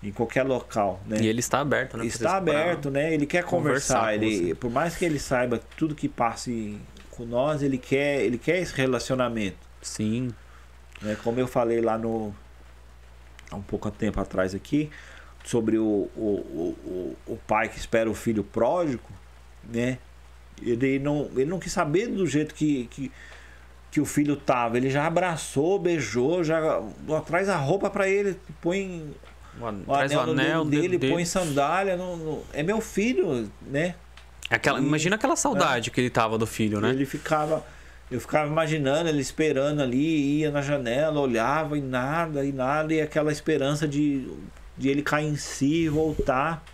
em 0.00 0.12
qualquer 0.12 0.44
local, 0.44 1.00
né? 1.06 1.18
E 1.20 1.26
ele 1.26 1.40
está 1.40 1.58
aberto, 1.60 1.96
né? 1.96 2.06
está 2.06 2.36
aberto, 2.36 2.88
né? 2.88 3.12
Ele 3.12 3.26
quer 3.26 3.44
conversar, 3.44 4.00
conversar 4.00 4.14
ele, 4.14 4.54
por 4.54 4.70
mais 4.70 4.96
que 4.96 5.04
ele 5.04 5.18
saiba 5.18 5.60
tudo 5.76 5.94
que 5.94 6.08
passe 6.08 6.80
com 7.10 7.26
nós, 7.26 7.62
ele 7.62 7.76
quer, 7.76 8.22
ele 8.22 8.38
quer 8.38 8.58
esse 8.58 8.74
relacionamento, 8.74 9.58
Sim. 9.82 10.30
né? 11.02 11.16
Como 11.22 11.38
eu 11.40 11.48
falei 11.48 11.80
lá 11.80 11.98
no 11.98 12.32
há 13.50 13.56
um 13.56 13.62
pouco 13.62 13.90
tempo 13.90 14.20
atrás 14.20 14.54
aqui 14.54 14.88
sobre 15.44 15.76
o, 15.76 16.08
o, 16.16 16.16
o, 16.16 17.16
o, 17.26 17.32
o 17.32 17.36
pai 17.36 17.68
que 17.68 17.76
espera 17.76 18.08
o 18.08 18.14
filho 18.14 18.44
pródigo, 18.44 19.10
né? 19.64 19.98
Ele 20.62 20.98
não, 20.98 21.30
ele 21.34 21.46
não 21.46 21.58
quis 21.58 21.72
saber 21.72 22.06
do 22.08 22.26
jeito 22.26 22.54
que, 22.54 22.86
que, 22.90 23.10
que 23.90 24.00
o 24.00 24.04
filho 24.04 24.36
tava. 24.36 24.76
Ele 24.76 24.90
já 24.90 25.06
abraçou, 25.06 25.78
beijou, 25.78 26.42
já 26.44 26.82
traz 27.26 27.48
a 27.48 27.56
roupa 27.56 27.88
para 27.90 28.08
ele, 28.08 28.36
põe 28.60 29.10
O 29.60 29.64
o 29.66 29.94
Traz 29.94 30.12
o 30.12 30.20
anel, 30.20 30.26
no 30.34 30.40
anel 30.40 30.64
dele, 30.64 30.96
dele. 30.98 31.12
põe 31.12 31.24
sandália. 31.24 31.96
No, 31.96 32.16
no- 32.16 32.42
É 32.52 32.62
meu 32.62 32.80
filho, 32.80 33.50
né? 33.66 33.94
Aquela, 34.48 34.80
E- 34.80 34.82
imagina 34.84 35.16
aquela 35.16 35.36
saudade 35.36 35.90
que 35.90 36.00
ele 36.00 36.10
tava 36.10 36.36
do 36.38 36.46
filho, 36.46 36.80
né? 36.80 36.90
Ele 36.90 37.06
ficava. 37.06 37.64
Eu 38.10 38.20
ficava 38.20 38.48
imaginando 38.50 39.08
ele 39.08 39.20
esperando 39.20 39.80
ali, 39.80 40.38
ia 40.40 40.50
na 40.50 40.60
janela, 40.60 41.20
olhava 41.20 41.78
e 41.78 41.80
nada, 41.80 42.44
e 42.44 42.50
nada, 42.50 42.92
e 42.92 43.00
aquela 43.00 43.30
esperança 43.30 43.86
de, 43.86 44.28
de 44.76 44.88
ele 44.88 45.00
cair 45.00 45.28
em 45.28 45.36
si 45.36 45.84
e 45.84 45.88
voltar, 45.88 46.64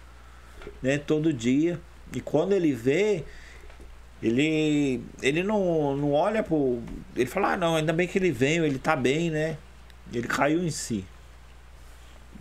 né, 0.82 0.96
todo 0.96 1.34
dia. 1.34 1.78
E 2.14 2.22
quando 2.22 2.52
ele 2.54 2.72
vê, 2.72 3.22
ele 4.26 5.02
ele 5.22 5.42
não, 5.42 5.96
não 5.96 6.12
olha 6.12 6.42
pro. 6.42 6.82
Ele 7.14 7.26
fala, 7.26 7.52
ah 7.52 7.56
não, 7.56 7.76
ainda 7.76 7.92
bem 7.92 8.06
que 8.06 8.18
ele 8.18 8.30
veio, 8.30 8.64
ele 8.64 8.78
tá 8.78 8.96
bem, 8.96 9.30
né? 9.30 9.56
Ele 10.12 10.26
caiu 10.26 10.62
em 10.64 10.70
si. 10.70 11.04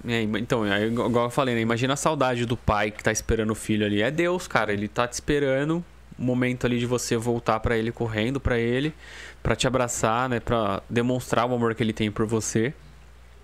É, 0.07 0.21
então, 0.21 0.63
aí, 0.63 0.87
igual 0.87 1.25
eu 1.25 1.29
falei, 1.29 1.55
né? 1.55 1.61
Imagina 1.61 1.93
a 1.93 1.97
saudade 1.97 2.45
do 2.45 2.55
pai 2.55 2.91
que 2.91 3.03
tá 3.03 3.11
esperando 3.11 3.51
o 3.51 3.55
filho 3.55 3.85
ali. 3.85 4.01
É 4.01 4.11
Deus, 4.11 4.47
cara. 4.47 4.71
Ele 4.71 4.87
tá 4.87 5.07
te 5.07 5.13
esperando 5.13 5.83
o 6.17 6.23
momento 6.23 6.65
ali 6.65 6.79
de 6.79 6.85
você 6.85 7.17
voltar 7.17 7.59
pra 7.59 7.77
ele, 7.77 7.91
correndo 7.91 8.39
pra 8.39 8.57
ele, 8.57 8.93
pra 9.41 9.55
te 9.55 9.65
abraçar, 9.65 10.29
né? 10.29 10.39
Pra 10.39 10.81
demonstrar 10.89 11.49
o 11.49 11.55
amor 11.55 11.73
que 11.73 11.81
ele 11.81 11.93
tem 11.93 12.11
por 12.11 12.25
você. 12.25 12.73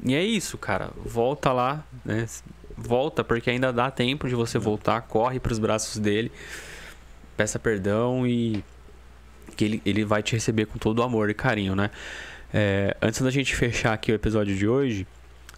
E 0.04 0.14
é 0.14 0.24
isso, 0.24 0.58
cara. 0.58 0.92
Volta 1.04 1.52
lá, 1.52 1.84
né? 2.06 2.28
Volta, 2.78 3.24
porque 3.24 3.50
ainda 3.50 3.72
dá 3.72 3.90
tempo 3.90 4.28
de 4.28 4.36
você 4.36 4.60
voltar. 4.60 5.02
Corre 5.02 5.40
pros 5.40 5.58
braços 5.58 5.98
dele. 5.98 6.32
Peça 7.38 7.58
perdão 7.60 8.26
e 8.28 8.64
que 9.56 9.66
ele, 9.66 9.82
ele 9.86 10.06
vai 10.06 10.22
te 10.24 10.34
receber 10.34 10.66
com 10.66 10.78
todo 10.78 11.00
o 11.00 11.04
amor 11.04 11.30
e 11.30 11.34
carinho, 11.34 11.76
né? 11.76 11.90
É, 12.54 12.96
antes 13.02 13.22
da 13.22 13.30
gente 13.32 13.56
fechar 13.56 13.94
aqui 13.94 14.12
o 14.12 14.16
episódio 14.16 14.56
de 14.56 14.68
hoje, 14.68 15.08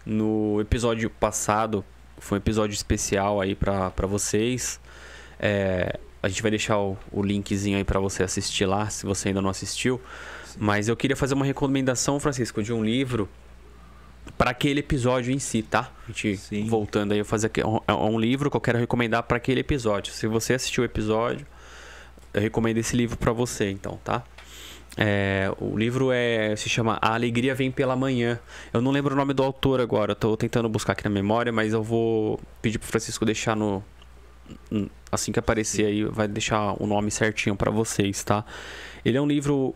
no 0.06 0.60
episódio 0.60 1.08
passado, 1.10 1.84
foi 2.18 2.38
um 2.38 2.40
episódio 2.40 2.74
especial 2.74 3.40
aí 3.40 3.54
pra 3.54 3.90
pra 3.90 4.06
vocês. 4.06 4.80
É, 5.38 5.98
a 6.22 6.28
gente 6.28 6.40
vai 6.40 6.50
deixar 6.50 6.78
o, 6.78 6.96
o 7.12 7.22
linkzinho 7.22 7.76
aí 7.76 7.84
pra 7.84 8.00
você 8.00 8.22
assistir 8.22 8.64
lá, 8.66 8.88
se 8.88 9.04
você 9.04 9.28
ainda 9.28 9.42
não 9.42 9.50
assistiu. 9.50 10.00
Mas 10.56 10.88
eu 10.88 10.96
queria 10.96 11.16
fazer 11.16 11.34
uma 11.34 11.44
recomendação, 11.44 12.18
Francisco, 12.20 12.62
de 12.62 12.72
um 12.72 12.84
livro 12.84 13.28
para 14.38 14.50
aquele 14.52 14.80
episódio 14.80 15.32
em 15.34 15.38
si, 15.38 15.62
tá? 15.62 15.90
A 16.04 16.06
gente 16.06 16.36
Sim. 16.38 16.66
voltando 16.66 17.12
aí, 17.12 17.18
eu 17.18 17.24
fazer 17.24 17.48
aqui, 17.48 17.60
é 17.60 17.66
um- 17.66 17.80
é 17.86 17.92
um 17.92 18.18
livro 18.18 18.50
que 18.50 18.56
eu 18.56 18.60
quero 18.60 18.78
recomendar 18.78 19.22
para 19.24 19.36
aquele 19.36 19.60
episódio. 19.60 20.12
Se 20.12 20.26
você 20.26 20.54
assistiu 20.54 20.82
o 20.82 20.84
episódio, 20.86 21.46
eu 22.34 22.40
recomendo 22.40 22.78
esse 22.78 22.96
livro 22.96 23.16
para 23.16 23.32
você, 23.32 23.70
então, 23.70 23.98
tá? 24.04 24.24
É, 24.96 25.50
o 25.60 25.76
livro 25.76 26.12
é 26.12 26.54
se 26.56 26.68
chama 26.68 26.98
A 27.00 27.14
Alegria 27.14 27.54
Vem 27.54 27.70
pela 27.70 27.96
Manhã. 27.96 28.38
Eu 28.72 28.80
não 28.80 28.90
lembro 28.90 29.14
o 29.14 29.16
nome 29.16 29.32
do 29.32 29.42
autor 29.42 29.80
agora, 29.80 30.14
tô 30.14 30.36
tentando 30.36 30.68
buscar 30.68 30.92
aqui 30.92 31.04
na 31.04 31.10
memória, 31.10 31.50
mas 31.52 31.72
eu 31.72 31.82
vou 31.82 32.40
pedir 32.60 32.78
pro 32.78 32.88
Francisco 32.88 33.24
deixar 33.24 33.56
no, 33.56 33.82
assim 35.10 35.32
que 35.32 35.38
aparecer 35.38 35.86
aí, 35.86 36.04
vai 36.04 36.28
deixar 36.28 36.80
o 36.80 36.86
nome 36.86 37.10
certinho 37.10 37.56
para 37.56 37.70
vocês, 37.70 38.22
tá? 38.22 38.44
Ele 39.04 39.16
é 39.16 39.20
um 39.20 39.26
livro 39.26 39.74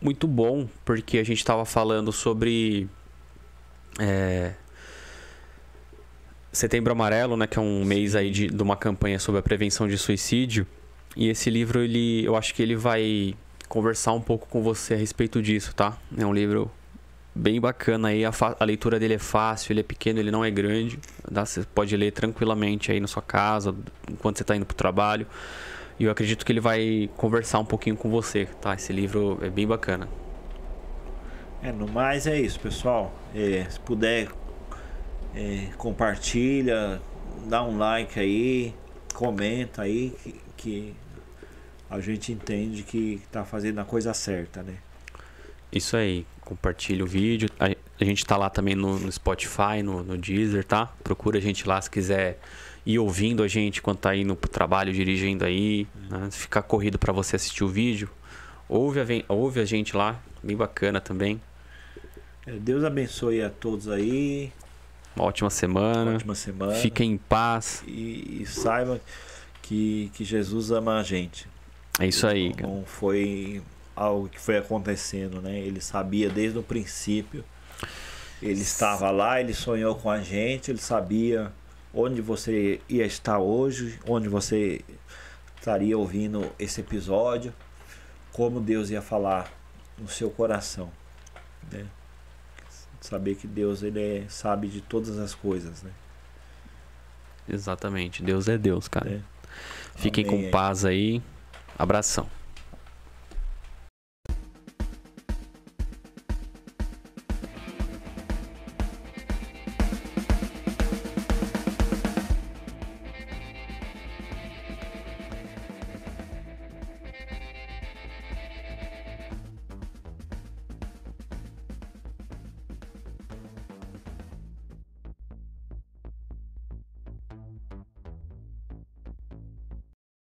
muito 0.00 0.26
bom, 0.26 0.68
porque 0.84 1.18
a 1.18 1.24
gente 1.24 1.38
estava 1.38 1.64
falando 1.64 2.12
sobre. 2.12 2.88
É, 3.98 4.52
Setembro 6.52 6.92
Amarelo, 6.92 7.36
né, 7.36 7.48
que 7.48 7.58
é 7.58 7.62
um 7.62 7.84
mês 7.84 8.14
aí 8.14 8.30
de, 8.30 8.46
de 8.46 8.62
uma 8.62 8.76
campanha 8.76 9.18
sobre 9.18 9.40
a 9.40 9.42
prevenção 9.42 9.88
de 9.88 9.98
suicídio. 9.98 10.66
E 11.16 11.28
esse 11.28 11.48
livro, 11.50 11.80
ele, 11.80 12.24
eu 12.24 12.36
acho 12.36 12.54
que 12.54 12.62
ele 12.62 12.76
vai 12.76 13.34
conversar 13.68 14.12
um 14.12 14.20
pouco 14.20 14.46
com 14.48 14.62
você 14.62 14.94
a 14.94 14.96
respeito 14.96 15.40
disso, 15.40 15.74
tá? 15.74 15.96
É 16.16 16.26
um 16.26 16.32
livro 16.32 16.70
bem 17.34 17.60
bacana 17.60 18.08
aí, 18.08 18.24
a, 18.24 18.32
a, 18.60 18.64
leitura 18.64 18.98
dele 18.98 19.14
é 19.14 19.18
fácil, 19.18 19.72
ele 19.72 19.80
é 19.80 19.82
pequeno, 19.82 20.20
ele 20.20 20.30
não 20.30 20.44
é 20.44 20.50
grande, 20.50 20.98
tá? 21.32 21.44
você 21.44 21.64
pode 21.74 21.96
ler 21.96 22.12
tranquilamente 22.12 22.92
aí 22.92 23.00
na 23.00 23.08
sua 23.08 23.22
casa, 23.22 23.74
enquanto 24.08 24.36
você 24.36 24.44
está 24.44 24.54
indo 24.54 24.64
para 24.64 24.74
o 24.74 24.76
trabalho. 24.76 25.26
E 25.98 26.04
eu 26.04 26.10
acredito 26.10 26.44
que 26.44 26.52
ele 26.52 26.60
vai 26.60 27.10
conversar 27.16 27.58
um 27.58 27.64
pouquinho 27.64 27.96
com 27.96 28.10
você, 28.10 28.46
tá? 28.60 28.74
Esse 28.74 28.92
livro 28.92 29.38
é 29.42 29.48
bem 29.48 29.66
bacana. 29.66 30.08
É, 31.62 31.70
no 31.70 31.88
mais 31.88 32.26
é 32.26 32.40
isso, 32.40 32.58
pessoal. 32.58 33.12
É, 33.34 33.64
se 33.70 33.78
puder, 33.78 34.28
é, 35.34 35.68
compartilha, 35.78 37.00
dá 37.46 37.62
um 37.64 37.78
like 37.78 38.18
aí, 38.18 38.74
comenta 39.14 39.82
aí, 39.82 40.12
que, 40.22 40.40
que 40.56 40.94
a 41.90 42.00
gente 42.00 42.32
entende 42.32 42.82
que 42.82 43.20
está 43.24 43.44
fazendo 43.44 43.80
a 43.80 43.84
coisa 43.84 44.12
certa, 44.14 44.62
né? 44.62 44.76
Isso 45.72 45.96
aí, 45.96 46.24
compartilha 46.40 47.02
o 47.04 47.06
vídeo. 47.06 47.48
A, 47.58 47.66
a 47.66 48.04
gente 48.04 48.18
está 48.18 48.36
lá 48.36 48.48
também 48.48 48.74
no, 48.74 48.98
no 48.98 49.10
Spotify, 49.10 49.82
no, 49.82 50.02
no, 50.02 50.16
Deezer, 50.16 50.64
tá? 50.64 50.86
Procura 51.02 51.38
a 51.38 51.40
gente 51.40 51.66
lá 51.66 51.80
se 51.80 51.90
quiser 51.90 52.38
ir 52.86 52.98
ouvindo 52.98 53.42
a 53.42 53.48
gente 53.48 53.82
quando 53.82 53.98
tá 53.98 54.14
indo 54.14 54.36
pro 54.36 54.48
trabalho, 54.48 54.92
dirigindo 54.92 55.44
aí, 55.44 55.86
né? 56.08 56.30
Ficar 56.30 56.62
corrido 56.62 56.98
para 56.98 57.12
você 57.12 57.36
assistir 57.36 57.64
o 57.64 57.68
vídeo, 57.68 58.08
ouve 58.68 59.00
a, 59.00 59.04
ouve 59.32 59.60
a 59.60 59.64
gente 59.64 59.96
lá, 59.96 60.20
bem 60.42 60.56
bacana 60.56 61.00
também. 61.00 61.40
É, 62.46 62.52
Deus 62.52 62.84
abençoe 62.84 63.42
a 63.42 63.50
todos 63.50 63.88
aí. 63.88 64.52
Uma 65.16 65.26
ótima 65.26 65.50
semana. 65.50 66.10
Uma 66.10 66.16
ótima 66.16 66.34
semana. 66.34 66.74
Fiquem 66.74 67.12
em 67.12 67.18
paz. 67.18 67.82
E, 67.86 68.42
e 68.42 68.46
saiba 68.46 69.00
que, 69.62 70.10
que 70.14 70.24
Jesus 70.24 70.70
ama 70.70 70.98
a 70.98 71.02
gente. 71.02 71.48
É 71.98 72.06
isso 72.06 72.26
aí. 72.26 72.52
Não 72.60 72.84
foi 72.84 73.62
algo 73.94 74.28
que 74.28 74.40
foi 74.40 74.58
acontecendo, 74.58 75.40
né? 75.40 75.58
Ele 75.58 75.80
sabia 75.80 76.28
desde 76.28 76.58
o 76.58 76.62
princípio. 76.62 77.44
Ele 78.42 78.60
estava 78.60 79.10
lá, 79.10 79.40
ele 79.40 79.54
sonhou 79.54 79.94
com 79.94 80.10
a 80.10 80.20
gente, 80.20 80.70
ele 80.70 80.80
sabia 80.80 81.52
onde 81.94 82.20
você 82.20 82.80
ia 82.88 83.06
estar 83.06 83.38
hoje, 83.38 83.98
onde 84.06 84.28
você 84.28 84.84
estaria 85.56 85.96
ouvindo 85.96 86.52
esse 86.58 86.80
episódio, 86.80 87.54
como 88.32 88.60
Deus 88.60 88.90
ia 88.90 89.00
falar 89.00 89.50
no 89.96 90.08
seu 90.08 90.28
coração, 90.28 90.90
né? 91.72 91.86
Saber 93.00 93.36
que 93.36 93.46
Deus 93.46 93.82
ele 93.82 94.00
é, 94.00 94.24
sabe 94.28 94.66
de 94.66 94.80
todas 94.80 95.18
as 95.18 95.34
coisas, 95.34 95.82
né? 95.82 95.90
Exatamente, 97.48 98.22
Deus 98.22 98.48
é 98.48 98.58
Deus, 98.58 98.88
cara. 98.88 99.10
É. 99.10 99.20
Fiquem 99.94 100.26
Amém. 100.26 100.44
com 100.44 100.50
paz 100.50 100.84
aí. 100.84 101.22
Abração. 101.78 102.28